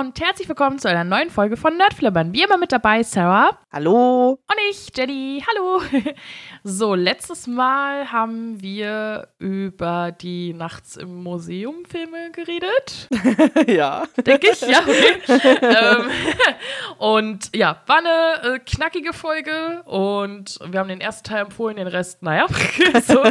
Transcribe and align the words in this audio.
und 0.00 0.18
herzlich 0.18 0.48
willkommen 0.48 0.78
zu 0.78 0.88
einer 0.88 1.04
neuen 1.04 1.28
Folge 1.28 1.58
von 1.58 1.76
Nerdflippern. 1.76 2.32
Wie 2.32 2.42
immer 2.42 2.56
mit 2.56 2.72
dabei 2.72 3.02
Sarah. 3.02 3.58
Hallo. 3.70 4.30
Und 4.30 4.56
ich, 4.70 4.90
Jenny. 4.96 5.44
Hallo. 5.46 5.82
So, 6.62 6.94
letztes 6.94 7.46
Mal 7.46 8.12
haben 8.12 8.60
wir 8.60 9.28
über 9.38 10.12
die 10.12 10.52
Nachts 10.52 10.96
im 10.96 11.22
Museum 11.22 11.86
Filme 11.86 12.30
geredet. 12.32 13.08
ja. 13.66 14.04
Denke 14.26 14.48
ich, 14.52 14.60
ja, 14.60 14.80
okay. 14.80 15.22
ähm, 15.62 16.10
und 16.98 17.56
ja, 17.56 17.82
war 17.86 17.98
eine 17.98 18.56
äh, 18.56 18.58
knackige 18.58 19.14
Folge 19.14 19.82
und 19.84 20.58
wir 20.66 20.80
haben 20.80 20.90
den 20.90 21.00
ersten 21.00 21.28
Teil 21.28 21.44
empfohlen, 21.44 21.76
den 21.76 21.86
Rest, 21.86 22.22
naja. 22.22 22.46
so. 23.02 23.22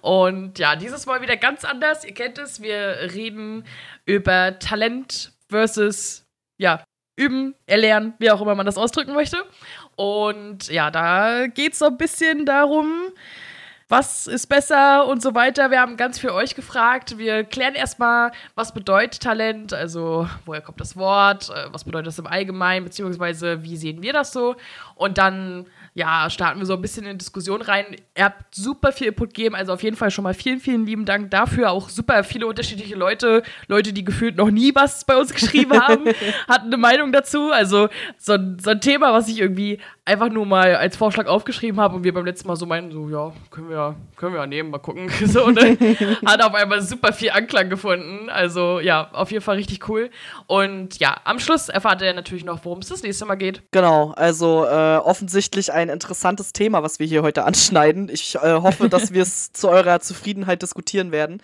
Und 0.00 0.58
ja, 0.58 0.76
dieses 0.76 1.04
Mal 1.04 1.20
wieder 1.20 1.36
ganz 1.36 1.64
anders. 1.64 2.04
Ihr 2.06 2.14
kennt 2.14 2.38
es, 2.38 2.62
wir 2.62 3.12
reden 3.14 3.64
über 4.06 4.58
Talent 4.58 5.32
versus, 5.50 6.24
ja, 6.58 6.84
üben, 7.16 7.54
erlernen, 7.66 8.14
wie 8.18 8.30
auch 8.30 8.40
immer 8.40 8.54
man 8.54 8.66
das 8.66 8.78
ausdrücken 8.78 9.12
möchte. 9.12 9.36
Und 9.96 10.68
ja, 10.68 10.90
da 10.90 11.46
geht 11.48 11.74
es 11.74 11.80
so 11.80 11.86
ein 11.86 11.98
bisschen 11.98 12.46
darum, 12.46 13.12
was 13.88 14.28
ist 14.28 14.46
besser 14.46 15.06
und 15.06 15.20
so 15.20 15.34
weiter. 15.34 15.70
Wir 15.70 15.80
haben 15.80 15.96
ganz 15.96 16.18
viel 16.18 16.30
euch 16.30 16.54
gefragt. 16.54 17.18
Wir 17.18 17.44
klären 17.44 17.74
erstmal, 17.74 18.30
was 18.54 18.72
bedeutet 18.72 19.20
Talent, 19.20 19.74
also 19.74 20.28
woher 20.46 20.60
kommt 20.60 20.80
das 20.80 20.96
Wort, 20.96 21.50
äh, 21.50 21.72
was 21.72 21.84
bedeutet 21.84 22.06
das 22.06 22.18
im 22.18 22.28
Allgemeinen, 22.28 22.84
beziehungsweise 22.84 23.62
wie 23.64 23.76
sehen 23.76 24.00
wir 24.00 24.12
das 24.12 24.32
so. 24.32 24.54
Und 24.94 25.18
dann 25.18 25.66
ja, 25.94 26.30
starten 26.30 26.60
wir 26.60 26.66
so 26.66 26.74
ein 26.74 26.82
bisschen 26.82 27.04
in 27.04 27.18
Diskussion 27.18 27.62
rein. 27.62 27.96
Ihr 28.16 28.24
habt 28.24 28.54
super 28.54 28.92
viel 28.92 29.08
Input 29.08 29.34
gegeben, 29.34 29.54
also 29.54 29.72
auf 29.72 29.82
jeden 29.82 29.96
Fall 29.96 30.10
schon 30.10 30.22
mal 30.22 30.34
vielen, 30.34 30.60
vielen 30.60 30.86
lieben 30.86 31.04
Dank 31.04 31.30
dafür. 31.30 31.70
Auch 31.70 31.88
super 31.88 32.22
viele 32.22 32.46
unterschiedliche 32.46 32.94
Leute, 32.94 33.42
Leute, 33.66 33.92
die 33.92 34.04
gefühlt 34.04 34.36
noch 34.36 34.50
nie 34.50 34.74
was 34.74 35.04
bei 35.04 35.16
uns 35.16 35.32
geschrieben 35.32 35.72
haben, 35.72 36.04
hatten 36.48 36.66
eine 36.66 36.76
Meinung 36.76 37.12
dazu. 37.12 37.50
Also 37.50 37.88
so, 38.18 38.36
so 38.60 38.70
ein 38.70 38.80
Thema, 38.80 39.12
was 39.12 39.28
ich 39.28 39.40
irgendwie 39.40 39.78
einfach 40.04 40.28
nur 40.28 40.46
mal 40.46 40.76
als 40.76 40.96
Vorschlag 40.96 41.26
aufgeschrieben 41.26 41.80
habe 41.80 41.96
und 41.96 42.04
wir 42.04 42.14
beim 42.14 42.24
letzten 42.24 42.48
Mal 42.48 42.56
so 42.56 42.66
meinen, 42.66 42.90
so, 42.90 43.08
ja, 43.08 43.32
können 43.50 43.68
wir, 43.68 43.96
können 44.16 44.34
wir 44.34 44.40
ja 44.40 44.46
nehmen, 44.46 44.70
mal 44.70 44.78
gucken. 44.78 45.08
so, 45.26 45.44
und 45.44 45.56
dann 45.60 45.76
hat 46.24 46.42
auf 46.42 46.54
einmal 46.54 46.82
super 46.82 47.12
viel 47.12 47.30
Anklang 47.30 47.68
gefunden. 47.68 48.28
Also 48.28 48.80
ja, 48.80 49.10
auf 49.12 49.30
jeden 49.32 49.42
Fall 49.42 49.56
richtig 49.56 49.88
cool. 49.88 50.10
Und 50.46 50.98
ja, 51.00 51.16
am 51.24 51.40
Schluss 51.40 51.68
erfahrt 51.68 52.02
ihr 52.02 52.14
natürlich 52.14 52.44
noch, 52.44 52.64
worum 52.64 52.78
es 52.78 52.88
das 52.88 53.02
nächste 53.02 53.24
Mal 53.24 53.36
geht. 53.36 53.62
Genau, 53.72 54.12
also 54.16 54.66
äh, 54.66 54.96
offensichtlich 54.96 55.72
ein 55.72 55.79
interessantes 55.88 56.52
Thema, 56.52 56.82
was 56.82 56.98
wir 56.98 57.06
hier 57.06 57.22
heute 57.22 57.44
anschneiden. 57.44 58.08
Ich 58.08 58.36
äh, 58.36 58.60
hoffe, 58.60 58.88
dass 58.88 59.12
wir 59.12 59.22
es 59.22 59.52
zu 59.52 59.68
eurer 59.68 60.00
Zufriedenheit 60.00 60.62
diskutieren 60.62 61.12
werden. 61.12 61.42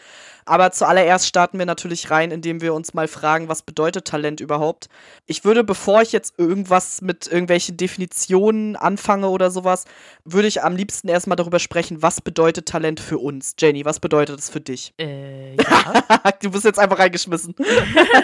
Aber 0.49 0.71
zuallererst 0.71 1.27
starten 1.27 1.59
wir 1.59 1.67
natürlich 1.67 2.11
rein, 2.13 2.31
indem 2.31 2.61
wir 2.61 2.73
uns 2.73 2.95
mal 2.95 3.09
fragen, 3.09 3.49
was 3.49 3.63
bedeutet 3.63 4.07
Talent 4.07 4.41
überhaupt? 4.41 4.89
Ich 5.27 5.45
würde, 5.45 5.65
bevor 5.65 6.03
ich 6.03 6.13
jetzt 6.13 6.39
irgendwas 6.39 7.03
mit 7.03 7.27
irgendwelchen 7.27 7.77
Definitionen 7.77 8.77
anfange 8.77 9.29
oder 9.29 9.51
sowas, 9.51 9.87
würde 10.25 10.47
ich 10.47 10.63
am 10.63 10.77
liebsten 10.77 11.09
erstmal 11.09 11.35
darüber 11.35 11.59
sprechen, 11.59 12.01
was 12.01 12.21
bedeutet 12.21 12.67
Talent 12.67 13.01
für 13.01 13.19
uns? 13.19 13.57
Jenny, 13.59 13.85
was 13.85 13.99
bedeutet 13.99 14.39
es 14.39 14.49
für 14.49 14.61
dich? 14.61 14.95
Äh, 15.01 15.57
ja. 15.57 16.33
du 16.43 16.53
bist 16.53 16.65
jetzt 16.65 16.79
einfach 16.79 17.01
reingeschmissen. 17.01 17.57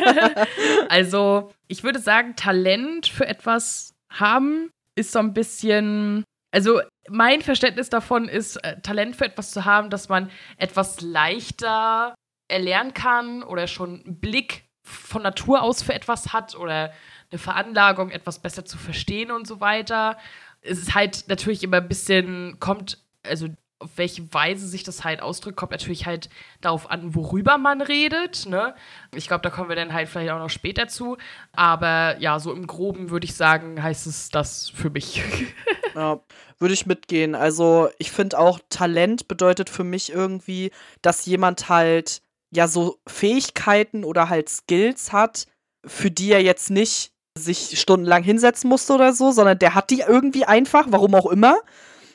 also, 0.89 1.51
ich 1.67 1.83
würde 1.83 1.99
sagen, 1.99 2.37
Talent 2.37 3.09
für 3.09 3.27
etwas 3.27 3.95
haben 4.09 4.71
ist 4.95 5.13
so 5.13 5.19
ein 5.19 5.33
bisschen 5.33 6.25
also 6.53 6.83
mein 7.09 7.41
Verständnis 7.41 7.89
davon 7.89 8.29
ist, 8.29 8.57
äh, 8.57 8.81
Talent 8.83 9.17
für 9.17 9.25
etwas 9.25 9.51
zu 9.51 9.65
haben, 9.65 9.91
dass 9.91 10.09
man 10.09 10.31
etwas 10.59 11.01
leichter 11.01 12.15
erlernen 12.49 12.95
kann 12.95 13.43
oder 13.43 13.67
schon 13.67 14.03
einen 14.05 14.21
Blick 14.21 14.65
von 14.85 15.23
Natur 15.23 15.63
aus 15.63 15.83
für 15.83 15.95
etwas 15.95 16.33
hat 16.33 16.55
oder 16.55 16.93
eine 17.31 17.39
Veranlagung, 17.39 18.11
etwas 18.11 18.41
besser 18.41 18.65
zu 18.65 18.77
verstehen 18.77 19.31
und 19.31 19.47
so 19.47 19.61
weiter. 19.61 20.19
Es 20.61 20.79
ist 20.79 20.95
halt 20.95 21.25
natürlich 21.29 21.63
immer 21.63 21.79
ein 21.79 21.89
bisschen, 21.89 22.59
kommt, 22.61 22.99
also 23.23 23.49
auf 23.83 23.91
welche 23.97 24.33
Weise 24.33 24.67
sich 24.67 24.83
das 24.85 25.05
halt 25.05 25.21
ausdrückt, 25.21 25.57
kommt 25.57 25.73
natürlich 25.73 26.07
halt 26.07 26.31
darauf 26.61 26.91
an, 26.91 27.15
worüber 27.15 27.59
man 27.59 27.81
redet. 27.81 28.47
Ne? 28.47 28.75
Ich 29.15 29.29
glaube, 29.29 29.43
da 29.43 29.51
kommen 29.51 29.69
wir 29.69 29.77
dann 29.77 29.93
halt 29.93 30.09
vielleicht 30.09 30.31
auch 30.31 30.39
noch 30.39 30.51
später 30.51 30.89
zu. 30.89 31.17
Aber 31.53 32.17
ja, 32.19 32.39
so 32.39 32.53
im 32.53 32.67
Groben 32.67 33.11
würde 33.11 33.25
ich 33.25 33.35
sagen, 33.35 33.83
heißt 33.83 34.07
es 34.07 34.31
das 34.31 34.71
für 34.71 34.91
mich. 34.91 35.23
ja, 35.95 36.21
würde 36.59 36.75
ich 36.75 36.87
mitgehen. 36.87 37.35
Also 37.35 37.91
ich 37.99 38.11
finde 38.11 38.39
auch, 38.39 38.61
Talent 38.71 39.29
bedeutet 39.29 39.69
für 39.69 39.85
mich 39.85 40.13
irgendwie, 40.13 40.71
dass 41.03 41.27
jemand 41.27 41.69
halt 41.69 42.23
ja 42.51 42.69
so 42.69 42.99
Fähigkeiten 43.07 44.05
oder 44.05 44.29
halt 44.29 44.49
Skills 44.49 45.13
hat, 45.13 45.47
für 45.85 46.11
die 46.11 46.33
er 46.33 46.43
jetzt 46.43 46.71
nicht 46.71 47.13
sich 47.37 47.81
stundenlang 47.81 48.23
hinsetzen 48.23 48.69
musste 48.69 48.93
oder 48.93 49.13
so, 49.13 49.33
sondern 49.33 49.59
der 49.59 49.75
hat 49.75 49.91
die 49.91 50.01
irgendwie 50.01 50.45
einfach, 50.45 50.87
warum 50.91 51.15
auch 51.15 51.27
immer 51.27 51.57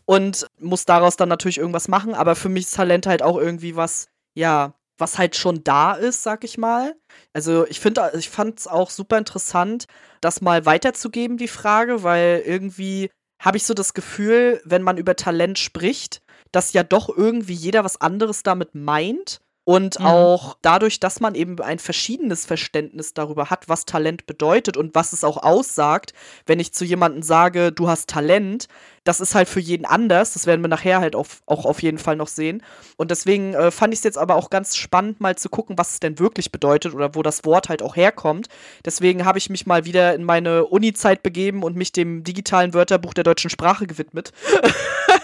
und 0.07 0.47
muss 0.59 0.85
daraus 0.85 1.17
dann 1.17 1.29
natürlich 1.29 1.59
irgendwas 1.59 1.87
machen. 1.87 2.15
Aber 2.15 2.35
für 2.35 2.49
mich 2.49 2.65
ist 2.65 2.75
Talent 2.75 3.05
halt 3.05 3.21
auch 3.21 3.37
irgendwie 3.37 3.75
was, 3.75 4.07
ja, 4.35 4.73
was 4.97 5.17
halt 5.17 5.35
schon 5.35 5.63
da 5.63 5.93
ist, 5.93 6.23
sag 6.23 6.43
ich 6.43 6.57
mal. 6.57 6.95
Also 7.33 7.67
ich 7.67 7.79
finde, 7.79 8.11
ich 8.17 8.29
fand 8.29 8.59
es 8.59 8.67
auch 8.67 8.89
super 8.89 9.17
interessant, 9.17 9.85
das 10.21 10.41
mal 10.41 10.65
weiterzugeben, 10.65 11.37
die 11.37 11.47
Frage, 11.47 12.03
weil 12.03 12.41
irgendwie 12.45 13.11
habe 13.39 13.57
ich 13.57 13.65
so 13.65 13.73
das 13.73 13.93
Gefühl, 13.93 14.61
wenn 14.63 14.81
man 14.81 14.97
über 14.97 15.15
Talent 15.15 15.59
spricht, 15.59 16.21
dass 16.51 16.73
ja 16.73 16.83
doch 16.83 17.15
irgendwie 17.15 17.53
jeder 17.53 17.83
was 17.83 18.01
anderes 18.01 18.41
damit 18.41 18.73
meint. 18.73 19.41
Und 19.67 19.99
mhm. 19.99 20.05
auch 20.05 20.55
dadurch, 20.61 21.01
dass 21.01 21.19
man 21.19 21.35
eben 21.35 21.59
ein 21.59 21.77
verschiedenes 21.77 22.45
Verständnis 22.45 23.13
darüber 23.13 23.49
hat, 23.49 23.67
was 23.67 23.83
Talent 23.83 24.25
bedeutet 24.25 24.77
und 24.77 24.95
was 24.95 25.11
es 25.11 25.25
auch 25.25 25.43
aussagt, 25.43 26.13
wenn 26.45 26.61
ich 26.61 26.71
zu 26.71 26.85
jemandem 26.85 27.21
sage, 27.21 27.73
du 27.73 27.89
hast 27.89 28.09
Talent, 28.09 28.69
das 29.03 29.19
ist 29.19 29.35
halt 29.35 29.49
für 29.49 29.59
jeden 29.59 29.83
anders. 29.83 30.31
Das 30.31 30.47
werden 30.47 30.61
wir 30.61 30.69
nachher 30.69 31.01
halt 31.01 31.17
auch, 31.17 31.27
auch 31.47 31.65
auf 31.65 31.81
jeden 31.81 31.97
Fall 31.97 32.15
noch 32.15 32.29
sehen. 32.29 32.63
Und 32.95 33.11
deswegen 33.11 33.55
äh, 33.55 33.69
fand 33.69 33.93
ich 33.93 33.99
es 33.99 34.05
jetzt 34.05 34.17
aber 34.17 34.35
auch 34.35 34.49
ganz 34.49 34.77
spannend, 34.77 35.19
mal 35.19 35.35
zu 35.35 35.49
gucken, 35.49 35.77
was 35.77 35.91
es 35.91 35.99
denn 35.99 36.17
wirklich 36.17 36.49
bedeutet 36.53 36.93
oder 36.93 37.13
wo 37.13 37.21
das 37.21 37.43
Wort 37.43 37.67
halt 37.67 37.81
auch 37.81 37.97
herkommt. 37.97 38.47
Deswegen 38.85 39.25
habe 39.25 39.37
ich 39.37 39.49
mich 39.49 39.65
mal 39.65 39.83
wieder 39.83 40.15
in 40.15 40.23
meine 40.23 40.63
Uni-Zeit 40.63 41.23
begeben 41.23 41.63
und 41.63 41.75
mich 41.75 41.91
dem 41.91 42.23
digitalen 42.23 42.73
Wörterbuch 42.73 43.13
der 43.13 43.25
deutschen 43.25 43.49
Sprache 43.49 43.85
gewidmet. 43.85 44.31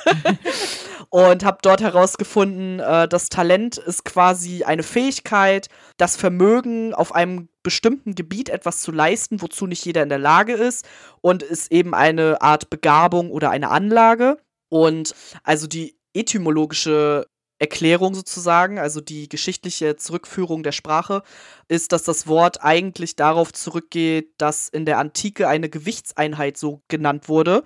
und 1.13 1.45
habe 1.45 1.59
dort 1.61 1.79
herausgefunden, 1.79 2.79
äh, 2.79 3.07
das 3.07 3.29
Talent 3.29 3.77
ist 3.77 4.03
quasi 4.03 4.63
eine 4.63 4.81
Fähigkeit, 4.81 5.67
das 5.97 6.15
Vermögen 6.15 6.95
auf 6.95 7.13
einem 7.13 7.49
bestimmten 7.61 8.15
Gebiet 8.15 8.49
etwas 8.49 8.81
zu 8.81 8.91
leisten, 8.91 9.39
wozu 9.39 9.67
nicht 9.67 9.85
jeder 9.85 10.01
in 10.01 10.09
der 10.09 10.17
Lage 10.17 10.53
ist 10.53 10.87
und 11.21 11.43
ist 11.43 11.71
eben 11.71 11.93
eine 11.93 12.41
Art 12.41 12.71
Begabung 12.71 13.29
oder 13.29 13.51
eine 13.51 13.69
Anlage. 13.69 14.39
Und 14.69 15.13
also 15.43 15.67
die 15.67 15.95
etymologische 16.15 17.27
Erklärung 17.59 18.15
sozusagen, 18.15 18.79
also 18.79 18.99
die 18.99 19.29
geschichtliche 19.29 19.95
Zurückführung 19.95 20.63
der 20.63 20.71
Sprache, 20.71 21.21
ist, 21.67 21.91
dass 21.91 22.01
das 22.01 22.25
Wort 22.25 22.63
eigentlich 22.63 23.15
darauf 23.15 23.53
zurückgeht, 23.53 24.31
dass 24.39 24.67
in 24.67 24.85
der 24.85 24.97
Antike 24.97 25.47
eine 25.47 25.69
Gewichtseinheit 25.69 26.57
so 26.57 26.81
genannt 26.87 27.29
wurde 27.29 27.63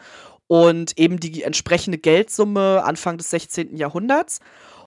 und 0.47 0.97
eben 0.97 1.19
die 1.19 1.43
entsprechende 1.43 1.97
Geldsumme 1.97 2.83
Anfang 2.83 3.17
des 3.17 3.29
16. 3.29 3.75
Jahrhunderts. 3.75 4.39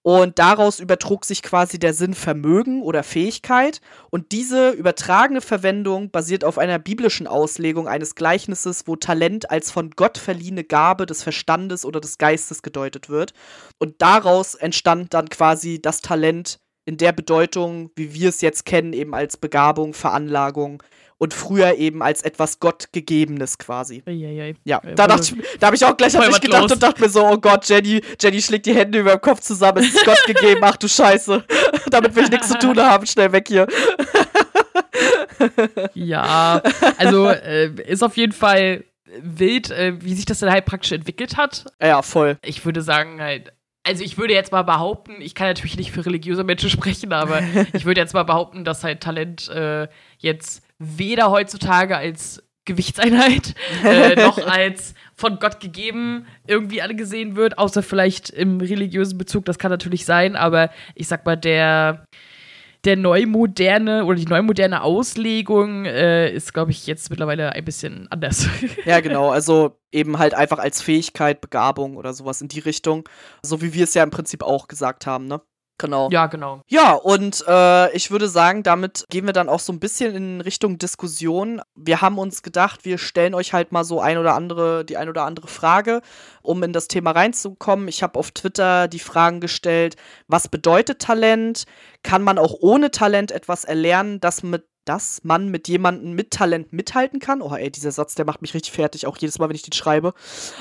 Und 0.02 0.38
daraus 0.38 0.80
übertrug 0.80 1.26
sich 1.26 1.42
quasi 1.42 1.78
der 1.78 1.92
Sinn 1.92 2.14
Vermögen 2.14 2.82
oder 2.82 3.02
Fähigkeit. 3.02 3.82
Und 4.08 4.32
diese 4.32 4.70
übertragene 4.70 5.42
Verwendung 5.42 6.10
basiert 6.10 6.42
auf 6.42 6.56
einer 6.56 6.78
biblischen 6.78 7.26
Auslegung 7.26 7.86
eines 7.86 8.14
Gleichnisses, 8.14 8.86
wo 8.86 8.96
Talent 8.96 9.50
als 9.50 9.70
von 9.70 9.90
Gott 9.90 10.16
verliehene 10.16 10.64
Gabe 10.64 11.04
des 11.04 11.22
Verstandes 11.22 11.84
oder 11.84 12.00
des 12.00 12.16
Geistes 12.16 12.62
gedeutet 12.62 13.10
wird. 13.10 13.34
Und 13.78 14.00
daraus 14.00 14.54
entstand 14.54 15.12
dann 15.12 15.28
quasi 15.28 15.82
das 15.82 16.00
Talent 16.00 16.60
in 16.86 16.96
der 16.96 17.12
Bedeutung, 17.12 17.90
wie 17.94 18.14
wir 18.14 18.30
es 18.30 18.40
jetzt 18.40 18.64
kennen, 18.64 18.94
eben 18.94 19.14
als 19.14 19.36
Begabung, 19.36 19.92
Veranlagung, 19.92 20.82
und 21.20 21.34
früher 21.34 21.76
eben 21.76 22.02
als 22.02 22.22
etwas 22.22 22.60
Gottgegebenes 22.60 23.58
quasi. 23.58 24.02
Ja, 24.64 24.80
da, 24.80 25.06
da 25.06 25.66
habe 25.66 25.76
ich 25.76 25.84
auch 25.84 25.94
gleich 25.94 26.16
an 26.16 26.26
mich 26.26 26.40
gedacht 26.40 26.62
los. 26.62 26.72
und 26.72 26.82
dachte 26.82 27.02
mir 27.02 27.10
so, 27.10 27.26
oh 27.26 27.36
Gott, 27.36 27.68
Jenny, 27.68 28.00
Jenny 28.18 28.40
schlägt 28.40 28.64
die 28.64 28.74
Hände 28.74 29.00
über 29.00 29.16
dem 29.16 29.20
Kopf 29.20 29.40
zusammen, 29.40 29.84
es 29.84 29.94
ist 29.94 30.06
Gott 30.06 30.24
gegeben, 30.26 30.60
ach 30.62 30.76
du 30.76 30.88
Scheiße. 30.88 31.44
Damit 31.90 32.16
will 32.16 32.24
ich 32.24 32.30
nichts 32.30 32.48
zu 32.48 32.58
tun 32.58 32.80
haben, 32.80 33.04
schnell 33.06 33.30
weg 33.32 33.48
hier. 33.48 33.66
ja, 35.92 36.62
also 36.96 37.28
äh, 37.28 37.70
ist 37.86 38.02
auf 38.02 38.16
jeden 38.16 38.32
Fall 38.32 38.84
wild, 39.20 39.70
äh, 39.70 40.02
wie 40.02 40.14
sich 40.14 40.24
das 40.24 40.38
dann 40.38 40.50
halt 40.50 40.64
praktisch 40.64 40.92
entwickelt 40.92 41.36
hat. 41.36 41.66
Ja, 41.82 42.00
voll. 42.00 42.38
Ich 42.42 42.64
würde 42.64 42.80
sagen, 42.80 43.20
halt, 43.20 43.52
also 43.82 44.02
ich 44.02 44.16
würde 44.16 44.32
jetzt 44.32 44.52
mal 44.52 44.62
behaupten, 44.62 45.20
ich 45.20 45.34
kann 45.34 45.48
natürlich 45.48 45.76
nicht 45.76 45.92
für 45.92 46.06
religiöse 46.06 46.44
Menschen 46.44 46.70
sprechen, 46.70 47.12
aber 47.12 47.42
ich 47.74 47.84
würde 47.84 48.00
jetzt 48.00 48.14
mal 48.14 48.22
behaupten, 48.22 48.64
dass 48.64 48.84
halt 48.84 49.02
Talent 49.02 49.50
äh, 49.50 49.86
jetzt 50.16 50.62
weder 50.80 51.30
heutzutage 51.30 51.96
als 51.96 52.42
Gewichtseinheit 52.64 53.54
äh, 53.84 54.16
noch 54.20 54.38
als 54.38 54.94
von 55.14 55.38
Gott 55.38 55.60
gegeben 55.60 56.26
irgendwie 56.46 56.82
angesehen 56.82 57.36
wird, 57.36 57.58
außer 57.58 57.82
vielleicht 57.82 58.30
im 58.30 58.60
religiösen 58.60 59.18
Bezug, 59.18 59.44
das 59.44 59.58
kann 59.58 59.70
natürlich 59.70 60.04
sein, 60.04 60.34
aber 60.34 60.70
ich 60.94 61.06
sag 61.06 61.26
mal, 61.26 61.36
der, 61.36 62.06
der 62.84 62.96
neumoderne 62.96 64.04
oder 64.06 64.16
die 64.16 64.26
neumoderne 64.26 64.82
Auslegung 64.82 65.84
äh, 65.84 66.32
ist, 66.32 66.54
glaube 66.54 66.70
ich, 66.70 66.86
jetzt 66.86 67.10
mittlerweile 67.10 67.52
ein 67.52 67.64
bisschen 67.64 68.08
anders. 68.10 68.48
Ja, 68.86 69.00
genau. 69.00 69.28
Also 69.30 69.78
eben 69.92 70.18
halt 70.18 70.32
einfach 70.32 70.58
als 70.58 70.80
Fähigkeit, 70.80 71.42
Begabung 71.42 71.96
oder 71.96 72.14
sowas 72.14 72.40
in 72.40 72.48
die 72.48 72.60
Richtung. 72.60 73.06
So 73.42 73.60
wie 73.60 73.74
wir 73.74 73.84
es 73.84 73.94
ja 73.94 74.02
im 74.02 74.10
Prinzip 74.10 74.42
auch 74.42 74.68
gesagt 74.68 75.06
haben, 75.06 75.26
ne? 75.26 75.42
Genau. 75.80 76.10
Ja, 76.10 76.26
genau. 76.26 76.60
Ja, 76.68 76.92
und 76.92 77.42
äh, 77.48 77.90
ich 77.96 78.10
würde 78.10 78.28
sagen, 78.28 78.62
damit 78.62 79.06
gehen 79.08 79.24
wir 79.24 79.32
dann 79.32 79.48
auch 79.48 79.60
so 79.60 79.72
ein 79.72 79.80
bisschen 79.80 80.14
in 80.14 80.40
Richtung 80.42 80.76
Diskussion. 80.76 81.62
Wir 81.74 82.02
haben 82.02 82.18
uns 82.18 82.42
gedacht, 82.42 82.84
wir 82.84 82.98
stellen 82.98 83.32
euch 83.32 83.54
halt 83.54 83.72
mal 83.72 83.82
so 83.82 83.98
ein 83.98 84.18
oder 84.18 84.34
andere, 84.34 84.84
die 84.84 84.98
ein 84.98 85.08
oder 85.08 85.24
andere 85.24 85.46
Frage, 85.46 86.02
um 86.42 86.62
in 86.62 86.74
das 86.74 86.86
Thema 86.86 87.12
reinzukommen. 87.12 87.88
Ich 87.88 88.02
habe 88.02 88.18
auf 88.18 88.30
Twitter 88.30 88.88
die 88.88 88.98
Fragen 88.98 89.40
gestellt, 89.40 89.96
was 90.28 90.48
bedeutet 90.48 90.98
Talent? 90.98 91.64
Kann 92.02 92.22
man 92.22 92.36
auch 92.36 92.56
ohne 92.60 92.90
Talent 92.90 93.32
etwas 93.32 93.64
erlernen, 93.64 94.20
das 94.20 94.42
mit 94.42 94.66
dass 94.84 95.20
man 95.24 95.48
mit 95.48 95.68
jemandem 95.68 96.14
mit 96.14 96.30
Talent 96.30 96.72
mithalten 96.72 97.20
kann. 97.20 97.42
Oh, 97.42 97.54
ey, 97.54 97.70
dieser 97.70 97.92
Satz, 97.92 98.14
der 98.14 98.24
macht 98.24 98.42
mich 98.42 98.54
richtig 98.54 98.72
fertig, 98.72 99.06
auch 99.06 99.16
jedes 99.18 99.38
Mal, 99.38 99.48
wenn 99.48 99.54
ich 99.54 99.62
den 99.62 99.74
schreibe. 99.74 100.14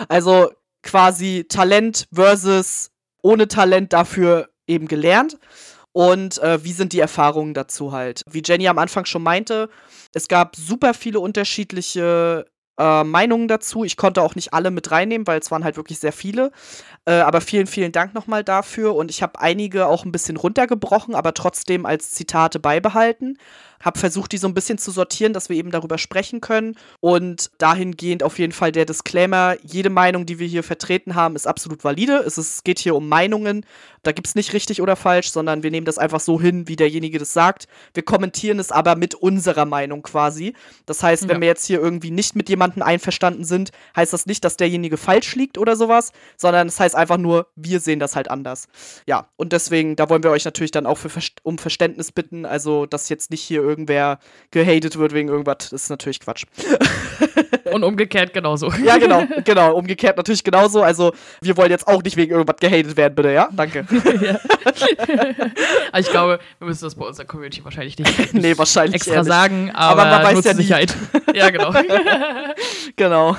Also 0.07 0.51
quasi 0.83 1.45
Talent 1.49 2.07
versus 2.13 2.91
ohne 3.21 3.47
Talent 3.47 3.91
dafür 3.93 4.49
eben 4.69 4.87
gelernt. 4.87 5.37
Und 5.91 6.37
äh, 6.39 6.63
wie 6.63 6.71
sind 6.71 6.93
die 6.93 6.99
Erfahrungen 6.99 7.53
dazu 7.53 7.91
halt? 7.91 8.21
Wie 8.29 8.43
Jenny 8.45 8.67
am 8.67 8.77
Anfang 8.77 9.05
schon 9.05 9.23
meinte, 9.23 9.69
es 10.13 10.27
gab 10.27 10.55
super 10.55 10.93
viele 10.93 11.19
unterschiedliche 11.19 12.45
äh, 12.79 13.03
Meinungen 13.03 13.47
dazu. 13.47 13.83
Ich 13.83 13.97
konnte 13.97 14.21
auch 14.21 14.35
nicht 14.35 14.53
alle 14.53 14.71
mit 14.71 14.91
reinnehmen, 14.91 15.27
weil 15.27 15.39
es 15.39 15.51
waren 15.51 15.63
halt 15.63 15.77
wirklich 15.77 15.99
sehr 15.99 16.13
viele. 16.13 16.51
Äh, 17.05 17.13
aber 17.13 17.41
vielen, 17.41 17.67
vielen 17.67 17.91
Dank 17.91 18.13
nochmal 18.13 18.43
dafür. 18.43 18.95
Und 18.95 19.09
ich 19.09 19.23
habe 19.23 19.39
einige 19.41 19.87
auch 19.87 20.05
ein 20.05 20.11
bisschen 20.11 20.37
runtergebrochen, 20.37 21.15
aber 21.15 21.33
trotzdem 21.33 21.85
als 21.85 22.11
Zitate 22.11 22.59
beibehalten 22.59 23.37
habe 23.81 23.99
versucht, 23.99 24.31
die 24.31 24.37
so 24.37 24.47
ein 24.47 24.53
bisschen 24.53 24.77
zu 24.77 24.91
sortieren, 24.91 25.33
dass 25.33 25.49
wir 25.49 25.55
eben 25.55 25.71
darüber 25.71 25.97
sprechen 25.97 26.41
können. 26.41 26.75
Und 26.99 27.51
dahingehend 27.57 28.23
auf 28.23 28.39
jeden 28.39 28.51
Fall 28.51 28.71
der 28.71 28.85
Disclaimer, 28.85 29.55
jede 29.63 29.89
Meinung, 29.89 30.25
die 30.25 30.39
wir 30.39 30.47
hier 30.47 30.63
vertreten 30.63 31.15
haben, 31.15 31.35
ist 31.35 31.47
absolut 31.47 31.83
valide. 31.83 32.23
Es, 32.25 32.37
ist, 32.37 32.65
geht 32.65 32.79
hier 32.79 32.95
um 32.95 33.07
Meinungen. 33.07 33.65
Da 34.03 34.11
gibt 34.11 34.27
es 34.27 34.35
nicht 34.35 34.53
richtig 34.53 34.81
oder 34.81 34.95
falsch, 34.95 35.31
sondern 35.31 35.61
wir 35.61 35.71
nehmen 35.71 35.85
das 35.85 35.97
einfach 35.97 36.19
so 36.19 36.39
hin, 36.39 36.67
wie 36.67 36.75
derjenige 36.75 37.19
das 37.19 37.33
sagt. 37.33 37.67
Wir 37.93 38.03
kommentieren 38.03 38.59
es 38.59 38.71
aber 38.71 38.95
mit 38.95 39.13
unserer 39.15 39.65
Meinung 39.65 40.01
quasi. 40.01 40.53
Das 40.85 41.03
heißt, 41.03 41.27
wenn 41.27 41.37
ja. 41.37 41.41
wir 41.41 41.47
jetzt 41.47 41.65
hier 41.65 41.79
irgendwie 41.79 42.11
nicht 42.11 42.35
mit 42.35 42.49
jemandem 42.49 42.81
einverstanden 42.81 43.43
sind, 43.43 43.71
heißt 43.95 44.13
das 44.13 44.25
nicht, 44.25 44.43
dass 44.45 44.57
derjenige 44.57 44.97
falsch 44.97 45.35
liegt 45.35 45.57
oder 45.57 45.75
sowas, 45.75 46.11
sondern 46.37 46.67
es 46.67 46.75
das 46.75 46.85
heißt 46.85 46.95
einfach 46.95 47.17
nur, 47.17 47.47
wir 47.55 47.81
sehen 47.81 47.99
das 47.99 48.15
halt 48.15 48.31
anders. 48.31 48.67
Ja, 49.05 49.27
und 49.35 49.51
deswegen, 49.51 49.97
da 49.97 50.09
wollen 50.09 50.23
wir 50.23 50.31
euch 50.31 50.45
natürlich 50.45 50.71
dann 50.71 50.85
auch 50.85 50.97
für, 50.97 51.09
um 51.43 51.57
Verständnis 51.57 52.13
bitten. 52.13 52.45
Also, 52.45 52.85
dass 52.85 53.09
jetzt 53.09 53.31
nicht 53.31 53.41
hier 53.41 53.61
irgendwer 53.69 54.19
gehatet 54.51 54.97
wird 54.97 55.13
wegen 55.13 55.29
irgendwas, 55.29 55.57
das 55.59 55.73
ist 55.73 55.89
natürlich 55.89 56.19
Quatsch. 56.19 56.45
Und 57.71 57.83
umgekehrt 57.83 58.33
genauso. 58.33 58.71
Ja, 58.83 58.97
genau, 58.97 59.23
genau. 59.43 59.75
Umgekehrt 59.75 60.17
natürlich 60.17 60.43
genauso. 60.43 60.81
Also, 60.81 61.13
wir 61.41 61.55
wollen 61.57 61.69
jetzt 61.69 61.87
auch 61.87 62.01
nicht 62.01 62.17
wegen 62.17 62.31
irgendwas 62.31 62.57
gehatet 62.57 62.97
werden, 62.97 63.15
bitte, 63.15 63.31
ja? 63.31 63.47
Danke. 63.51 63.85
ja. 64.21 64.39
also 65.91 66.07
ich 66.07 66.11
glaube, 66.11 66.39
wir 66.57 66.67
müssen 66.67 66.83
das 66.83 66.95
bei 66.95 67.05
unserer 67.05 67.25
Community 67.25 67.63
wahrscheinlich 67.63 67.97
nicht, 67.97 68.33
nee, 68.33 68.57
wahrscheinlich 68.57 68.95
extra 68.95 69.23
sagen, 69.23 69.71
aber, 69.73 70.01
aber 70.01 70.11
man 70.11 70.23
weiß 70.35 70.45
ja 70.45 70.53
Sicherheit. 70.53 70.95
ja, 71.33 71.49
genau. 71.49 71.73
genau. 72.95 73.37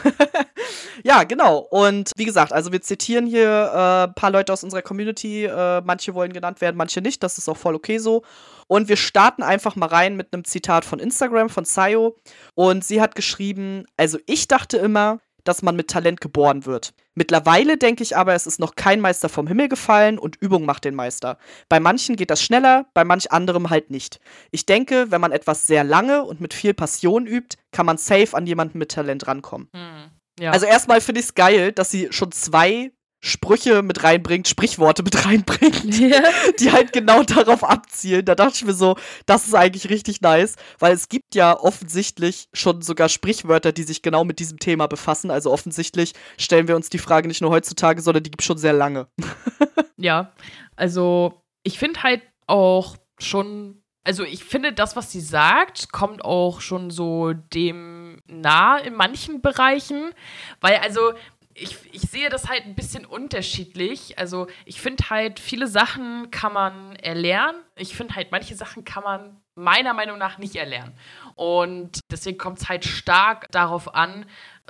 Ja, 1.05 1.25
genau. 1.25 1.59
Und 1.59 2.13
wie 2.17 2.25
gesagt, 2.25 2.53
also 2.53 2.73
wir 2.73 2.81
zitieren 2.83 3.27
hier 3.27 3.73
ein 3.73 4.11
äh, 4.11 4.13
paar 4.15 4.31
Leute 4.31 4.53
aus 4.53 4.65
unserer 4.65 4.83
Community. 4.83 5.45
Äh, 5.45 5.83
manche 5.85 6.15
wollen 6.15 6.33
genannt 6.33 6.61
werden, 6.61 6.77
manche 6.77 7.01
nicht. 7.01 7.23
Das 7.23 7.39
ist 7.39 7.49
auch 7.49 7.57
voll 7.57 7.75
okay 7.75 7.99
so. 7.99 8.23
Und 8.67 8.89
wir 8.89 8.97
starten 8.97 9.43
einfach 9.43 9.77
mal 9.77 9.87
rein 9.87 10.17
mit 10.17 10.33
einem 10.33 10.45
Zitat 10.45 10.85
von 10.85 10.99
Instagram 10.99 11.49
von 11.49 11.65
Sayo. 11.65 12.17
Und 12.55 12.85
sie 12.85 13.01
hat 13.01 13.15
geschrieben: 13.15 13.85
Also, 13.97 14.19
ich 14.27 14.49
dachte 14.49 14.77
immer, 14.77 15.21
dass 15.45 15.63
man 15.63 15.77
mit 15.77 15.89
Talent 15.89 16.21
geboren 16.21 16.67
wird. 16.67 16.93
Mittlerweile 17.15 17.77
denke 17.77 18.03
ich 18.03 18.17
aber, 18.17 18.35
es 18.35 18.47
ist 18.47 18.61
noch 18.61 18.77
kein 18.77 19.01
Meister 19.01 19.29
vom 19.29 19.47
Himmel 19.47 19.69
gefallen 19.69 20.19
und 20.19 20.37
Übung 20.37 20.65
macht 20.65 20.85
den 20.85 20.95
Meister. 20.95 21.39
Bei 21.69 21.81
manchen 21.81 22.17
geht 22.17 22.31
das 22.31 22.43
schneller, 22.43 22.87
bei 22.95 23.05
manch 23.05 23.33
anderem 23.33 23.69
halt 23.69 23.91
nicht. 23.91 24.21
Ich 24.51 24.65
denke, 24.65 25.11
wenn 25.11 25.21
man 25.21 25.33
etwas 25.33 25.67
sehr 25.67 25.85
lange 25.85 26.25
und 26.25 26.41
mit 26.41 26.55
viel 26.55 26.73
Passion 26.73 27.27
übt, 27.27 27.59
kann 27.73 27.87
man 27.87 27.99
safe 27.99 28.37
an 28.37 28.47
jemanden 28.47 28.79
mit 28.79 28.93
Talent 28.93 29.27
rankommen. 29.27 29.69
Hm, 29.75 30.11
ja. 30.41 30.51
Also 30.51 30.67
erstmal 30.67 31.01
finde 31.01 31.21
ich 31.21 31.27
es 31.27 31.35
geil, 31.35 31.73
dass 31.73 31.91
sie 31.91 32.09
schon 32.11 32.33
zwei 32.33 32.91
Sprüche 33.23 33.83
mit 33.83 34.03
reinbringt, 34.03 34.49
Sprichworte 34.49 35.03
mit 35.03 35.25
reinbringt, 35.27 36.01
yeah. 36.01 36.23
die 36.59 36.73
halt 36.73 36.93
genau 36.93 37.23
darauf 37.23 37.63
abzielen. 37.63 38.25
Da 38.25 38.35
dachte 38.35 38.55
ich 38.55 38.65
mir 38.65 38.73
so, 38.73 38.97
das 39.27 39.47
ist 39.47 39.55
eigentlich 39.55 39.91
richtig 39.91 40.23
nice, 40.23 40.57
weil 40.79 40.95
es 40.95 41.09
gibt 41.09 41.35
ja 41.35 41.59
offensichtlich 41.59 42.49
schon 42.55 42.81
sogar 42.81 43.11
Sprichwörter, 43.11 43.73
die 43.73 43.83
sich 43.83 44.01
genau 44.01 44.25
mit 44.25 44.39
diesem 44.39 44.59
Thema 44.59 44.87
befassen. 44.87 45.31
Also 45.31 45.53
offensichtlich 45.53 46.15
stellen 46.39 46.67
wir 46.67 46.77
uns 46.77 46.89
die 46.89 46.99
Frage 46.99 47.29
nicht 47.29 47.43
nur 47.43 47.51
heutzutage, 47.51 48.01
sondern 48.01 48.23
die 48.23 48.31
gibt 48.31 48.43
es 48.43 48.47
schon 48.47 48.59
sehr 48.59 48.73
lange. 48.73 49.07
ja, 49.99 50.33
also 50.77 51.43
ich 51.63 51.79
finde 51.79 52.03
halt 52.03 52.23
auch 52.47 52.97
schon, 53.19 53.80
also 54.05 54.25
ich 54.25 54.45
finde, 54.45 54.73
das, 54.73 54.97
was 54.97 55.13
sie 55.13 55.21
sagt, 55.21 55.93
kommt 55.93 56.25
auch 56.25 56.61
schon 56.61 56.91
so 56.91 57.33
dem 57.33 58.21
nah 58.27 58.79
in 58.79 58.95
manchen 58.95 59.43
Bereichen, 59.43 60.13
weil 60.61 60.77
also 60.77 61.13
ich, 61.55 61.77
ich 61.93 62.03
sehe 62.03 62.31
das 62.31 62.49
halt 62.49 62.65
ein 62.65 62.75
bisschen 62.75 63.05
unterschiedlich. 63.05 64.19
Also 64.19 64.47
ich 64.65 64.81
finde 64.81 65.11
halt, 65.11 65.39
viele 65.39 65.67
Sachen 65.67 66.31
kann 66.31 66.53
man 66.55 66.97
erlernen. 66.97 67.61
Ich 67.77 67.95
finde 67.95 68.15
halt, 68.15 68.31
manche 68.31 68.55
Sachen 68.55 68.85
kann 68.85 69.05
man 69.05 69.41
meiner 69.55 69.93
Meinung 69.93 70.17
nach 70.17 70.39
nicht 70.39 70.57
erlernen. 70.57 70.97
Und 71.35 72.01
deswegen 72.11 72.39
kommt 72.39 72.59
es 72.59 72.69
halt 72.69 72.85
stark 72.85 73.47
darauf 73.51 73.95
an, 73.95 74.25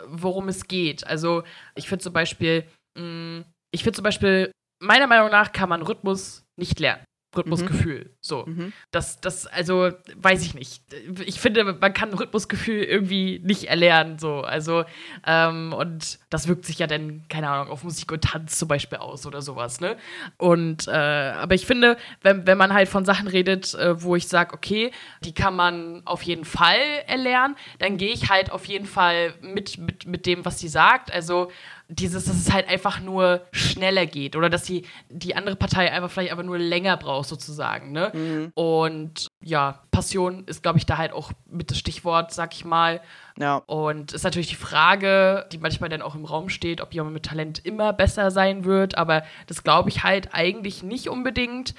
worum 0.06 0.48
es 0.48 0.66
geht. 0.66 1.06
Also 1.06 1.44
ich 1.76 1.88
finde 1.88 2.02
zum 2.02 2.12
Beispiel, 2.12 2.66
mm, 2.96 3.42
ich 3.70 3.84
finde 3.84 3.96
zum 3.96 4.04
Beispiel, 4.04 4.50
meiner 4.82 5.06
Meinung 5.06 5.30
nach 5.30 5.52
kann 5.52 5.68
man 5.68 5.82
Rhythmus 5.82 6.44
nicht 6.56 6.80
lernen. 6.80 7.04
Rhythmusgefühl. 7.36 8.04
Mhm. 8.04 8.10
So. 8.20 8.44
Mhm. 8.46 8.72
Das, 8.90 9.20
das, 9.20 9.46
also, 9.46 9.90
weiß 10.16 10.44
ich 10.44 10.54
nicht. 10.54 10.82
Ich 11.24 11.40
finde, 11.40 11.64
man 11.64 11.92
kann 11.92 12.12
Rhythmusgefühl 12.12 12.82
irgendwie 12.82 13.40
nicht 13.44 13.64
erlernen. 13.64 14.18
So. 14.18 14.40
Also, 14.40 14.84
ähm, 15.26 15.72
und 15.72 16.18
das 16.28 16.48
wirkt 16.48 16.64
sich 16.64 16.78
ja 16.78 16.86
dann, 16.86 17.26
keine 17.28 17.48
Ahnung, 17.48 17.72
auf 17.72 17.84
Musik 17.84 18.10
und 18.10 18.24
Tanz 18.24 18.58
zum 18.58 18.68
Beispiel 18.68 18.98
aus 18.98 19.26
oder 19.26 19.42
sowas, 19.42 19.80
ne? 19.80 19.96
Und, 20.38 20.88
äh, 20.88 20.90
aber 20.90 21.54
ich 21.54 21.66
finde, 21.66 21.96
wenn, 22.22 22.46
wenn 22.46 22.58
man 22.58 22.74
halt 22.74 22.88
von 22.88 23.04
Sachen 23.04 23.28
redet, 23.28 23.74
äh, 23.74 24.02
wo 24.02 24.16
ich 24.16 24.26
sage, 24.26 24.54
okay, 24.54 24.90
die 25.22 25.32
kann 25.32 25.54
man 25.54 26.02
auf 26.06 26.22
jeden 26.22 26.44
Fall 26.44 26.80
erlernen, 27.06 27.56
dann 27.78 27.96
gehe 27.96 28.12
ich 28.12 28.28
halt 28.28 28.50
auf 28.50 28.66
jeden 28.66 28.86
Fall 28.86 29.34
mit, 29.40 29.78
mit, 29.78 30.06
mit 30.06 30.26
dem, 30.26 30.44
was 30.44 30.58
sie 30.58 30.68
sagt. 30.68 31.12
Also, 31.12 31.50
dieses, 31.90 32.26
dass 32.26 32.36
es 32.36 32.52
halt 32.52 32.68
einfach 32.68 33.00
nur 33.00 33.42
schneller 33.50 34.06
geht 34.06 34.36
oder 34.36 34.48
dass 34.48 34.62
die, 34.62 34.86
die 35.08 35.34
andere 35.34 35.56
Partei 35.56 35.90
einfach 35.90 36.10
vielleicht 36.10 36.30
einfach 36.30 36.44
nur 36.44 36.58
länger 36.58 36.96
braucht, 36.96 37.28
sozusagen. 37.28 37.90
Ne? 37.90 38.12
Mhm. 38.14 38.52
Und 38.54 39.28
ja, 39.42 39.82
Passion 39.90 40.44
ist, 40.46 40.62
glaube 40.62 40.78
ich, 40.78 40.86
da 40.86 40.98
halt 40.98 41.12
auch 41.12 41.32
mit 41.46 41.70
das 41.70 41.78
Stichwort, 41.78 42.32
sag 42.32 42.54
ich 42.54 42.64
mal. 42.64 43.00
Ja. 43.38 43.56
Und 43.66 44.12
ist 44.12 44.22
natürlich 44.22 44.48
die 44.48 44.54
Frage, 44.54 45.46
die 45.52 45.58
manchmal 45.58 45.90
dann 45.90 46.02
auch 46.02 46.14
im 46.14 46.24
Raum 46.24 46.48
steht, 46.48 46.80
ob 46.80 46.94
jemand 46.94 47.14
mit 47.14 47.24
Talent 47.24 47.64
immer 47.64 47.92
besser 47.92 48.30
sein 48.30 48.64
wird. 48.64 48.96
Aber 48.96 49.24
das 49.48 49.64
glaube 49.64 49.88
ich 49.88 50.04
halt 50.04 50.32
eigentlich 50.32 50.84
nicht 50.84 51.08
unbedingt, 51.08 51.74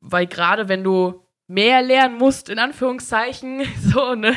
weil 0.00 0.26
gerade 0.26 0.68
wenn 0.68 0.82
du 0.82 1.22
mehr 1.48 1.82
lernen 1.82 2.16
musst, 2.16 2.48
in 2.48 2.58
Anführungszeichen, 2.58 3.62
so, 3.80 4.14
ne, 4.14 4.34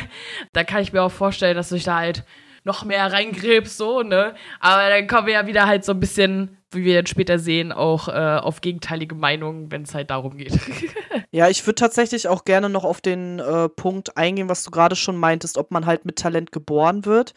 da 0.52 0.64
kann 0.64 0.82
ich 0.82 0.92
mir 0.92 1.02
auch 1.02 1.12
vorstellen, 1.12 1.56
dass 1.56 1.70
du 1.70 1.76
dich 1.76 1.84
da 1.84 1.96
halt 1.96 2.24
noch 2.64 2.84
mehr 2.84 3.12
reingräbst, 3.12 3.76
so, 3.76 4.02
ne? 4.02 4.34
Aber 4.58 4.88
dann 4.88 5.06
kommen 5.06 5.26
wir 5.26 5.34
ja 5.34 5.46
wieder 5.46 5.66
halt 5.66 5.84
so 5.84 5.92
ein 5.92 6.00
bisschen, 6.00 6.56
wie 6.72 6.84
wir 6.84 6.94
jetzt 6.94 7.10
später 7.10 7.38
sehen, 7.38 7.72
auch 7.72 8.08
äh, 8.08 8.12
auf 8.12 8.62
gegenteilige 8.62 9.14
Meinungen, 9.14 9.70
wenn 9.70 9.82
es 9.82 9.94
halt 9.94 10.10
darum 10.10 10.36
geht. 10.36 10.58
ja, 11.30 11.48
ich 11.48 11.64
würde 11.66 11.76
tatsächlich 11.76 12.26
auch 12.26 12.44
gerne 12.44 12.70
noch 12.70 12.84
auf 12.84 13.02
den 13.02 13.38
äh, 13.38 13.68
Punkt 13.68 14.16
eingehen, 14.16 14.48
was 14.48 14.64
du 14.64 14.70
gerade 14.70 14.96
schon 14.96 15.16
meintest, 15.16 15.58
ob 15.58 15.70
man 15.70 15.84
halt 15.84 16.06
mit 16.06 16.16
Talent 16.16 16.52
geboren 16.52 17.04
wird. 17.04 17.34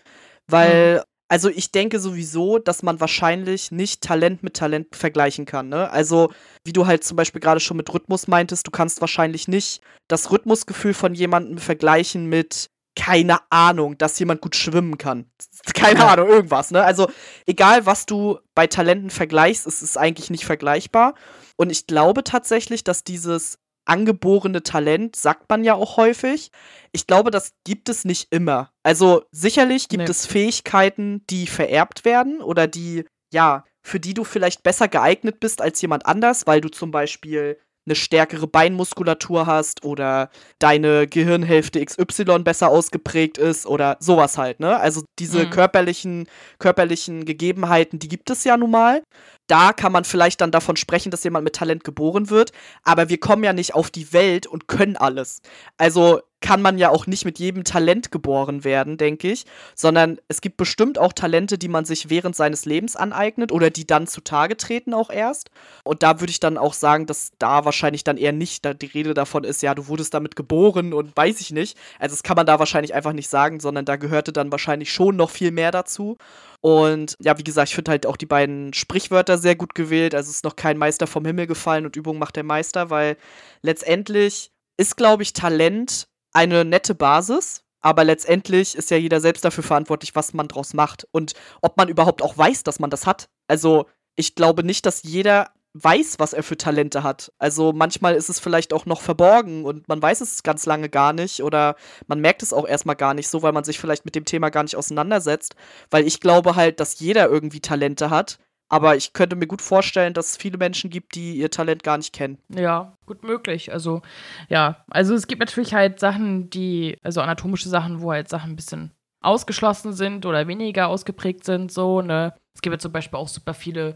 Weil, 0.47 0.95
mhm. 0.95 1.01
also 1.27 1.49
ich 1.49 1.73
denke 1.73 1.99
sowieso, 1.99 2.57
dass 2.57 2.81
man 2.81 3.01
wahrscheinlich 3.01 3.69
nicht 3.69 4.01
Talent 4.01 4.43
mit 4.43 4.55
Talent 4.55 4.95
vergleichen 4.95 5.45
kann, 5.45 5.67
ne? 5.67 5.91
Also, 5.91 6.31
wie 6.63 6.71
du 6.71 6.87
halt 6.87 7.03
zum 7.03 7.17
Beispiel 7.17 7.41
gerade 7.41 7.59
schon 7.59 7.75
mit 7.75 7.93
Rhythmus 7.93 8.29
meintest, 8.29 8.65
du 8.65 8.71
kannst 8.71 9.01
wahrscheinlich 9.01 9.49
nicht 9.49 9.81
das 10.07 10.31
Rhythmusgefühl 10.31 10.93
von 10.93 11.13
jemandem 11.13 11.57
vergleichen 11.57 12.27
mit 12.27 12.69
keine 12.97 13.39
Ahnung, 13.51 13.97
dass 13.99 14.17
jemand 14.17 14.41
gut 14.41 14.55
schwimmen 14.55 14.97
kann. 14.97 15.29
Keine 15.75 15.99
ja. 15.99 16.07
Ahnung, 16.07 16.27
irgendwas, 16.27 16.71
ne? 16.71 16.83
Also, 16.83 17.09
egal 17.45 17.85
was 17.85 18.07
du 18.07 18.39
bei 18.55 18.65
Talenten 18.65 19.11
vergleichst, 19.11 19.67
es 19.67 19.83
ist 19.83 19.97
eigentlich 19.97 20.31
nicht 20.31 20.45
vergleichbar. 20.45 21.13
Und 21.57 21.69
ich 21.69 21.85
glaube 21.85 22.23
tatsächlich, 22.23 22.83
dass 22.83 23.03
dieses 23.03 23.59
angeborene 23.85 24.63
Talent, 24.63 25.15
sagt 25.15 25.47
man 25.47 25.63
ja 25.63 25.75
auch 25.75 25.97
häufig, 25.97 26.51
ich 26.91 27.05
glaube, 27.05 27.29
das 27.29 27.53
gibt 27.63 27.87
es 27.87 28.03
nicht 28.03 28.27
immer. 28.31 28.71
Also, 28.81 29.23
sicherlich 29.31 29.89
gibt 29.89 30.03
nee. 30.03 30.09
es 30.09 30.25
Fähigkeiten, 30.25 31.23
die 31.29 31.45
vererbt 31.45 32.03
werden 32.03 32.41
oder 32.41 32.65
die, 32.65 33.05
ja, 33.31 33.63
für 33.83 33.99
die 33.99 34.15
du 34.15 34.23
vielleicht 34.23 34.63
besser 34.63 34.87
geeignet 34.87 35.39
bist 35.39 35.61
als 35.61 35.79
jemand 35.81 36.07
anders, 36.07 36.47
weil 36.47 36.61
du 36.61 36.69
zum 36.69 36.89
Beispiel 36.89 37.59
eine 37.87 37.95
stärkere 37.95 38.47
Beinmuskulatur 38.47 39.47
hast 39.47 39.83
oder 39.83 40.29
deine 40.59 41.07
Gehirnhälfte 41.07 41.83
XY 41.83 42.39
besser 42.39 42.69
ausgeprägt 42.69 43.37
ist 43.37 43.65
oder 43.65 43.97
sowas 43.99 44.37
halt, 44.37 44.59
ne? 44.59 44.77
Also 44.79 45.03
diese 45.17 45.45
mhm. 45.45 45.49
körperlichen, 45.49 46.27
körperlichen 46.59 47.25
Gegebenheiten, 47.25 47.97
die 47.97 48.09
gibt 48.09 48.29
es 48.29 48.43
ja 48.43 48.57
nun 48.57 48.71
mal. 48.71 49.01
Da 49.47 49.71
kann 49.71 49.93
man 49.93 50.03
vielleicht 50.03 50.41
dann 50.41 50.51
davon 50.51 50.75
sprechen, 50.75 51.09
dass 51.09 51.23
jemand 51.23 51.45
mit 51.45 51.55
Talent 51.55 51.85
geboren 51.85 52.29
wird, 52.29 52.51
aber 52.83 53.07
wir 53.07 53.17
kommen 53.17 53.45
ja 53.45 53.53
nicht 53.53 53.73
auf 53.73 53.89
die 53.89 54.11
Welt 54.11 54.45
und 54.45 54.67
können 54.67 54.97
alles. 54.97 55.41
Also 55.77 56.19
kann 56.39 56.61
man 56.61 56.77
ja 56.77 56.89
auch 56.89 57.07
nicht 57.07 57.25
mit 57.25 57.39
jedem 57.39 57.63
Talent 57.63 58.11
geboren 58.11 58.63
werden, 58.63 58.97
denke 58.97 59.31
ich, 59.31 59.45
sondern 59.75 60.19
es 60.27 60.41
gibt 60.41 60.57
bestimmt 60.57 60.99
auch 60.99 61.13
Talente, 61.13 61.57
die 61.57 61.67
man 61.67 61.83
sich 61.83 62.09
während 62.09 62.35
seines 62.35 62.65
Lebens 62.65 62.95
aneignet 62.95 63.51
oder 63.51 63.71
die 63.71 63.87
dann 63.87 64.05
zutage 64.05 64.55
treten 64.55 64.93
auch 64.93 65.09
erst. 65.09 65.49
Und 65.83 66.03
da 66.03 66.19
würde 66.19 66.29
ich 66.29 66.39
dann 66.39 66.57
auch 66.57 66.73
sagen, 66.73 67.07
dass 67.07 67.31
da 67.39 67.65
wahrscheinlich 67.65 68.03
dann 68.03 68.17
eher 68.17 68.33
nicht 68.33 68.65
die 68.81 68.85
Rede 68.85 69.15
davon 69.15 69.43
ist, 69.43 69.63
ja, 69.63 69.73
du 69.73 69.87
wurdest 69.87 70.13
damit 70.13 70.35
geboren 70.35 70.93
und 70.93 71.17
weiß 71.17 71.41
ich 71.41 71.51
nicht. 71.51 71.77
Also 71.99 72.13
das 72.13 72.23
kann 72.23 72.35
man 72.35 72.45
da 72.45 72.59
wahrscheinlich 72.59 72.93
einfach 72.93 73.13
nicht 73.13 73.29
sagen, 73.29 73.59
sondern 73.59 73.85
da 73.85 73.95
gehörte 73.95 74.31
dann 74.31 74.51
wahrscheinlich 74.51 74.91
schon 74.93 75.15
noch 75.15 75.31
viel 75.31 75.51
mehr 75.51 75.71
dazu. 75.71 76.17
Und 76.61 77.15
ja, 77.19 77.37
wie 77.37 77.43
gesagt, 77.43 77.69
ich 77.69 77.75
finde 77.75 77.91
halt 77.91 78.05
auch 78.05 78.17
die 78.17 78.25
beiden 78.25 78.73
Sprichwörter 78.73 79.37
sehr 79.37 79.55
gut 79.55 79.73
gewählt. 79.73 80.13
Also 80.13 80.29
es 80.29 80.37
ist 80.37 80.43
noch 80.43 80.55
kein 80.55 80.77
Meister 80.77 81.07
vom 81.07 81.25
Himmel 81.25 81.47
gefallen 81.47 81.85
und 81.85 81.95
Übung 81.95 82.19
macht 82.19 82.35
der 82.35 82.43
Meister, 82.43 82.89
weil 82.89 83.17
letztendlich 83.61 84.51
ist, 84.77 84.97
glaube 84.97 85.23
ich, 85.23 85.33
Talent 85.33 86.07
eine 86.33 86.65
nette 86.65 86.95
Basis, 86.95 87.63
aber 87.81 88.03
letztendlich 88.03 88.75
ist 88.75 88.91
ja 88.91 88.97
jeder 88.97 89.21
selbst 89.21 89.45
dafür 89.45 89.63
verantwortlich, 89.63 90.15
was 90.15 90.33
man 90.33 90.47
draus 90.47 90.73
macht 90.73 91.07
und 91.11 91.33
ob 91.61 91.77
man 91.77 91.89
überhaupt 91.89 92.21
auch 92.21 92.37
weiß, 92.37 92.63
dass 92.63 92.79
man 92.79 92.89
das 92.89 93.05
hat. 93.05 93.29
Also 93.47 93.85
ich 94.15 94.35
glaube 94.35 94.63
nicht, 94.63 94.85
dass 94.85 95.03
jeder 95.03 95.51
weiß, 95.83 96.15
was 96.19 96.33
er 96.33 96.43
für 96.43 96.57
Talente 96.57 97.03
hat. 97.03 97.31
Also 97.37 97.71
manchmal 97.73 98.15
ist 98.15 98.29
es 98.29 98.39
vielleicht 98.39 98.73
auch 98.73 98.85
noch 98.85 99.01
verborgen 99.01 99.65
und 99.65 99.87
man 99.87 100.01
weiß 100.01 100.21
es 100.21 100.43
ganz 100.43 100.65
lange 100.65 100.89
gar 100.89 101.13
nicht 101.13 101.43
oder 101.43 101.75
man 102.07 102.19
merkt 102.19 102.43
es 102.43 102.53
auch 102.53 102.67
erstmal 102.67 102.95
gar 102.95 103.13
nicht 103.13 103.27
so, 103.29 103.43
weil 103.43 103.53
man 103.53 103.63
sich 103.63 103.79
vielleicht 103.79 104.05
mit 104.05 104.15
dem 104.15 104.25
Thema 104.25 104.49
gar 104.49 104.63
nicht 104.63 104.75
auseinandersetzt. 104.75 105.55
Weil 105.91 106.07
ich 106.07 106.19
glaube 106.19 106.55
halt, 106.55 106.79
dass 106.79 106.99
jeder 106.99 107.27
irgendwie 107.29 107.59
Talente 107.59 108.09
hat. 108.09 108.39
Aber 108.69 108.95
ich 108.95 109.13
könnte 109.13 109.35
mir 109.35 109.47
gut 109.47 109.61
vorstellen, 109.61 110.13
dass 110.13 110.31
es 110.31 110.37
viele 110.37 110.57
Menschen 110.57 110.89
gibt, 110.89 111.15
die 111.15 111.37
ihr 111.37 111.49
Talent 111.49 111.83
gar 111.83 111.97
nicht 111.97 112.13
kennen. 112.13 112.37
Ja, 112.49 112.97
gut 113.05 113.23
möglich. 113.23 113.71
Also, 113.71 114.01
ja, 114.49 114.83
also 114.89 115.15
es 115.15 115.27
gibt 115.27 115.39
natürlich 115.39 115.73
halt 115.73 115.99
Sachen, 115.99 116.49
die, 116.49 116.97
also 117.01 117.21
anatomische 117.21 117.69
Sachen, 117.69 118.01
wo 118.01 118.11
halt 118.11 118.27
Sachen 118.27 118.51
ein 118.51 118.55
bisschen 118.57 118.91
ausgeschlossen 119.21 119.93
sind 119.93 120.25
oder 120.25 120.47
weniger 120.47 120.87
ausgeprägt 120.89 121.43
sind, 121.43 121.71
so, 121.71 122.01
ne. 122.01 122.33
Es 122.53 122.61
gibt 122.61 122.73
ja 122.73 122.79
zum 122.79 122.91
Beispiel 122.91 123.19
auch 123.19 123.27
super 123.27 123.53
viele 123.53 123.95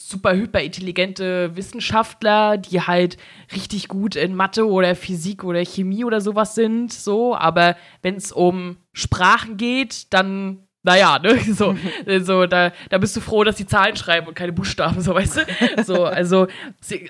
super 0.00 0.34
hyperintelligente 0.34 1.54
Wissenschaftler, 1.56 2.56
die 2.56 2.80
halt 2.80 3.18
richtig 3.54 3.88
gut 3.88 4.16
in 4.16 4.34
Mathe 4.34 4.66
oder 4.66 4.94
Physik 4.94 5.44
oder 5.44 5.64
Chemie 5.64 6.04
oder 6.04 6.20
sowas 6.20 6.54
sind, 6.54 6.92
so, 6.92 7.36
aber 7.36 7.76
wenn 8.02 8.16
es 8.16 8.32
um 8.32 8.78
Sprachen 8.92 9.56
geht, 9.56 10.12
dann 10.12 10.66
naja, 10.82 11.18
ne, 11.18 11.38
so, 11.54 11.76
so 12.20 12.46
da, 12.46 12.72
da 12.88 12.98
bist 12.98 13.16
du 13.16 13.20
froh, 13.20 13.44
dass 13.44 13.56
die 13.56 13.66
Zahlen 13.66 13.96
schreiben 13.96 14.26
und 14.26 14.34
keine 14.34 14.52
Buchstaben, 14.52 15.00
so, 15.00 15.14
weißt 15.14 15.36
du? 15.36 15.84
So, 15.84 16.04
also, 16.04 16.46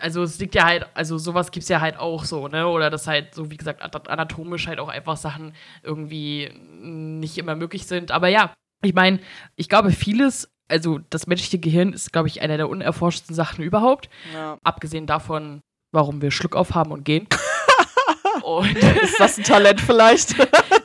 also 0.01 0.23
es 0.23 0.39
liegt 0.39 0.55
ja 0.55 0.65
halt, 0.65 0.87
also 0.95 1.19
sowas 1.19 1.51
gibt 1.51 1.63
es 1.63 1.69
ja 1.69 1.81
halt 1.81 1.99
auch 1.99 2.25
so, 2.25 2.49
ne? 2.49 2.67
Oder 2.67 2.91
dass 2.91 3.07
halt, 3.07 3.35
so 3.35 3.51
wie 3.51 3.57
gesagt, 3.57 3.83
anatomisch 4.09 4.67
halt 4.67 4.81
auch 4.81 4.89
einfach 4.89 5.17
Sachen 5.17 5.55
irgendwie 5.83 6.51
nicht 6.81 7.39
immer 7.39 7.55
möglich 7.55 7.87
sind. 7.87 8.11
Aber 8.11 8.29
ja, 8.29 8.53
ich 8.83 8.95
meine, 8.95 9.21
ich 9.57 9.69
glaube, 9.69 9.91
vieles 9.91 10.49
also 10.71 11.01
das 11.11 11.27
menschliche 11.27 11.59
Gehirn 11.59 11.93
ist, 11.93 12.13
glaube 12.13 12.29
ich, 12.29 12.43
einer 12.43 12.57
der 12.57 12.69
unerforschten 12.69 13.35
Sachen 13.35 13.65
überhaupt. 13.65 14.09
Ja. 14.33 14.57
Abgesehen 14.63 15.07
davon, 15.07 15.61
warum 15.93 16.23
wir 16.23 16.31
Schluck 16.31 16.57
auf 16.57 16.75
haben 16.75 16.93
und 16.93 17.05
gehen. 17.05 17.27
und 18.43 18.77
ist 18.77 19.19
das 19.19 19.39
ein 19.39 19.45
Talent 19.45 19.81
vielleicht? 19.81 20.35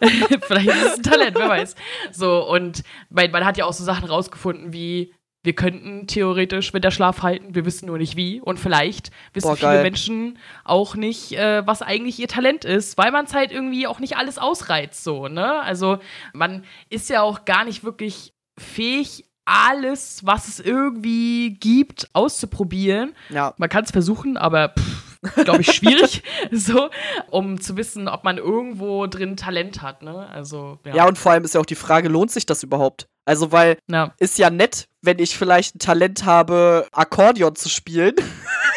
vielleicht 0.42 0.68
ist 0.68 0.86
es 0.86 0.98
ein 0.98 1.04
Talent, 1.04 1.36
wer 1.36 1.50
weiß. 1.50 1.76
So, 2.12 2.48
und 2.48 2.84
man, 3.10 3.32
man 3.32 3.46
hat 3.46 3.58
ja 3.58 3.66
auch 3.66 3.74
so 3.74 3.84
Sachen 3.84 4.08
rausgefunden 4.08 4.74
wie, 4.74 5.14
wir 5.44 5.54
könnten 5.54 6.08
theoretisch 6.08 6.74
Winterschlaf 6.74 7.22
halten, 7.22 7.54
wir 7.54 7.66
wissen 7.66 7.86
nur 7.86 7.98
nicht 7.98 8.16
wie. 8.16 8.42
Und 8.42 8.60
vielleicht 8.60 9.12
wissen 9.34 9.48
Boah, 9.48 9.56
viele 9.56 9.84
Menschen 9.84 10.40
auch 10.64 10.96
nicht, 10.96 11.34
äh, 11.34 11.66
was 11.68 11.82
eigentlich 11.82 12.20
ihr 12.20 12.28
Talent 12.28 12.66
ist, 12.66 12.98
weil 12.98 13.12
man 13.12 13.26
es 13.26 13.34
halt 13.34 13.52
irgendwie 13.52 13.88
auch 13.88 14.00
nicht 14.00 14.18
alles 14.18 14.38
ausreizt, 14.38 15.04
so, 15.04 15.28
ne? 15.28 15.62
Also 15.62 16.00
man 16.34 16.64
ist 16.90 17.10
ja 17.10 17.22
auch 17.22 17.46
gar 17.46 17.64
nicht 17.64 17.84
wirklich 17.84 18.34
fähig, 18.58 19.26
alles, 19.46 20.26
was 20.26 20.48
es 20.48 20.60
irgendwie 20.60 21.52
gibt, 21.60 22.10
auszuprobieren. 22.14 23.14
Ja. 23.30 23.54
Man 23.58 23.70
kann 23.70 23.84
es 23.84 23.92
versuchen, 23.92 24.38
aber 24.38 24.74
glaube 25.36 25.62
ich, 25.62 25.72
schwierig, 25.72 26.24
so, 26.52 26.90
um 27.30 27.60
zu 27.60 27.78
wissen, 27.78 28.08
ob 28.08 28.24
man 28.24 28.38
irgendwo 28.38 29.08
drin 29.08 29.38
Talent 29.38 29.82
hat, 29.82 30.02
ne? 30.02 30.28
Also, 30.30 30.80
ja. 30.86 30.96
ja, 30.96 31.08
und 31.08 31.18
vor 31.18 31.32
allem 31.32 31.44
ist 31.44 31.54
ja 31.54 31.62
auch 31.62 31.66
die 31.66 31.76
Frage, 31.76 32.10
lohnt 32.10 32.32
sich 32.32 32.46
das 32.46 32.64
überhaupt? 32.64 33.08
Also, 33.26 33.52
weil 33.52 33.78
ja. 33.88 34.14
ist 34.20 34.38
ja 34.38 34.50
nett, 34.50 34.88
wenn 35.02 35.20
ich 35.20 35.38
vielleicht 35.38 35.76
ein 35.76 35.80
Talent 35.80 36.26
habe, 36.26 36.88
Akkordeon 36.92 37.56
zu 37.56 37.70
spielen, 37.70 38.16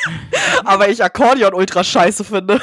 aber 0.65 0.89
ich 0.89 1.05
Akkordeon 1.05 1.55
ultra 1.55 1.85
scheiße 1.85 2.25
finde. 2.25 2.61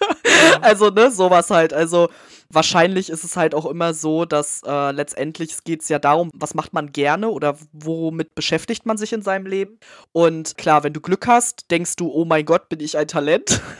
also, 0.60 0.90
ne, 0.90 1.10
sowas 1.10 1.50
halt. 1.50 1.72
Also, 1.72 2.08
wahrscheinlich 2.48 3.10
ist 3.10 3.24
es 3.24 3.36
halt 3.36 3.54
auch 3.54 3.66
immer 3.66 3.94
so, 3.94 4.24
dass 4.24 4.62
äh, 4.66 4.90
letztendlich 4.92 5.64
geht 5.64 5.82
es 5.82 5.88
ja 5.88 5.98
darum, 5.98 6.30
was 6.34 6.54
macht 6.54 6.72
man 6.72 6.92
gerne 6.92 7.28
oder 7.28 7.56
womit 7.72 8.34
beschäftigt 8.34 8.86
man 8.86 8.98
sich 8.98 9.12
in 9.12 9.22
seinem 9.22 9.46
Leben. 9.46 9.78
Und 10.12 10.56
klar, 10.56 10.84
wenn 10.84 10.92
du 10.92 11.00
Glück 11.00 11.26
hast, 11.26 11.70
denkst 11.70 11.96
du, 11.96 12.10
oh 12.10 12.24
mein 12.24 12.44
Gott, 12.44 12.68
bin 12.68 12.80
ich 12.80 12.96
ein 12.96 13.08
Talent. 13.08 13.60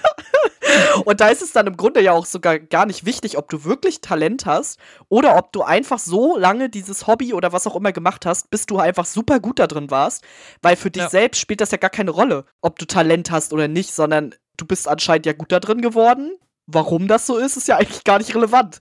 Und 1.04 1.20
da 1.20 1.28
ist 1.28 1.42
es 1.42 1.52
dann 1.52 1.66
im 1.66 1.76
Grunde 1.76 2.00
ja 2.02 2.12
auch 2.12 2.26
sogar 2.26 2.58
gar 2.58 2.86
nicht 2.86 3.06
wichtig, 3.06 3.38
ob 3.38 3.48
du 3.48 3.64
wirklich 3.64 4.00
Talent 4.00 4.46
hast 4.46 4.78
oder 5.08 5.36
ob 5.36 5.52
du 5.52 5.62
einfach 5.62 5.98
so 5.98 6.36
lange 6.36 6.68
dieses 6.68 7.06
Hobby 7.06 7.34
oder 7.34 7.52
was 7.52 7.66
auch 7.66 7.76
immer 7.76 7.92
gemacht 7.92 8.26
hast, 8.26 8.50
bis 8.50 8.66
du 8.66 8.78
einfach 8.78 9.06
super 9.06 9.40
gut 9.40 9.58
da 9.58 9.66
drin 9.66 9.90
warst. 9.90 10.24
Weil 10.62 10.76
für 10.76 10.90
dich 10.90 11.04
ja. 11.04 11.10
selbst 11.10 11.40
spielt 11.40 11.60
das 11.60 11.70
ja 11.70 11.78
gar 11.78 11.90
keine 11.90 12.10
Rolle, 12.10 12.44
ob 12.60 12.78
du 12.78 12.86
Talent 12.86 13.30
hast 13.30 13.52
oder 13.52 13.68
nicht, 13.68 13.94
sondern 13.94 14.34
du 14.56 14.66
bist 14.66 14.88
anscheinend 14.88 15.26
ja 15.26 15.32
gut 15.32 15.52
da 15.52 15.60
drin 15.60 15.80
geworden 15.80 16.32
warum 16.66 17.08
das 17.08 17.26
so 17.26 17.38
ist, 17.38 17.56
ist 17.56 17.68
ja 17.68 17.76
eigentlich 17.76 18.04
gar 18.04 18.18
nicht 18.18 18.34
relevant. 18.34 18.78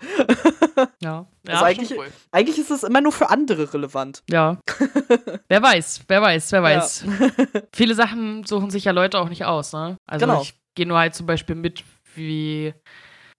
Ja. 1.01 1.27
ja 1.47 1.53
also 1.53 1.65
eigentlich, 1.65 1.97
cool. 1.97 2.07
eigentlich 2.31 2.57
ist 2.57 2.71
es 2.71 2.83
immer 2.83 3.01
nur 3.01 3.11
für 3.11 3.29
andere 3.29 3.73
relevant. 3.73 4.23
Ja. 4.29 4.59
wer 5.47 5.61
weiß, 5.61 6.01
wer 6.07 6.21
weiß, 6.21 6.51
wer 6.51 6.63
weiß. 6.63 7.05
Ja. 7.05 7.61
Viele 7.73 7.95
Sachen 7.95 8.43
suchen 8.45 8.69
sich 8.69 8.85
ja 8.85 8.91
Leute 8.91 9.19
auch 9.19 9.29
nicht 9.29 9.45
aus, 9.45 9.73
ne? 9.73 9.97
Also 10.07 10.25
genau. 10.25 10.41
ich 10.41 10.55
gehe 10.73 10.87
nur 10.87 10.97
halt 10.97 11.15
zum 11.15 11.25
Beispiel 11.25 11.55
mit, 11.55 11.83
wie 12.15 12.73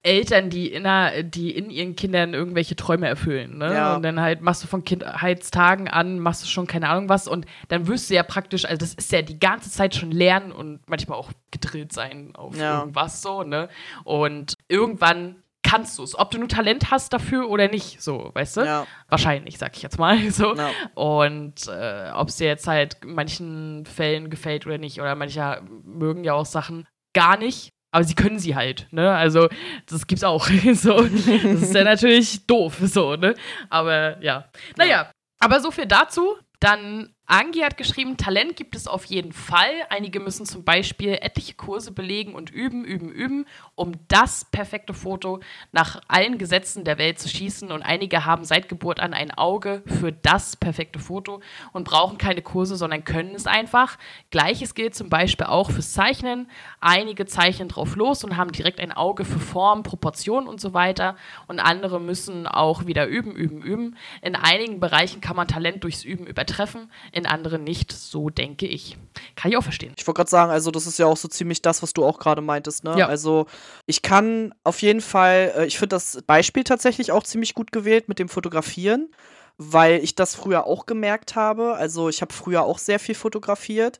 Eltern, 0.07 0.51
die 0.51 0.73
in, 0.73 0.87
einer, 0.87 1.25
die 1.25 1.51
in 1.51 1.69
ihren 1.69 1.97
Kindern 1.97 2.33
irgendwelche 2.33 2.77
Träume 2.77 3.09
erfüllen. 3.09 3.59
Ne? 3.59 3.75
Ja. 3.75 3.97
Und 3.97 4.03
dann 4.03 4.21
halt 4.21 4.41
machst 4.41 4.63
du 4.63 4.69
von 4.69 4.85
Kindheitstagen 4.85 5.89
an, 5.89 6.21
machst 6.21 6.45
du 6.45 6.47
schon 6.47 6.69
keine 6.69 6.89
Ahnung 6.89 7.09
was 7.09 7.27
und 7.27 7.45
dann 7.69 7.89
wirst 7.89 8.09
du 8.09 8.15
ja 8.15 8.23
praktisch, 8.23 8.65
also 8.65 8.79
das 8.79 8.95
ist 8.95 9.11
ja 9.11 9.23
die 9.23 9.41
ganze 9.41 9.71
Zeit 9.71 9.97
schon 9.97 10.13
lernen 10.13 10.53
und 10.53 10.81
manchmal 10.89 11.19
auch 11.19 11.33
gedrillt 11.51 11.93
sein 11.93 12.37
auf 12.37 12.57
ja. 12.57 12.81
irgendwas 12.81 13.21
so, 13.21 13.43
ne? 13.43 13.69
Und 14.05 14.55
irgendwann 14.69 15.43
kannst 15.65 15.99
du 15.99 16.05
es, 16.05 16.17
ob 16.17 16.31
du 16.31 16.39
nur 16.39 16.49
Talent 16.49 16.93
hast 16.93 17.13
dafür 17.13 17.51
oder 17.51 17.69
nicht, 17.69 18.01
so, 18.01 18.31
weißt 18.33 18.59
du? 18.59 18.61
Ja. 18.61 18.87
Wahrscheinlich, 19.09 19.59
sag 19.59 19.77
ich 19.77 19.83
jetzt 19.83 19.99
mal 19.99 20.19
so. 20.31 20.55
Ja. 20.55 20.71
Und 20.95 21.67
äh, 21.67 22.11
ob 22.15 22.29
es 22.29 22.37
dir 22.37 22.47
jetzt 22.47 22.69
halt 22.69 22.99
manchen 23.05 23.85
Fällen 23.87 24.31
gefällt 24.31 24.67
oder 24.67 24.79
nicht, 24.79 25.01
oder 25.01 25.17
manche 25.17 25.63
mögen 25.85 26.23
ja 26.23 26.35
auch 26.35 26.47
Sachen 26.47 26.87
gar 27.13 27.37
nicht 27.37 27.73
aber 27.97 28.05
sie 28.05 28.15
können 28.15 28.39
sie 28.39 28.55
halt, 28.55 28.89
ne? 28.91 29.11
Also, 29.11 29.49
das 29.87 30.07
gibt's 30.07 30.23
auch. 30.23 30.47
so, 30.75 31.01
das 31.01 31.63
ist 31.63 31.75
ja 31.75 31.83
natürlich 31.83 32.47
doof, 32.47 32.77
so, 32.83 33.17
ne? 33.17 33.35
Aber 33.71 34.23
ja. 34.23 34.51
Naja, 34.77 35.11
aber 35.39 35.61
so 35.61 35.71
viel 35.71 35.87
dazu. 35.87 36.37
Dann 36.61 37.15
Angie 37.29 37.65
hat 37.65 37.77
geschrieben, 37.77 38.17
Talent 38.17 38.55
gibt 38.55 38.77
es 38.77 38.87
auf 38.87 39.05
jeden 39.07 39.33
Fall. 39.33 39.73
Einige 39.89 40.21
müssen 40.21 40.47
zum 40.47 40.63
Beispiel 40.63 41.19
etliche 41.21 41.55
Kurse 41.55 41.91
belegen 41.91 42.37
und 42.37 42.51
üben, 42.51 42.85
üben, 42.85 43.11
üben, 43.11 43.47
um 43.75 43.95
das 44.07 44.45
perfekte 44.45 44.95
Foto 44.95 45.41
nach 45.73 46.01
allen 46.07 46.39
Gesetzen 46.39 46.85
der 46.85 46.99
Welt 46.99 47.19
zu 47.19 47.29
schießen. 47.29 47.73
Und 47.73 47.83
einige 47.83 48.25
haben 48.27 48.45
seit 48.45 48.69
Geburt 48.69 49.01
an 49.01 49.13
ein 49.13 49.33
Auge 49.33 49.83
für 49.87 50.13
das 50.13 50.55
perfekte 50.55 51.01
Foto 51.01 51.41
und 51.73 51.83
brauchen 51.83 52.17
keine 52.17 52.43
Kurse, 52.43 52.77
sondern 52.77 53.03
können 53.03 53.35
es 53.35 53.49
einfach. 53.49 53.99
Gleiches 54.31 54.77
gilt 54.77 54.95
zum 54.95 55.09
Beispiel 55.09 55.47
auch 55.47 55.73
fürs 55.73 55.95
Zeichnen. 55.95 56.49
Einige 56.81 57.27
zeichnen 57.27 57.67
drauf 57.67 57.97
los 57.97 58.23
und 58.23 58.37
haben 58.37 58.53
direkt 58.53 58.79
ein 58.79 58.93
Auge 58.93 59.25
für 59.25 59.41
Form, 59.41 59.83
Proportion 59.83 60.47
und 60.47 60.61
so 60.61 60.75
weiter. 60.75 61.17
Und 61.49 61.59
andere 61.59 62.01
müssen 62.01 62.47
auch 62.47 62.87
wieder 62.87 63.09
üben, 63.09 63.33
üben, 63.35 63.63
üben. 63.63 63.97
In 64.23 64.37
einigen 64.37 64.79
Bereichen 64.79 65.21
kann 65.21 65.35
man 65.35 65.49
Talent 65.49 65.83
durchs 65.83 66.05
Üben 66.05 66.29
übertreffen 66.29 66.89
in 67.17 67.27
anderen 67.27 67.65
nicht, 67.65 67.93
so 67.93 68.31
denke 68.31 68.67
ich. 68.67 68.99
Kann 69.37 69.51
ich 69.51 69.57
auch 69.57 69.63
verstehen. 69.63 69.95
Ich 69.97 70.07
wollte 70.07 70.19
gerade 70.19 70.31
sagen, 70.31 70.51
also 70.53 70.71
das 70.71 70.87
ist 70.87 70.99
ja 70.99 71.07
auch 71.07 71.17
so 71.17 71.29
ziemlich 71.29 71.63
das, 71.63 71.83
was 71.83 71.93
du 71.95 72.05
auch 72.05 72.19
gerade 72.19 72.43
meintest, 72.43 72.85
ne? 72.85 72.97
Ja. 72.99 73.07
Also 73.09 73.47
ich 73.87 74.03
kann 74.03 74.55
auf 74.65 74.83
jeden 74.83 75.01
Fall, 75.01 75.53
äh, 75.57 75.67
ich 75.67 75.79
finde 75.79 75.97
das 75.97 76.23
Beispiel 76.27 76.65
tatsächlich 76.65 77.13
auch 77.13 77.23
ziemlich 77.25 77.55
gut 77.55 77.73
gewählt 77.73 78.09
mit 78.09 78.19
dem 78.19 78.29
Fotografieren, 78.29 79.11
weil 79.59 80.03
ich 80.05 80.15
das 80.15 80.35
früher 80.35 80.67
auch 80.67 80.87
gemerkt 80.87 81.35
habe. 81.37 81.75
Also 81.77 82.09
ich 82.09 82.21
habe 82.23 82.35
früher 82.35 82.65
auch 82.65 82.79
sehr 82.79 82.99
viel 82.99 83.15
fotografiert 83.15 83.99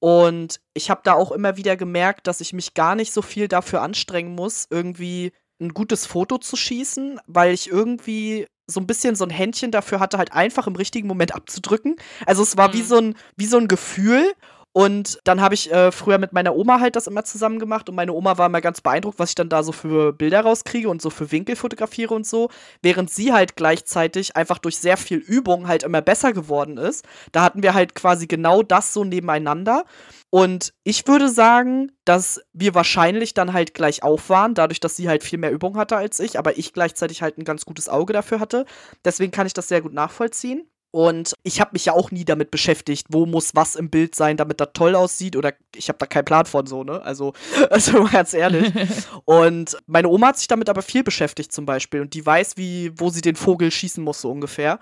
Und 0.00 0.60
ich 0.74 0.90
habe 0.90 1.00
da 1.04 1.14
auch 1.14 1.32
immer 1.32 1.56
wieder 1.56 1.76
gemerkt, 1.76 2.26
dass 2.26 2.40
ich 2.40 2.52
mich 2.52 2.74
gar 2.74 2.94
nicht 2.94 3.12
so 3.12 3.22
viel 3.22 3.48
dafür 3.48 3.82
anstrengen 3.82 4.34
muss, 4.34 4.66
irgendwie 4.70 5.32
ein 5.60 5.70
gutes 5.72 6.06
Foto 6.06 6.38
zu 6.38 6.56
schießen, 6.56 7.20
weil 7.26 7.54
ich 7.54 7.68
irgendwie 7.70 8.46
so 8.66 8.80
ein 8.80 8.86
bisschen 8.86 9.14
so 9.14 9.24
ein 9.24 9.30
Händchen 9.30 9.70
dafür 9.70 10.00
hatte, 10.00 10.18
halt 10.18 10.32
einfach 10.32 10.66
im 10.66 10.76
richtigen 10.76 11.06
Moment 11.08 11.34
abzudrücken. 11.34 11.96
Also 12.26 12.42
es 12.42 12.56
war 12.56 12.68
mhm. 12.68 12.72
wie 12.74 12.82
so 12.82 12.98
ein 12.98 13.14
wie 13.36 13.46
so 13.46 13.58
ein 13.58 13.68
Gefühl 13.68 14.32
und 14.76 15.20
dann 15.24 15.40
habe 15.40 15.54
ich 15.54 15.72
äh, 15.72 15.90
früher 15.90 16.18
mit 16.18 16.34
meiner 16.34 16.54
Oma 16.54 16.80
halt 16.80 16.96
das 16.96 17.06
immer 17.06 17.24
zusammen 17.24 17.58
gemacht 17.58 17.88
und 17.88 17.94
meine 17.94 18.12
Oma 18.12 18.36
war 18.36 18.44
immer 18.44 18.60
ganz 18.60 18.82
beeindruckt, 18.82 19.18
was 19.18 19.30
ich 19.30 19.34
dann 19.34 19.48
da 19.48 19.62
so 19.62 19.72
für 19.72 20.12
Bilder 20.12 20.42
rauskriege 20.42 20.90
und 20.90 21.00
so 21.00 21.08
für 21.08 21.32
Winkel 21.32 21.56
fotografiere 21.56 22.12
und 22.12 22.26
so, 22.26 22.50
während 22.82 23.08
sie 23.08 23.32
halt 23.32 23.56
gleichzeitig 23.56 24.36
einfach 24.36 24.58
durch 24.58 24.76
sehr 24.76 24.98
viel 24.98 25.16
Übung 25.16 25.66
halt 25.66 25.82
immer 25.82 26.02
besser 26.02 26.34
geworden 26.34 26.76
ist. 26.76 27.06
Da 27.32 27.40
hatten 27.40 27.62
wir 27.62 27.72
halt 27.72 27.94
quasi 27.94 28.26
genau 28.26 28.62
das 28.62 28.92
so 28.92 29.02
nebeneinander 29.02 29.86
und 30.28 30.74
ich 30.84 31.08
würde 31.08 31.30
sagen, 31.30 31.92
dass 32.04 32.42
wir 32.52 32.74
wahrscheinlich 32.74 33.32
dann 33.32 33.54
halt 33.54 33.72
gleich 33.72 34.02
auf 34.02 34.28
waren, 34.28 34.52
dadurch, 34.52 34.80
dass 34.80 34.94
sie 34.94 35.08
halt 35.08 35.24
viel 35.24 35.38
mehr 35.38 35.52
Übung 35.52 35.78
hatte 35.78 35.96
als 35.96 36.20
ich, 36.20 36.38
aber 36.38 36.58
ich 36.58 36.74
gleichzeitig 36.74 37.22
halt 37.22 37.38
ein 37.38 37.44
ganz 37.44 37.64
gutes 37.64 37.88
Auge 37.88 38.12
dafür 38.12 38.40
hatte. 38.40 38.66
Deswegen 39.06 39.32
kann 39.32 39.46
ich 39.46 39.54
das 39.54 39.68
sehr 39.68 39.80
gut 39.80 39.94
nachvollziehen. 39.94 40.68
Und 40.96 41.34
ich 41.42 41.60
habe 41.60 41.72
mich 41.74 41.84
ja 41.84 41.92
auch 41.92 42.10
nie 42.10 42.24
damit 42.24 42.50
beschäftigt, 42.50 43.08
wo 43.10 43.26
muss 43.26 43.54
was 43.54 43.76
im 43.76 43.90
Bild 43.90 44.14
sein, 44.14 44.38
damit 44.38 44.62
das 44.62 44.70
toll 44.72 44.94
aussieht. 44.94 45.36
Oder 45.36 45.52
ich 45.74 45.90
habe 45.90 45.98
da 45.98 46.06
keinen 46.06 46.24
Plan 46.24 46.46
von 46.46 46.66
so, 46.66 46.84
ne? 46.84 47.02
Also, 47.02 47.34
also 47.70 48.04
ganz 48.04 48.32
ehrlich. 48.32 48.72
und 49.26 49.76
meine 49.86 50.08
Oma 50.08 50.28
hat 50.28 50.38
sich 50.38 50.48
damit 50.48 50.70
aber 50.70 50.80
viel 50.80 51.04
beschäftigt 51.04 51.52
zum 51.52 51.66
Beispiel. 51.66 52.00
Und 52.00 52.14
die 52.14 52.24
weiß, 52.24 52.56
wie, 52.56 52.92
wo 52.96 53.10
sie 53.10 53.20
den 53.20 53.36
Vogel 53.36 53.70
schießen 53.70 54.02
muss, 54.02 54.22
so 54.22 54.30
ungefähr. 54.30 54.78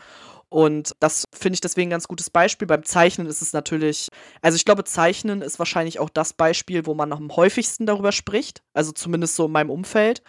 Und 0.54 0.94
das 1.00 1.24
finde 1.32 1.54
ich 1.54 1.60
deswegen 1.62 1.88
ein 1.88 1.90
ganz 1.90 2.06
gutes 2.06 2.30
Beispiel. 2.30 2.68
Beim 2.68 2.84
Zeichnen 2.84 3.26
ist 3.26 3.42
es 3.42 3.52
natürlich, 3.52 4.08
also 4.40 4.54
ich 4.54 4.64
glaube, 4.64 4.84
Zeichnen 4.84 5.42
ist 5.42 5.58
wahrscheinlich 5.58 5.98
auch 5.98 6.08
das 6.08 6.32
Beispiel, 6.32 6.86
wo 6.86 6.94
man 6.94 7.12
am 7.12 7.34
häufigsten 7.34 7.86
darüber 7.86 8.12
spricht. 8.12 8.62
Also 8.72 8.92
zumindest 8.92 9.34
so 9.34 9.46
in 9.46 9.52
meinem 9.52 9.70
Umfeld 9.70 10.22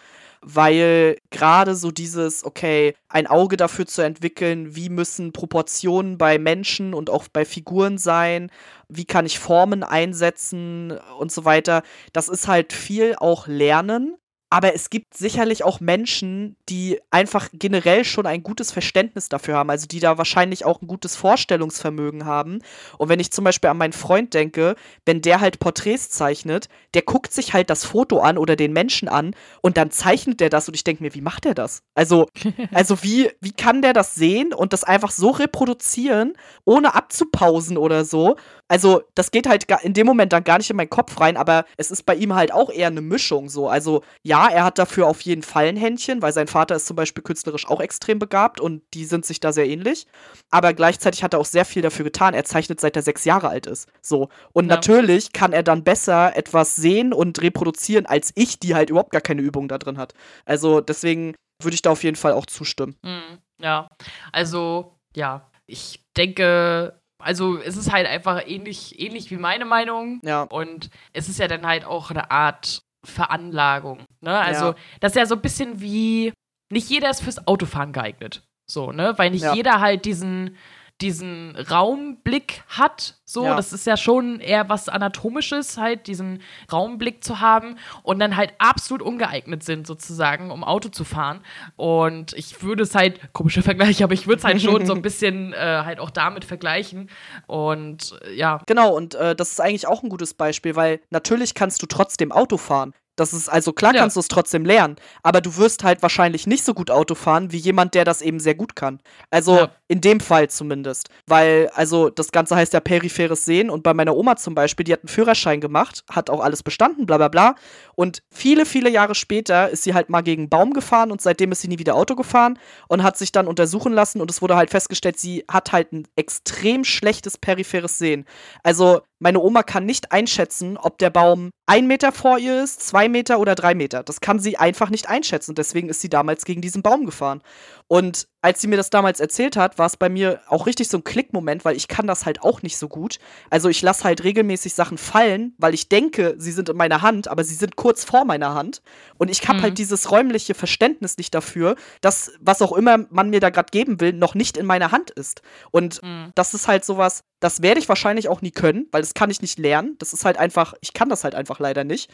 weil 0.47 1.17
gerade 1.31 1.73
so 1.73 1.89
dieses, 1.89 2.45
okay, 2.45 2.93
ein 3.09 3.25
Auge 3.25 3.57
dafür 3.57 3.87
zu 3.87 4.03
entwickeln, 4.03 4.75
wie 4.75 4.89
müssen 4.89 5.33
Proportionen 5.33 6.19
bei 6.19 6.37
Menschen 6.37 6.93
und 6.93 7.09
auch 7.09 7.27
bei 7.27 7.45
Figuren 7.45 7.97
sein, 7.97 8.51
wie 8.87 9.05
kann 9.05 9.25
ich 9.25 9.39
Formen 9.39 9.81
einsetzen 9.81 10.99
und 11.17 11.31
so 11.31 11.45
weiter, 11.45 11.81
das 12.13 12.29
ist 12.29 12.47
halt 12.47 12.73
viel 12.73 13.15
auch 13.17 13.47
Lernen. 13.47 14.17
Aber 14.55 14.73
es 14.73 14.89
gibt 14.89 15.17
sicherlich 15.17 15.65
auch 15.65 15.81
Menschen, 15.81 16.55
die 16.69 17.01
einfach 17.11 17.49
generell 17.51 18.05
schon 18.05 18.25
ein 18.25 18.41
gutes 18.41 18.71
Verständnis 18.71 19.27
dafür 19.27 19.55
haben, 19.55 19.69
also 19.69 19.85
die 19.85 19.99
da 19.99 20.17
wahrscheinlich 20.17 20.63
auch 20.63 20.81
ein 20.81 20.87
gutes 20.87 21.17
Vorstellungsvermögen 21.17 22.23
haben. 22.23 22.59
Und 22.97 23.09
wenn 23.09 23.19
ich 23.19 23.33
zum 23.33 23.43
Beispiel 23.43 23.69
an 23.69 23.75
meinen 23.75 23.91
Freund 23.91 24.33
denke, 24.33 24.77
wenn 25.05 25.21
der 25.21 25.41
halt 25.41 25.59
Porträts 25.59 26.09
zeichnet, 26.09 26.69
der 26.93 27.01
guckt 27.01 27.33
sich 27.33 27.51
halt 27.51 27.69
das 27.69 27.83
Foto 27.83 28.19
an 28.19 28.37
oder 28.37 28.55
den 28.55 28.71
Menschen 28.71 29.09
an 29.09 29.35
und 29.61 29.75
dann 29.75 29.91
zeichnet 29.91 30.39
der 30.39 30.49
das 30.49 30.69
und 30.69 30.73
ich 30.73 30.85
denke 30.85 31.03
mir, 31.03 31.13
wie 31.13 31.19
macht 31.19 31.43
der 31.43 31.53
das? 31.53 31.81
Also, 31.93 32.29
also 32.71 33.03
wie, 33.03 33.29
wie 33.41 33.51
kann 33.51 33.81
der 33.81 33.91
das 33.91 34.15
sehen 34.15 34.53
und 34.53 34.71
das 34.71 34.85
einfach 34.85 35.11
so 35.11 35.31
reproduzieren, 35.31 36.31
ohne 36.63 36.95
abzupausen 36.95 37.77
oder 37.77 38.05
so? 38.05 38.37
Also, 38.67 39.03
das 39.13 39.29
geht 39.29 39.47
halt 39.47 39.65
in 39.83 39.93
dem 39.93 40.07
Moment 40.07 40.33
dann 40.33 40.43
gar 40.43 40.57
nicht 40.57 40.71
in 40.71 40.75
meinen 40.75 40.89
Kopf 40.89 41.19
rein, 41.19 41.37
aber 41.37 41.65
es 41.77 41.91
ist 41.91 42.03
bei 42.03 42.15
ihm 42.15 42.33
halt 42.33 42.51
auch 42.51 42.71
eher 42.71 42.87
eine 42.87 43.01
Mischung 43.01 43.47
so. 43.47 43.69
Also, 43.69 44.03
ja, 44.23 44.47
er 44.47 44.63
hat 44.63 44.79
dafür 44.79 45.05
auf 45.05 45.21
jeden 45.21 45.43
Fall 45.43 45.65
ein 45.65 45.77
Händchen, 45.77 46.23
weil 46.23 46.33
sein 46.33 46.47
Vater 46.47 46.75
ist 46.75 46.87
zum 46.87 46.95
Beispiel 46.95 47.23
künstlerisch 47.23 47.67
auch 47.67 47.79
extrem 47.79 48.17
begabt 48.17 48.59
und 48.59 48.81
die 48.95 49.05
sind 49.05 49.23
sich 49.25 49.39
da 49.39 49.53
sehr 49.53 49.67
ähnlich. 49.67 50.07
Aber 50.49 50.73
gleichzeitig 50.73 51.23
hat 51.23 51.33
er 51.33 51.39
auch 51.39 51.45
sehr 51.45 51.65
viel 51.65 51.83
dafür 51.83 52.05
getan. 52.05 52.33
Er 52.33 52.43
zeichnet 52.43 52.81
seit 52.81 52.95
er 52.95 53.03
sechs 53.03 53.23
Jahre 53.23 53.49
alt 53.49 53.67
ist. 53.67 53.87
So. 54.01 54.29
Und 54.51 54.65
ja. 54.65 54.75
natürlich 54.75 55.31
kann 55.31 55.53
er 55.53 55.63
dann 55.63 55.83
besser 55.83 56.35
etwas 56.35 56.75
sehen 56.75 57.13
und 57.13 57.41
reproduzieren, 57.41 58.07
als 58.07 58.31
ich, 58.33 58.59
die 58.59 58.73
halt 58.73 58.89
überhaupt 58.89 59.11
gar 59.11 59.21
keine 59.21 59.43
Übung 59.43 59.67
da 59.67 59.77
drin 59.77 59.99
hat. 59.99 60.15
Also, 60.45 60.81
deswegen 60.81 61.35
würde 61.61 61.75
ich 61.75 61.83
da 61.83 61.91
auf 61.91 62.03
jeden 62.03 62.17
Fall 62.17 62.33
auch 62.33 62.47
zustimmen. 62.47 62.95
Mhm. 63.03 63.39
Ja, 63.61 63.87
also, 64.31 64.97
ja, 65.15 65.49
ich 65.67 66.03
denke, 66.17 66.99
also 67.25 67.57
es 67.57 67.75
ist 67.75 67.91
halt 67.91 68.07
einfach 68.07 68.43
ähnlich, 68.45 68.99
ähnlich 68.99 69.31
wie 69.31 69.37
meine 69.37 69.65
Meinung. 69.65 70.19
Ja. 70.23 70.43
Und 70.43 70.89
es 71.11 71.27
ist 71.27 71.39
ja 71.39 71.47
dann 71.47 71.65
halt 71.65 71.83
auch 71.83 72.11
eine 72.11 72.29
Art 72.29 72.83
Veranlagung. 73.03 74.03
Ne? 74.21 74.37
Also 74.37 74.65
ja. 74.67 74.75
das 74.99 75.13
ist 75.13 75.17
ja 75.17 75.25
so 75.25 75.35
ein 75.35 75.41
bisschen 75.41 75.81
wie, 75.81 76.33
nicht 76.71 76.89
jeder 76.89 77.09
ist 77.09 77.23
fürs 77.23 77.47
Autofahren 77.47 77.93
geeignet. 77.93 78.43
So, 78.69 78.91
ne? 78.91 79.13
Weil 79.17 79.31
nicht 79.31 79.43
ja. 79.43 79.53
jeder 79.55 79.79
halt 79.79 80.05
diesen, 80.05 80.55
diesen 81.01 81.55
Raumblick 81.57 82.63
hat. 82.69 83.15
So, 83.25 83.43
ja. 83.43 83.55
das 83.55 83.73
ist 83.73 83.85
ja 83.85 83.97
schon 83.97 84.39
eher 84.39 84.69
was 84.69 84.87
Anatomisches, 84.87 85.77
halt 85.77 86.07
diesen 86.07 86.41
Raumblick 86.71 87.23
zu 87.23 87.41
haben 87.41 87.77
und 88.03 88.19
dann 88.19 88.37
halt 88.37 88.53
absolut 88.59 89.01
ungeeignet 89.01 89.63
sind, 89.63 89.85
sozusagen, 89.85 90.51
um 90.51 90.63
Auto 90.63 90.89
zu 90.89 91.03
fahren. 91.03 91.41
Und 91.75 92.33
ich 92.33 92.61
würde 92.63 92.83
es 92.83 92.95
halt, 92.95 93.33
komischer 93.33 93.61
Vergleich, 93.61 94.03
aber 94.03 94.13
ich 94.13 94.25
würde 94.25 94.39
es 94.39 94.43
halt 94.45 94.61
schon 94.61 94.85
so 94.85 94.93
ein 94.93 95.01
bisschen 95.03 95.53
äh, 95.53 95.57
halt 95.83 95.99
auch 95.99 96.11
damit 96.11 96.45
vergleichen. 96.45 97.09
Und 97.45 98.15
äh, 98.25 98.33
ja. 98.33 98.61
Genau, 98.65 98.95
und 98.95 99.15
äh, 99.15 99.35
das 99.35 99.51
ist 99.51 99.59
eigentlich 99.59 99.87
auch 99.87 100.01
ein 100.01 100.09
gutes 100.09 100.33
Beispiel, 100.33 100.75
weil 100.75 101.01
natürlich 101.09 101.55
kannst 101.55 101.81
du 101.81 101.87
trotzdem 101.87 102.31
Auto 102.31 102.57
fahren. 102.57 102.93
Das 103.15 103.33
ist 103.33 103.47
also 103.47 103.71
klar, 103.71 103.93
ja. 103.93 104.01
kannst 104.01 104.15
du 104.15 104.19
es 104.19 104.27
trotzdem 104.27 104.65
lernen, 104.65 104.97
aber 105.23 105.41
du 105.41 105.55
wirst 105.57 105.83
halt 105.83 106.01
wahrscheinlich 106.01 106.47
nicht 106.47 106.65
so 106.65 106.73
gut 106.73 106.91
Auto 106.91 107.15
fahren 107.15 107.51
wie 107.51 107.57
jemand, 107.57 107.93
der 107.93 108.03
das 108.03 108.21
eben 108.21 108.39
sehr 108.39 108.55
gut 108.55 108.75
kann. 108.75 108.99
Also 109.29 109.55
ja. 109.55 109.69
in 109.87 110.01
dem 110.01 110.19
Fall 110.19 110.49
zumindest, 110.49 111.09
weil 111.25 111.69
also 111.73 112.09
das 112.09 112.31
Ganze 112.31 112.55
heißt 112.55 112.73
ja 112.73 112.79
peripheres 112.79 113.45
Sehen 113.45 113.69
und 113.69 113.83
bei 113.83 113.93
meiner 113.93 114.15
Oma 114.15 114.35
zum 114.35 114.53
Beispiel, 114.53 114.83
die 114.83 114.93
hat 114.93 115.01
einen 115.01 115.09
Führerschein 115.09 115.61
gemacht, 115.61 116.03
hat 116.11 116.29
auch 116.29 116.41
alles 116.41 116.63
bestanden, 116.63 117.05
bla 117.05 117.17
bla 117.17 117.29
bla. 117.29 117.55
Und 117.95 118.23
viele 118.31 118.65
viele 118.65 118.89
Jahre 118.89 119.15
später 119.15 119.69
ist 119.69 119.83
sie 119.83 119.93
halt 119.93 120.09
mal 120.09 120.21
gegen 120.21 120.43
einen 120.43 120.49
Baum 120.49 120.73
gefahren 120.73 121.11
und 121.11 121.21
seitdem 121.21 121.51
ist 121.51 121.61
sie 121.61 121.67
nie 121.67 121.79
wieder 121.79 121.95
Auto 121.95 122.15
gefahren 122.15 122.59
und 122.87 123.03
hat 123.03 123.17
sich 123.17 123.31
dann 123.31 123.47
untersuchen 123.47 123.93
lassen 123.93 124.21
und 124.21 124.29
es 124.29 124.41
wurde 124.41 124.55
halt 124.55 124.69
festgestellt, 124.69 125.19
sie 125.19 125.43
hat 125.49 125.71
halt 125.71 125.93
ein 125.93 126.07
extrem 126.15 126.83
schlechtes 126.83 127.37
peripheres 127.37 127.97
Sehen. 127.97 128.25
Also 128.63 129.01
meine 129.19 129.39
Oma 129.39 129.63
kann 129.63 129.85
nicht 129.85 130.11
einschätzen, 130.11 130.77
ob 130.77 130.97
der 130.97 131.09
Baum 131.09 131.51
ein 131.67 131.87
Meter 131.87 132.11
vor 132.11 132.37
ihr 132.37 132.61
ist, 132.63 132.85
zwei 132.85 133.07
Meter 133.07 133.39
oder 133.39 133.55
drei 133.55 133.73
Meter. 133.73 134.03
Das 134.03 134.19
kann 134.19 134.39
sie 134.39 134.57
einfach 134.57 134.89
nicht 134.89 135.09
einschätzen. 135.09 135.55
Deswegen 135.55 135.89
ist 135.89 136.01
sie 136.01 136.09
damals 136.09 136.45
gegen 136.45 136.61
diesen 136.61 136.81
Baum 136.81 137.05
gefahren. 137.05 137.41
Und 137.87 138.27
als 138.45 138.61
sie 138.61 138.67
mir 138.67 138.77
das 138.77 138.91
damals 138.91 139.19
erzählt 139.19 139.57
hat, 139.57 139.79
war 139.79 139.87
es 139.87 139.97
bei 139.97 140.07
mir 140.07 140.39
auch 140.45 140.67
richtig 140.67 140.87
so 140.87 140.99
ein 140.99 141.03
Klickmoment, 141.03 141.65
weil 141.65 141.75
ich 141.75 141.87
kann 141.87 142.05
das 142.05 142.27
halt 142.27 142.43
auch 142.43 142.61
nicht 142.61 142.77
so 142.77 142.87
gut. 142.87 143.17
Also 143.49 143.69
ich 143.69 143.81
lasse 143.81 144.03
halt 144.03 144.23
regelmäßig 144.23 144.75
Sachen 144.75 144.99
fallen, 144.99 145.55
weil 145.57 145.73
ich 145.73 145.89
denke, 145.89 146.35
sie 146.37 146.51
sind 146.51 146.69
in 146.69 146.77
meiner 146.77 147.01
Hand, 147.01 147.27
aber 147.27 147.43
sie 147.43 147.55
sind 147.55 147.75
kurz 147.75 148.03
vor 148.03 148.23
meiner 148.23 148.53
Hand. 148.53 148.83
Und 149.17 149.31
ich 149.31 149.47
habe 149.47 149.57
mhm. 149.57 149.63
halt 149.63 149.77
dieses 149.79 150.11
räumliche 150.11 150.53
Verständnis 150.53 151.17
nicht 151.17 151.33
dafür, 151.33 151.75
dass 152.01 152.33
was 152.39 152.61
auch 152.61 152.73
immer 152.73 153.07
man 153.09 153.31
mir 153.31 153.39
da 153.39 153.49
gerade 153.49 153.71
geben 153.71 153.99
will, 153.99 154.13
noch 154.13 154.35
nicht 154.35 154.57
in 154.57 154.67
meiner 154.67 154.91
Hand 154.91 155.09
ist. 155.09 155.41
Und 155.71 156.03
mhm. 156.03 156.31
das 156.35 156.53
ist 156.53 156.67
halt 156.67 156.85
sowas, 156.85 157.23
das 157.39 157.63
werde 157.63 157.79
ich 157.79 157.89
wahrscheinlich 157.89 158.29
auch 158.29 158.43
nie 158.43 158.51
können, 158.51 158.85
weil 158.91 159.01
das 159.01 159.15
kann 159.15 159.31
ich 159.31 159.41
nicht 159.41 159.57
lernen. 159.57 159.95
Das 159.97 160.13
ist 160.13 160.23
halt 160.23 160.37
einfach, 160.37 160.75
ich 160.81 160.93
kann 160.93 161.09
das 161.09 161.23
halt 161.23 161.33
einfach 161.33 161.57
leider 161.57 161.83
nicht. 161.83 162.11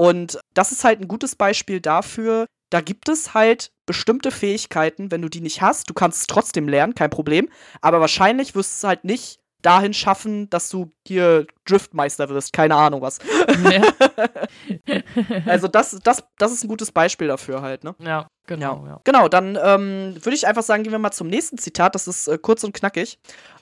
Und 0.00 0.38
das 0.54 0.72
ist 0.72 0.82
halt 0.82 1.02
ein 1.02 1.08
gutes 1.08 1.36
Beispiel 1.36 1.78
dafür, 1.78 2.46
da 2.70 2.80
gibt 2.80 3.10
es 3.10 3.34
halt 3.34 3.70
bestimmte 3.84 4.30
Fähigkeiten, 4.30 5.10
wenn 5.10 5.20
du 5.20 5.28
die 5.28 5.42
nicht 5.42 5.60
hast, 5.60 5.90
du 5.90 5.92
kannst 5.92 6.20
es 6.20 6.26
trotzdem 6.26 6.70
lernen, 6.70 6.94
kein 6.94 7.10
Problem, 7.10 7.50
aber 7.82 8.00
wahrscheinlich 8.00 8.54
wirst 8.54 8.72
du 8.72 8.86
es 8.86 8.88
halt 8.88 9.04
nicht 9.04 9.40
dahin 9.62 9.94
schaffen, 9.94 10.48
dass 10.50 10.68
du 10.68 10.92
hier 11.06 11.46
Driftmeister 11.64 12.28
wirst, 12.28 12.52
keine 12.52 12.76
Ahnung 12.76 13.02
was. 13.02 13.18
Ja. 13.70 13.82
also 15.46 15.68
das, 15.68 15.98
das, 16.02 16.24
das 16.38 16.52
ist 16.52 16.64
ein 16.64 16.68
gutes 16.68 16.92
Beispiel 16.92 17.28
dafür 17.28 17.62
halt, 17.62 17.84
ne? 17.84 17.94
Ja, 17.98 18.28
genau. 18.46 18.84
Ja. 18.86 19.00
Genau, 19.04 19.28
dann 19.28 19.58
ähm, 19.62 20.16
würde 20.16 20.34
ich 20.34 20.46
einfach 20.46 20.62
sagen, 20.62 20.82
gehen 20.82 20.92
wir 20.92 20.98
mal 20.98 21.12
zum 21.12 21.28
nächsten 21.28 21.58
Zitat, 21.58 21.94
das 21.94 22.06
ist 22.08 22.28
äh, 22.28 22.38
kurz 22.38 22.64
und 22.64 22.72
knackig. 22.72 23.18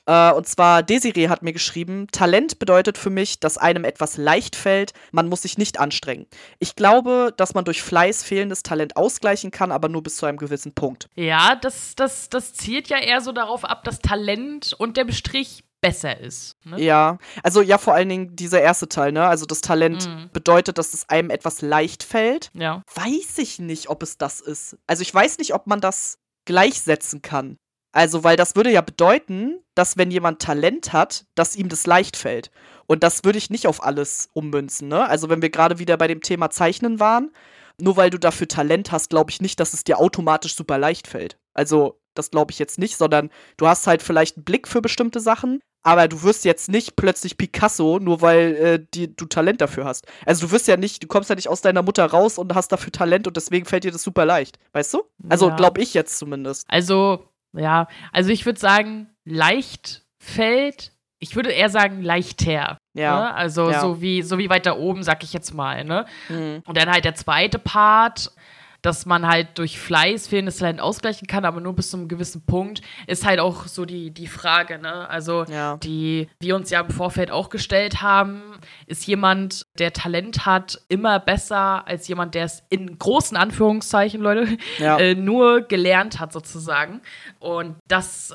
Äh, 0.09 0.33
und 0.33 0.49
zwar, 0.49 0.83
Desiree 0.83 1.29
hat 1.29 1.43
mir 1.43 1.53
geschrieben, 1.53 2.07
Talent 2.11 2.59
bedeutet 2.59 2.97
für 2.97 3.11
mich, 3.11 3.41
dass 3.41 3.59
einem 3.59 3.85
etwas 3.85 4.17
leicht 4.17 4.57
fällt, 4.57 4.95
man 5.13 5.29
muss 5.29 5.43
sich 5.43 5.59
nicht 5.59 5.79
anstrengen. 5.79 6.27
Ich 6.59 6.77
glaube, 6.77 7.35
dass 7.37 7.53
man 7.53 7.67
durch 7.67 7.83
Fleiß 7.83 8.23
fehlendes 8.23 8.63
Talent 8.63 8.97
ausgleichen 8.97 9.51
kann, 9.51 9.71
aber 9.71 9.91
nur 9.91 10.03
bis 10.03 10.17
zu 10.17 10.25
einem 10.25 10.39
gewissen 10.39 10.73
Punkt. 10.73 11.09
Ja, 11.15 11.57
das, 11.57 11.95
das, 11.95 12.31
das 12.31 12.55
zielt 12.55 12.89
ja 12.89 12.99
eher 12.99 13.21
so 13.21 13.33
darauf 13.33 13.67
ab, 13.67 13.85
dass 13.85 13.99
Talent 13.99 14.75
und 14.79 14.97
der 14.97 15.05
Bestrich 15.05 15.63
besser 15.81 16.19
ist. 16.19 16.57
Ne? 16.65 16.81
Ja, 16.83 17.19
also 17.43 17.63
ja, 17.63 17.79
vor 17.79 17.95
allen 17.95 18.09
Dingen 18.09 18.37
dieser 18.37 18.61
erste 18.61 18.89
Teil, 18.89 19.13
ne? 19.13 19.27
Also 19.27 19.47
das 19.47 19.61
Talent 19.61 20.09
mhm. 20.09 20.31
bedeutet, 20.33 20.79
dass 20.79 20.95
es 20.95 21.09
einem 21.09 21.31
etwas 21.31 21.63
leicht 21.63 22.03
fällt. 22.03 22.51
Ja. 22.55 22.83
Weiß 22.95 23.39
ich 23.39 23.59
nicht, 23.59 23.89
ob 23.89 24.03
es 24.03 24.19
das 24.19 24.41
ist. 24.41 24.77
Also 24.87 25.03
ich 25.03 25.15
weiß 25.15 25.39
nicht, 25.39 25.55
ob 25.55 25.67
man 25.67 25.81
das 25.81 26.19
gleichsetzen 26.47 27.23
kann. 27.23 27.59
Also, 27.93 28.23
weil 28.23 28.37
das 28.37 28.55
würde 28.55 28.71
ja 28.71 28.81
bedeuten, 28.81 29.61
dass 29.75 29.97
wenn 29.97 30.11
jemand 30.11 30.41
Talent 30.43 30.93
hat, 30.93 31.25
dass 31.35 31.57
ihm 31.57 31.69
das 31.69 31.87
leicht 31.87 32.17
fällt. 32.17 32.51
Und 32.87 33.03
das 33.03 33.25
würde 33.25 33.39
ich 33.39 33.51
nicht 33.51 33.67
auf 33.67 33.83
alles 33.83 34.29
ummünzen, 34.35 34.89
ne? 34.89 35.09
Also, 35.09 35.31
wenn 35.31 35.43
wir 35.43 35.51
gerade 35.51 35.79
wieder 35.79 35.97
bei 35.97 36.07
dem 36.07 36.21
Thema 36.21 36.51
Zeichnen 36.51 37.01
waren, 37.01 37.33
nur 37.81 37.97
weil 37.97 38.11
du 38.11 38.19
dafür 38.19 38.47
Talent 38.47 38.93
hast, 38.93 39.11
glaube 39.11 39.31
ich 39.31 39.41
nicht, 39.41 39.59
dass 39.59 39.73
es 39.73 39.85
dir 39.85 39.99
automatisch 39.99 40.55
super 40.55 40.79
leicht 40.79 41.07
fällt. 41.07 41.39
Also, 41.55 41.99
das 42.15 42.31
glaube 42.31 42.53
ich 42.53 42.59
jetzt 42.59 42.79
nicht, 42.79 42.97
sondern 42.97 43.31
du 43.57 43.67
hast 43.67 43.87
halt 43.87 44.03
vielleicht 44.03 44.37
einen 44.37 44.45
Blick 44.45 44.69
für 44.69 44.83
bestimmte 44.83 45.21
Sachen, 45.21 45.61
aber 45.89 46.09
du 46.09 46.23
wirst 46.23 46.45
jetzt 46.45 46.69
nicht 46.69 46.97
plötzlich 46.97 47.37
Picasso, 47.37 47.99
nur 47.99 48.21
weil 48.23 48.55
äh, 48.57 48.87
die, 48.95 49.15
du 49.15 49.27
Talent 49.27 49.61
dafür 49.61 49.85
hast. 49.85 50.07
Also 50.27 50.47
du 50.47 50.53
wirst 50.53 50.69
ja 50.69 50.77
nicht, 50.77 51.03
du 51.03 51.07
kommst 51.07 51.31
ja 51.31 51.37
nicht 51.37 51.49
aus 51.49 51.61
deiner 51.61 51.83
Mutter 51.83 52.05
raus 52.07 52.39
und 52.39 52.55
hast 52.55 52.69
dafür 52.73 52.93
Talent 52.93 53.27
und 53.27 53.37
deswegen 53.37 53.65
fällt 53.67 53.85
dir 53.85 53.93
das 53.93 54.03
super 54.03 54.25
leicht. 54.25 54.59
Weißt 54.73 54.95
du? 54.95 55.03
Also 55.29 55.49
Ja. 55.49 55.57
glaube 55.57 55.81
ich 55.81 55.95
jetzt 55.95 56.19
zumindest. 56.19 56.67
Also, 56.69 57.25
ja, 57.57 57.89
also 58.13 58.31
ich 58.31 58.45
würde 58.47 58.61
sagen, 58.61 59.09
leicht 59.25 60.03
fällt. 60.19 60.93
Ich 61.21 61.35
würde 61.35 61.51
eher 61.51 61.71
sagen, 61.71 62.03
leichter. 62.03 62.79
Ja. 62.95 63.21
Ne? 63.21 63.35
Also 63.35 63.71
Ja. 63.71 63.81
so 63.81 64.01
wie 64.01 64.23
so 64.23 64.39
wie 64.39 64.51
weiter 64.51 64.79
oben, 64.79 65.03
sag 65.03 65.25
ich 65.25 65.33
jetzt 65.33 65.53
mal, 65.55 65.85
ne? 65.85 66.05
Mhm. 66.29 66.63
Und 66.67 66.77
dann 66.77 66.91
halt 66.91 67.05
der 67.05 67.15
zweite 67.15 67.59
Part, 67.59 68.31
dass 68.83 69.07
man 69.07 69.27
halt 69.27 69.59
durch 69.59 69.79
Fleiß 69.79 70.29
fehlendes 70.29 70.59
Talent 70.59 70.81
ausgleichen 70.81 71.27
kann, 71.27 71.45
aber 71.45 71.61
nur 71.61 71.75
bis 71.75 71.91
zu 71.91 71.97
einem 71.97 72.09
gewissen 72.09 72.43
Punkt, 72.47 72.81
ist 73.07 73.27
halt 73.27 73.41
auch 73.41 73.67
so 73.67 73.85
die, 73.85 74.11
die 74.11 74.27
Frage, 74.29 74.79
ne? 74.79 75.09
Also, 75.11 75.45
Ja. 75.49 75.77
die 75.79 76.29
wir 76.41 76.55
uns 76.57 76.71
ja 76.71 76.81
im 76.81 76.91
Vorfeld 76.91 77.31
auch 77.31 77.49
gestellt 77.49 78.03
haben, 78.03 78.43
ist 78.87 79.07
jemand, 79.07 79.63
der 79.79 79.93
Talent 79.93 80.47
hat, 80.47 80.81
immer 80.89 81.19
besser 81.19 81.87
als 81.89 82.07
jemand, 82.09 82.35
der 82.35 82.45
es 82.45 82.63
in 82.71 82.99
großen 82.99 83.37
Anführungszeichen, 83.37 84.21
Leute, 84.21 84.47
Ja. 84.79 84.99
äh, 84.99 85.15
nur 85.15 85.63
gelernt 85.63 86.21
hat, 86.21 86.33
sozusagen. 86.33 87.01
Und 87.41 87.77
das, 87.89 88.31
äh, 88.31 88.35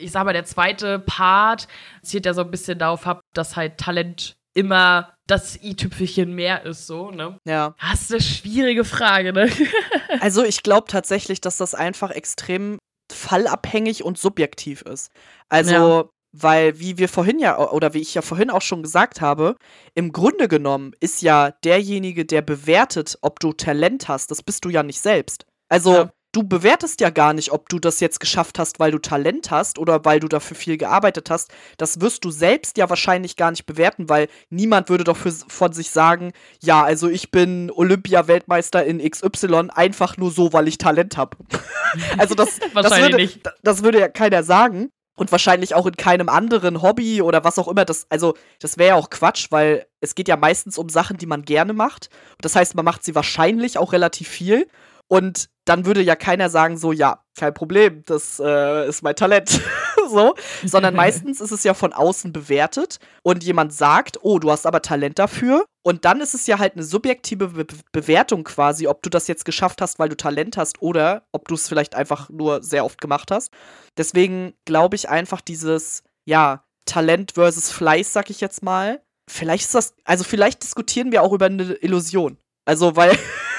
ich 0.00 0.10
sag 0.12 0.24
mal, 0.24 0.32
der 0.32 0.44
zweite 0.44 0.98
Part 0.98 1.68
zielt 2.02 2.26
ja 2.26 2.34
so 2.34 2.42
ein 2.42 2.50
bisschen 2.50 2.78
darauf 2.78 3.06
ab, 3.06 3.20
dass 3.34 3.56
halt 3.56 3.78
Talent 3.78 4.35
immer 4.56 5.12
das 5.26 5.62
i-Tüpfelchen 5.62 6.32
mehr 6.34 6.64
ist, 6.64 6.86
so, 6.86 7.10
ne? 7.10 7.38
ja. 7.46 7.74
Das 7.80 8.02
ist 8.02 8.12
eine 8.12 8.20
schwierige 8.22 8.84
Frage, 8.84 9.32
ne? 9.32 9.50
Also 10.20 10.44
ich 10.44 10.62
glaube 10.62 10.86
tatsächlich, 10.88 11.40
dass 11.40 11.56
das 11.58 11.74
einfach 11.74 12.10
extrem 12.10 12.78
fallabhängig 13.12 14.04
und 14.04 14.18
subjektiv 14.18 14.82
ist. 14.82 15.10
Also, 15.48 15.72
Ja. 15.72 16.04
weil, 16.32 16.78
wie 16.80 16.98
wir 16.98 17.08
vorhin 17.08 17.38
ja, 17.38 17.58
oder 17.70 17.92
wie 17.94 18.00
ich 18.00 18.14
ja 18.14 18.22
vorhin 18.22 18.50
auch 18.50 18.62
schon 18.62 18.82
gesagt 18.82 19.20
habe, 19.20 19.56
im 19.94 20.12
Grunde 20.12 20.48
genommen 20.48 20.92
ist 21.00 21.22
ja 21.22 21.50
derjenige, 21.64 22.24
der 22.24 22.42
bewertet, 22.42 23.18
ob 23.22 23.40
du 23.40 23.52
Talent 23.52 24.08
hast, 24.08 24.30
das 24.30 24.42
bist 24.42 24.64
du 24.64 24.70
ja 24.70 24.82
nicht 24.82 25.00
selbst. 25.00 25.44
Also, 25.68 25.92
Ja. 25.92 26.12
Du 26.36 26.42
bewertest 26.42 27.00
ja 27.00 27.08
gar 27.08 27.32
nicht, 27.32 27.50
ob 27.50 27.70
du 27.70 27.78
das 27.78 27.98
jetzt 28.00 28.20
geschafft 28.20 28.58
hast, 28.58 28.78
weil 28.78 28.90
du 28.90 28.98
Talent 28.98 29.50
hast 29.50 29.78
oder 29.78 30.04
weil 30.04 30.20
du 30.20 30.28
dafür 30.28 30.54
viel 30.54 30.76
gearbeitet 30.76 31.30
hast. 31.30 31.50
Das 31.78 32.02
wirst 32.02 32.26
du 32.26 32.30
selbst 32.30 32.76
ja 32.76 32.90
wahrscheinlich 32.90 33.36
gar 33.36 33.50
nicht 33.50 33.64
bewerten, 33.64 34.10
weil 34.10 34.28
niemand 34.50 34.90
würde 34.90 35.04
doch 35.04 35.16
für, 35.16 35.32
von 35.32 35.72
sich 35.72 35.90
sagen, 35.90 36.32
ja, 36.60 36.84
also 36.84 37.08
ich 37.08 37.30
bin 37.30 37.70
Olympia-Weltmeister 37.70 38.84
in 38.84 38.98
XY 38.98 39.70
einfach 39.74 40.18
nur 40.18 40.30
so, 40.30 40.52
weil 40.52 40.68
ich 40.68 40.76
Talent 40.76 41.16
habe. 41.16 41.38
also 42.18 42.34
das, 42.34 42.60
das, 42.74 42.90
würde, 42.90 43.30
das 43.62 43.82
würde 43.82 44.00
ja 44.00 44.08
keiner 44.08 44.42
sagen. 44.42 44.90
Und 45.18 45.32
wahrscheinlich 45.32 45.74
auch 45.74 45.86
in 45.86 45.96
keinem 45.96 46.28
anderen 46.28 46.82
Hobby 46.82 47.22
oder 47.22 47.42
was 47.42 47.58
auch 47.58 47.68
immer. 47.68 47.86
Das, 47.86 48.06
also, 48.10 48.34
das 48.60 48.76
wäre 48.76 48.88
ja 48.88 48.94
auch 48.96 49.08
Quatsch, 49.08 49.46
weil 49.48 49.86
es 50.00 50.14
geht 50.14 50.28
ja 50.28 50.36
meistens 50.36 50.76
um 50.76 50.90
Sachen, 50.90 51.16
die 51.16 51.24
man 51.24 51.40
gerne 51.40 51.72
macht. 51.72 52.10
Das 52.42 52.54
heißt, 52.54 52.74
man 52.74 52.84
macht 52.84 53.02
sie 53.02 53.14
wahrscheinlich 53.14 53.78
auch 53.78 53.94
relativ 53.94 54.28
viel. 54.28 54.68
Und 55.08 55.48
dann 55.64 55.86
würde 55.86 56.02
ja 56.02 56.16
keiner 56.16 56.48
sagen, 56.48 56.76
so, 56.78 56.92
ja, 56.92 57.24
kein 57.36 57.54
Problem, 57.54 58.02
das 58.06 58.40
äh, 58.40 58.88
ist 58.88 59.02
mein 59.02 59.16
Talent. 59.16 59.60
so. 60.08 60.34
Sondern 60.64 60.94
meistens 60.96 61.40
ist 61.40 61.52
es 61.52 61.64
ja 61.64 61.74
von 61.74 61.92
außen 61.92 62.32
bewertet 62.32 62.98
und 63.22 63.44
jemand 63.44 63.72
sagt, 63.72 64.18
oh, 64.22 64.38
du 64.38 64.50
hast 64.50 64.66
aber 64.66 64.82
Talent 64.82 65.18
dafür. 65.18 65.64
Und 65.82 66.04
dann 66.04 66.20
ist 66.20 66.34
es 66.34 66.46
ja 66.46 66.58
halt 66.58 66.74
eine 66.74 66.82
subjektive 66.82 67.48
Be 67.48 67.66
Bewertung 67.92 68.44
quasi, 68.44 68.88
ob 68.88 69.02
du 69.02 69.10
das 69.10 69.28
jetzt 69.28 69.44
geschafft 69.44 69.80
hast, 69.80 69.98
weil 69.98 70.08
du 70.08 70.16
Talent 70.16 70.56
hast 70.56 70.82
oder 70.82 71.22
ob 71.32 71.46
du 71.48 71.54
es 71.54 71.68
vielleicht 71.68 71.94
einfach 71.94 72.28
nur 72.28 72.62
sehr 72.62 72.84
oft 72.84 73.00
gemacht 73.00 73.30
hast. 73.30 73.52
Deswegen 73.96 74.54
glaube 74.64 74.96
ich 74.96 75.08
einfach 75.08 75.40
dieses, 75.40 76.02
ja, 76.24 76.64
Talent 76.86 77.32
versus 77.32 77.70
Fleiß, 77.70 78.12
sag 78.12 78.30
ich 78.30 78.40
jetzt 78.40 78.62
mal. 78.62 79.02
Vielleicht 79.28 79.64
ist 79.64 79.74
das, 79.74 79.94
also 80.04 80.24
vielleicht 80.24 80.62
diskutieren 80.62 81.10
wir 81.12 81.22
auch 81.22 81.32
über 81.32 81.46
eine 81.46 81.74
Illusion. 81.74 82.38
Also, 82.64 82.96
weil 82.96 83.16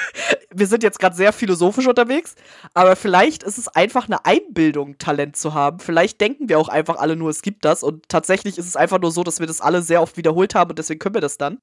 wir 0.54 0.68
sind 0.68 0.84
jetzt 0.84 1.00
gerade 1.00 1.16
sehr 1.16 1.34
philosophisch 1.34 1.88
unterwegs, 1.88 2.36
aber 2.74 2.96
vielleicht 2.96 3.44
ist 3.44 3.58
es 3.58 3.68
einfach 3.68 4.08
eine 4.08 4.26
Einbildung, 4.26 4.98
Talent 4.98 5.36
zu 5.36 5.54
haben. 5.54 5.80
Vielleicht 5.80 6.22
denken 6.22 6.50
wir 6.50 6.60
auch 6.60 6.70
einfach 6.70 6.98
alle 6.98 7.16
nur, 7.16 7.30
es 7.30 7.42
gibt 7.42 7.66
das 7.66 7.84
und 7.84 8.08
tatsächlich 8.10 8.58
ist 8.58 8.68
es 8.68 8.76
einfach 8.76 9.00
nur 9.00 9.12
so, 9.12 9.24
dass 9.24 9.40
wir 9.40 9.48
das 9.48 9.62
alle 9.62 9.82
sehr 9.82 10.02
oft 10.02 10.18
wiederholt 10.18 10.56
haben 10.56 10.72
und 10.72 10.80
deswegen 10.80 11.00
können 11.00 11.16
wir 11.16 11.22
das 11.22 11.38
dann. 11.38 11.60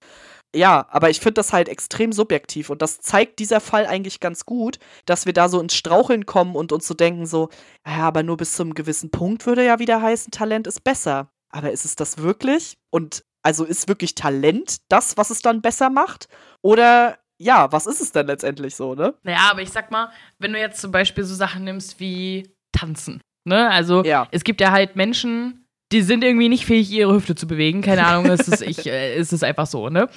Ja, 0.55 0.87
aber 0.90 1.11
ich 1.11 1.21
finde 1.21 1.35
das 1.35 1.53
halt 1.53 1.69
extrem 1.69 2.12
subjektiv 2.12 2.71
und 2.71 2.81
das 2.81 3.01
zeigt 3.01 3.38
dieser 3.40 3.61
Fall 3.61 3.87
eigentlich 3.87 4.21
ganz 4.21 4.45
gut, 4.47 4.79
dass 5.05 5.27
wir 5.27 5.33
da 5.33 5.49
so 5.49 5.61
ins 5.61 5.75
Straucheln 5.75 6.27
kommen 6.27 6.55
und 6.55 6.71
uns 6.71 6.87
so 6.87 6.95
denken 6.95 7.27
so, 7.27 7.49
ja, 7.87 8.05
aber 8.05 8.23
nur 8.23 8.37
bis 8.37 8.55
zu 8.55 8.62
einem 8.62 8.75
gewissen 8.75 9.11
Punkt 9.11 9.47
würde 9.47 9.64
ja 9.64 9.79
wieder 9.79 10.01
heißen, 10.01 10.31
Talent 10.31 10.67
ist 10.67 10.85
besser. 10.85 11.29
Aber 11.51 11.71
ist 11.71 11.85
es 11.85 11.95
das 11.95 12.19
wirklich? 12.19 12.79
Und 12.90 13.25
also 13.43 13.64
ist 13.64 13.88
wirklich 13.88 14.14
Talent 14.14 14.79
das, 14.88 15.17
was 15.17 15.31
es 15.31 15.43
dann 15.43 15.62
besser 15.62 15.90
macht? 15.90 16.29
Oder 16.62 17.19
ja, 17.38 17.70
was 17.73 17.87
ist 17.87 18.01
es 18.01 18.12
denn 18.12 18.27
letztendlich 18.27 18.75
so, 18.77 18.94
ne? 18.94 19.14
Naja, 19.23 19.49
aber 19.51 19.62
ich 19.62 19.70
sag 19.70 19.90
mal, 19.90 20.11
wenn 20.38 20.53
du 20.53 20.59
jetzt 20.59 20.81
zum 20.81 20.90
Beispiel 20.92 21.25
so 21.25 21.35
Sachen 21.35 21.64
nimmst 21.64 21.99
wie 22.01 22.49
Tanzen, 22.73 23.20
ne? 23.44 23.70
Also, 23.70 24.05
Ja. 24.05 24.29
es 24.31 24.44
gibt 24.44 24.61
ja 24.61 24.70
halt 24.70 24.97
Menschen, 24.97 25.61
die 25.92 26.01
sind 26.03 26.25
irgendwie 26.25 26.49
nicht 26.49 26.64
fähig, 26.64 26.90
ihre 26.90 27.12
Hüfte 27.14 27.35
zu 27.35 27.47
bewegen. 27.47 27.83
Keine 27.83 28.05
Ahnung, 28.07 28.27
es 28.27 28.49
ist, 28.49 28.62
ich, 28.62 28.87
äh, 28.87 29.14
es 29.16 29.33
ist 29.33 29.44
einfach 29.44 29.66
so, 29.66 29.88
ne? 29.90 30.09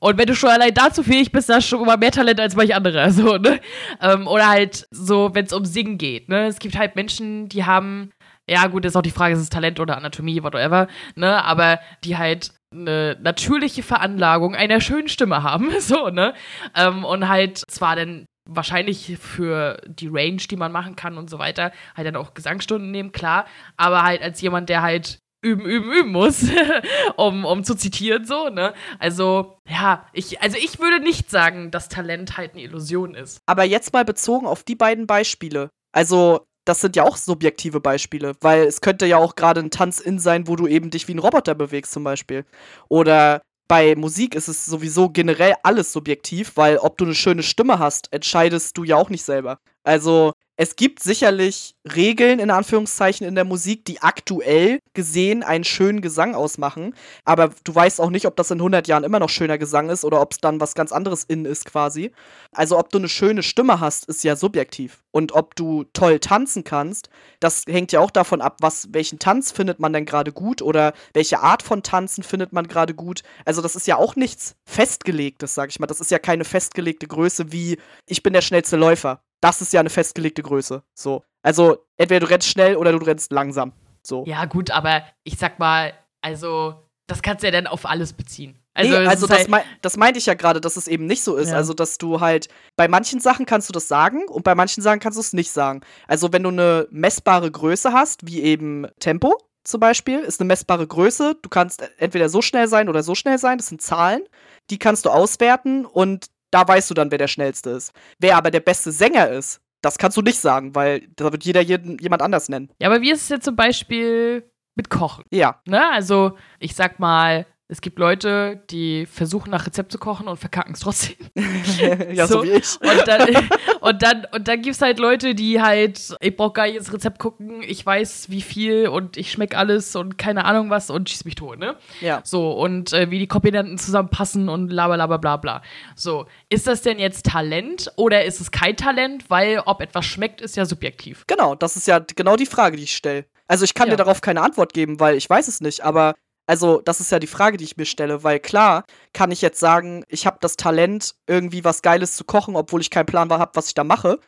Und 0.00 0.18
wenn 0.18 0.26
du 0.26 0.34
schon 0.36 0.50
allein 0.50 0.74
dazu 0.74 1.02
fähig 1.02 1.32
bist, 1.32 1.48
hast 1.48 1.70
du 1.72 1.76
schon 1.78 1.86
mal 1.86 1.96
mehr 1.96 2.12
Talent 2.12 2.38
als 2.40 2.54
manch 2.54 2.74
andere, 2.74 3.10
so, 3.12 3.36
ne? 3.36 3.60
Ähm, 4.00 4.26
oder 4.28 4.48
halt 4.48 4.86
so, 4.90 5.30
wenn 5.34 5.46
es 5.46 5.52
um 5.52 5.64
Singen 5.64 5.98
geht, 5.98 6.28
ne? 6.28 6.46
Es 6.46 6.58
gibt 6.58 6.76
halt 6.78 6.96
Menschen, 6.96 7.48
die 7.48 7.64
haben, 7.64 8.10
ja 8.48 8.66
gut, 8.68 8.84
ist 8.84 8.94
auch 8.96 9.02
die 9.02 9.10
Frage, 9.10 9.34
ist 9.34 9.40
es 9.40 9.50
Talent 9.50 9.80
oder 9.80 9.96
Anatomie, 9.96 10.42
whatever, 10.42 10.86
ne? 11.16 11.42
Aber 11.44 11.80
die 12.04 12.16
halt 12.16 12.52
eine 12.80 13.16
natürliche 13.20 13.82
Veranlagung 13.82 14.54
einer 14.54 14.80
schönen 14.80 15.08
Stimme 15.08 15.42
haben, 15.42 15.70
so, 15.80 16.08
ne? 16.08 16.34
Ähm, 16.74 17.04
und 17.04 17.28
halt 17.28 17.58
zwar 17.68 17.96
dann 17.96 18.26
wahrscheinlich 18.48 19.18
für 19.18 19.80
die 19.86 20.08
Range, 20.08 20.36
die 20.36 20.56
man 20.56 20.72
machen 20.72 20.96
kann 20.96 21.18
und 21.18 21.28
so 21.28 21.38
weiter, 21.38 21.72
halt 21.96 22.06
dann 22.06 22.16
auch 22.16 22.34
Gesangsstunden 22.34 22.90
nehmen, 22.90 23.12
klar, 23.12 23.46
aber 23.76 24.02
halt 24.04 24.22
als 24.22 24.40
jemand, 24.40 24.68
der 24.68 24.82
halt 24.82 25.18
üben, 25.42 25.64
üben, 25.64 25.92
üben 25.92 26.12
muss, 26.12 26.44
um, 27.16 27.44
um 27.44 27.64
zu 27.64 27.74
zitieren, 27.74 28.24
so, 28.24 28.48
ne? 28.48 28.72
Also, 28.98 29.58
ja, 29.68 30.06
ich, 30.12 30.42
also 30.42 30.56
ich 30.56 30.78
würde 30.78 31.00
nicht 31.00 31.30
sagen, 31.30 31.70
dass 31.70 31.88
Talent 31.88 32.36
halt 32.36 32.52
eine 32.52 32.62
Illusion 32.62 33.14
ist. 33.14 33.40
Aber 33.46 33.64
jetzt 33.64 33.92
mal 33.92 34.04
bezogen 34.04 34.46
auf 34.46 34.62
die 34.62 34.74
beiden 34.74 35.06
Beispiele. 35.06 35.70
Also, 35.92 36.46
das 36.66 36.80
sind 36.80 36.96
ja 36.96 37.04
auch 37.04 37.16
subjektive 37.16 37.80
Beispiele, 37.80 38.34
weil 38.40 38.64
es 38.64 38.80
könnte 38.80 39.06
ja 39.06 39.16
auch 39.18 39.36
gerade 39.36 39.60
ein 39.60 39.70
Tanz 39.70 40.00
in 40.00 40.18
sein, 40.18 40.48
wo 40.48 40.56
du 40.56 40.66
eben 40.66 40.90
dich 40.90 41.08
wie 41.08 41.14
ein 41.14 41.20
Roboter 41.20 41.54
bewegst, 41.54 41.92
zum 41.92 42.04
Beispiel. 42.04 42.44
Oder 42.88 43.40
bei 43.68 43.94
Musik 43.96 44.34
ist 44.34 44.48
es 44.48 44.66
sowieso 44.66 45.08
generell 45.08 45.54
alles 45.62 45.92
subjektiv, 45.92 46.56
weil 46.56 46.78
ob 46.78 46.98
du 46.98 47.04
eine 47.04 47.14
schöne 47.14 47.42
Stimme 47.44 47.78
hast, 47.78 48.12
entscheidest 48.12 48.76
du 48.76 48.84
ja 48.84 48.96
auch 48.96 49.10
nicht 49.10 49.24
selber. 49.24 49.60
Also, 49.84 50.32
es 50.58 50.76
gibt 50.76 51.02
sicherlich 51.02 51.74
Regeln 51.94 52.38
in 52.38 52.50
Anführungszeichen 52.50 53.26
in 53.26 53.34
der 53.34 53.44
Musik, 53.44 53.84
die 53.84 54.00
aktuell 54.00 54.80
gesehen 54.94 55.42
einen 55.42 55.64
schönen 55.64 56.00
Gesang 56.00 56.34
ausmachen. 56.34 56.94
Aber 57.24 57.50
du 57.64 57.74
weißt 57.74 58.00
auch 58.00 58.08
nicht, 58.08 58.26
ob 58.26 58.36
das 58.36 58.50
in 58.50 58.58
100 58.58 58.88
Jahren 58.88 59.04
immer 59.04 59.18
noch 59.18 59.28
schöner 59.28 59.58
Gesang 59.58 59.90
ist 59.90 60.04
oder 60.04 60.20
ob 60.20 60.32
es 60.32 60.38
dann 60.38 60.58
was 60.58 60.74
ganz 60.74 60.92
anderes 60.92 61.24
in 61.24 61.44
ist 61.44 61.66
quasi. 61.66 62.10
Also 62.52 62.78
ob 62.78 62.88
du 62.88 62.98
eine 62.98 63.10
schöne 63.10 63.42
Stimme 63.42 63.80
hast, 63.80 64.06
ist 64.06 64.24
ja 64.24 64.34
subjektiv. 64.34 65.02
Und 65.10 65.32
ob 65.32 65.56
du 65.56 65.84
toll 65.92 66.20
tanzen 66.20 66.64
kannst, 66.64 67.10
das 67.38 67.64
hängt 67.68 67.92
ja 67.92 68.00
auch 68.00 68.10
davon 68.10 68.40
ab, 68.40 68.56
was, 68.60 68.88
welchen 68.92 69.18
Tanz 69.18 69.52
findet 69.52 69.78
man 69.78 69.92
denn 69.92 70.06
gerade 70.06 70.32
gut 70.32 70.62
oder 70.62 70.94
welche 71.12 71.40
Art 71.40 71.62
von 71.62 71.82
Tanzen 71.82 72.22
findet 72.22 72.54
man 72.54 72.66
gerade 72.66 72.94
gut. 72.94 73.22
Also 73.44 73.60
das 73.60 73.76
ist 73.76 73.86
ja 73.86 73.96
auch 73.96 74.16
nichts 74.16 74.56
Festgelegtes, 74.64 75.54
sag 75.54 75.68
ich 75.68 75.80
mal. 75.80 75.86
Das 75.86 76.00
ist 76.00 76.10
ja 76.10 76.18
keine 76.18 76.44
festgelegte 76.44 77.06
Größe 77.06 77.52
wie, 77.52 77.78
ich 78.06 78.22
bin 78.22 78.32
der 78.32 78.42
schnellste 78.42 78.76
Läufer. 78.76 79.20
Das 79.40 79.60
ist 79.60 79.72
ja 79.72 79.80
eine 79.80 79.90
festgelegte 79.90 80.42
Größe. 80.42 80.82
So. 80.94 81.24
Also 81.42 81.78
entweder 81.96 82.20
du 82.20 82.30
rennst 82.30 82.48
schnell 82.48 82.76
oder 82.76 82.92
du 82.92 82.98
rennst 82.98 83.32
langsam. 83.32 83.72
So. 84.02 84.24
Ja, 84.26 84.44
gut, 84.44 84.70
aber 84.70 85.02
ich 85.24 85.36
sag 85.36 85.58
mal, 85.58 85.92
also, 86.22 86.74
das 87.06 87.22
kannst 87.22 87.42
du 87.42 87.48
ja 87.48 87.52
dann 87.52 87.66
auf 87.66 87.86
alles 87.86 88.12
beziehen. 88.12 88.58
Also, 88.74 88.98
nee, 88.98 89.06
also 89.06 89.26
das, 89.26 89.38
halt, 89.38 89.48
mei 89.48 89.64
das 89.80 89.96
meinte 89.96 90.18
ich 90.18 90.26
ja 90.26 90.34
gerade, 90.34 90.60
dass 90.60 90.76
es 90.76 90.86
eben 90.86 91.06
nicht 91.06 91.22
so 91.22 91.36
ist. 91.36 91.50
Ja. 91.50 91.56
Also, 91.56 91.72
dass 91.72 91.98
du 91.98 92.20
halt, 92.20 92.48
bei 92.76 92.88
manchen 92.88 93.20
Sachen 93.20 93.46
kannst 93.46 93.68
du 93.68 93.72
das 93.72 93.88
sagen 93.88 94.24
und 94.28 94.44
bei 94.44 94.54
manchen 94.54 94.82
Sachen 94.82 95.00
kannst 95.00 95.16
du 95.16 95.20
es 95.20 95.32
nicht 95.32 95.50
sagen. 95.50 95.80
Also, 96.06 96.32
wenn 96.32 96.42
du 96.42 96.50
eine 96.50 96.86
messbare 96.90 97.50
Größe 97.50 97.92
hast, 97.92 98.26
wie 98.26 98.42
eben 98.42 98.86
Tempo 99.00 99.38
zum 99.64 99.80
Beispiel, 99.80 100.18
ist 100.20 100.40
eine 100.40 100.48
messbare 100.48 100.86
Größe. 100.86 101.36
Du 101.40 101.48
kannst 101.48 101.82
entweder 101.98 102.28
so 102.28 102.42
schnell 102.42 102.68
sein 102.68 102.88
oder 102.88 103.02
so 103.02 103.14
schnell 103.14 103.38
sein. 103.38 103.58
Das 103.58 103.68
sind 103.68 103.82
Zahlen. 103.82 104.22
Die 104.70 104.78
kannst 104.78 105.06
du 105.06 105.10
auswerten 105.10 105.86
und 105.86 106.26
da 106.50 106.66
weißt 106.66 106.90
du 106.90 106.94
dann, 106.94 107.10
wer 107.10 107.18
der 107.18 107.28
Schnellste 107.28 107.70
ist. 107.70 107.92
Wer 108.18 108.36
aber 108.36 108.50
der 108.50 108.60
beste 108.60 108.92
Sänger 108.92 109.28
ist, 109.28 109.60
das 109.82 109.98
kannst 109.98 110.16
du 110.16 110.22
nicht 110.22 110.38
sagen, 110.38 110.74
weil 110.74 111.06
da 111.16 111.30
wird 111.30 111.44
jeder 111.44 111.60
jeden, 111.60 111.98
jemand 111.98 112.22
anders 112.22 112.48
nennen. 112.48 112.70
ja, 112.80 112.88
aber 112.88 113.00
wie 113.00 113.10
ist 113.10 113.22
es 113.22 113.28
jetzt 113.28 113.44
zum 113.44 113.56
Beispiel 113.56 114.50
mit 114.74 114.90
Kochen? 114.90 115.24
Ja, 115.30 115.60
Ne? 115.66 115.90
Also, 115.92 116.36
ich 116.58 116.74
sag 116.74 116.98
mal, 116.98 117.46
Es 117.68 117.80
gibt 117.80 117.98
Leute, 117.98 118.62
die 118.70 119.06
versuchen 119.06 119.50
nach 119.50 119.66
Rezept 119.66 119.90
zu 119.90 119.98
kochen 119.98 120.28
und 120.28 120.36
verkacken 120.36 120.74
es 120.74 120.80
trotzdem. 120.80 121.16
ja, 122.12 122.28
so, 122.28 122.38
so, 122.38 122.44
wie 122.44 122.50
ich. 122.50 122.80
Und 122.80 123.08
dann, 123.08 123.48
und 123.80 124.02
dann, 124.02 124.26
und 124.32 124.46
dann 124.46 124.62
gibt 124.62 124.76
es 124.76 124.82
halt 124.82 125.00
Leute, 125.00 125.34
die 125.34 125.60
halt, 125.60 126.14
ich 126.20 126.36
brauche 126.36 126.52
gar 126.52 126.66
nicht 126.66 126.76
ins 126.76 126.92
Rezept 126.92 127.18
gucken, 127.18 127.64
ich 127.64 127.84
weiß 127.84 128.30
wie 128.30 128.40
viel 128.42 128.86
und 128.86 129.16
ich 129.16 129.32
schmecke 129.32 129.58
alles 129.58 129.96
und 129.96 130.16
keine 130.16 130.44
Ahnung 130.44 130.70
was 130.70 130.90
und 130.90 131.10
schieß 131.10 131.24
mich 131.24 131.34
tot, 131.34 131.58
ne? 131.58 131.74
Ja. 132.00 132.20
So, 132.22 132.52
und 132.52 132.92
äh, 132.92 133.10
wie 133.10 133.18
die 133.18 133.26
Komponenten 133.26 133.78
zusammenpassen 133.78 134.48
und 134.48 134.68
bla 134.68 134.86
bla 134.86 135.06
bla 135.06 135.16
bla 135.16 135.36
bla. 135.36 135.62
So, 135.96 136.26
ist 136.48 136.68
das 136.68 136.82
denn 136.82 137.00
jetzt 137.00 137.26
Talent 137.26 137.90
oder 137.96 138.24
ist 138.24 138.40
es 138.40 138.52
kein 138.52 138.76
Talent? 138.76 139.28
Weil 139.28 139.60
ob 139.66 139.80
etwas 139.80 140.06
schmeckt, 140.06 140.40
ist 140.40 140.56
ja 140.56 140.66
subjektiv. 140.66 141.24
Genau, 141.26 141.56
das 141.56 141.74
ist 141.74 141.88
ja 141.88 141.98
genau 141.98 142.36
die 142.36 142.46
Frage, 142.46 142.76
die 142.76 142.84
ich 142.84 142.94
stelle. 142.94 143.24
Also 143.48 143.64
ich 143.64 143.74
kann 143.74 143.88
ja. 143.88 143.94
dir 143.94 144.04
darauf 144.04 144.20
keine 144.20 144.42
Antwort 144.42 144.72
geben, 144.72 145.00
weil 145.00 145.16
ich 145.16 145.28
weiß 145.28 145.48
es 145.48 145.60
nicht, 145.60 145.84
aber 145.84 146.14
also, 146.46 146.80
das 146.80 147.00
ist 147.00 147.10
ja 147.10 147.18
die 147.18 147.26
Frage, 147.26 147.56
die 147.56 147.64
ich 147.64 147.76
mir 147.76 147.86
stelle, 147.86 148.22
weil 148.22 148.38
klar 148.40 148.84
kann 149.12 149.30
ich 149.32 149.42
jetzt 149.42 149.58
sagen, 149.60 150.04
ich 150.08 150.26
habe 150.26 150.38
das 150.40 150.56
Talent, 150.56 151.14
irgendwie 151.26 151.64
was 151.64 151.82
Geiles 151.82 152.16
zu 152.16 152.24
kochen, 152.24 152.56
obwohl 152.56 152.80
ich 152.80 152.90
keinen 152.90 153.06
Plan 153.06 153.30
habe, 153.32 153.52
was 153.54 153.68
ich 153.68 153.74
da 153.74 153.84
mache. 153.84 154.20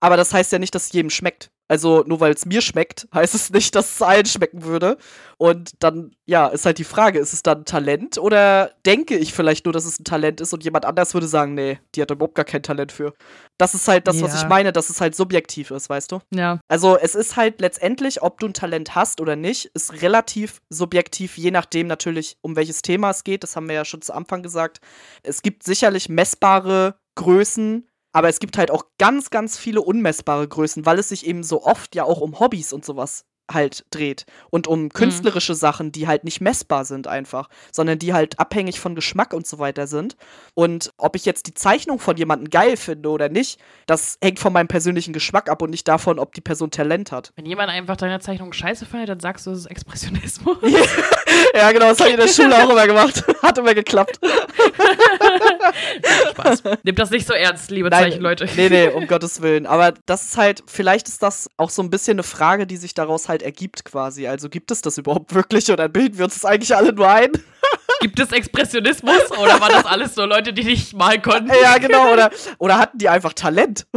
Aber 0.00 0.16
das 0.16 0.32
heißt 0.34 0.52
ja 0.52 0.58
nicht, 0.58 0.74
dass 0.74 0.86
es 0.86 0.92
jedem 0.92 1.10
schmeckt. 1.10 1.50
Also 1.68 2.02
nur 2.06 2.18
weil 2.20 2.32
es 2.32 2.46
mir 2.46 2.62
schmeckt, 2.62 3.06
heißt 3.14 3.34
es 3.34 3.50
nicht, 3.50 3.74
dass 3.74 3.94
es 3.94 4.02
allen 4.02 4.26
schmecken 4.26 4.64
würde. 4.64 4.96
Und 5.36 5.72
dann, 5.78 6.16
ja, 6.26 6.48
ist 6.48 6.66
halt 6.66 6.78
die 6.78 6.84
Frage, 6.84 7.20
ist 7.20 7.32
es 7.32 7.44
dann 7.44 7.64
Talent 7.64 8.18
oder 8.18 8.72
denke 8.84 9.16
ich 9.16 9.32
vielleicht 9.32 9.66
nur, 9.66 9.72
dass 9.72 9.84
es 9.84 10.00
ein 10.00 10.04
Talent 10.04 10.40
ist 10.40 10.52
und 10.52 10.64
jemand 10.64 10.84
anders 10.84 11.14
würde 11.14 11.28
sagen, 11.28 11.54
nee, 11.54 11.78
die 11.94 12.02
hat 12.02 12.10
überhaupt 12.10 12.34
gar 12.34 12.44
kein 12.44 12.62
Talent 12.62 12.90
für. 12.90 13.14
Das 13.56 13.74
ist 13.74 13.86
halt 13.86 14.08
das, 14.08 14.16
ja. 14.16 14.22
was 14.22 14.42
ich 14.42 14.48
meine, 14.48 14.72
dass 14.72 14.90
es 14.90 15.00
halt 15.00 15.14
subjektiv 15.14 15.70
ist, 15.70 15.88
weißt 15.88 16.10
du? 16.10 16.20
Ja. 16.34 16.58
Also 16.66 16.96
es 16.96 17.14
ist 17.14 17.36
halt 17.36 17.60
letztendlich, 17.60 18.22
ob 18.22 18.40
du 18.40 18.46
ein 18.46 18.54
Talent 18.54 18.96
hast 18.96 19.20
oder 19.20 19.36
nicht, 19.36 19.66
ist 19.74 20.02
relativ 20.02 20.60
subjektiv, 20.70 21.38
je 21.38 21.50
nachdem 21.50 21.86
natürlich, 21.86 22.36
um 22.40 22.56
welches 22.56 22.82
Thema 22.82 23.10
es 23.10 23.22
geht. 23.22 23.42
Das 23.44 23.54
haben 23.54 23.68
wir 23.68 23.76
ja 23.76 23.84
schon 23.84 24.02
zu 24.02 24.14
Anfang 24.14 24.42
gesagt. 24.42 24.80
Es 25.22 25.42
gibt 25.42 25.62
sicherlich 25.62 26.08
messbare 26.08 26.96
Größen, 27.14 27.88
aber 28.18 28.28
es 28.28 28.40
gibt 28.40 28.58
halt 28.58 28.72
auch 28.72 28.82
ganz, 28.98 29.30
ganz 29.30 29.56
viele 29.56 29.80
unmessbare 29.80 30.48
Größen, 30.48 30.84
weil 30.84 30.98
es 30.98 31.10
sich 31.10 31.24
eben 31.24 31.44
so 31.44 31.62
oft 31.62 31.94
ja 31.94 32.02
auch 32.02 32.20
um 32.20 32.40
Hobbys 32.40 32.72
und 32.72 32.84
sowas 32.84 33.24
halt 33.50 33.84
dreht 33.90 34.26
und 34.50 34.66
um 34.66 34.84
mhm. 34.84 34.88
künstlerische 34.90 35.52
mhm. 35.52 35.58
Sachen, 35.58 35.92
die 35.92 36.06
halt 36.06 36.24
nicht 36.24 36.40
messbar 36.40 36.84
sind 36.84 37.06
einfach, 37.06 37.48
sondern 37.72 37.98
die 37.98 38.12
halt 38.12 38.38
abhängig 38.38 38.80
von 38.80 38.94
Geschmack 38.94 39.32
und 39.32 39.46
so 39.46 39.58
weiter 39.58 39.86
sind. 39.86 40.16
Und 40.54 40.92
ob 40.96 41.16
ich 41.16 41.24
jetzt 41.24 41.46
die 41.46 41.54
Zeichnung 41.54 41.98
von 41.98 42.16
jemandem 42.16 42.50
geil 42.50 42.76
finde 42.76 43.08
oder 43.10 43.28
nicht, 43.28 43.60
das 43.86 44.18
hängt 44.22 44.38
von 44.38 44.52
meinem 44.52 44.68
persönlichen 44.68 45.12
Geschmack 45.12 45.48
ab 45.48 45.62
und 45.62 45.70
nicht 45.70 45.88
davon, 45.88 46.18
ob 46.18 46.34
die 46.34 46.40
Person 46.40 46.70
Talent 46.70 47.12
hat. 47.12 47.32
Wenn 47.36 47.46
jemand 47.46 47.70
einfach 47.70 47.96
deine 47.96 48.20
Zeichnung 48.20 48.52
scheiße 48.52 48.86
findet, 48.86 49.08
dann 49.08 49.20
sagst 49.20 49.46
du, 49.46 49.50
es 49.50 49.60
ist 49.60 49.66
Expressionismus. 49.66 50.58
ja, 51.54 51.72
genau, 51.72 51.88
das 51.88 52.00
habe 52.00 52.10
ich 52.10 52.14
in 52.14 52.20
der 52.20 52.28
Schule 52.28 52.56
auch 52.56 52.70
immer 52.70 52.86
gemacht. 52.86 53.24
Hat 53.42 53.58
immer 53.58 53.74
geklappt. 53.74 54.18
Spaß. 56.30 56.62
Nehmt 56.82 56.98
das 56.98 57.10
nicht 57.10 57.26
so 57.26 57.34
ernst, 57.34 57.70
liebe 57.70 57.88
Nein, 57.88 58.04
Zeichenleute. 58.04 58.48
Nee, 58.56 58.68
nee, 58.68 58.88
um 58.88 59.06
Gottes 59.06 59.40
Willen. 59.42 59.66
Aber 59.66 59.94
das 60.06 60.24
ist 60.24 60.36
halt, 60.36 60.62
vielleicht 60.66 61.08
ist 61.08 61.22
das 61.22 61.48
auch 61.56 61.70
so 61.70 61.82
ein 61.82 61.90
bisschen 61.90 62.16
eine 62.16 62.22
Frage, 62.22 62.66
die 62.66 62.76
sich 62.76 62.94
daraus 62.94 63.28
halt 63.28 63.37
ergibt 63.42 63.84
quasi. 63.84 64.26
Also 64.26 64.48
gibt 64.48 64.70
es 64.70 64.82
das 64.82 64.98
überhaupt 64.98 65.34
wirklich 65.34 65.70
oder 65.70 65.88
bilden 65.88 66.18
wir 66.18 66.24
uns 66.24 66.34
das 66.34 66.44
eigentlich 66.44 66.74
alle 66.74 66.92
nur 66.92 67.08
ein? 67.08 67.30
Gibt 68.00 68.20
es 68.20 68.30
Expressionismus 68.30 69.30
oder 69.32 69.60
waren 69.60 69.72
das 69.72 69.84
alles 69.84 70.14
so 70.14 70.24
Leute, 70.24 70.52
die 70.52 70.62
nicht 70.62 70.94
malen 70.94 71.20
konnten? 71.20 71.50
Ja, 71.62 71.78
genau. 71.78 72.12
Oder, 72.12 72.30
oder 72.58 72.78
hatten 72.78 72.98
die 72.98 73.08
einfach 73.08 73.32
Talent? 73.32 73.86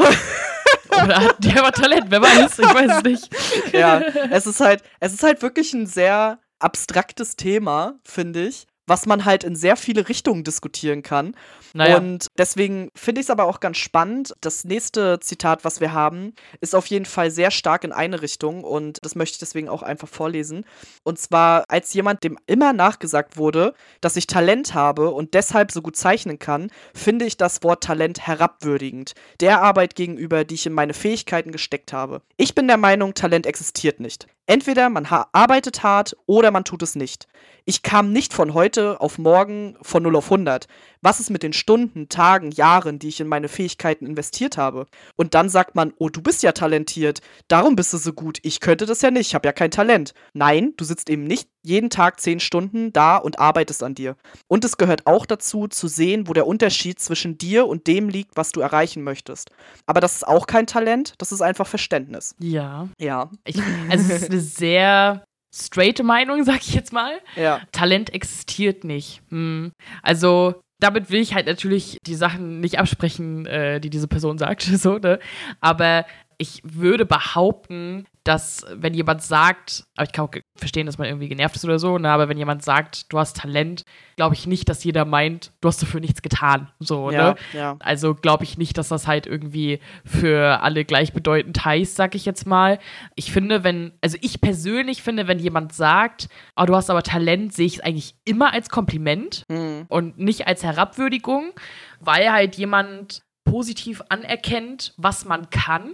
Oder 0.92 1.22
hatten 1.22 1.42
die 1.42 1.50
einfach 1.52 1.72
Talent? 1.72 2.08
Wer 2.10 2.22
weiß, 2.22 2.60
ich 2.60 2.74
weiß 2.74 2.98
es 2.98 3.04
nicht. 3.04 3.30
Ja, 3.74 4.00
es 4.30 4.46
ist 4.46 4.60
halt, 4.60 4.84
es 5.00 5.14
ist 5.14 5.24
halt 5.24 5.42
wirklich 5.42 5.74
ein 5.74 5.86
sehr 5.86 6.40
abstraktes 6.60 7.38
Thema, 7.38 7.96
finde 8.04 8.48
ich 8.48 8.68
was 8.92 9.06
man 9.06 9.24
halt 9.24 9.46
in 9.46 9.56
sehr 9.56 9.78
viele 9.78 10.10
Richtungen 10.10 10.44
diskutieren 10.44 11.02
kann. 11.02 11.34
Naja. 11.74 11.96
Und 11.96 12.28
deswegen 12.38 12.90
finde 12.94 13.22
ich 13.22 13.28
es 13.28 13.30
aber 13.30 13.46
auch 13.46 13.62
ganz 13.62 13.78
spannend. 13.78 14.34
Das 14.42 14.66
nächste 14.66 15.22
Zitat, 15.22 15.64
was 15.64 15.80
wir 15.80 15.94
haben, 15.94 16.34
ist 16.60 16.76
auf 16.76 16.88
jeden 16.88 17.06
Fall 17.06 17.32
sehr 17.32 17.52
stark 17.52 17.86
in 17.86 17.94
eine 17.94 18.22
Richtung 18.22 18.66
und 18.66 18.98
das 19.02 19.16
möchte 19.16 19.36
ich 19.36 19.40
deswegen 19.40 19.70
auch 19.70 19.82
einfach 19.82 20.10
vorlesen. 20.10 20.66
Und 21.04 21.20
zwar 21.20 21.64
als 21.70 21.94
jemand, 21.94 22.26
dem 22.26 22.38
immer 22.48 22.74
nachgesagt 22.74 23.38
wurde, 23.38 23.76
dass 24.02 24.18
ich 24.18 24.28
Talent 24.28 24.74
habe 24.74 25.12
und 25.12 25.36
deshalb 25.36 25.72
so 25.72 25.82
gut 25.82 25.96
zeichnen 25.96 26.38
kann, 26.38 26.70
finde 26.94 27.24
ich 27.24 27.38
das 27.38 27.64
Wort 27.64 27.86
Talent 27.86 28.28
herabwürdigend, 28.28 29.14
der 29.40 29.62
Arbeit 29.62 29.96
gegenüber, 29.96 30.44
die 30.44 30.56
ich 30.56 30.66
in 30.66 30.74
meine 30.74 30.94
Fähigkeiten 30.94 31.54
gesteckt 31.54 31.94
habe. 31.94 32.24
Ich 32.36 32.56
bin 32.56 32.68
der 32.68 32.76
Meinung, 32.76 33.14
Talent 33.14 33.46
existiert 33.46 34.02
nicht. 34.02 34.28
Entweder 34.48 34.90
man 34.90 35.06
arbeitet 35.06 35.84
hart 35.84 36.18
oder 36.26 36.52
man 36.52 36.64
tut 36.64 36.82
es 36.82 36.96
nicht. 36.96 37.28
Ich 37.66 37.84
kam 37.84 38.12
nicht 38.12 38.34
von 38.34 38.54
heute 38.54 39.00
auf 39.00 39.18
morgen 39.18 39.78
von 39.82 40.04
0 40.04 40.16
auf 40.16 40.26
100. 40.26 40.68
Was 41.02 41.20
ist 41.20 41.32
mit 41.32 41.42
den 41.42 41.54
Stunden, 41.54 42.10
Tagen, 42.10 42.52
Jahren, 42.52 43.00
die 43.00 43.08
ich 43.08 43.20
in 43.20 43.28
meine 43.28 43.48
Fähigkeiten 43.48 44.06
investiert 44.06 44.58
habe? 44.58 44.86
Und 45.16 45.34
dann 45.34 45.50
sagt 45.50 45.76
man, 45.76 45.94
oh, 45.98 46.10
du 46.10 46.22
bist 46.22 46.44
ja 46.44 46.52
talentiert, 46.52 47.22
darum 47.48 47.76
bist 47.76 47.92
du 47.94 47.98
so 47.98 48.14
gut. 48.14 48.40
Ich 48.44 48.60
könnte 48.60 48.86
das 48.86 49.02
ja 49.02 49.10
nicht, 49.10 49.28
ich 49.28 49.36
habe 49.36 49.48
ja 49.48 49.54
kein 49.54 49.72
Talent. 49.72 50.14
Nein, 50.34 50.74
du 50.78 50.86
sitzt 50.86 51.10
eben 51.10 51.24
nicht 51.24 51.50
jeden 51.64 51.90
Tag 51.90 52.20
10 52.20 52.40
Stunden 52.40 52.94
da 52.94 53.18
und 53.18 53.40
arbeitest 53.40 53.82
an 53.84 53.96
dir. 53.96 54.16
Und 54.48 54.64
es 54.64 54.78
gehört 54.78 55.08
auch 55.08 55.26
dazu, 55.26 55.68
zu 55.68 55.88
sehen, 55.88 56.28
wo 56.28 56.34
der 56.34 56.48
Unterschied 56.48 57.00
zwischen 57.00 57.38
dir 57.38 57.68
und 57.68 57.88
dem 57.88 58.10
liegt, 58.10 58.38
was 58.38 58.52
du 58.52 58.62
erreichen 58.62 59.04
möchtest. 59.04 59.50
Aber 59.86 60.02
das 60.02 60.16
ist 60.16 60.28
auch 60.28 60.48
kein 60.48 60.68
Talent, 60.68 61.16
das 61.18 61.32
ist 61.32 61.42
einfach 61.42 61.68
Verständnis. 61.68 62.36
Ja. 62.40 62.88
Ja. 63.00 63.32
Ich, 63.46 63.58
also 63.90 64.14
es 64.14 64.22
ist 64.22 64.32
eine 64.32 64.40
sehr 64.40 65.24
straighte 65.54 66.04
Meinung, 66.04 66.44
sag 66.46 66.62
ich 66.62 66.74
jetzt 66.74 66.94
mal. 66.94 67.20
Ja. 67.36 67.62
Talent 67.72 68.14
existiert 68.14 68.84
nicht. 68.84 69.22
Hm. 69.30 69.72
Also 70.02 70.62
damit 70.82 71.12
will 71.12 71.22
ich 71.22 71.34
halt 71.34 71.46
natürlich 71.46 71.98
die 72.06 72.16
Sachen 72.16 72.60
nicht 72.60 72.80
absprechen, 72.80 73.46
äh, 73.46 73.80
die 73.80 73.90
diese 73.90 74.08
Person 74.08 74.38
sagt, 74.38 74.62
so, 74.64 74.98
ne? 74.98 75.20
Aber 75.62 76.06
ich 76.42 76.60
würde 76.64 77.06
behaupten, 77.06 78.08
dass 78.24 78.66
wenn 78.74 78.96
jemand 78.96 79.22
sagt, 79.22 79.84
aber 79.96 80.08
ich 80.08 80.12
kann 80.12 80.26
auch 80.26 80.32
verstehen, 80.56 80.88
dass 80.88 80.98
man 80.98 81.08
irgendwie 81.08 81.30
genervt 81.30 81.56
ist 81.56 81.64
oder 81.66 81.78
so, 81.78 82.00
ne, 82.00 82.10
aber 82.10 82.30
wenn 82.30 82.38
jemand 82.38 82.64
sagt, 82.64 83.14
du 83.14 83.20
hast 83.20 83.38
Talent, 83.38 83.86
glaube 84.16 84.34
ich 84.34 84.48
nicht, 84.48 84.68
dass 84.68 84.84
jeder 84.84 85.06
meint, 85.06 85.52
du 85.62 85.68
hast 85.68 85.84
dafür 85.84 86.00
nichts 86.00 86.24
getan. 86.24 86.72
So, 86.80 87.12
ja, 87.12 87.34
ne? 87.34 87.36
Ja. 87.54 87.76
Also 87.80 88.16
glaube 88.16 88.44
ich 88.44 88.58
nicht, 88.58 88.76
dass 88.80 88.88
das 88.88 89.06
halt 89.06 89.28
irgendwie 89.28 89.82
für 90.04 90.64
alle 90.64 90.84
gleichbedeutend 90.84 91.64
heißt, 91.64 91.96
sag 91.96 92.16
ich 92.16 92.26
jetzt 92.26 92.48
mal. 92.48 92.80
Ich 93.14 93.32
finde, 93.32 93.64
wenn, 93.64 93.92
also 94.02 94.18
ich 94.22 94.42
persönlich 94.42 95.04
finde, 95.04 95.28
wenn 95.28 95.38
jemand 95.38 95.74
sagt, 95.74 96.28
oh, 96.56 96.66
du 96.66 96.76
hast 96.76 96.90
aber 96.90 97.04
Talent, 97.04 97.54
sehe 97.54 97.68
ich 97.68 97.76
es 97.76 97.82
eigentlich 97.82 98.16
immer 98.26 98.52
als 98.52 98.70
Kompliment 98.70 99.46
mhm. 99.48 99.86
und 99.90 100.18
nicht 100.18 100.48
als 100.48 100.64
Herabwürdigung, 100.64 101.52
weil 102.00 102.32
halt 102.32 102.56
jemand 102.56 103.22
positiv 103.44 104.02
anerkennt, 104.10 104.96
was 104.98 105.26
man 105.26 105.52
kann 105.52 105.94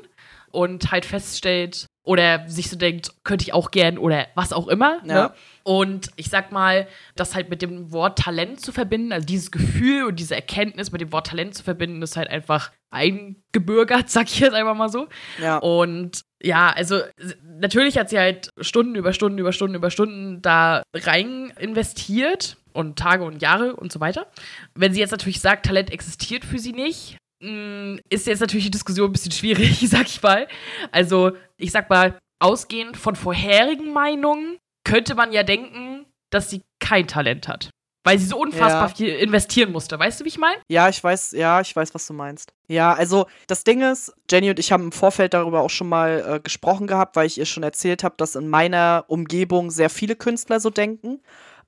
und 0.52 0.92
halt 0.92 1.06
feststellt 1.06 1.88
oder 2.08 2.48
sich 2.48 2.70
so 2.70 2.78
denkt, 2.78 3.12
könnte 3.26 3.44
ich 3.44 3.54
auch 3.54 3.70
gern 3.70 3.98
oder 3.98 4.28
was 4.34 4.54
auch 4.54 4.70
immer. 4.70 5.02
Ne? 5.04 5.14
Ja. 5.14 5.24
Ne? 5.24 5.34
Und 5.64 6.10
ich 6.16 6.30
sag 6.30 6.54
mal, 6.54 6.88
das 7.16 7.36
halt 7.36 7.50
mit 7.50 7.62
dem 7.62 7.92
Wort 7.92 8.18
Talent 8.20 8.62
zu 8.62 8.72
verbinden, 8.72 9.12
also 9.12 9.26
dieses 9.26 9.52
Gefühl 9.52 10.06
und 10.06 10.18
diese 10.18 10.34
Erkenntnis 10.34 10.94
mit 10.94 11.02
dem 11.02 11.12
Wort 11.12 11.28
Talent 11.28 11.54
zu 11.54 11.64
verbinden, 11.64 12.02
ist 12.02 12.16
halt 12.16 12.30
einfach 12.30 12.72
eingebürgert, 12.92 14.10
sag 14.10 14.28
ich 14.28 14.40
jetzt 14.40 14.54
einfach 14.54 14.76
mal 14.76 14.88
so. 14.88 15.08
Ja. 15.42 15.58
Und 15.58 16.22
ja, 16.42 16.70
also 16.70 17.02
natürlich 17.44 17.98
hat 17.98 18.10
sie 18.10 18.20
halt 18.20 18.52
Stunden 18.62 18.96
über 18.96 19.12
Stunden 19.12 19.38
über 19.38 19.52
Stunden 19.52 19.76
über 19.76 19.92
Stunden 19.92 20.42
da 20.42 20.84
rein 20.94 21.52
investiert 21.60 22.56
und 22.72 22.98
Tage 22.98 23.26
und 23.26 23.42
Jahre 23.42 23.76
und 23.76 23.92
so 23.92 24.00
weiter. 24.00 24.28
Wenn 24.76 24.94
sie 24.94 25.02
jetzt 25.02 25.12
natürlich 25.12 25.42
sagt, 25.42 25.66
Talent 25.66 25.92
existiert 25.92 26.46
für 26.46 26.60
sie 26.60 26.74
nicht, 26.74 27.18
ist 27.39 28.28
jetzt 28.28 28.39
natürlich 28.39 28.65
die 28.65 28.71
Diskussion 28.71 29.10
ein 29.10 29.13
bisschen 29.13 29.32
schwierig, 29.32 29.80
sag 29.89 30.08
ich 30.08 30.21
mal. 30.21 30.47
Also, 30.91 31.34
ich 31.58 31.71
sag 31.71 31.89
mal, 31.89 32.17
ausgehend 32.39 32.97
von 32.97 33.15
vorherigen 33.15 33.93
Meinungen 33.93 34.58
könnte 34.84 35.15
man 35.15 35.32
ja 35.32 35.43
denken, 35.43 36.06
dass 36.30 36.50
sie 36.50 36.63
kein 36.80 37.08
Talent 37.08 37.47
hat. 37.47 37.69
Weil 38.04 38.19
sie 38.19 38.28
so 38.28 38.38
unfassbar 38.39 38.88
ja. 38.88 38.95
viel 38.95 39.10
investieren 39.10 39.73
musste. 39.73 40.00
Weißt 40.00 40.19
du, 40.19 40.23
wie 40.23 40.30
ich 40.30 40.38
meine? 40.38 40.62
Ja, 40.69 40.88
ich 40.88 41.04
weiß, 41.04 41.34
ja, 41.34 41.60
ich 41.60 41.76
weiß, 41.76 41.93
was 41.93 42.08
du 42.08 42.13
meinst. 42.13 42.54
Ja, 42.69 42.93
also 42.93 43.28
das 43.47 43.65
Ding 43.65 43.82
ist, 43.82 44.13
Jenny 44.32 44.50
und 44.50 44.60
ich 44.60 44.71
haben 44.71 44.84
im 44.84 44.91
Vorfeld 44.93 45.34
darüber 45.34 45.60
auch 45.60 45.69
schon 45.69 45.89
mal 45.89 46.36
äh, 46.36 46.39
gesprochen 46.39 46.88
gehabt, 46.88 47.17
weil 47.17 47.28
ich 47.28 47.38
ihr 47.38 47.45
schon 47.45 47.63
erzählt 47.63 48.06
habe, 48.06 48.15
dass 48.17 48.36
in 48.36 48.47
meiner 48.47 49.04
Umgebung 49.10 49.71
sehr 49.71 49.89
viele 49.89 50.15
Künstler 50.15 50.62
so 50.62 50.69
denken. 50.69 51.19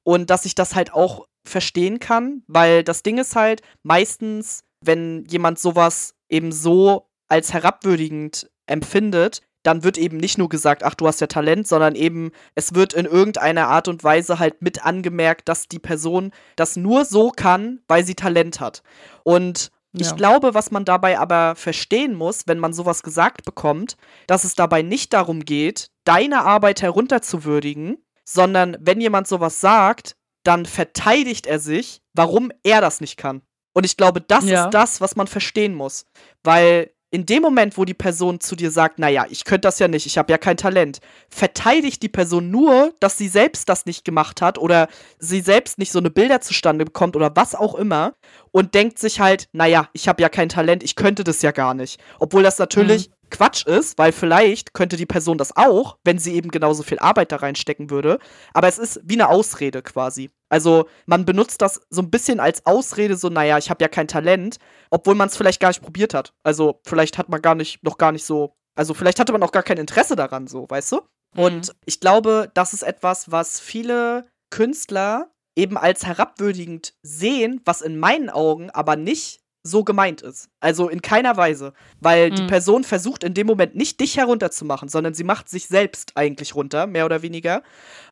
Und 0.04 0.30
dass 0.30 0.46
ich 0.46 0.56
das 0.56 0.76
halt 0.76 0.94
auch 0.94 1.28
verstehen 1.46 2.00
kann, 2.00 2.44
weil 2.48 2.86
das 2.86 3.04
Ding 3.04 3.18
ist 3.18 3.36
halt, 3.36 3.62
meistens 3.84 4.64
wenn 4.82 5.26
jemand 5.26 5.60
sowas 5.60 6.16
eben 6.30 6.52
so 6.52 7.10
als 7.28 7.54
herabwürdigend 7.54 8.50
empfindet, 8.66 9.42
dann 9.64 9.84
wird 9.84 9.98
eben 9.98 10.18
nicht 10.18 10.38
nur 10.38 10.50
gesagt, 10.50 10.84
ach, 10.84 10.96
du 10.96 11.08
hast 11.08 11.20
ja 11.20 11.28
Talent, 11.28 11.68
sondern 11.68 11.96
eben, 11.96 12.32
es 12.56 12.76
wird 12.76 12.94
in 12.94 13.06
irgendeiner 13.06 13.68
Art 13.68 13.88
und 13.88 14.04
Weise 14.04 14.40
halt 14.40 14.62
mit 14.62 14.86
angemerkt, 14.86 15.50
dass 15.50 15.68
die 15.68 15.80
Person 15.80 16.32
das 16.56 16.78
nur 16.78 17.06
so 17.06 17.32
kann, 17.32 17.82
weil 17.88 18.06
sie 18.06 18.16
Talent 18.16 18.60
hat. 18.60 18.84
Und 19.24 19.72
ja. 19.92 20.06
ich 20.08 20.16
glaube, 20.16 20.54
was 20.54 20.72
man 20.72 20.86
dabei 20.86 21.20
aber 21.20 21.56
verstehen 21.56 22.16
muss, 22.16 22.48
wenn 22.48 22.60
man 22.60 22.74
sowas 22.74 23.04
gesagt 23.04 23.44
bekommt, 23.44 23.98
dass 24.28 24.44
es 24.44 24.56
dabei 24.56 24.82
nicht 24.82 25.14
darum 25.14 25.42
geht, 25.42 25.92
deine 26.06 26.46
Arbeit 26.46 26.82
herunterzuwürdigen, 26.82 27.98
sondern 28.24 28.78
wenn 28.80 29.02
jemand 29.02 29.28
sowas 29.28 29.60
sagt, 29.60 30.16
dann 30.44 30.66
verteidigt 30.66 31.48
er 31.48 31.60
sich, 31.60 32.02
warum 32.14 32.52
er 32.64 32.80
das 32.80 33.02
nicht 33.02 33.18
kann. 33.18 33.42
Und 33.74 33.86
ich 33.86 33.98
glaube, 33.98 34.22
das 34.22 34.46
Ja. 34.46 34.66
ist 34.66 34.74
das, 34.74 35.02
was 35.02 35.16
man 35.16 35.28
verstehen 35.28 35.74
muss. 35.76 36.06
Weil 36.44 36.92
in 37.12 37.26
dem 37.26 37.42
Moment, 37.42 37.76
wo 37.78 37.86
die 37.86 37.96
Person 37.96 38.40
zu 38.40 38.56
dir 38.56 38.70
sagt, 38.70 39.00
naja, 39.00 39.26
ich 39.30 39.44
könnte 39.44 39.62
das 39.62 39.80
ja 39.80 39.88
nicht, 39.88 40.06
ich 40.06 40.18
habe 40.20 40.32
ja 40.32 40.38
kein 40.38 40.58
Talent, 40.58 41.00
verteidigt 41.28 42.04
die 42.04 42.10
Person 42.10 42.52
nur, 42.52 42.94
dass 43.00 43.18
sie 43.18 43.28
selbst 43.28 43.68
das 43.68 43.88
nicht 43.88 44.06
gemacht 44.06 44.42
hat 44.44 44.60
oder 44.60 44.88
sie 45.18 45.42
selbst 45.42 45.80
nicht 45.80 45.92
so 45.92 45.98
eine 45.98 46.12
Bilder 46.12 46.40
zustande 46.42 46.86
bekommt 46.86 47.16
oder 47.16 47.32
was 47.36 47.56
auch 47.56 47.74
immer 47.74 48.14
und 48.52 48.76
denkt 48.76 49.00
sich 49.00 49.20
halt, 49.20 49.48
naja, 49.54 49.90
ich 49.94 50.08
habe 50.08 50.22
ja 50.22 50.30
kein 50.30 50.50
Talent, 50.50 50.84
ich 50.84 50.96
könnte 50.96 51.24
das 51.24 51.42
ja 51.42 51.52
gar 51.52 51.74
nicht. 51.74 52.00
Obwohl 52.20 52.44
das 52.44 52.60
natürlich 52.60 53.10
Quatsch 53.30 53.66
ist, 53.66 53.98
weil 53.98 54.12
vielleicht 54.12 54.74
könnte 54.74 54.98
die 54.98 55.06
Person 55.06 55.38
das 55.38 55.56
auch, 55.56 55.98
wenn 56.04 56.20
sie 56.20 56.34
eben 56.34 56.52
genauso 56.52 56.84
viel 56.84 57.00
Arbeit 57.00 57.32
da 57.32 57.38
reinstecken 57.38 57.90
würde. 57.90 58.20
Aber 58.54 58.68
es 58.68 58.78
ist 58.78 59.00
wie 59.04 59.16
eine 59.16 59.30
Ausrede 59.30 59.82
quasi. 59.82 60.30
Also 60.50 60.88
man 61.06 61.26
benutzt 61.26 61.62
das 61.62 61.82
so 61.90 62.02
ein 62.02 62.10
bisschen 62.10 62.40
als 62.40 62.66
Ausrede, 62.66 63.16
so, 63.16 63.30
naja, 63.30 63.58
ich 63.58 63.70
habe 63.70 63.84
ja 63.84 63.88
kein 63.88 64.08
Talent, 64.08 64.58
obwohl 64.90 65.16
man 65.16 65.28
es 65.28 65.38
vielleicht 65.38 65.60
gar 65.60 65.70
nicht 65.70 65.82
probiert 65.82 66.14
hat. 66.14 66.34
Also 66.44 66.80
vielleicht 66.86 67.18
hat 67.18 67.30
man 67.30 67.42
gar 67.42 67.56
nicht, 67.56 67.84
noch 67.84 67.98
gar 67.98 68.12
nicht 68.12 68.26
so, 68.26 68.56
also 68.76 68.94
vielleicht 68.94 69.20
hatte 69.20 69.32
man 69.32 69.44
auch 69.44 69.52
gar 69.52 69.64
kein 69.64 69.78
Interesse 69.78 70.16
daran, 70.16 70.48
so, 70.48 70.66
weißt 70.70 70.94
du? 70.94 71.02
Und 71.36 71.76
ich 71.86 72.00
glaube, 72.00 72.50
das 72.56 72.74
ist 72.74 72.82
etwas, 72.82 73.32
was 73.32 73.60
viele 73.60 74.28
Künstler 74.50 75.30
eben 75.56 75.78
als 75.78 76.06
herabwürdigend 76.06 76.94
sehen, 77.04 77.62
was 77.66 77.82
in 77.82 78.00
meinen 78.00 78.30
Augen 78.30 78.70
aber 78.72 78.96
nicht 78.96 79.42
so 79.64 79.84
gemeint 79.84 80.22
ist. 80.22 80.48
Also 80.62 80.88
in 80.90 81.02
keiner 81.02 81.36
Weise. 81.38 81.74
Weil 82.00 82.32
die 82.32 82.44
Mhm. 82.44 82.48
Person 82.48 82.84
versucht 82.84 83.24
in 83.24 83.34
dem 83.34 83.46
Moment 83.48 83.76
nicht 83.76 84.00
dich 84.00 84.18
herunterzumachen, 84.18 84.88
sondern 84.90 85.14
sie 85.14 85.24
macht 85.26 85.50
sich 85.50 85.68
selbst 85.68 86.14
eigentlich 86.16 86.56
runter, 86.56 86.88
mehr 86.88 87.06
oder 87.06 87.22
weniger. 87.22 87.62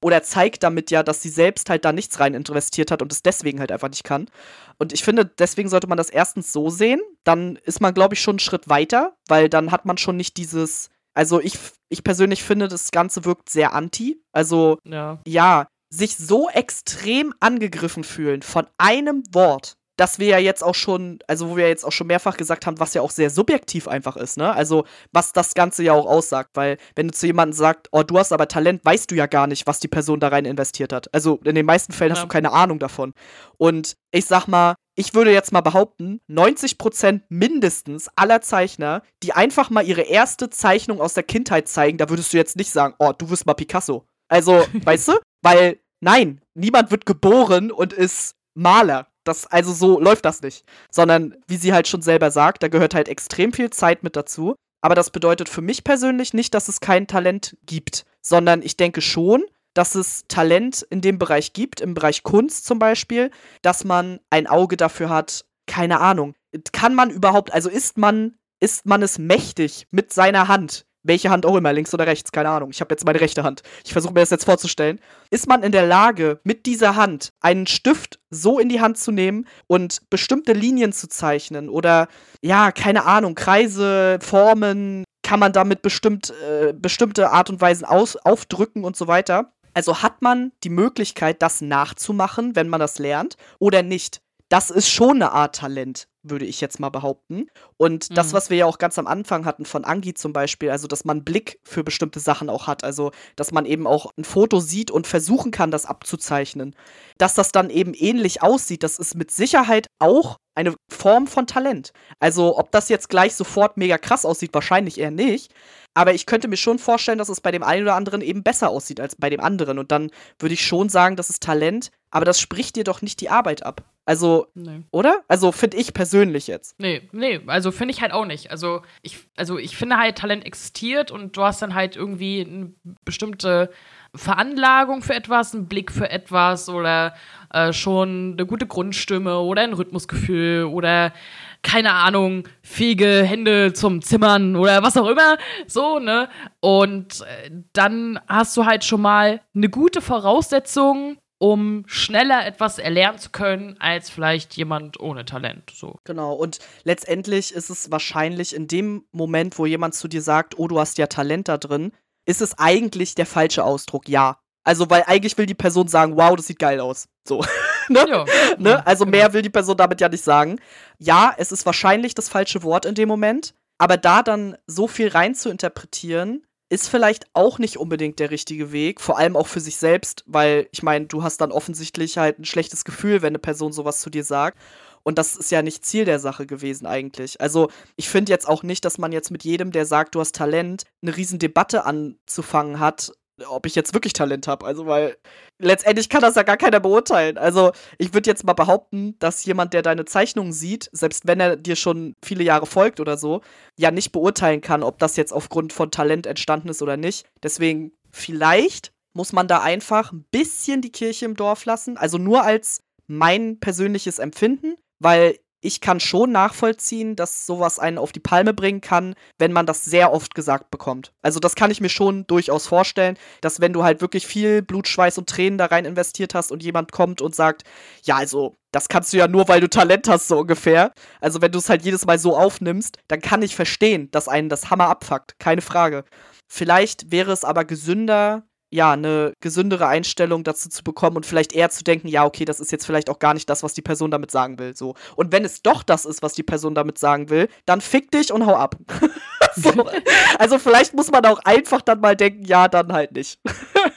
Oder 0.01 0.23
zeigt 0.23 0.63
damit 0.63 0.91
ja, 0.91 1.03
dass 1.03 1.21
sie 1.21 1.29
selbst 1.29 1.69
halt 1.69 1.86
da 1.86 1.93
nichts 1.93 2.19
rein 2.19 2.33
investiert 2.33 2.91
hat 2.91 3.01
und 3.01 3.12
es 3.13 3.23
deswegen 3.23 3.60
halt 3.60 3.71
einfach 3.71 3.89
nicht 3.89 4.03
kann. 4.03 4.29
Und 4.77 4.91
ich 4.93 5.03
finde, 5.03 5.25
deswegen 5.25 5.69
sollte 5.69 5.88
man 5.88 5.97
das 5.97 6.10
erstens 6.10 6.51
so 6.51 6.69
sehen. 6.69 6.99
Dann 7.23 7.55
ist 7.63 7.79
man, 7.81 7.93
glaube 7.93 8.13
ich, 8.15 8.21
schon 8.21 8.33
einen 8.33 8.39
Schritt 8.39 8.67
weiter, 8.67 9.15
weil 9.27 9.49
dann 9.49 9.71
hat 9.71 9.86
man 9.86 9.97
schon 9.97 10.17
nicht 10.17 10.38
dieses. 10.38 10.89
Also 11.13 11.39
ich, 11.41 11.57
ich 11.89 12.03
persönlich 12.03 12.43
finde, 12.43 12.67
das 12.67 12.91
Ganze 12.91 13.25
wirkt 13.25 13.49
sehr 13.49 13.73
anti. 13.73 14.21
Also 14.33 14.77
Ja. 14.83 15.19
ja, 15.25 15.67
sich 15.89 16.17
so 16.17 16.49
extrem 16.49 17.33
angegriffen 17.39 18.03
fühlen 18.03 18.41
von 18.41 18.67
einem 18.77 19.23
Wort, 19.31 19.76
dass 19.97 20.19
wir 20.19 20.27
ja 20.27 20.38
jetzt 20.38 20.63
auch 20.63 20.75
schon, 20.75 21.19
also 21.27 21.49
wo 21.49 21.57
wir 21.57 21.67
jetzt 21.67 21.83
auch 21.83 21.91
schon 21.91 22.07
mehrfach 22.07 22.38
gesagt 22.38 22.65
haben, 22.65 22.79
was 22.79 22.93
ja 22.93 23.01
auch 23.01 23.12
sehr 23.12 23.29
subjektiv 23.29 23.88
einfach 23.88 24.15
ist, 24.15 24.38
ne? 24.38 24.53
Also, 24.53 24.86
was 25.12 25.33
das 25.33 25.53
Ganze 25.53 25.83
ja 25.83 25.93
auch 25.93 26.05
aussagt, 26.05 26.51
weil 26.53 26.77
wenn 26.95 27.07
du 27.10 27.13
zu 27.13 27.25
jemandem 27.25 27.53
sagst, 27.53 27.88
oh, 27.91 28.03
du 28.03 28.17
hast 28.17 28.31
aber 28.31 28.47
Talent, 28.47 28.86
weißt 28.86 29.12
du 29.12 29.15
ja 29.15 29.25
gar 29.25 29.47
nicht, 29.47 29.67
was 29.67 29.79
die 29.79 29.88
Person 29.88 30.19
da 30.19 30.29
rein 30.29 30.45
investiert 30.45 30.93
hat. 30.93 31.13
Also, 31.13 31.39
in 31.43 31.55
den 31.55 31.65
meisten 31.65 31.91
Fällen 31.93 32.12
hast 32.12 32.19
Ja. 32.19 32.23
du 32.25 32.29
keine 32.29 32.51
Ahnung 32.53 32.79
davon. 32.79 33.13
Und 33.57 33.95
ich 34.12 34.25
sag 34.25 34.47
mal, 34.47 34.75
ich 34.95 35.13
würde 35.13 35.31
jetzt 35.31 35.51
mal 35.51 35.62
behaupten, 35.62 36.19
90% 36.27 37.21
mindestens 37.29 38.10
aller 38.15 38.41
Zeichner, 38.41 39.03
die 39.23 39.33
einfach 39.33 39.69
mal 39.69 39.86
ihre 39.86 40.01
erste 40.01 40.49
Zeichnung 40.49 41.01
aus 41.01 41.13
der 41.13 41.23
Kindheit 41.23 41.67
zeigen, 41.67 41.97
da 41.97 42.10
würdest 42.10 42.33
du 42.33 42.38
jetzt 42.38 42.55
nicht 42.55 42.71
sagen, 42.71 42.95
oh, 42.99 43.13
du 43.17 43.29
wirst 43.29 43.45
mal 43.45 43.53
Picasso. 43.53 44.05
Also, 44.27 44.65
weißt 44.83 45.10
du? 45.10 45.13
Weil, 45.43 45.79
nein, 46.01 46.41
niemand 46.55 46.91
wird 46.91 47.05
geboren 47.05 47.71
und 47.71 47.93
ist 47.93 48.36
Maler. 48.55 49.07
Das, 49.27 49.47
also 49.47 49.73
so 49.73 49.99
läuft 49.99 50.25
das 50.25 50.41
nicht. 50.41 50.65
Sondern, 50.91 51.35
wie 51.47 51.57
sie 51.57 51.73
halt 51.73 51.87
schon 51.87 52.01
selber 52.01 52.31
sagt, 52.31 52.63
da 52.63 52.67
gehört 52.67 52.95
halt 52.95 53.09
extrem 53.09 53.53
viel 53.53 53.69
Zeit 53.69 54.03
mit 54.03 54.15
dazu. 54.15 54.55
Aber 54.81 54.95
das 54.95 55.09
bedeutet 55.09 55.49
für 55.49 55.61
mich 55.61 55.83
persönlich 55.83 56.33
nicht, 56.33 56.53
dass 56.53 56.67
es 56.67 56.79
kein 56.79 57.07
Talent 57.07 57.57
gibt, 57.65 58.05
sondern 58.21 58.61
ich 58.61 58.77
denke 58.77 59.01
schon, 59.01 59.43
dass 59.73 59.95
es 59.95 60.25
Talent 60.27 60.85
in 60.89 61.01
dem 61.01 61.19
Bereich 61.19 61.53
gibt, 61.53 61.81
im 61.81 61.93
Bereich 61.93 62.23
Kunst 62.23 62.65
zum 62.65 62.79
Beispiel, 62.79 63.31
dass 63.61 63.83
man 63.83 64.19
ein 64.29 64.47
Auge 64.47 64.77
dafür 64.77 65.09
hat, 65.09 65.45
keine 65.67 65.99
Ahnung. 65.99 66.35
Kann 66.71 66.95
man 66.95 67.09
überhaupt, 67.09 67.53
also 67.53 67.69
ist 67.69 67.97
man, 67.97 68.35
ist 68.59 68.85
man 68.85 69.03
es 69.03 69.19
mächtig 69.19 69.87
mit 69.91 70.13
seiner 70.13 70.47
Hand, 70.47 70.85
welche 71.07 71.29
Hand 71.29 71.45
auch 71.45 71.55
immer, 71.55 71.73
links 71.73 71.93
oder 71.93 72.05
rechts, 72.07 72.31
keine 72.31 72.49
Ahnung. 72.49 72.69
Ich 72.71 72.81
habe 72.81 72.93
jetzt 72.93 73.05
meine 73.05 73.21
rechte 73.21 73.43
Hand. 73.43 73.63
Ich 73.85 73.93
versuche 73.93 74.13
mir 74.13 74.19
das 74.19 74.29
jetzt 74.29 74.45
vorzustellen. 74.45 74.99
Ist 75.29 75.47
man 75.47 75.63
in 75.63 75.71
der 75.71 75.87
Lage, 75.87 76.39
mit 76.43 76.65
dieser 76.65 76.95
Hand 76.95 77.31
einen 77.41 77.67
Stift 77.67 78.19
so 78.29 78.59
in 78.59 78.69
die 78.69 78.81
Hand 78.81 78.97
zu 78.97 79.11
nehmen 79.11 79.47
und 79.67 80.09
bestimmte 80.09 80.53
Linien 80.53 80.91
zu 80.91 81.07
zeichnen 81.07 81.69
oder 81.69 82.07
ja, 82.41 82.71
keine 82.71 83.05
Ahnung, 83.05 83.35
Kreise, 83.35 84.19
Formen, 84.21 85.03
kann 85.23 85.39
man 85.39 85.51
damit 85.51 85.81
bestimmt, 85.81 86.33
äh, 86.49 86.73
bestimmte 86.73 87.31
Art 87.31 87.49
und 87.49 87.59
Weisen 87.59 87.85
aus, 87.85 88.15
aufdrücken 88.15 88.83
und 88.85 88.95
so 88.95 89.07
weiter. 89.07 89.51
Also 89.73 90.01
hat 90.01 90.21
man 90.21 90.53
die 90.63 90.69
Möglichkeit, 90.69 91.41
das 91.41 91.61
nachzumachen, 91.61 92.55
wenn 92.55 92.69
man 92.69 92.79
das 92.79 92.97
lernt, 92.97 93.35
oder 93.59 93.83
nicht? 93.83 94.21
Das 94.49 94.71
ist 94.71 94.89
schon 94.89 95.17
eine 95.17 95.33
Art 95.33 95.55
Talent, 95.55 96.07
würde 96.29 96.45
ich 96.45 96.61
jetzt 96.61 96.79
mal 96.79 96.89
behaupten. 96.89 97.47
Und 97.77 98.17
das, 98.17 98.27
Mhm. 98.29 98.33
was 98.33 98.49
wir 98.49 98.57
ja 98.57 98.65
auch 98.65 98.77
ganz 98.77 98.97
am 98.99 99.07
Anfang 99.07 99.45
hatten 99.45 99.65
von 99.65 99.85
Angi 99.85 100.13
zum 100.13 100.33
Beispiel, 100.33 100.69
also 100.69 100.87
dass 100.87 101.05
man 101.05 101.23
Blick 101.23 101.59
für 101.63 101.83
bestimmte 101.83 102.19
Sachen 102.19 102.49
auch 102.49 102.67
hat, 102.67 102.83
also 102.83 103.11
dass 103.35 103.51
man 103.51 103.65
eben 103.65 103.87
auch 103.87 104.11
ein 104.17 104.23
Foto 104.23 104.59
sieht 104.59 104.91
und 104.91 105.07
versuchen 105.07 105.51
kann, 105.51 105.71
das 105.71 105.85
abzuzeichnen. 105.85 106.75
Dass 107.17 107.33
das 107.33 107.51
dann 107.51 107.69
eben 107.69 107.93
ähnlich 107.93 108.41
aussieht, 108.43 108.83
das 108.83 108.99
ist 108.99 109.15
mit 109.15 109.31
Sicherheit 109.31 109.87
auch 109.99 110.37
eine 110.55 110.73
Form 110.91 111.27
von 111.27 111.45
Talent. 111.45 111.91
Also 112.19 112.57
ob 112.57 112.71
das 112.71 112.89
jetzt 112.89 113.09
gleich 113.09 113.35
sofort 113.35 113.77
mega 113.77 113.97
krass 113.97 114.25
aussieht, 114.25 114.53
wahrscheinlich 114.53 114.99
eher 114.99 115.11
nicht. 115.11 115.53
Aber 115.97 116.13
ich 116.13 116.27
könnte 116.27 116.47
mir 116.47 116.57
schon 116.57 116.77
vorstellen, 116.77 117.17
dass 117.17 117.27
es 117.27 117.41
bei 117.41 117.49
dem 117.49 117.63
einen 117.63 117.81
oder 117.81 117.95
anderen 117.95 118.21
eben 118.21 118.43
besser 118.43 118.69
aussieht 118.69 118.99
als 118.99 119.15
bei 119.15 119.31
dem 119.31 119.39
anderen. 119.39 119.79
Und 119.79 119.91
dann 119.91 120.12
würde 120.38 120.53
ich 120.53 120.63
schon 120.63 120.89
sagen, 120.89 121.15
das 121.15 121.31
ist 121.31 121.41
Talent, 121.41 121.89
aber 122.12 122.23
das 122.23 122.39
spricht 122.39 122.75
dir 122.75 122.83
doch 122.83 123.01
nicht 123.01 123.19
die 123.19 123.31
Arbeit 123.31 123.65
ab. 123.65 123.81
Also, 124.05 124.45
Nee. 124.53 124.83
oder? 124.91 125.23
Also 125.27 125.51
finde 125.51 125.77
ich 125.77 125.95
persönlich 125.95 126.45
jetzt. 126.45 126.79
Nee, 126.79 127.01
nee, 127.13 127.41
also 127.47 127.71
finde 127.71 127.95
ich 127.95 128.01
halt 128.01 128.12
auch 128.13 128.25
nicht. 128.25 128.51
Also 128.51 128.83
ich, 129.01 129.17
also 129.36 129.57
ich 129.57 129.75
finde 129.75 129.97
halt, 129.97 130.19
Talent 130.19 130.45
existiert 130.45 131.10
und 131.10 131.36
du 131.36 131.41
hast 131.41 131.63
dann 131.63 131.73
halt 131.73 131.95
irgendwie 131.95 132.41
eine 132.47 132.73
bestimmte 133.03 133.71
Veranlagung 134.15 135.01
für 135.01 135.15
etwas, 135.15 135.53
einen 135.55 135.67
Blick 135.67 135.91
für 135.91 136.10
etwas 136.12 136.69
oder 136.69 137.15
äh, 137.51 137.73
schon 137.73 138.33
eine 138.33 138.45
gute 138.45 138.67
Grundstimme 138.67 139.39
oder 139.39 139.63
ein 139.63 139.73
Rhythmusgefühl 139.73 140.65
oder 140.65 141.12
keine 141.61 141.93
Ahnung, 141.93 142.47
fähige 142.61 143.23
Hände 143.23 143.73
zum 143.73 144.01
Zimmern 144.01 144.55
oder 144.55 144.83
was 144.83 144.97
auch 144.97 145.07
immer, 145.07 145.37
so, 145.67 145.99
ne? 145.99 146.29
Und 146.59 147.21
äh, 147.21 147.51
dann 147.73 148.19
hast 148.27 148.55
du 148.57 148.65
halt 148.65 148.83
schon 148.83 149.01
mal 149.01 149.41
eine 149.55 149.69
gute 149.69 150.01
Voraussetzung, 150.01 151.17
um 151.39 151.83
schneller 151.87 152.45
etwas 152.45 152.79
erlernen 152.79 153.19
zu 153.19 153.29
können, 153.29 153.75
als 153.79 154.09
vielleicht 154.09 154.55
jemand 154.55 154.99
ohne 154.99 155.25
Talent, 155.25 155.71
so. 155.73 155.99
Genau. 156.03 156.33
Und 156.33 156.59
letztendlich 156.83 157.53
ist 157.53 157.69
es 157.69 157.91
wahrscheinlich 157.91 158.55
in 158.55 158.67
dem 158.67 159.05
Moment, 159.11 159.59
wo 159.59 159.65
jemand 159.65 159.93
zu 159.93 160.07
dir 160.07 160.21
sagt, 160.21 160.57
oh, 160.57 160.67
du 160.67 160.79
hast 160.79 160.97
ja 160.97 161.07
Talent 161.07 161.47
da 161.47 161.57
drin, 161.57 161.91
ist 162.25 162.41
es 162.41 162.57
eigentlich 162.57 163.15
der 163.15 163.25
falsche 163.25 163.63
Ausdruck, 163.63 164.09
ja. 164.09 164.39
Also, 164.63 164.89
weil 164.89 165.03
eigentlich 165.07 165.37
will 165.37 165.45
die 165.45 165.53
Person 165.53 165.87
sagen, 165.87 166.17
wow, 166.17 166.35
das 166.35 166.47
sieht 166.47 166.59
geil 166.59 166.79
aus. 166.79 167.07
So. 167.25 167.43
ne? 167.93 168.06
Ja. 168.08 168.26
ne? 168.58 168.86
Also 168.86 169.06
genau. 169.06 169.17
mehr 169.17 169.34
will 169.34 169.41
die 169.41 169.50
Person 169.50 169.78
damit 169.78 170.02
ja 170.02 170.10
nicht 170.10 170.23
sagen. 170.23 170.60
Ja, 171.00 171.34
es 171.38 171.52
ist 171.52 171.65
wahrscheinlich 171.65 172.15
das 172.15 172.30
falsche 172.30 172.63
Wort 172.63 172.86
in 172.86 172.95
dem 172.95 173.08
Moment, 173.08 173.54
aber 173.78 173.97
da 173.97 174.23
dann 174.23 174.58
so 174.67 174.88
viel 174.88 175.10
rein 175.10 175.36
zu 175.36 175.50
interpretieren, 175.50 176.43
ist 176.69 176.89
vielleicht 176.89 177.26
auch 177.34 177.60
nicht 177.60 177.78
unbedingt 177.78 178.19
der 178.19 178.32
richtige 178.32 178.71
Weg, 178.71 179.00
vor 179.00 179.17
allem 179.17 179.38
auch 179.38 179.47
für 179.47 179.62
sich 179.62 179.78
selbst, 179.78 180.23
weil 180.28 180.67
ich 180.71 180.84
meine, 180.84 181.06
du 181.06 181.23
hast 181.23 181.39
dann 181.39 181.52
offensichtlich 181.52 182.17
halt 182.17 182.39
ein 182.39 182.45
schlechtes 182.45 182.84
Gefühl, 182.84 183.21
wenn 183.21 183.30
eine 183.30 183.39
Person 183.39 183.71
sowas 183.71 184.02
zu 184.02 184.10
dir 184.10 184.23
sagt. 184.23 184.58
Und 185.04 185.17
das 185.17 185.38
ist 185.38 185.52
ja 185.52 185.62
nicht 185.62 185.86
Ziel 185.86 186.04
der 186.04 186.19
Sache 186.19 186.45
gewesen 186.45 186.86
eigentlich. 186.86 187.39
Also 187.39 187.69
ich 187.95 188.10
finde 188.10 188.34
jetzt 188.34 188.45
auch 188.45 188.63
nicht, 188.63 188.84
dass 188.84 188.97
man 188.97 189.13
jetzt 189.13 189.32
mit 189.32 189.45
jedem, 189.45 189.71
der 189.71 189.86
sagt, 189.86 190.15
du 190.15 190.19
hast 190.19 190.36
Talent, 190.36 190.84
eine 191.02 191.15
riesen 191.15 191.39
Debatte 191.39 191.86
anzufangen 191.86 192.82
hat, 192.82 193.13
ob 193.45 193.65
ich 193.65 193.76
jetzt 193.76 193.93
wirklich 193.93 194.13
Talent 194.13 194.47
habe. 194.47 194.65
Also 194.65 194.88
weil 194.88 195.17
letztendlich 195.60 196.10
kann 196.10 196.21
das 196.21 196.36
ja 196.36 196.43
gar 196.43 196.58
keiner 196.58 196.80
beurteilen. 196.80 197.38
Also 197.38 197.71
ich 197.97 198.13
würde 198.13 198.30
jetzt 198.30 198.43
mal 198.43 198.54
behaupten, 198.54 199.15
dass 199.19 199.45
jemand, 199.45 199.73
der 199.73 199.82
deine 199.82 200.06
Zeichnungen 200.06 200.54
sieht, 200.54 200.89
selbst 200.91 201.28
wenn 201.28 201.39
er 201.39 201.56
dir 201.56 201.76
schon 201.76 202.15
viele 202.23 202.43
Jahre 202.43 202.65
folgt 202.65 203.00
oder 203.00 203.17
so, 203.17 203.41
ja 203.78 203.91
nicht 203.91 204.12
beurteilen 204.12 204.62
kann, 204.62 204.84
ob 204.84 205.00
das 205.00 205.15
jetzt 205.17 205.34
aufgrund 205.34 205.73
von 205.73 205.91
Talent 205.91 206.26
entstanden 206.26 206.69
ist 206.69 206.82
oder 206.82 206.97
nicht. 206.97 207.26
Deswegen 207.43 207.91
vielleicht 208.12 208.91
muss 209.13 209.34
man 209.34 209.47
da 209.47 209.62
einfach 209.62 210.12
ein 210.12 210.26
bisschen 210.32 210.82
die 210.82 210.91
Kirche 210.91 211.26
im 211.26 211.36
Dorf 211.36 211.65
lassen. 211.65 211.97
Also 211.97 212.17
nur 212.17 212.43
als 212.43 212.82
mein 213.08 213.60
persönliches 213.60 214.19
Empfinden, 214.19 214.76
weil 215.00 215.38
ich 215.62 215.81
kann 215.81 215.99
schon 215.99 216.31
nachvollziehen, 216.31 217.15
dass 217.15 217.45
sowas 217.45 217.79
einen 217.79 217.97
auf 217.97 218.12
die 218.12 218.19
Palme 218.19 218.53
bringen 218.53 218.81
kann, 218.81 219.15
wenn 219.37 219.51
man 219.51 219.65
das 219.65 219.85
sehr 219.85 220.13
oft 220.13 220.35
gesagt 220.35 220.69
bekommt. 220.69 221.13
Also 221.21 221.39
das 221.39 221.55
kann 221.55 221.71
ich 221.71 221.81
mir 221.81 221.89
schon 221.89 222.27
durchaus 222.27 222.67
vorstellen, 222.67 223.17
dass 223.41 223.60
wenn 223.60 223.73
du 223.73 223.83
halt 223.83 224.01
wirklich 224.01 224.27
viel 224.27 224.62
Blut, 224.62 224.87
Schweiß 224.87 225.17
und 225.17 225.29
Tränen 225.29 225.58
da 225.58 225.65
rein 225.65 225.85
investiert 225.85 226.35
hast 226.35 226.51
und 226.51 226.63
jemand 226.63 226.91
kommt 226.91 227.21
und 227.21 227.35
sagt, 227.35 227.63
ja, 228.03 228.17
also 228.17 228.55
das 228.71 228.89
kannst 228.89 229.13
du 229.13 229.17
ja 229.17 229.27
nur, 229.27 229.47
weil 229.47 229.62
du 229.62 229.69
Talent 229.69 230.08
hast, 230.08 230.27
so 230.27 230.39
ungefähr. 230.39 230.93
Also 231.21 231.41
wenn 231.41 231.51
du 231.51 231.58
es 231.58 231.69
halt 231.69 231.83
jedes 231.83 232.05
Mal 232.05 232.19
so 232.19 232.37
aufnimmst, 232.37 232.99
dann 233.08 233.21
kann 233.21 233.41
ich 233.41 233.55
verstehen, 233.55 234.12
dass 234.12 234.27
einen 234.27 234.49
das 234.49 234.69
Hammer 234.69 234.89
abfuckt, 234.89 235.39
keine 235.39 235.62
Frage. 235.62 236.03
Vielleicht 236.47 237.12
wäre 237.12 237.31
es 237.31 237.43
aber 237.43 237.65
gesünder, 237.65 238.46
ja, 238.69 238.91
eine 238.91 239.33
gesündere 239.39 239.87
Einstellung 239.87 240.43
dazu 240.43 240.69
zu 240.69 240.83
bekommen 240.83 241.15
und 241.15 241.25
vielleicht 241.25 241.53
eher 241.53 241.69
zu 241.69 241.83
denken, 241.83 242.07
ja, 242.07 242.25
okay, 242.25 242.45
das 242.45 242.59
ist 242.59 242.71
jetzt 242.71 242.85
vielleicht 242.85 243.09
auch 243.09 243.19
gar 243.19 243.33
nicht 243.33 243.49
das, 243.49 243.63
was 243.63 243.73
die 243.73 243.81
Person 243.81 244.11
damit 244.11 244.31
sagen 244.31 244.59
will. 244.59 244.75
So. 244.75 244.95
Und 245.15 245.31
wenn 245.31 245.45
es 245.45 245.61
doch 245.61 245.83
das 245.83 246.05
ist, 246.05 246.21
was 246.21 246.33
die 246.33 246.43
Person 246.43 246.75
damit 246.75 246.97
sagen 246.97 247.29
will, 247.29 247.47
dann 247.65 247.81
fick 247.81 248.11
dich 248.11 248.31
und 248.31 248.45
hau 248.45 248.55
ab. 248.55 248.75
so. 249.55 249.71
Also 250.39 250.59
vielleicht 250.59 250.93
muss 250.93 251.09
man 251.09 251.25
auch 251.25 251.39
einfach 251.45 251.81
dann 251.81 251.99
mal 251.99 252.15
denken, 252.15 252.45
ja, 252.45 252.67
dann 252.67 252.93
halt 252.93 253.13
nicht. 253.13 253.39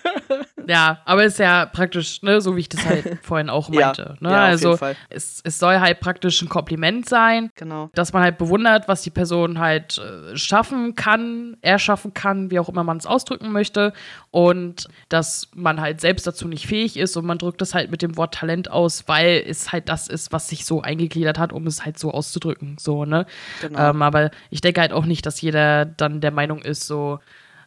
Ja, 0.70 1.00
aber 1.04 1.24
ist 1.24 1.40
ja 1.40 1.66
praktisch, 1.66 2.22
ne, 2.22 2.40
so 2.40 2.54
wie 2.54 2.60
ich 2.60 2.68
das 2.68 2.86
halt 2.86 3.18
vorhin 3.22 3.50
auch 3.50 3.68
meinte. 3.68 4.16
Ja, 4.20 4.28
ne? 4.28 4.30
ja, 4.30 4.44
auf 4.44 4.50
also 4.50 4.68
jeden 4.68 4.78
Fall. 4.78 4.96
Es, 5.08 5.40
es 5.42 5.58
soll 5.58 5.80
halt 5.80 5.98
praktisch 5.98 6.40
ein 6.42 6.48
Kompliment 6.48 7.08
sein, 7.08 7.50
Genau. 7.56 7.90
dass 7.92 8.12
man 8.12 8.22
halt 8.22 8.38
bewundert, 8.38 8.86
was 8.86 9.02
die 9.02 9.10
Person 9.10 9.58
halt 9.58 9.98
äh, 9.98 10.36
schaffen 10.36 10.94
kann, 10.94 11.56
erschaffen 11.60 12.14
kann, 12.14 12.52
wie 12.52 12.60
auch 12.60 12.68
immer 12.68 12.84
man 12.84 12.98
es 12.98 13.06
ausdrücken 13.06 13.50
möchte. 13.50 13.92
Und 14.30 14.86
dass 15.08 15.48
man 15.56 15.80
halt 15.80 16.00
selbst 16.00 16.24
dazu 16.24 16.46
nicht 16.46 16.68
fähig 16.68 16.96
ist 16.96 17.16
und 17.16 17.26
man 17.26 17.38
drückt 17.38 17.60
es 17.62 17.74
halt 17.74 17.90
mit 17.90 18.00
dem 18.00 18.16
Wort 18.16 18.34
Talent 18.34 18.70
aus, 18.70 19.08
weil 19.08 19.42
es 19.44 19.72
halt 19.72 19.88
das 19.88 20.06
ist, 20.06 20.32
was 20.32 20.48
sich 20.48 20.64
so 20.64 20.82
eingegliedert 20.82 21.36
hat, 21.36 21.52
um 21.52 21.66
es 21.66 21.84
halt 21.84 21.98
so 21.98 22.12
auszudrücken. 22.12 22.76
So, 22.78 23.04
ne? 23.04 23.26
Genau. 23.60 23.90
Ähm, 23.90 24.02
aber 24.02 24.30
ich 24.50 24.60
denke 24.60 24.80
halt 24.80 24.92
auch 24.92 25.04
nicht, 25.04 25.26
dass 25.26 25.40
jeder 25.40 25.84
dann 25.84 26.20
der 26.20 26.30
Meinung 26.30 26.62
ist, 26.62 26.86
so, 26.86 27.18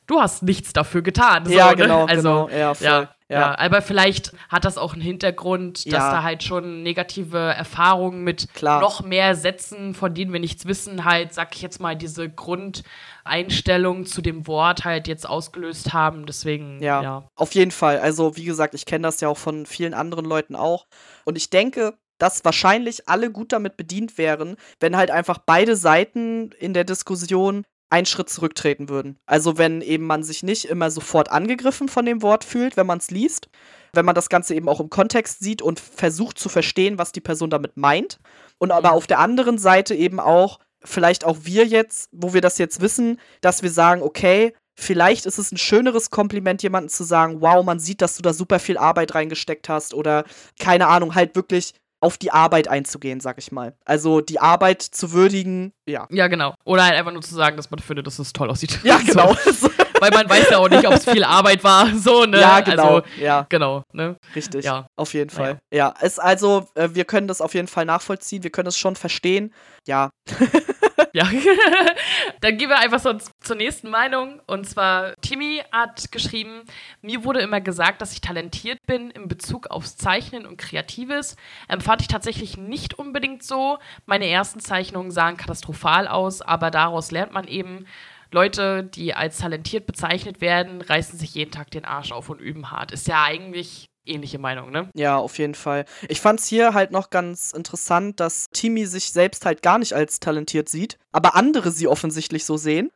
du 0.08 0.20
hast 0.20 0.44
nichts 0.44 0.74
dafür 0.74 1.02
getan. 1.02 1.46
So, 1.46 1.52
ja, 1.54 1.70
ne? 1.72 1.76
genau, 1.76 2.06
Also, 2.06 2.48
genau. 2.48 2.50
Ja, 2.50 2.74
voll. 2.74 2.86
ja, 2.88 3.02
ja. 3.30 3.40
ja. 3.40 3.58
aber 3.58 3.82
vielleicht 3.82 4.34
hat 4.50 4.66
das 4.66 4.78
auch 4.78 4.94
einen 4.94 5.02
Hintergrund, 5.02 5.86
dass 5.86 5.94
Ja. 5.94 6.12
da 6.12 6.24
halt 6.24 6.44
schon 6.44 6.84
negative 6.84 7.38
Erfahrungen 7.38 8.24
mit 8.24 8.54
Klar. 8.54 8.82
noch 8.82 9.02
mehr 9.02 9.36
Sätzen, 9.36 9.96
von 9.96 10.14
denen 10.14 10.34
wir 10.34 10.40
nichts 10.40 10.66
wissen, 10.66 11.06
halt, 11.06 11.34
sag 11.34 11.56
ich 11.56 11.62
jetzt 11.62 11.80
mal, 11.80 11.96
diese 11.96 12.30
Grundeinstellung 13.26 14.06
zu 14.06 14.22
dem 14.22 14.48
Wort 14.48 14.86
halt 14.86 15.08
jetzt 15.08 15.28
ausgelöst 15.28 15.94
haben. 15.94 16.26
Deswegen, 16.26 16.82
Ja, 16.82 17.02
ja. 17.02 17.24
auf 17.36 17.54
jeden 17.54 17.72
Fall. 17.72 18.00
Also, 18.00 18.36
wie 18.38 18.46
gesagt, 18.46 18.74
ich 18.74 18.86
kenne 18.86 19.04
das 19.08 19.22
ja 19.22 19.30
auch 19.30 19.38
von 19.38 19.66
vielen 19.66 19.94
anderen 19.94 20.26
Leuten 20.26 20.56
auch. 20.56 20.86
Und 21.26 21.38
ich 21.38 21.50
denke, 21.50 21.94
dass 22.20 22.46
wahrscheinlich 22.46 23.10
alle 23.10 23.32
gut 23.32 23.52
damit 23.52 23.76
bedient 23.76 24.18
wären, 24.18 24.56
wenn 24.80 24.96
halt 24.96 25.12
einfach 25.12 25.40
beide 25.40 25.76
Seiten 25.76 26.52
in 26.60 26.74
der 26.74 26.84
Diskussion 26.84 27.66
einen 27.94 28.08
Schritt 28.08 28.30
zurücktreten 28.30 28.90
würden. 28.90 29.20
Also, 29.28 29.58
wenn 29.60 29.82
eben 29.82 30.06
man 30.06 30.24
sich 30.24 30.42
nicht 30.42 30.66
immer 30.66 30.90
sofort 30.90 31.32
angegriffen 31.32 31.88
von 31.88 32.06
dem 32.06 32.24
Wort 32.24 32.44
fühlt, 32.44 32.76
wenn 32.76 32.88
man 32.88 32.98
es 32.98 33.12
liest, 33.12 33.50
wenn 33.94 34.06
man 34.06 34.16
das 34.16 34.30
Ganze 34.30 34.56
eben 34.56 34.68
auch 34.68 34.80
im 34.80 34.90
Kontext 34.90 35.40
sieht 35.42 35.62
und 35.62 35.80
versucht 35.80 36.40
zu 36.40 36.50
verstehen, 36.50 36.98
was 36.98 37.12
die 37.12 37.22
Person 37.22 37.52
damit 37.52 37.78
meint. 37.78 38.20
Und 38.58 38.72
aber 38.72 38.90
Mhm. 38.90 38.96
auf 38.96 39.08
der 39.08 39.20
anderen 39.20 39.60
Seite 39.60 39.94
eben 39.94 40.20
auch, 40.20 40.60
vielleicht 40.84 41.24
auch 41.24 41.38
wir 41.44 41.66
jetzt, 41.68 42.10
wo 42.12 42.34
wir 42.34 42.42
das 42.42 42.58
jetzt 42.58 42.82
wissen, 42.82 43.20
dass 43.42 43.62
wir 43.62 43.70
sagen, 43.70 44.02
okay, 44.02 44.54
vielleicht 44.76 45.28
ist 45.28 45.38
es 45.38 45.52
ein 45.52 45.58
schöneres 45.58 46.10
Kompliment, 46.10 46.64
jemandem 46.64 46.90
zu 46.90 47.04
sagen, 47.04 47.42
wow, 47.42 47.64
man 47.64 47.80
sieht, 47.80 48.02
dass 48.02 48.16
du 48.16 48.24
da 48.24 48.34
super 48.34 48.58
viel 48.60 48.78
Arbeit 48.80 49.14
reingesteckt 49.14 49.70
hast 49.70 49.94
oder 49.94 50.24
keine 50.60 50.88
Ahnung, 50.88 51.14
halt 51.14 51.36
wirklich 51.36 51.76
auf 52.04 52.18
die 52.18 52.32
Arbeit 52.32 52.68
einzugehen, 52.68 53.22
sag 53.22 53.38
ich 53.38 53.52
mal. 53.52 53.76
Also 53.86 54.20
die 54.20 54.40
Arbeit 54.40 54.82
zu 54.82 55.14
würdigen, 55.14 55.74
ja. 55.86 56.06
Ja, 56.12 56.28
genau. 56.28 56.54
Oder 56.66 56.84
halt 56.84 56.96
einfach 56.96 57.14
nur 57.14 57.22
zu 57.22 57.34
sagen, 57.34 57.56
dass 57.56 57.72
man 57.72 57.80
findet, 57.80 58.06
dass 58.06 58.20
es 58.20 58.34
toll 58.34 58.50
aussieht. 58.50 58.80
Ja, 58.84 58.98
genau. 59.06 59.34
So. 59.54 59.70
Weil 60.04 60.12
man 60.12 60.30
weiß 60.30 60.50
ja 60.50 60.58
auch 60.58 60.68
nicht, 60.68 60.86
ob 60.86 60.96
es 60.96 61.10
viel 61.10 61.24
Arbeit 61.24 61.64
war. 61.64 61.88
So, 62.04 62.26
ne? 62.26 62.42
ja, 62.42 62.60
genau. 62.60 62.96
Also, 62.96 63.08
ja, 63.22 63.46
genau, 63.48 63.84
ne? 63.94 64.18
richtig. 64.36 64.66
Ja. 64.66 64.88
Auf 64.98 65.14
jeden. 65.14 65.30
Fall. 65.30 65.60
Ja, 65.74 65.94
es 66.02 66.20
also, 66.20 66.68
äh, 66.76 66.90
wir 66.92 67.06
können 67.06 67.28
das 67.28 67.40
auf 67.40 67.54
jeden 67.54 67.70
Fall 67.70 67.86
nachvollziehen, 67.86 68.44
wir 68.44 68.50
können 68.50 68.68
es 68.68 68.78
schon 68.78 68.98
verstehen. 68.98 69.54
Ja, 69.88 70.10
Ja. 71.14 71.30
Dann 72.42 72.58
gehen 72.58 72.70
wir 72.70 72.80
einfach 72.80 73.00
so 73.00 73.16
zur 73.40 73.56
nächsten 73.56 73.92
Meinung. 73.92 74.42
Und 74.48 74.68
zwar, 74.68 75.14
Timmy 75.22 75.62
hat 75.72 76.12
geschrieben, 76.12 76.64
mir 77.02 77.24
wurde 77.24 77.40
immer 77.40 77.62
gesagt, 77.62 78.02
dass 78.02 78.14
ich 78.14 78.22
talentiert 78.22 78.80
bin 78.88 79.12
in 79.12 79.28
Bezug 79.28 79.68
aufs 79.68 79.96
Zeichnen 79.96 80.48
und 80.48 80.58
Kreatives. 80.58 81.36
Empfand 81.68 82.02
ich 82.02 82.08
tatsächlich 82.08 82.58
nicht 82.58 82.96
unbedingt 82.98 83.44
so. 83.44 83.78
Meine 84.08 84.28
ersten 84.28 84.60
Zeichnungen 84.60 85.12
sahen 85.12 85.38
katastrophal 85.38 86.08
aus, 86.08 86.42
aber 86.42 86.72
daraus 86.72 87.12
lernt 87.12 87.32
man 87.32 87.48
eben, 87.48 87.86
Leute, 88.34 88.84
die 88.84 89.14
als 89.14 89.38
talentiert 89.38 89.86
bezeichnet 89.86 90.42
werden, 90.42 90.82
reißen 90.82 91.18
sich 91.18 91.36
jeden 91.36 91.52
Tag 91.52 91.72
den 91.72 91.86
Arsch 91.86 92.12
auf 92.12 92.30
und 92.30 92.42
üben 92.42 92.72
hart. 92.72 92.92
Ist 92.92 93.08
ja 93.08 93.24
eigentlich 93.24 93.90
ähnliche 94.06 94.40
Meinung, 94.40 94.72
ne? 94.72 94.90
Ja, 94.96 95.18
auf 95.18 95.38
jeden 95.38 95.56
Fall. 95.56 95.86
Ich 96.10 96.20
fand's 96.20 96.48
hier 96.48 96.74
halt 96.74 96.92
noch 96.92 97.10
ganz 97.10 97.54
interessant, 97.54 98.20
dass 98.20 98.50
Timmy 98.52 98.86
sich 98.86 99.12
selbst 99.12 99.46
halt 99.46 99.62
gar 99.62 99.78
nicht 99.78 99.94
als 99.94 100.20
talentiert 100.20 100.68
sieht, 100.68 100.98
aber 101.12 101.36
andere 101.36 101.72
sie 101.72 101.88
offensichtlich 101.88 102.44
so 102.46 102.58
sehen. 102.58 102.92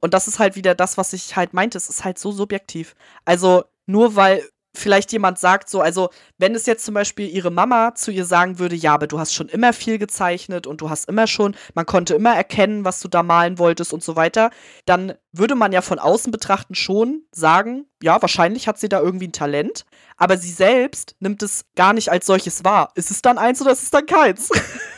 Und 0.00 0.14
das 0.14 0.28
ist 0.28 0.38
halt 0.38 0.54
wieder 0.54 0.74
das, 0.74 0.98
was 0.98 1.12
ich 1.12 1.34
halt 1.34 1.54
meinte. 1.54 1.78
Es 1.78 1.88
ist 1.88 2.04
halt 2.04 2.18
so 2.18 2.30
subjektiv. 2.30 2.94
Also, 3.24 3.64
nur 3.86 4.16
weil 4.16 4.46
vielleicht 4.74 5.12
jemand 5.12 5.38
sagt 5.38 5.70
so, 5.70 5.80
also, 5.80 6.10
wenn 6.38 6.54
es 6.54 6.66
jetzt 6.66 6.84
zum 6.84 6.94
Beispiel 6.94 7.28
ihre 7.28 7.50
Mama 7.50 7.94
zu 7.94 8.10
ihr 8.10 8.24
sagen 8.24 8.58
würde, 8.58 8.76
ja, 8.76 8.94
aber 8.94 9.06
du 9.06 9.18
hast 9.18 9.34
schon 9.34 9.48
immer 9.48 9.72
viel 9.72 9.98
gezeichnet 9.98 10.66
und 10.66 10.80
du 10.80 10.90
hast 10.90 11.08
immer 11.08 11.26
schon, 11.26 11.56
man 11.74 11.86
konnte 11.86 12.14
immer 12.14 12.34
erkennen, 12.34 12.84
was 12.84 13.00
du 13.00 13.08
da 13.08 13.22
malen 13.22 13.58
wolltest 13.58 13.92
und 13.92 14.02
so 14.02 14.16
weiter, 14.16 14.50
dann 14.84 15.14
würde 15.32 15.54
man 15.54 15.72
ja 15.72 15.80
von 15.80 15.98
außen 15.98 16.30
betrachten 16.30 16.74
schon 16.74 17.22
sagen, 17.32 17.86
ja, 18.02 18.20
wahrscheinlich 18.20 18.68
hat 18.68 18.78
sie 18.78 18.88
da 18.88 19.00
irgendwie 19.00 19.28
ein 19.28 19.32
Talent, 19.32 19.84
aber 20.16 20.36
sie 20.36 20.52
selbst 20.52 21.16
nimmt 21.20 21.42
es 21.42 21.64
gar 21.76 21.92
nicht 21.92 22.10
als 22.10 22.26
solches 22.26 22.64
wahr. 22.64 22.90
Ist 22.94 23.10
es 23.10 23.22
dann 23.22 23.38
eins 23.38 23.60
oder 23.62 23.72
ist 23.72 23.82
es 23.82 23.90
dann 23.90 24.06
keins? 24.06 24.50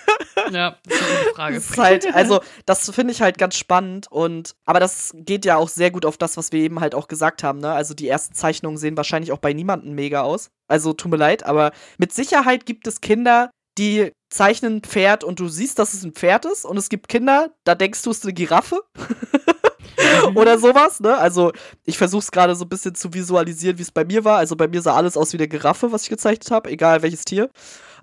Ja, 0.50 0.76
das 0.84 1.00
ist 1.00 1.02
eine 1.02 1.34
Frage. 1.34 1.54
Das 1.56 1.70
ist 1.70 1.78
halt, 1.78 2.14
also, 2.14 2.40
das 2.66 2.90
finde 2.90 3.12
ich 3.12 3.22
halt 3.22 3.38
ganz 3.38 3.56
spannend 3.56 4.06
und, 4.10 4.54
aber 4.64 4.80
das 4.80 5.12
geht 5.14 5.44
ja 5.44 5.56
auch 5.56 5.68
sehr 5.68 5.90
gut 5.90 6.04
auf 6.04 6.16
das, 6.16 6.36
was 6.36 6.52
wir 6.52 6.60
eben 6.60 6.80
halt 6.80 6.94
auch 6.94 7.08
gesagt 7.08 7.42
haben, 7.42 7.58
ne? 7.58 7.72
Also, 7.72 7.94
die 7.94 8.08
ersten 8.08 8.34
Zeichnungen 8.34 8.78
sehen 8.78 8.96
wahrscheinlich 8.96 9.32
auch 9.32 9.38
bei 9.38 9.52
niemandem 9.52 9.94
mega 9.94 10.22
aus. 10.22 10.50
Also, 10.68 10.92
tut 10.92 11.10
mir 11.10 11.16
leid, 11.16 11.44
aber 11.44 11.72
mit 11.98 12.12
Sicherheit 12.12 12.66
gibt 12.66 12.86
es 12.86 13.00
Kinder, 13.00 13.50
die 13.78 14.12
zeichnen 14.30 14.76
ein 14.76 14.82
Pferd 14.82 15.24
und 15.24 15.40
du 15.40 15.48
siehst, 15.48 15.78
dass 15.78 15.94
es 15.94 16.02
ein 16.02 16.12
Pferd 16.12 16.44
ist 16.44 16.64
und 16.64 16.76
es 16.76 16.88
gibt 16.88 17.08
Kinder, 17.08 17.50
da 17.64 17.74
denkst 17.74 18.02
du, 18.02 18.10
es 18.10 18.18
ist 18.18 18.24
eine 18.24 18.34
Giraffe. 18.34 18.80
Oder 20.34 20.58
sowas, 20.58 21.00
ne? 21.00 21.16
Also, 21.16 21.52
ich 21.84 21.98
versuche 21.98 22.20
es 22.20 22.30
gerade 22.30 22.54
so 22.54 22.64
ein 22.64 22.68
bisschen 22.68 22.94
zu 22.94 23.12
visualisieren, 23.12 23.78
wie 23.78 23.82
es 23.82 23.90
bei 23.90 24.04
mir 24.04 24.24
war. 24.24 24.38
Also, 24.38 24.56
bei 24.56 24.68
mir 24.68 24.82
sah 24.82 24.94
alles 24.94 25.16
aus 25.16 25.32
wie 25.32 25.38
eine 25.38 25.48
Giraffe, 25.48 25.92
was 25.92 26.04
ich 26.04 26.10
gezeichnet 26.10 26.50
habe, 26.50 26.70
egal 26.70 27.02
welches 27.02 27.24
Tier. 27.24 27.50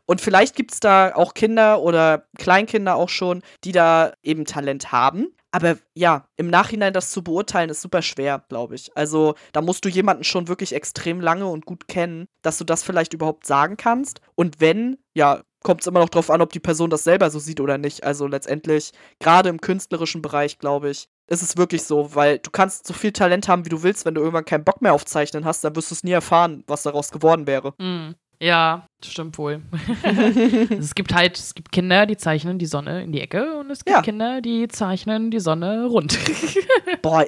Und 0.05 0.21
vielleicht 0.21 0.55
gibt 0.55 0.73
es 0.73 0.79
da 0.79 1.15
auch 1.15 1.33
Kinder 1.33 1.81
oder 1.81 2.27
Kleinkinder 2.37 2.95
auch 2.95 3.09
schon, 3.09 3.41
die 3.63 3.71
da 3.71 4.13
eben 4.21 4.45
Talent 4.45 4.91
haben. 4.91 5.27
Aber 5.51 5.77
ja, 5.93 6.27
im 6.35 6.47
Nachhinein 6.47 6.93
das 6.93 7.11
zu 7.11 7.23
beurteilen, 7.23 7.69
ist 7.69 7.81
super 7.81 8.01
schwer, 8.01 8.43
glaube 8.49 8.73
ich. 8.73 8.95
Also 8.97 9.35
da 9.51 9.61
musst 9.61 9.85
du 9.85 9.89
jemanden 9.89 10.23
schon 10.23 10.47
wirklich 10.47 10.73
extrem 10.73 11.21
lange 11.21 11.45
und 11.45 11.65
gut 11.65 11.87
kennen, 11.87 12.27
dass 12.41 12.57
du 12.57 12.63
das 12.63 12.83
vielleicht 12.83 13.13
überhaupt 13.13 13.45
sagen 13.45 13.77
kannst. 13.77 14.19
Und 14.33 14.59
wenn, 14.59 14.97
ja, 15.13 15.43
kommt 15.63 15.81
es 15.81 15.87
immer 15.87 15.99
noch 15.99 16.09
drauf 16.09 16.29
an, 16.29 16.41
ob 16.41 16.51
die 16.51 16.59
Person 16.59 16.89
das 16.89 17.03
selber 17.03 17.29
so 17.29 17.39
sieht 17.39 17.59
oder 17.59 17.77
nicht. 17.77 18.03
Also 18.03 18.27
letztendlich, 18.27 18.91
gerade 19.19 19.49
im 19.49 19.61
künstlerischen 19.61 20.21
Bereich, 20.21 20.59
glaube 20.59 20.89
ich, 20.89 21.07
ist 21.27 21.41
es 21.41 21.55
wirklich 21.55 21.83
so, 21.83 22.15
weil 22.15 22.39
du 22.39 22.51
kannst 22.51 22.85
so 22.85 22.93
viel 22.93 23.11
Talent 23.11 23.47
haben, 23.47 23.65
wie 23.65 23.69
du 23.69 23.81
willst, 23.83 24.05
wenn 24.05 24.13
du 24.13 24.21
irgendwann 24.21 24.45
keinen 24.45 24.65
Bock 24.65 24.81
mehr 24.81 24.93
auf 24.93 25.05
Zeichnen 25.05 25.45
hast, 25.45 25.63
dann 25.63 25.75
wirst 25.75 25.89
du 25.91 25.95
es 25.95 26.03
nie 26.03 26.11
erfahren, 26.11 26.63
was 26.67 26.83
daraus 26.83 27.11
geworden 27.11 27.47
wäre. 27.47 27.73
Mm, 27.77 28.15
Ja, 28.43 28.87
stimmt 29.01 29.37
wohl. 29.37 29.61
Es 30.77 30.95
gibt 30.95 31.13
halt, 31.13 31.37
es 31.37 31.55
gibt 31.55 31.71
Kinder, 31.71 32.05
die 32.05 32.17
zeichnen 32.17 32.59
die 32.59 32.65
Sonne 32.65 33.01
in 33.03 33.13
die 33.13 33.21
Ecke 33.21 33.57
und 33.57 33.71
es 33.71 33.85
gibt 33.85 33.95
Ja. 33.95 34.01
Kinder, 34.01 34.41
die 34.41 34.67
zeichnen 34.67 35.31
die 35.31 35.39
Sonne 35.39 35.85
rund. 35.85 36.17
Boah, 37.01 37.25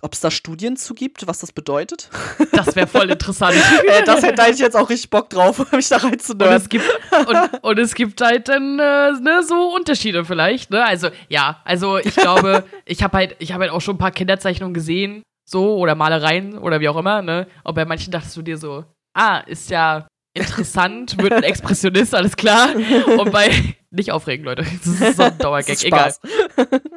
ob 0.00 0.12
es 0.14 0.20
da 0.20 0.30
Studien 0.30 0.76
zu 0.78 0.94
gibt, 0.94 1.26
was 1.26 1.40
das 1.40 1.52
bedeutet? 1.52 2.08
Das 2.52 2.74
wäre 2.74 2.86
voll 2.86 3.10
interessant. 3.10 3.54
äh, 3.86 4.02
das 4.04 4.22
hätte 4.22 4.42
ich 4.50 4.58
jetzt 4.58 4.76
auch 4.76 4.88
richtig 4.88 5.10
Bock 5.10 5.28
drauf, 5.28 5.70
mich 5.72 5.88
da 5.90 5.96
Und 5.96 6.04
reinzunörden. 6.04 6.56
es 6.56 6.68
gibt 6.70 6.84
und, 7.26 7.62
und 7.62 7.78
es 7.78 7.94
gibt 7.94 8.20
halt 8.22 8.48
dann 8.48 8.78
äh, 8.78 9.12
ne, 9.20 9.42
so 9.46 9.74
Unterschiede 9.76 10.24
vielleicht. 10.24 10.70
Ne? 10.70 10.82
Also 10.82 11.08
ja, 11.28 11.60
also 11.64 11.98
ich 11.98 12.16
glaube, 12.16 12.64
ich 12.86 13.02
habe 13.02 13.14
halt, 13.18 13.36
ich 13.40 13.52
habe 13.52 13.64
halt 13.64 13.72
auch 13.74 13.82
schon 13.82 13.96
ein 13.96 13.98
paar 13.98 14.10
Kinderzeichnungen 14.12 14.72
gesehen, 14.72 15.22
so 15.44 15.76
oder 15.76 15.94
Malereien 15.94 16.56
oder 16.56 16.80
wie 16.80 16.88
auch 16.88 16.96
immer. 16.96 17.20
Ne? 17.20 17.46
Und 17.62 17.74
bei 17.74 17.84
manchen 17.84 18.10
dachtest 18.10 18.36
du 18.38 18.42
dir 18.42 18.56
so, 18.56 18.84
ah, 19.14 19.38
ist 19.40 19.68
ja 19.68 20.06
interessant, 20.34 21.16
wird 21.20 21.32
ein 21.32 21.42
Expressionist, 21.42 22.14
alles 22.14 22.36
klar. 22.36 22.70
Und 23.18 23.32
bei 23.32 23.50
nicht 23.90 24.12
aufregen, 24.12 24.44
Leute, 24.44 24.62
das 24.84 25.00
ist 25.00 25.16
so 25.16 25.24
ein 25.24 25.36
Dauergag, 25.38 25.76
egal. 25.84 26.14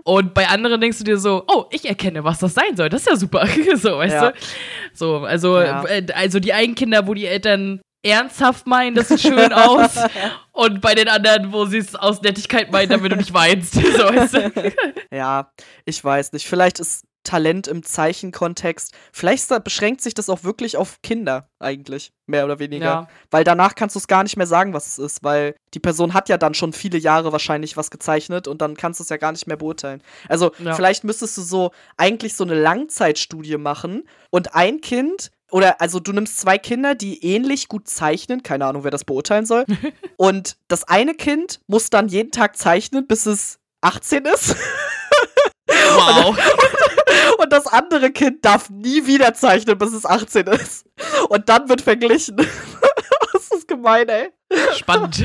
Und 0.03 0.33
bei 0.33 0.47
anderen 0.47 0.79
denkst 0.79 0.99
du 0.99 1.03
dir 1.03 1.17
so, 1.17 1.43
oh, 1.47 1.65
ich 1.71 1.85
erkenne, 1.87 2.23
was 2.23 2.39
das 2.39 2.53
sein 2.53 2.75
soll. 2.77 2.89
Das 2.89 3.01
ist 3.01 3.09
ja 3.09 3.15
super. 3.15 3.47
so, 3.75 3.97
weißt 3.97 4.13
Ja. 4.13 4.31
du? 4.31 4.37
So, 4.93 5.17
also, 5.19 5.59
Ja. 5.59 5.83
äh, 5.85 6.05
also 6.13 6.39
die 6.39 6.53
einen 6.53 6.75
Kinder, 6.75 7.07
wo 7.07 7.13
die 7.15 7.25
Eltern 7.25 7.81
ernsthaft 8.05 8.67
meinen, 8.67 8.95
das 8.95 9.07
sieht 9.07 9.21
schön 9.21 9.53
aus. 9.53 9.95
und 10.51 10.81
bei 10.81 10.93
den 10.93 11.07
anderen, 11.07 11.51
wo 11.53 11.65
sie 11.65 11.77
es 11.79 11.95
aus 11.95 12.21
Nettigkeit 12.21 12.71
meinen, 12.71 12.89
damit 12.89 13.11
du 13.11 13.15
nicht 13.15 13.33
weinst. 13.33 13.73
so, 13.73 13.81
weißt 13.81 14.33
du? 14.35 14.73
Ja, 15.11 15.51
ich 15.85 16.03
weiß 16.03 16.33
nicht. 16.33 16.45
Vielleicht 16.47 16.79
ist 16.79 17.05
Talent 17.23 17.67
im 17.67 17.83
Zeichenkontext, 17.83 18.93
vielleicht 19.11 19.63
beschränkt 19.63 20.01
sich 20.01 20.13
das 20.13 20.29
auch 20.29 20.43
wirklich 20.43 20.77
auf 20.77 21.01
Kinder 21.01 21.49
eigentlich, 21.59 22.11
mehr 22.25 22.45
oder 22.45 22.59
weniger. 22.59 22.85
Ja. 22.85 23.07
Weil 23.31 23.43
danach 23.43 23.75
kannst 23.75 23.95
du 23.95 23.99
es 23.99 24.07
gar 24.07 24.23
nicht 24.23 24.37
mehr 24.37 24.47
sagen, 24.47 24.73
was 24.73 24.87
es 24.87 24.99
ist, 24.99 25.23
weil 25.23 25.55
die 25.73 25.79
Person 25.79 26.13
hat 26.13 26.29
ja 26.29 26.37
dann 26.37 26.53
schon 26.53 26.73
viele 26.73 26.97
Jahre 26.97 27.31
wahrscheinlich 27.31 27.77
was 27.77 27.91
gezeichnet 27.91 28.47
und 28.47 28.61
dann 28.61 28.75
kannst 28.75 28.99
du 28.99 29.03
es 29.03 29.09
ja 29.09 29.17
gar 29.17 29.31
nicht 29.31 29.47
mehr 29.47 29.57
beurteilen. 29.57 30.01
Also 30.27 30.51
Ja. 30.59 30.73
vielleicht 30.73 31.03
müsstest 31.03 31.37
du 31.37 31.41
so 31.41 31.71
eigentlich 31.97 32.35
so 32.35 32.43
eine 32.43 32.55
Langzeitstudie 32.59 33.57
machen 33.57 34.03
und 34.29 34.55
ein 34.55 34.81
Kind 34.81 35.31
oder 35.51 35.79
also 35.79 35.99
du 35.99 36.13
nimmst 36.13 36.39
zwei 36.39 36.57
Kinder, 36.57 36.95
die 36.95 37.23
ähnlich 37.23 37.67
gut 37.67 37.87
zeichnen, 37.87 38.41
keine 38.41 38.65
Ahnung, 38.65 38.83
wer 38.83 38.91
das 38.91 39.03
beurteilen 39.03 39.45
soll. 39.45 39.65
und 40.17 40.57
das 40.67 40.83
eine 40.85 41.13
Kind 41.13 41.61
muss 41.67 41.89
dann 41.91 42.07
jeden 42.07 42.31
Tag 42.31 42.57
zeichnen, 42.57 43.05
bis 43.05 43.27
es 43.27 43.59
18 43.81 44.25
ist. 44.25 44.55
Wow. 45.83 46.29
Und, 46.29 47.39
und, 47.39 47.53
das 47.53 47.67
andere 47.67 48.11
Kind 48.11 48.43
darf 48.45 48.69
nie 48.69 49.05
wieder 49.05 49.33
zeichnen, 49.33 49.77
bis 49.77 49.93
es 49.93 50.05
18 50.05 50.47
ist. 50.47 50.85
Und 51.29 51.49
dann 51.49 51.69
wird 51.69 51.81
verglichen. 51.81 52.37
das 53.33 53.51
ist 53.51 53.67
gemein, 53.67 54.09
ey. 54.09 54.31
Spannend. 54.75 55.23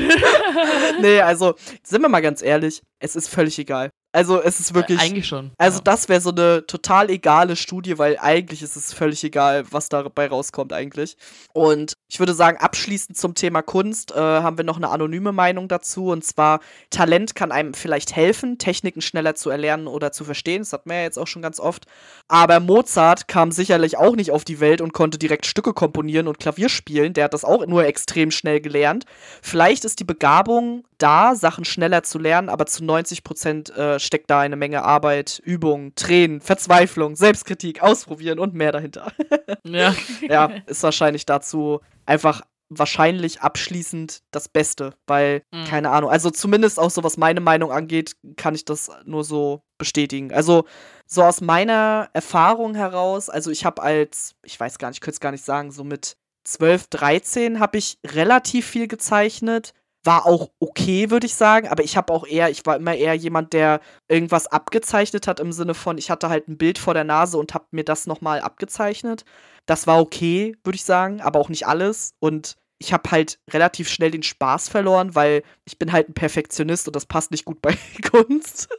nee, 1.01 1.21
also, 1.21 1.55
sind 1.83 2.01
wir 2.01 2.09
mal 2.09 2.21
ganz 2.21 2.41
ehrlich, 2.41 2.81
es 2.99 3.15
ist 3.15 3.29
völlig 3.29 3.57
egal. 3.59 3.91
Also 4.11 4.41
es 4.41 4.59
ist 4.59 4.73
wirklich. 4.73 4.99
Eigentlich 4.99 5.27
schon. 5.27 5.51
Also 5.59 5.77
ja. 5.77 5.83
das 5.83 6.09
wäre 6.09 6.19
so 6.19 6.31
eine 6.31 6.65
total 6.65 7.11
egale 7.11 7.55
Studie, 7.55 7.99
weil 7.99 8.17
eigentlich 8.19 8.63
ist 8.63 8.75
es 8.75 8.91
völlig 8.91 9.23
egal, 9.23 9.65
was 9.69 9.87
dabei 9.89 10.27
rauskommt 10.27 10.73
eigentlich. 10.73 11.15
Und 11.53 11.93
ich 12.07 12.17
würde 12.17 12.33
sagen, 12.33 12.57
abschließend 12.57 13.17
zum 13.17 13.35
Thema 13.35 13.61
Kunst 13.61 14.11
äh, 14.11 14.15
haben 14.15 14.57
wir 14.57 14.65
noch 14.65 14.77
eine 14.77 14.89
anonyme 14.89 15.31
Meinung 15.31 15.67
dazu. 15.67 16.07
Und 16.07 16.23
zwar, 16.25 16.59
Talent 16.89 17.35
kann 17.35 17.51
einem 17.51 17.75
vielleicht 17.75 18.15
helfen, 18.15 18.57
Techniken 18.57 19.01
schneller 19.01 19.35
zu 19.35 19.51
erlernen 19.51 19.85
oder 19.85 20.11
zu 20.11 20.25
verstehen. 20.25 20.61
Das 20.61 20.73
hat 20.73 20.87
man 20.87 20.97
ja 20.97 21.03
jetzt 21.03 21.19
auch 21.19 21.27
schon 21.27 21.43
ganz 21.43 21.59
oft. 21.59 21.85
Aber 22.27 22.59
Mozart 22.59 23.27
kam 23.27 23.51
sicherlich 23.51 23.97
auch 23.97 24.15
nicht 24.15 24.31
auf 24.31 24.43
die 24.43 24.59
Welt 24.59 24.81
und 24.81 24.91
konnte 24.91 25.19
direkt 25.19 25.45
Stücke 25.45 25.73
komponieren 25.73 26.27
und 26.27 26.39
Klavier 26.39 26.69
spielen. 26.69 27.13
Der 27.13 27.25
hat 27.25 27.35
das 27.35 27.45
auch 27.45 27.63
nur 27.67 27.85
extrem 27.85 28.31
schnell 28.31 28.59
gelernt. 28.59 29.05
Vielleicht 29.43 29.85
ist 29.85 29.99
die 29.99 30.03
Begabung 30.03 30.83
da, 30.99 31.35
Sachen 31.35 31.65
schneller 31.65 32.03
zu 32.03 32.19
lernen, 32.19 32.49
aber 32.49 32.65
zu 32.65 32.83
90 32.83 33.23
Prozent 33.23 33.69
äh, 33.71 33.99
steckt 33.99 34.29
da 34.29 34.39
eine 34.39 34.55
Menge 34.55 34.83
Arbeit, 34.83 35.41
Übung, 35.43 35.93
Tränen, 35.95 36.41
Verzweiflung, 36.41 37.15
Selbstkritik, 37.15 37.81
Ausprobieren 37.81 38.39
und 38.39 38.53
mehr 38.53 38.71
dahinter. 38.71 39.11
ja. 39.63 39.95
ja, 40.21 40.51
ist 40.67 40.83
wahrscheinlich 40.83 41.25
dazu 41.25 41.79
einfach 42.05 42.41
wahrscheinlich 42.69 43.41
abschließend 43.41 44.21
das 44.31 44.47
Beste, 44.47 44.93
weil, 45.07 45.41
mhm. 45.51 45.65
keine 45.65 45.89
Ahnung, 45.89 46.11
also 46.11 46.29
zumindest 46.29 46.79
auch 46.79 46.91
so, 46.91 47.03
was 47.03 47.17
meine 47.17 47.41
Meinung 47.41 47.71
angeht, 47.71 48.15
kann 48.37 48.53
ich 48.53 48.63
das 48.63 48.91
nur 49.05 49.23
so 49.23 49.63
bestätigen. 49.79 50.31
Also, 50.31 50.65
so 51.07 51.23
aus 51.23 51.41
meiner 51.41 52.09
Erfahrung 52.13 52.75
heraus, 52.75 53.29
also 53.29 53.49
ich 53.49 53.65
habe 53.65 53.81
als, 53.81 54.35
ich 54.43 54.59
weiß 54.59 54.77
gar 54.77 54.89
nicht, 54.89 54.97
ich 54.97 55.01
könnte 55.01 55.15
es 55.15 55.19
gar 55.19 55.31
nicht 55.31 55.43
sagen, 55.43 55.71
so 55.71 55.83
mit 55.83 56.15
12, 56.43 56.87
13 56.87 57.59
habe 57.59 57.79
ich 57.79 57.97
relativ 58.05 58.67
viel 58.67 58.87
gezeichnet 58.87 59.73
war 60.03 60.25
auch 60.25 60.49
okay, 60.59 61.09
würde 61.09 61.25
ich 61.25 61.35
sagen, 61.35 61.67
aber 61.67 61.83
ich 61.83 61.97
habe 61.97 62.13
auch 62.13 62.25
eher, 62.25 62.49
ich 62.49 62.65
war 62.65 62.77
immer 62.77 62.95
eher 62.95 63.13
jemand, 63.15 63.53
der 63.53 63.81
irgendwas 64.07 64.47
abgezeichnet 64.47 65.27
hat 65.27 65.39
im 65.39 65.51
Sinne 65.51 65.73
von, 65.73 65.97
ich 65.97 66.09
hatte 66.09 66.29
halt 66.29 66.47
ein 66.47 66.57
Bild 66.57 66.77
vor 66.77 66.93
der 66.93 67.03
Nase 67.03 67.37
und 67.37 67.53
habe 67.53 67.65
mir 67.71 67.83
das 67.83 68.07
nochmal 68.07 68.39
abgezeichnet. 68.41 69.25
Das 69.65 69.87
war 69.87 69.99
okay, 69.99 70.55
würde 70.63 70.77
ich 70.77 70.85
sagen, 70.85 71.21
aber 71.21 71.39
auch 71.39 71.49
nicht 71.49 71.67
alles 71.67 72.13
und 72.19 72.55
ich 72.81 72.93
habe 72.93 73.11
halt 73.11 73.39
relativ 73.51 73.89
schnell 73.89 74.09
den 74.09 74.23
Spaß 74.23 74.69
verloren, 74.69 75.13
weil 75.13 75.43
ich 75.65 75.77
bin 75.77 75.91
halt 75.91 76.07
ein 76.07 76.13
Perfektionist 76.13 76.87
und 76.87 76.95
das 76.95 77.05
passt 77.05 77.29
nicht 77.29 77.43
gut 77.43 77.61
bei 77.61 77.77
Kunst. 78.09 78.69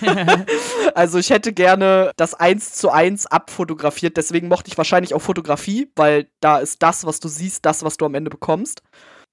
also 0.94 1.18
ich 1.18 1.30
hätte 1.30 1.52
gerne 1.52 2.10
das 2.16 2.34
eins 2.34 2.72
zu 2.72 2.90
eins 2.90 3.26
abfotografiert, 3.26 4.16
deswegen 4.16 4.48
mochte 4.48 4.68
ich 4.68 4.76
wahrscheinlich 4.76 5.14
auch 5.14 5.22
Fotografie, 5.22 5.88
weil 5.94 6.26
da 6.40 6.58
ist 6.58 6.82
das, 6.82 7.06
was 7.06 7.20
du 7.20 7.28
siehst, 7.28 7.64
das, 7.64 7.84
was 7.84 7.96
du 7.96 8.04
am 8.06 8.16
Ende 8.16 8.30
bekommst 8.30 8.82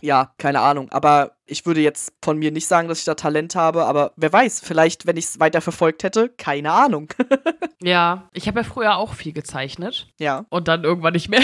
ja, 0.02 0.34
keine 0.38 0.60
Ahnung. 0.60 0.90
Aber 0.92 1.34
ich 1.46 1.66
würde 1.66 1.82
jetzt 1.82 2.14
von 2.24 2.38
mir 2.38 2.52
nicht 2.52 2.68
sagen, 2.68 2.88
dass 2.88 3.00
ich 3.00 3.06
da 3.06 3.16
Talent 3.16 3.56
habe, 3.56 3.86
aber 3.86 4.14
wer 4.16 4.32
weiß, 4.32 4.62
vielleicht, 4.62 5.06
wenn 5.06 5.18
ich 5.18 5.26
es 5.26 5.40
weiter 5.40 5.62
verfolgt 5.62 6.04
hätte, 6.04 6.30
keine 6.30 6.72
Ahnung. 6.72 7.10
ja, 7.82 8.30
ich 8.34 8.48
habe 8.48 8.60
ja 8.60 8.64
früher 8.64 8.98
auch 8.98 9.14
viel 9.14 9.34
gezeichnet. 9.34 10.08
Ja. 10.20 10.46
Und 10.50 10.68
dann 10.68 10.84
irgendwann 10.84 11.14
nicht 11.14 11.30
mehr. 11.30 11.42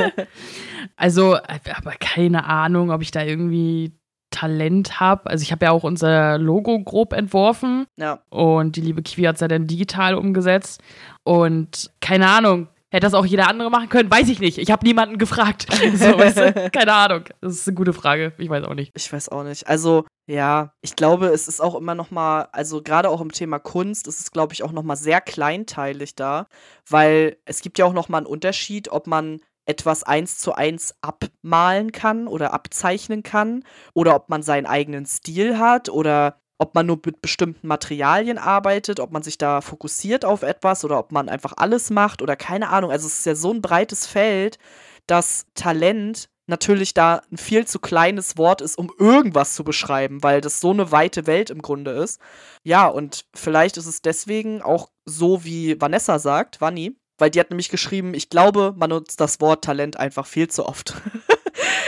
also, 0.96 1.36
aber 1.36 1.92
keine 1.98 2.44
Ahnung, 2.44 2.90
ob 2.90 3.02
ich 3.02 3.10
da 3.10 3.22
irgendwie 3.22 3.92
Talent 4.30 5.00
habe. 5.00 5.28
Also 5.28 5.42
ich 5.42 5.52
habe 5.52 5.66
ja 5.66 5.72
auch 5.72 5.84
unser 5.84 6.38
Logo 6.38 6.78
grob 6.80 7.12
entworfen. 7.12 7.86
Ja. 7.96 8.20
Und 8.30 8.76
die 8.76 8.80
liebe 8.80 9.02
Kiwi 9.02 9.24
hat 9.24 9.36
es 9.36 9.40
ja 9.40 9.48
dann 9.48 9.66
digital 9.66 10.14
umgesetzt. 10.14 10.82
Und 11.24 11.90
keine 12.00 12.28
Ahnung, 12.28 12.68
Hätte 12.92 13.06
das 13.06 13.14
auch 13.14 13.24
jeder 13.24 13.48
andere 13.48 13.70
machen 13.70 13.88
können? 13.88 14.10
Weiß 14.10 14.28
ich 14.28 14.40
nicht. 14.40 14.58
Ich 14.58 14.70
habe 14.70 14.84
niemanden 14.84 15.18
gefragt. 15.18 15.66
So, 16.00 16.18
weißt 16.18 16.36
du? 16.38 16.70
Keine 16.70 16.92
Ahnung. 16.92 17.24
Das 17.40 17.54
ist 17.54 17.68
eine 17.68 17.74
gute 17.74 17.92
Frage. 17.92 18.32
Ich 18.38 18.48
weiß 18.48 18.64
auch 18.64 18.74
nicht. 18.74 18.92
Ich 18.96 19.12
weiß 19.12 19.28
auch 19.28 19.42
nicht. 19.42 19.66
Also, 19.66 20.06
ja, 20.26 20.72
ich 20.82 20.96
glaube, 20.96 21.26
es 21.26 21.48
ist 21.48 21.60
auch 21.60 21.74
immer 21.74 21.94
noch 21.94 22.10
mal, 22.10 22.48
also 22.52 22.82
gerade 22.82 23.08
auch 23.08 23.20
im 23.20 23.32
Thema 23.32 23.58
Kunst, 23.58 24.06
ist 24.06 24.20
es, 24.20 24.30
glaube 24.30 24.54
ich, 24.54 24.62
auch 24.62 24.72
noch 24.72 24.82
mal 24.82 24.96
sehr 24.96 25.20
kleinteilig 25.20 26.14
da, 26.14 26.46
weil 26.88 27.38
es 27.44 27.60
gibt 27.60 27.78
ja 27.78 27.84
auch 27.84 27.92
noch 27.92 28.08
mal 28.08 28.18
einen 28.18 28.26
Unterschied, 28.26 28.90
ob 28.90 29.06
man 29.06 29.40
etwas 29.66 30.02
eins 30.02 30.38
zu 30.38 30.54
eins 30.54 30.94
abmalen 31.00 31.92
kann 31.92 32.26
oder 32.26 32.52
abzeichnen 32.52 33.22
kann 33.22 33.64
oder 33.94 34.14
ob 34.16 34.28
man 34.28 34.42
seinen 34.42 34.66
eigenen 34.66 35.06
Stil 35.06 35.58
hat 35.58 35.88
oder 35.88 36.40
ob 36.60 36.74
man 36.74 36.84
nur 36.84 37.00
mit 37.04 37.22
bestimmten 37.22 37.66
Materialien 37.66 38.36
arbeitet, 38.36 39.00
ob 39.00 39.10
man 39.12 39.22
sich 39.22 39.38
da 39.38 39.62
fokussiert 39.62 40.26
auf 40.26 40.42
etwas 40.42 40.84
oder 40.84 40.98
ob 40.98 41.10
man 41.10 41.30
einfach 41.30 41.54
alles 41.56 41.88
macht 41.88 42.20
oder 42.20 42.36
keine 42.36 42.68
Ahnung. 42.68 42.90
Also 42.90 43.06
es 43.06 43.20
ist 43.20 43.26
ja 43.26 43.34
so 43.34 43.50
ein 43.50 43.62
breites 43.62 44.06
Feld, 44.06 44.58
dass 45.06 45.46
Talent 45.54 46.28
natürlich 46.46 46.92
da 46.92 47.22
ein 47.32 47.38
viel 47.38 47.66
zu 47.66 47.78
kleines 47.78 48.36
Wort 48.36 48.60
ist, 48.60 48.76
um 48.76 48.92
irgendwas 48.98 49.54
zu 49.54 49.64
beschreiben, 49.64 50.22
weil 50.22 50.42
das 50.42 50.60
so 50.60 50.70
eine 50.70 50.92
weite 50.92 51.26
Welt 51.26 51.48
im 51.48 51.62
Grunde 51.62 51.92
ist. 51.92 52.20
Ja, 52.62 52.88
und 52.88 53.24
vielleicht 53.34 53.78
ist 53.78 53.86
es 53.86 54.02
deswegen 54.02 54.60
auch 54.60 54.90
so, 55.06 55.44
wie 55.44 55.80
Vanessa 55.80 56.18
sagt, 56.18 56.60
Vanni, 56.60 56.94
weil 57.16 57.30
die 57.30 57.40
hat 57.40 57.48
nämlich 57.48 57.70
geschrieben, 57.70 58.12
ich 58.12 58.28
glaube, 58.28 58.74
man 58.76 58.90
nutzt 58.90 59.18
das 59.18 59.40
Wort 59.40 59.64
Talent 59.64 59.96
einfach 59.96 60.26
viel 60.26 60.48
zu 60.48 60.66
oft. 60.66 60.94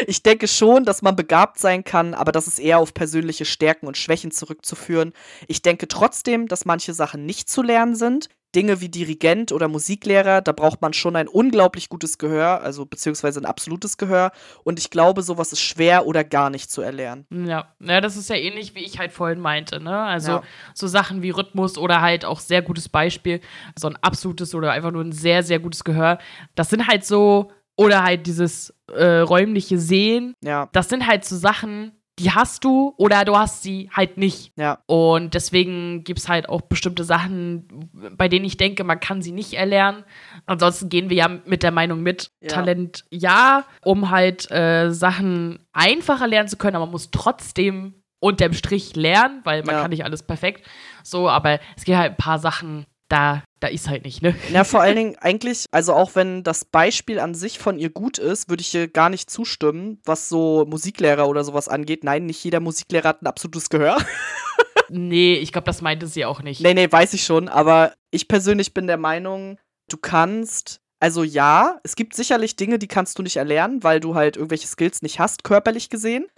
ich 0.06 0.22
denke 0.22 0.48
schon, 0.48 0.84
dass 0.84 1.02
man 1.02 1.16
begabt 1.16 1.58
sein 1.58 1.84
kann, 1.84 2.14
aber 2.14 2.32
das 2.32 2.46
ist 2.46 2.58
eher 2.58 2.78
auf 2.78 2.94
persönliche 2.94 3.44
Stärken 3.44 3.86
und 3.86 3.96
Schwächen 3.96 4.30
zurückzuführen. 4.30 5.12
Ich 5.48 5.62
denke 5.62 5.88
trotzdem, 5.88 6.48
dass 6.48 6.64
manche 6.64 6.94
Sachen 6.94 7.26
nicht 7.26 7.50
zu 7.50 7.62
lernen 7.62 7.94
sind. 7.94 8.28
Dinge 8.54 8.80
wie 8.82 8.88
Dirigent 8.88 9.50
oder 9.50 9.66
Musiklehrer, 9.66 10.42
da 10.42 10.52
braucht 10.52 10.82
man 10.82 10.92
schon 10.92 11.16
ein 11.16 11.26
unglaublich 11.26 11.88
gutes 11.88 12.18
Gehör, 12.18 12.60
also 12.62 12.84
beziehungsweise 12.84 13.40
ein 13.40 13.46
absolutes 13.46 13.96
Gehör. 13.96 14.30
Und 14.62 14.78
ich 14.78 14.90
glaube, 14.90 15.22
sowas 15.22 15.52
ist 15.52 15.62
schwer 15.62 16.06
oder 16.06 16.22
gar 16.22 16.50
nicht 16.50 16.70
zu 16.70 16.82
erlernen. 16.82 17.26
Ja, 17.30 17.72
ja 17.80 18.00
das 18.00 18.16
ist 18.16 18.28
ja 18.28 18.36
ähnlich, 18.36 18.74
wie 18.74 18.84
ich 18.84 18.98
halt 18.98 19.12
vorhin 19.12 19.40
meinte. 19.40 19.80
Ne? 19.80 19.96
Also 19.96 20.32
ja. 20.32 20.42
so 20.74 20.86
Sachen 20.86 21.22
wie 21.22 21.30
Rhythmus 21.30 21.78
oder 21.78 22.02
halt 22.02 22.24
auch 22.24 22.40
sehr 22.40 22.60
gutes 22.60 22.88
Beispiel, 22.90 23.40
so 23.78 23.88
ein 23.88 23.96
absolutes 24.02 24.54
oder 24.54 24.72
einfach 24.72 24.90
nur 24.90 25.02
ein 25.02 25.12
sehr, 25.12 25.42
sehr 25.42 25.58
gutes 25.58 25.82
Gehör. 25.82 26.18
Das 26.54 26.68
sind 26.68 26.86
halt 26.86 27.06
so 27.06 27.50
oder 27.76 28.02
halt 28.02 28.26
dieses 28.26 28.74
äh, 28.92 29.18
räumliche 29.18 29.78
Sehen. 29.78 30.34
Ja. 30.42 30.68
Das 30.72 30.88
sind 30.88 31.06
halt 31.06 31.24
so 31.24 31.36
Sachen, 31.36 31.92
die 32.18 32.30
hast 32.30 32.64
du 32.64 32.94
oder 32.98 33.24
du 33.24 33.36
hast 33.36 33.62
sie 33.62 33.90
halt 33.92 34.18
nicht. 34.18 34.52
Ja. 34.56 34.78
Und 34.86 35.34
deswegen 35.34 36.04
gibt 36.04 36.20
es 36.20 36.28
halt 36.28 36.48
auch 36.48 36.60
bestimmte 36.62 37.04
Sachen, 37.04 37.90
bei 38.16 38.28
denen 38.28 38.44
ich 38.44 38.56
denke, 38.56 38.84
man 38.84 39.00
kann 39.00 39.22
sie 39.22 39.32
nicht 39.32 39.54
erlernen. 39.54 40.04
Ansonsten 40.46 40.88
gehen 40.88 41.08
wir 41.08 41.16
ja 41.16 41.28
mit 41.28 41.62
der 41.62 41.72
Meinung 41.72 42.02
mit, 42.02 42.30
ja. 42.40 42.48
Talent 42.48 43.04
ja, 43.10 43.64
um 43.82 44.10
halt 44.10 44.50
äh, 44.50 44.90
Sachen 44.90 45.60
einfacher 45.72 46.28
lernen 46.28 46.48
zu 46.48 46.58
können, 46.58 46.76
aber 46.76 46.84
man 46.84 46.92
muss 46.92 47.10
trotzdem 47.10 47.94
unterm 48.20 48.52
Strich 48.52 48.94
lernen, 48.94 49.40
weil 49.44 49.64
man 49.64 49.74
ja. 49.74 49.82
kann 49.82 49.90
nicht 49.90 50.04
alles 50.04 50.22
perfekt. 50.22 50.64
So, 51.02 51.28
aber 51.28 51.58
es 51.76 51.84
gibt 51.84 51.98
halt 51.98 52.12
ein 52.12 52.16
paar 52.16 52.38
Sachen, 52.38 52.86
da, 53.12 53.44
da 53.60 53.68
ist 53.68 53.88
halt 53.88 54.04
nicht, 54.04 54.22
ne? 54.22 54.34
Ja, 54.52 54.64
vor 54.64 54.80
allen 54.80 54.96
Dingen 54.96 55.16
eigentlich, 55.20 55.66
also 55.70 55.92
auch 55.92 56.14
wenn 56.14 56.42
das 56.42 56.64
Beispiel 56.64 57.20
an 57.20 57.34
sich 57.34 57.58
von 57.58 57.78
ihr 57.78 57.90
gut 57.90 58.18
ist, 58.18 58.48
würde 58.48 58.62
ich 58.62 58.74
ihr 58.74 58.88
gar 58.88 59.10
nicht 59.10 59.30
zustimmen, 59.30 60.00
was 60.04 60.28
so 60.28 60.64
Musiklehrer 60.66 61.28
oder 61.28 61.44
sowas 61.44 61.68
angeht. 61.68 62.04
Nein, 62.04 62.26
nicht 62.26 62.42
jeder 62.42 62.60
Musiklehrer 62.60 63.10
hat 63.10 63.22
ein 63.22 63.26
absolutes 63.26 63.68
Gehör. 63.68 63.98
nee, 64.88 65.34
ich 65.34 65.52
glaube, 65.52 65.66
das 65.66 65.82
meinte 65.82 66.06
sie 66.06 66.24
auch 66.24 66.42
nicht. 66.42 66.62
Nee, 66.62 66.74
nee, 66.74 66.90
weiß 66.90 67.12
ich 67.12 67.24
schon, 67.24 67.48
aber 67.48 67.92
ich 68.10 68.28
persönlich 68.28 68.72
bin 68.72 68.86
der 68.86 68.96
Meinung, 68.98 69.58
du 69.88 69.98
kannst 69.98 70.80
also 71.00 71.24
ja, 71.24 71.80
es 71.82 71.96
gibt 71.96 72.14
sicherlich 72.14 72.54
Dinge, 72.54 72.78
die 72.78 72.86
kannst 72.86 73.18
du 73.18 73.24
nicht 73.24 73.36
erlernen, 73.36 73.82
weil 73.82 73.98
du 73.98 74.14
halt 74.14 74.36
irgendwelche 74.36 74.68
Skills 74.68 75.02
nicht 75.02 75.18
hast, 75.18 75.42
körperlich 75.42 75.90
gesehen. 75.90 76.28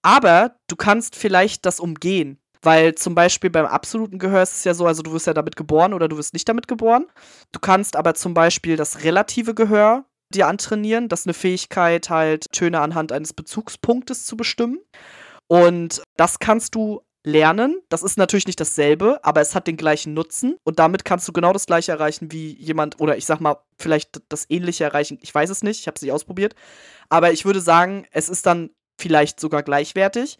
Aber 0.00 0.54
du 0.68 0.76
kannst 0.76 1.16
vielleicht 1.16 1.66
das 1.66 1.80
umgehen. 1.80 2.38
Weil 2.62 2.94
zum 2.94 3.14
Beispiel 3.14 3.50
beim 3.50 3.66
absoluten 3.66 4.18
Gehör 4.18 4.42
ist 4.42 4.56
es 4.56 4.64
ja 4.64 4.74
so, 4.74 4.86
also 4.86 5.02
du 5.02 5.12
wirst 5.12 5.26
ja 5.26 5.34
damit 5.34 5.56
geboren 5.56 5.92
oder 5.92 6.08
du 6.08 6.16
wirst 6.16 6.32
nicht 6.32 6.48
damit 6.48 6.68
geboren. 6.68 7.06
Du 7.50 7.58
kannst 7.58 7.96
aber 7.96 8.14
zum 8.14 8.34
Beispiel 8.34 8.76
das 8.76 9.02
relative 9.02 9.54
Gehör 9.54 10.04
dir 10.32 10.46
antrainieren. 10.46 11.08
Das 11.08 11.20
ist 11.20 11.26
eine 11.26 11.34
Fähigkeit, 11.34 12.08
halt 12.08 12.46
Töne 12.52 12.80
anhand 12.80 13.12
eines 13.12 13.32
Bezugspunktes 13.32 14.26
zu 14.26 14.36
bestimmen. 14.36 14.78
Und 15.48 16.02
das 16.16 16.38
kannst 16.38 16.74
du 16.74 17.02
lernen. 17.24 17.80
Das 17.88 18.02
ist 18.02 18.18
natürlich 18.18 18.46
nicht 18.46 18.60
dasselbe, 18.60 19.20
aber 19.22 19.40
es 19.40 19.54
hat 19.54 19.66
den 19.66 19.76
gleichen 19.76 20.14
Nutzen 20.14 20.56
und 20.64 20.78
damit 20.78 21.04
kannst 21.04 21.28
du 21.28 21.32
genau 21.32 21.52
das 21.52 21.66
gleiche 21.66 21.92
erreichen 21.92 22.32
wie 22.32 22.52
jemand 22.56 23.00
oder 23.00 23.16
ich 23.16 23.26
sag 23.26 23.40
mal 23.40 23.58
vielleicht 23.78 24.20
das 24.28 24.46
ähnliche 24.48 24.84
erreichen. 24.84 25.18
Ich 25.22 25.32
weiß 25.34 25.50
es 25.50 25.62
nicht, 25.62 25.80
ich 25.80 25.86
habe 25.86 25.94
es 25.96 26.02
nicht 26.02 26.12
ausprobiert, 26.12 26.54
aber 27.08 27.32
ich 27.32 27.44
würde 27.44 27.60
sagen, 27.60 28.06
es 28.10 28.28
ist 28.28 28.46
dann 28.46 28.70
vielleicht 28.98 29.38
sogar 29.38 29.62
gleichwertig 29.62 30.38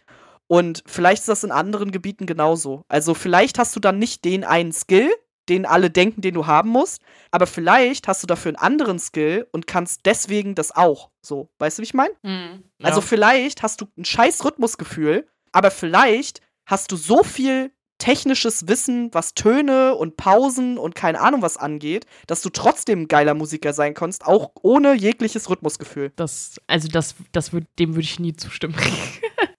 und 0.48 0.82
vielleicht 0.86 1.20
ist 1.20 1.28
das 1.28 1.44
in 1.44 1.50
anderen 1.50 1.92
Gebieten 1.92 2.26
genauso. 2.26 2.84
Also 2.88 3.14
vielleicht 3.14 3.58
hast 3.58 3.74
du 3.74 3.80
dann 3.80 3.98
nicht 3.98 4.24
den 4.24 4.44
einen 4.44 4.72
Skill, 4.72 5.10
den 5.48 5.66
alle 5.66 5.90
denken, 5.90 6.20
den 6.20 6.34
du 6.34 6.46
haben 6.46 6.70
musst. 6.70 7.02
Aber 7.30 7.46
vielleicht 7.46 8.08
hast 8.08 8.22
du 8.22 8.26
dafür 8.26 8.50
einen 8.50 8.56
anderen 8.56 8.98
Skill 8.98 9.46
und 9.52 9.66
kannst 9.66 10.06
deswegen 10.06 10.54
das 10.54 10.74
auch. 10.74 11.10
So, 11.20 11.48
weißt 11.58 11.78
du, 11.78 11.82
wie 11.82 11.84
ich 11.84 11.94
meine? 11.94 12.14
Mhm. 12.22 12.64
Ja. 12.78 12.88
Also 12.88 13.00
vielleicht 13.00 13.62
hast 13.62 13.80
du 13.80 13.86
ein 13.96 14.04
scheiß 14.04 14.44
Rhythmusgefühl, 14.44 15.26
aber 15.52 15.70
vielleicht 15.70 16.40
hast 16.66 16.92
du 16.92 16.96
so 16.96 17.22
viel 17.22 17.72
technisches 18.02 18.66
Wissen, 18.66 19.10
was 19.12 19.34
Töne 19.34 19.94
und 19.94 20.16
Pausen 20.16 20.76
und 20.76 20.96
keine 20.96 21.20
Ahnung 21.20 21.40
was 21.40 21.56
angeht, 21.56 22.04
dass 22.26 22.42
du 22.42 22.50
trotzdem 22.50 23.02
ein 23.02 23.08
geiler 23.08 23.34
Musiker 23.34 23.72
sein 23.72 23.94
kannst, 23.94 24.26
auch 24.26 24.50
ohne 24.62 24.94
jegliches 24.94 25.48
Rhythmusgefühl. 25.48 26.12
das, 26.16 26.56
also 26.66 26.88
das, 26.88 27.14
das 27.30 27.52
würd, 27.52 27.64
dem 27.78 27.90
würde 27.90 28.00
ich 28.02 28.18
nie 28.18 28.34
zustimmen. 28.34 28.74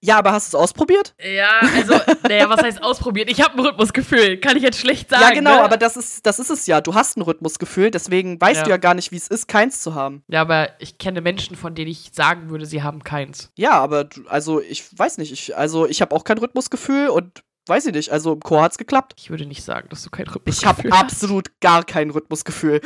Ja, 0.05 0.17
aber 0.17 0.33
hast 0.33 0.51
du 0.53 0.57
es 0.57 0.61
ausprobiert? 0.61 1.15
ja, 1.23 1.47
also, 1.77 1.93
naja, 2.27 2.49
was 2.49 2.61
heißt 2.61 2.83
ausprobiert? 2.83 3.31
Ich 3.31 3.39
habe 3.41 3.53
ein 3.53 3.59
Rhythmusgefühl, 3.65 4.35
kann 4.37 4.57
ich 4.57 4.63
jetzt 4.63 4.77
schlecht 4.77 5.09
sagen. 5.09 5.21
ja, 5.23 5.29
genau, 5.29 5.55
ne? 5.55 5.63
aber 5.63 5.77
das 5.77 5.95
ist, 5.95 6.25
das 6.25 6.39
ist 6.39 6.49
es 6.49 6.67
ja. 6.67 6.81
Du 6.81 6.93
hast 6.93 7.15
ein 7.15 7.21
Rhythmusgefühl, 7.21 7.89
deswegen 7.89 8.39
weißt 8.41 8.57
Ja. 8.57 8.63
du 8.65 8.69
ja 8.71 8.77
gar 8.77 8.95
nicht, 8.95 9.13
wie 9.13 9.15
es 9.15 9.29
ist, 9.29 9.47
keins 9.47 9.81
zu 9.81 9.95
haben. 9.95 10.21
Ja, 10.27 10.41
aber 10.41 10.71
ich 10.79 10.97
kenne 10.97 11.21
Menschen, 11.21 11.55
von 11.55 11.73
denen 11.73 11.89
ich 11.89 12.11
sagen 12.13 12.49
würde, 12.49 12.65
sie 12.65 12.83
haben 12.83 13.05
keins. 13.05 13.49
Ja, 13.55 13.71
aber 13.79 14.09
also 14.27 14.59
ich 14.59 14.83
weiß 14.97 15.19
nicht, 15.19 15.31
ich, 15.31 15.55
also 15.55 15.87
ich 15.87 16.01
habe 16.01 16.13
auch 16.13 16.25
kein 16.25 16.37
Rhythmusgefühl 16.37 17.07
und 17.07 17.41
weiß 17.67 17.85
ich 17.87 17.93
nicht, 17.93 18.09
also 18.11 18.33
im 18.33 18.39
Chor 18.41 18.63
hat's 18.63 18.77
geklappt. 18.77 19.13
Ich 19.17 19.29
würde 19.29 19.45
nicht 19.45 19.63
sagen, 19.63 19.87
dass 19.89 20.03
du 20.03 20.09
kein 20.09 20.25
Ich 20.25 20.35
Rhythmusgefühl 20.35 20.91
habe 20.91 20.91
absolut 20.93 21.59
gar 21.61 21.83
kein 21.83 22.09
Rhythmusgefühl. 22.09 22.81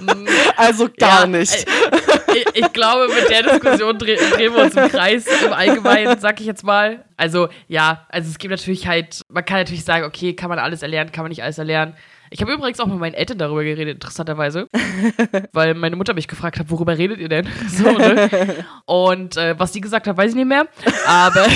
Mm, 0.00 0.26
Also 0.56 0.88
gar 0.98 1.22
ja, 1.22 1.26
nicht. 1.26 1.52
äh, 1.66 2.36
Ich, 2.36 2.46
ich 2.54 2.72
glaube, 2.72 3.06
mit 3.12 3.28
der 3.30 3.42
Diskussion 3.44 3.98
dreh, 3.98 4.16
drehen 4.16 4.54
wir 4.54 4.64
uns 4.64 4.74
im 4.74 4.88
Kreis 4.88 5.24
im 5.44 5.52
Allgemeinen, 5.52 6.18
sag 6.20 6.40
ich 6.40 6.46
jetzt 6.46 6.64
mal. 6.64 7.04
Also, 7.16 7.48
ja, 7.68 8.06
also 8.08 8.28
es 8.28 8.38
gibt 8.38 8.50
natürlich 8.50 8.86
halt, 8.86 9.22
man 9.28 9.44
kann 9.44 9.58
natürlich 9.58 9.84
sagen, 9.84 10.04
okay, 10.04 10.34
kann 10.34 10.48
man 10.48 10.58
alles 10.58 10.82
erlernen, 10.82 11.12
kann 11.12 11.22
man 11.24 11.30
nicht 11.30 11.42
alles 11.42 11.58
erlernen. 11.58 11.94
Ich 12.30 12.40
habe 12.40 12.52
übrigens 12.52 12.80
auch 12.80 12.86
mit 12.86 12.98
meinen 12.98 13.14
Eltern 13.14 13.38
darüber 13.38 13.62
geredet, 13.62 13.94
interessanterweise. 13.94 14.68
weil 15.52 15.74
meine 15.74 15.94
Mutter 15.94 16.14
mich 16.14 16.26
gefragt 16.26 16.58
hat, 16.58 16.70
worüber 16.70 16.98
redet 16.98 17.18
ihr 17.20 17.28
denn? 17.28 17.48
So, 17.68 17.90
ne? 17.92 18.64
Und 18.86 19.36
äh, 19.36 19.54
was 19.58 19.70
die 19.72 19.80
gesagt 19.80 20.06
hat, 20.08 20.16
weiß 20.16 20.30
ich 20.30 20.36
nicht 20.36 20.46
mehr. 20.48 20.66
Aber. 21.06 21.46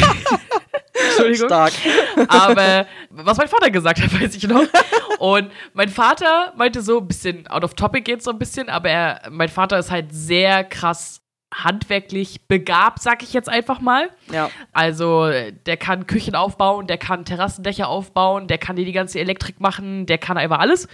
Entschuldigung. 1.27 1.49
Stark. 1.49 1.73
Aber 2.29 2.87
was 3.11 3.37
mein 3.37 3.49
Vater 3.49 3.71
gesagt 3.71 4.01
hat, 4.01 4.13
weiß 4.21 4.35
ich 4.35 4.47
noch. 4.49 4.63
Und 5.19 5.51
mein 5.73 5.89
Vater 5.89 6.53
meinte 6.57 6.83
so, 6.83 6.99
ein 6.99 7.09
bisschen 7.09 7.47
out 7.49 7.65
of 7.65 7.75
topic 7.75 8.05
geht 8.05 8.23
so 8.23 8.31
ein 8.31 8.39
bisschen, 8.39 8.69
aber 8.69 8.89
er, 8.89 9.23
mein 9.31 9.49
Vater 9.49 9.79
ist 9.79 9.91
halt 9.91 10.07
sehr 10.11 10.65
krass 10.65 11.23
handwerklich 11.53 12.47
begabt, 12.47 13.01
sag 13.01 13.23
ich 13.23 13.33
jetzt 13.33 13.49
einfach 13.49 13.81
mal. 13.81 14.11
Ja. 14.31 14.51
Also, 14.73 15.31
der 15.31 15.77
kann 15.79 16.07
Küchen 16.07 16.35
aufbauen, 16.35 16.87
der 16.87 16.99
kann 16.99 17.25
Terrassendächer 17.25 17.89
aufbauen, 17.89 18.49
der 18.49 18.59
kann 18.59 18.77
dir 18.77 18.85
die 18.85 18.93
ganze 18.93 19.19
Elektrik 19.19 19.61
machen, 19.61 20.07
der 20.07 20.19
kann 20.19 20.37
einfach 20.37 20.59
alles. 20.59 20.89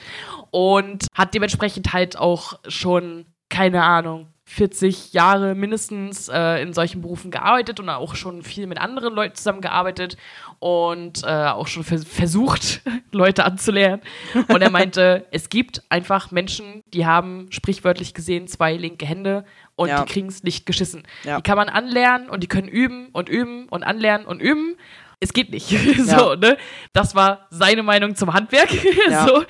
Und 0.51 1.07
hat 1.15 1.35
dementsprechend 1.35 1.93
halt 1.93 2.17
auch 2.17 2.61
schon, 2.69 3.27
keine 3.49 3.83
Ahnung, 3.83 4.29
40 4.47 5.13
Jahre 5.15 5.55
mindestens 5.55 6.29
äh, 6.29 6.61
in 6.63 6.75
solchen 6.75 7.01
Berufen 7.01 7.31
gearbeitet 7.31 7.81
und 7.81 7.89
auch 7.89 8.15
schon 8.15 8.43
viel 8.43 8.67
mit 8.67 8.79
anderen 8.79 9.15
Leuten 9.15 9.35
zusammengearbeitet 9.35 10.17
und 10.59 11.23
äh, 11.25 11.27
auch 11.27 11.67
schon 11.67 11.83
vers 11.83 12.05
versucht, 12.05 12.83
Leute 13.13 13.45
anzulernen. 13.45 14.03
Und 14.49 14.61
er 14.63 14.71
meinte, 14.71 15.27
es 15.33 15.49
gibt 15.49 15.83
einfach 15.89 16.31
Menschen, 16.31 16.83
die 16.93 17.07
haben 17.07 17.47
sprichwörtlich 17.51 18.13
gesehen 18.13 18.47
zwei 18.47 18.75
linke 18.75 19.07
Hände 19.07 19.45
und 19.77 19.89
Ja. 19.89 20.03
die 20.03 20.13
kriegen 20.13 20.29
es 20.29 20.43
nicht 20.43 20.67
geschissen. 20.67 21.05
Ja. 21.25 21.37
Die 21.39 21.43
kann 21.43 21.57
man 21.57 21.69
anlernen 21.71 22.29
und 22.29 22.43
die 22.43 22.49
können 22.49 22.69
üben 22.69 23.09
und 23.13 23.29
üben 23.31 23.67
und 23.71 23.83
anlernen 23.83 24.27
und 24.27 24.41
üben. 24.43 24.77
Es 25.21 25.33
geht 25.33 25.51
nicht. 25.51 25.71
Ja. 25.97 26.19
so, 26.19 26.35
ne? 26.35 26.59
Das 26.93 27.15
war 27.15 27.47
seine 27.49 27.83
Meinung 27.83 28.15
zum 28.15 28.35
Handwerk. 28.35 28.69
Ja. 29.09 29.27
so. 29.27 29.43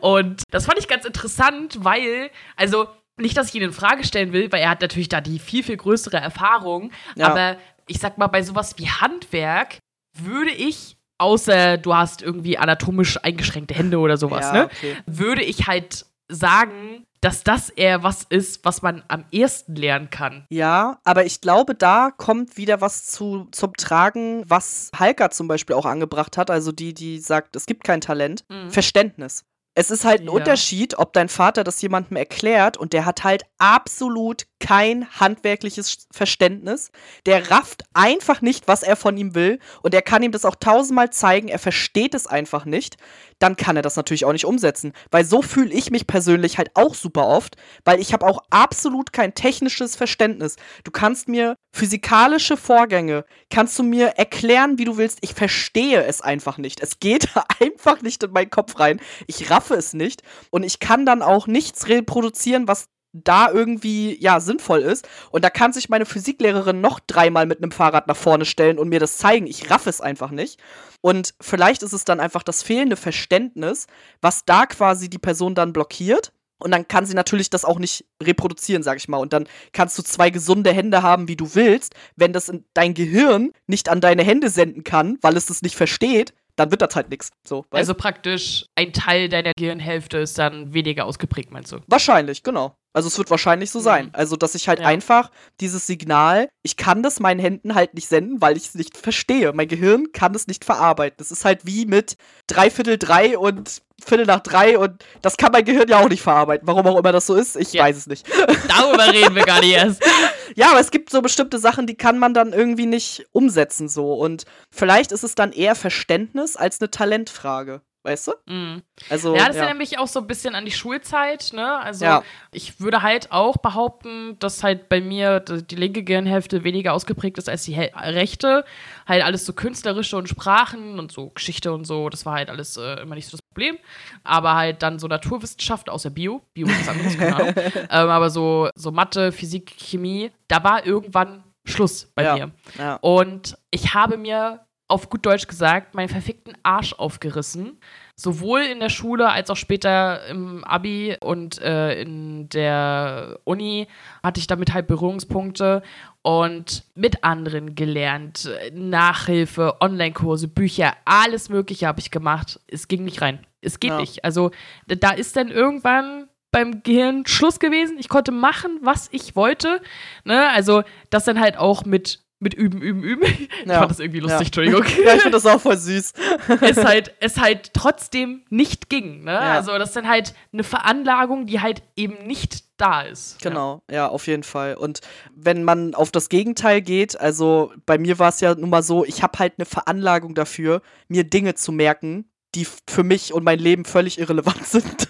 Und 0.00 0.42
das 0.50 0.66
fand 0.66 0.78
ich 0.78 0.88
ganz 0.88 1.06
interessant, 1.06 1.78
weil, 1.82 2.30
also, 2.56 2.86
nicht, 3.22 3.36
dass 3.36 3.48
ich 3.48 3.54
ihn 3.54 3.62
in 3.62 3.72
Frage 3.72 4.04
stellen 4.04 4.32
will, 4.32 4.50
weil 4.52 4.60
er 4.60 4.70
hat 4.70 4.80
natürlich 4.80 5.08
da 5.08 5.20
die 5.20 5.38
viel, 5.38 5.62
viel 5.62 5.76
größere 5.76 6.18
Erfahrung. 6.18 6.90
Ja. 7.16 7.28
Aber 7.28 7.56
ich 7.86 7.98
sag 7.98 8.18
mal, 8.18 8.26
bei 8.26 8.42
sowas 8.42 8.74
wie 8.78 8.88
Handwerk 8.88 9.78
würde 10.14 10.50
ich, 10.50 10.96
außer 11.18 11.78
du 11.78 11.94
hast 11.94 12.22
irgendwie 12.22 12.58
anatomisch 12.58 13.22
eingeschränkte 13.22 13.74
Hände 13.74 13.98
oder 13.98 14.16
sowas, 14.16 14.46
ja, 14.46 14.52
ne? 14.52 14.64
okay. 14.66 14.96
Würde 15.06 15.42
ich 15.42 15.66
halt 15.66 16.06
sagen, 16.28 17.04
dass 17.20 17.44
das 17.44 17.70
eher 17.70 18.02
was 18.02 18.24
ist, 18.24 18.64
was 18.64 18.82
man 18.82 19.04
am 19.06 19.24
ehesten 19.30 19.76
lernen 19.76 20.10
kann. 20.10 20.44
Ja, 20.50 20.98
aber 21.04 21.24
ich 21.24 21.40
glaube, 21.40 21.74
da 21.74 22.10
kommt 22.10 22.56
wieder 22.56 22.80
was 22.80 23.06
zu, 23.06 23.46
zum 23.52 23.74
Tragen, 23.74 24.42
was 24.48 24.90
Halka 24.98 25.30
zum 25.30 25.46
Beispiel 25.46 25.76
auch 25.76 25.86
angebracht 25.86 26.36
hat. 26.36 26.50
Also 26.50 26.72
die, 26.72 26.94
die 26.94 27.20
sagt, 27.20 27.54
es 27.54 27.66
gibt 27.66 27.84
kein 27.84 28.00
Talent. 28.00 28.44
Mhm. 28.48 28.70
Verständnis. 28.70 29.44
Es 29.74 29.90
ist 29.90 30.04
halt 30.04 30.20
ein 30.20 30.26
Ja. 30.26 30.32
Unterschied, 30.32 30.98
ob 30.98 31.12
dein 31.14 31.28
Vater 31.28 31.64
das 31.64 31.80
jemandem 31.80 32.16
erklärt 32.16 32.76
und 32.76 32.92
der 32.92 33.06
hat 33.06 33.24
halt 33.24 33.44
absolut 33.58 34.46
kein 34.62 35.08
handwerkliches 35.18 36.06
Verständnis. 36.12 36.92
Der 37.26 37.50
rafft 37.50 37.82
einfach 37.94 38.40
nicht, 38.40 38.68
was 38.68 38.84
er 38.84 38.94
von 38.94 39.16
ihm 39.16 39.34
will 39.34 39.58
und 39.82 39.92
er 39.92 40.02
kann 40.02 40.22
ihm 40.22 40.30
das 40.30 40.44
auch 40.44 40.54
tausendmal 40.54 41.10
zeigen, 41.10 41.48
er 41.48 41.58
versteht 41.58 42.14
es 42.14 42.28
einfach 42.28 42.64
nicht. 42.64 42.96
Dann 43.40 43.56
kann 43.56 43.74
er 43.74 43.82
das 43.82 43.96
natürlich 43.96 44.24
auch 44.24 44.32
nicht 44.32 44.46
umsetzen, 44.46 44.92
weil 45.10 45.24
so 45.24 45.42
fühle 45.42 45.72
ich 45.72 45.90
mich 45.90 46.06
persönlich 46.06 46.58
halt 46.58 46.70
auch 46.74 46.94
super 46.94 47.26
oft, 47.26 47.56
weil 47.84 48.00
ich 48.00 48.12
habe 48.12 48.24
auch 48.24 48.38
absolut 48.50 49.12
kein 49.12 49.34
technisches 49.34 49.96
Verständnis. 49.96 50.54
Du 50.84 50.92
kannst 50.92 51.28
mir 51.28 51.56
physikalische 51.72 52.56
Vorgänge, 52.56 53.24
kannst 53.50 53.76
du 53.80 53.82
mir 53.82 54.10
erklären, 54.10 54.78
wie 54.78 54.84
du 54.84 54.96
willst, 54.96 55.18
ich 55.22 55.34
verstehe 55.34 56.04
es 56.04 56.20
einfach 56.20 56.56
nicht. 56.56 56.80
Es 56.80 57.00
geht 57.00 57.30
einfach 57.60 58.00
nicht 58.00 58.22
in 58.22 58.30
meinen 58.30 58.50
Kopf 58.50 58.78
rein. 58.78 59.00
Ich 59.26 59.50
raffe 59.50 59.74
es 59.74 59.92
nicht 59.92 60.22
und 60.50 60.62
ich 60.62 60.78
kann 60.78 61.04
dann 61.04 61.20
auch 61.20 61.48
nichts 61.48 61.88
reproduzieren, 61.88 62.68
was 62.68 62.86
da 63.12 63.50
irgendwie 63.50 64.18
ja 64.20 64.40
sinnvoll 64.40 64.80
ist 64.80 65.08
und 65.30 65.44
da 65.44 65.50
kann 65.50 65.72
sich 65.72 65.88
meine 65.88 66.06
Physiklehrerin 66.06 66.80
noch 66.80 67.00
dreimal 67.00 67.46
mit 67.46 67.58
einem 67.58 67.72
Fahrrad 67.72 68.06
nach 68.06 68.16
vorne 68.16 68.44
stellen 68.44 68.78
und 68.78 68.88
mir 68.88 69.00
das 69.00 69.18
zeigen. 69.18 69.46
Ich 69.46 69.70
raff 69.70 69.86
es 69.86 70.00
einfach 70.00 70.30
nicht. 70.30 70.60
Und 71.00 71.34
vielleicht 71.40 71.82
ist 71.82 71.92
es 71.92 72.04
dann 72.04 72.20
einfach 72.20 72.42
das 72.42 72.62
fehlende 72.62 72.96
Verständnis, 72.96 73.86
was 74.20 74.44
da 74.44 74.66
quasi 74.66 75.10
die 75.10 75.18
Person 75.18 75.54
dann 75.54 75.72
blockiert. 75.72 76.32
Und 76.58 76.70
dann 76.70 76.86
kann 76.86 77.06
sie 77.06 77.14
natürlich 77.14 77.50
das 77.50 77.64
auch 77.64 77.80
nicht 77.80 78.06
reproduzieren, 78.22 78.84
sag 78.84 78.96
ich 78.96 79.08
mal. 79.08 79.18
Und 79.18 79.32
dann 79.32 79.48
kannst 79.72 79.98
du 79.98 80.02
zwei 80.02 80.30
gesunde 80.30 80.72
Hände 80.72 81.02
haben, 81.02 81.26
wie 81.26 81.34
du 81.34 81.56
willst. 81.56 81.94
Wenn 82.14 82.32
das 82.32 82.48
in 82.48 82.64
dein 82.72 82.94
Gehirn 82.94 83.52
nicht 83.66 83.88
an 83.88 84.00
deine 84.00 84.22
Hände 84.22 84.48
senden 84.48 84.84
kann, 84.84 85.18
weil 85.22 85.36
es 85.36 85.46
das 85.46 85.62
nicht 85.62 85.74
versteht, 85.74 86.32
dann 86.56 86.70
wird 86.70 86.82
das 86.82 86.94
halt 86.94 87.10
nichts. 87.10 87.30
So? 87.46 87.64
Also 87.70 87.94
praktisch 87.94 88.66
ein 88.76 88.92
Teil 88.92 89.28
deiner 89.28 89.52
Gehirnhälfte 89.56 90.18
ist 90.18 90.38
dann 90.38 90.72
weniger 90.74 91.06
ausgeprägt, 91.06 91.50
meinst 91.50 91.72
du? 91.72 91.78
Wahrscheinlich, 91.86 92.42
genau. 92.42 92.76
Also 92.94 93.08
es 93.08 93.16
wird 93.16 93.30
wahrscheinlich 93.30 93.70
so 93.70 93.80
sein. 93.80 94.06
Mhm. 94.06 94.10
Also, 94.12 94.36
dass 94.36 94.54
ich 94.54 94.68
halt 94.68 94.80
Ja. 94.80 94.86
einfach 94.86 95.30
dieses 95.60 95.86
Signal, 95.86 96.48
ich 96.62 96.76
kann 96.76 97.02
das 97.02 97.20
meinen 97.20 97.40
Händen 97.40 97.74
halt 97.74 97.94
nicht 97.94 98.06
senden, 98.06 98.42
weil 98.42 98.56
ich 98.58 98.64
es 98.66 98.74
nicht 98.74 98.98
verstehe. 98.98 99.52
Mein 99.54 99.66
Gehirn 99.68 100.12
kann 100.12 100.34
es 100.34 100.46
nicht 100.46 100.64
verarbeiten. 100.66 101.16
Das 101.16 101.30
ist 101.30 101.46
halt 101.46 101.64
wie 101.64 101.86
mit 101.86 102.16
dreiviertel 102.48 102.98
drei 102.98 103.38
und 103.38 103.80
Viertel 104.04 104.26
nach 104.26 104.40
drei 104.40 104.76
und 104.78 105.04
das 105.22 105.36
kann 105.36 105.52
mein 105.52 105.64
Gehirn 105.64 105.88
ja 105.88 106.00
auch 106.00 106.08
nicht 106.08 106.22
verarbeiten. 106.22 106.66
Warum 106.66 106.84
auch 106.88 106.98
immer 106.98 107.12
das 107.12 107.24
so 107.26 107.34
ist, 107.36 107.56
ich 107.56 107.72
Ja. 107.72 107.84
weiß 107.84 107.96
es 107.96 108.06
nicht. 108.08 108.26
Darüber 108.68 109.10
reden 109.12 109.34
wir 109.36 109.44
gar 109.44 109.60
nicht 109.60 109.72
erst. 109.74 110.02
Ja, 110.56 110.70
aber 110.70 110.80
es 110.80 110.90
gibt 110.90 111.10
so 111.10 111.22
bestimmte 111.22 111.58
Sachen, 111.58 111.86
die 111.86 111.94
kann 111.96 112.18
man 112.18 112.34
dann 112.34 112.52
irgendwie 112.52 112.86
nicht 112.86 113.26
umsetzen 113.32 113.88
so. 113.88 114.14
Und 114.14 114.44
vielleicht 114.70 115.12
ist 115.12 115.24
es 115.24 115.34
dann 115.34 115.52
eher 115.52 115.74
Verständnis 115.74 116.56
als 116.56 116.80
eine 116.80 116.90
Talentfrage. 116.90 117.82
Weißt 118.04 118.26
du? 118.26 118.32
Mhm. 118.46 118.82
Also, 119.10 119.36
Ja, 119.36 119.46
das 119.46 119.54
erinnert 119.54 119.78
mich 119.78 119.96
auch 119.96 120.08
so 120.08 120.18
ein 120.18 120.26
bisschen 120.26 120.56
an 120.56 120.64
die 120.64 120.72
Schulzeit, 120.72 121.50
ne? 121.52 121.78
Also 121.78 122.04
Ja. 122.04 122.24
ich 122.50 122.80
würde 122.80 123.02
halt 123.02 123.30
auch 123.30 123.58
behaupten, 123.58 124.36
dass 124.40 124.64
halt 124.64 124.88
bei 124.88 125.00
mir 125.00 125.38
die 125.38 125.76
linke 125.76 126.02
Gehirnhälfte 126.02 126.64
weniger 126.64 126.94
ausgeprägt 126.94 127.38
ist 127.38 127.48
als 127.48 127.62
die 127.62 127.76
rechte. 127.76 128.64
Halt 129.06 129.22
alles 129.22 129.46
so 129.46 129.52
künstlerische 129.52 130.16
und 130.16 130.28
Sprachen 130.28 130.98
und 130.98 131.12
so 131.12 131.30
Geschichte 131.30 131.72
und 131.72 131.84
so, 131.84 132.08
das 132.08 132.26
war 132.26 132.34
halt 132.34 132.50
alles 132.50 132.76
äh, 132.76 133.00
immer 133.02 133.14
nicht 133.14 133.28
so 133.28 133.36
das 133.36 133.41
Problem. 133.52 133.76
Aber 134.24 134.54
halt 134.54 134.82
dann 134.82 134.98
so 134.98 135.06
Naturwissenschaft, 135.06 135.88
außer 135.90 136.10
Bio, 136.10 136.42
Bio 136.54 136.66
ist 136.66 136.80
was 136.80 136.88
anderes, 136.88 137.18
keine 137.18 137.36
Ahnung. 137.36 137.54
ähm, 137.76 138.08
aber 138.10 138.30
so, 138.30 138.68
so 138.74 138.90
Mathe, 138.90 139.32
Physik, 139.32 139.72
Chemie, 139.78 140.30
da 140.48 140.62
war 140.64 140.86
irgendwann 140.86 141.44
Schluss 141.64 142.10
bei 142.14 142.24
Ja. 142.24 142.34
mir. 142.34 142.50
ja. 142.78 142.96
Und 142.96 143.56
ich 143.70 143.94
habe 143.94 144.16
mir 144.16 144.60
auf 144.88 145.08
gut 145.08 145.24
Deutsch 145.24 145.46
gesagt 145.46 145.94
meinen 145.94 146.08
verfickten 146.10 146.54
Arsch 146.62 146.92
aufgerissen. 146.92 147.78
Sowohl 148.14 148.60
in 148.60 148.78
der 148.78 148.90
Schule 148.90 149.30
als 149.30 149.48
auch 149.48 149.56
später 149.56 150.26
im 150.26 150.64
Abi 150.64 151.16
und 151.20 151.60
äh, 151.62 152.00
in 152.02 152.48
der 152.50 153.38
Uni 153.44 153.88
hatte 154.22 154.38
ich 154.38 154.46
damit 154.48 154.74
halt 154.74 154.86
Berührungspunkte 154.88 155.82
und 156.22 156.84
mit 156.94 157.24
anderen 157.24 157.74
gelernt. 157.74 158.48
Nachhilfe, 158.72 159.76
Online-Kurse, 159.80 160.48
Bücher, 160.48 160.94
alles 161.04 161.48
Mögliche 161.48 161.86
habe 161.86 162.00
ich 162.00 162.10
gemacht. 162.10 162.60
Es 162.68 162.88
ging 162.88 163.04
nicht 163.04 163.20
rein. 163.20 163.44
Es 163.60 163.80
geht 163.80 163.90
Ja. 163.90 164.00
nicht. 164.00 164.24
Also 164.24 164.50
da 164.86 165.10
ist 165.10 165.36
dann 165.36 165.48
irgendwann 165.48 166.28
beim 166.52 166.82
Gehirn 166.82 167.26
Schluss 167.26 167.58
gewesen. 167.58 167.96
Ich 167.98 168.08
konnte 168.08 168.30
machen, 168.30 168.78
was 168.82 169.08
ich 169.10 169.34
wollte. 169.36 169.80
Ne? 170.24 170.48
Also 170.50 170.82
das 171.10 171.24
dann 171.24 171.40
halt 171.40 171.56
auch 171.56 171.84
mit 171.84 172.20
mit 172.42 172.54
üben, 172.54 172.82
üben, 172.82 173.02
üben. 173.02 173.22
Ich 173.24 173.48
Ja. 173.66 173.78
fand 173.78 173.90
das 173.90 174.00
irgendwie 174.00 174.20
lustig, 174.20 174.40
Ja. 174.40 174.46
Entschuldigung. 174.46 174.82
Ja, 175.06 175.14
ich 175.14 175.22
finde 175.22 175.36
das 175.36 175.46
auch 175.46 175.60
voll 175.60 175.76
süß. 175.76 176.12
es 176.60 176.76
halt, 176.84 177.14
es 177.20 177.38
halt 177.38 177.72
trotzdem 177.72 178.42
nicht 178.50 178.90
ging. 178.90 179.24
Ne? 179.24 179.32
Ja. 179.32 179.52
Also 179.54 179.78
das 179.78 179.90
ist 179.90 179.96
dann 179.96 180.08
halt 180.08 180.34
eine 180.52 180.64
Veranlagung, 180.64 181.46
die 181.46 181.60
halt 181.60 181.82
eben 181.96 182.26
nicht 182.26 182.64
da 182.76 183.02
ist. 183.02 183.40
Genau, 183.40 183.82
ja. 183.90 184.08
auf 184.08 184.26
jeden 184.26 184.42
Fall. 184.42 184.74
Und 184.74 185.00
wenn 185.34 185.62
man 185.62 185.94
auf 185.94 186.10
das 186.10 186.28
Gegenteil 186.28 186.82
geht, 186.82 187.18
also 187.20 187.72
bei 187.86 187.96
mir 187.96 188.18
war 188.18 188.30
es 188.30 188.40
ja 188.40 188.54
nun 188.54 188.70
mal 188.70 188.82
so, 188.82 189.04
ich 189.04 189.22
habe 189.22 189.38
halt 189.38 189.54
eine 189.58 189.64
Veranlagung 189.66 190.34
dafür, 190.34 190.82
mir 191.08 191.24
Dinge 191.24 191.54
zu 191.54 191.70
merken, 191.70 192.24
die 192.56 192.66
für 192.90 193.04
mich 193.04 193.32
und 193.32 193.44
mein 193.44 193.58
Leben 193.60 193.84
völlig 193.84 194.18
irrelevant 194.18 194.66
sind. 194.66 195.08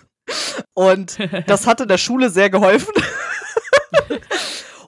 Und 0.75 1.19
das 1.47 1.67
hat 1.67 1.81
in 1.81 1.89
der 1.89 1.99
Schule 1.99 2.31
sehr 2.31 2.51
geholfen. 2.51 2.93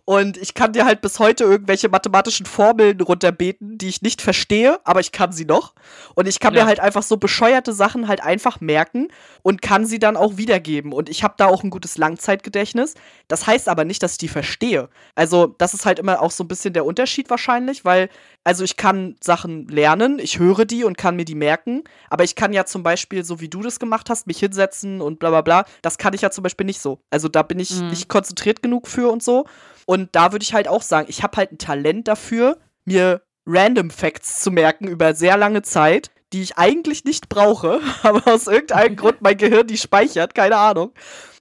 Und 0.06 0.36
ich 0.36 0.52
kann 0.52 0.74
dir 0.74 0.84
halt 0.84 1.00
bis 1.00 1.18
heute 1.18 1.44
irgendwelche 1.44 1.88
mathematischen 1.88 2.44
Formeln 2.44 3.00
runterbeten, 3.00 3.78
die 3.78 3.88
ich 3.88 4.02
nicht 4.02 4.20
verstehe, 4.20 4.78
aber 4.84 5.00
ich 5.00 5.12
kann 5.12 5.32
sie 5.32 5.46
noch. 5.46 5.72
Und 6.14 6.28
ich 6.28 6.40
kann 6.40 6.52
Ja. 6.54 6.62
mir 6.62 6.66
halt 6.66 6.78
einfach 6.78 7.02
so 7.02 7.16
bescheuerte 7.16 7.72
Sachen 7.72 8.06
halt 8.06 8.22
einfach 8.22 8.60
merken 8.60 9.08
und 9.42 9.62
kann 9.62 9.86
sie 9.86 9.98
dann 9.98 10.18
auch 10.18 10.36
wiedergeben. 10.36 10.92
Und 10.92 11.08
ich 11.08 11.24
habe 11.24 11.34
da 11.38 11.46
auch 11.46 11.62
ein 11.64 11.70
gutes 11.70 11.96
Langzeitgedächtnis. 11.96 12.94
Das 13.28 13.46
heißt 13.46 13.66
aber 13.66 13.86
nicht, 13.86 14.02
dass 14.02 14.12
ich 14.12 14.18
die 14.18 14.28
verstehe. 14.28 14.90
Also, 15.14 15.46
das 15.46 15.72
ist 15.72 15.86
halt 15.86 15.98
immer 15.98 16.20
auch 16.20 16.30
so 16.32 16.44
ein 16.44 16.48
bisschen 16.48 16.74
der 16.74 16.84
Unterschied 16.84 17.30
wahrscheinlich, 17.30 17.86
weil, 17.86 18.10
also 18.44 18.62
ich 18.62 18.76
kann 18.76 19.16
Sachen 19.22 19.68
lernen, 19.68 20.18
ich 20.18 20.38
höre 20.38 20.66
die 20.66 20.84
und 20.84 20.98
kann 20.98 21.16
mir 21.16 21.24
die 21.24 21.34
merken, 21.34 21.82
aber 22.10 22.24
ich 22.24 22.34
kann 22.34 22.52
ja 22.52 22.66
zum 22.66 22.82
Beispiel, 22.82 23.24
so 23.24 23.40
wie 23.40 23.48
du 23.48 23.62
das 23.62 23.80
gemacht 23.80 24.10
hast, 24.10 24.26
mich 24.26 24.38
hinsetzen 24.38 25.00
und 25.00 25.18
bla 25.18 25.30
bla 25.30 25.40
bla, 25.40 25.64
das 25.80 25.96
kann 25.96 26.12
ich 26.12 26.20
ja 26.20 26.30
zum 26.30 26.42
Beispiel 26.42 26.66
nicht 26.66 26.80
so. 26.82 26.98
Also 27.10 27.28
da 27.28 27.42
bin 27.42 27.58
ich 27.58 27.70
Mhm. 27.80 27.88
nicht 27.88 28.08
konzentriert 28.10 28.62
genug 28.62 28.86
für 28.86 29.10
und 29.10 29.22
so. 29.22 29.46
Und 29.86 30.14
da 30.14 30.32
würde 30.32 30.42
ich 30.42 30.54
halt 30.54 30.68
auch 30.68 30.82
sagen, 30.82 31.06
ich 31.08 31.22
habe 31.22 31.36
halt 31.36 31.52
ein 31.52 31.58
Talent 31.58 32.08
dafür, 32.08 32.58
mir 32.84 33.22
Random 33.46 33.90
Facts 33.90 34.40
zu 34.40 34.50
merken 34.50 34.88
über 34.88 35.14
sehr 35.14 35.36
lange 35.36 35.62
Zeit, 35.62 36.10
die 36.34 36.42
ich 36.42 36.58
eigentlich 36.58 37.04
nicht 37.04 37.28
brauche, 37.30 37.80
aber 38.02 38.26
aus 38.34 38.48
irgendeinem 38.48 38.96
Grund 38.96 39.22
mein 39.22 39.38
Gehirn 39.38 39.66
die 39.68 39.78
speichert, 39.78 40.34
keine 40.34 40.56
Ahnung. 40.56 40.92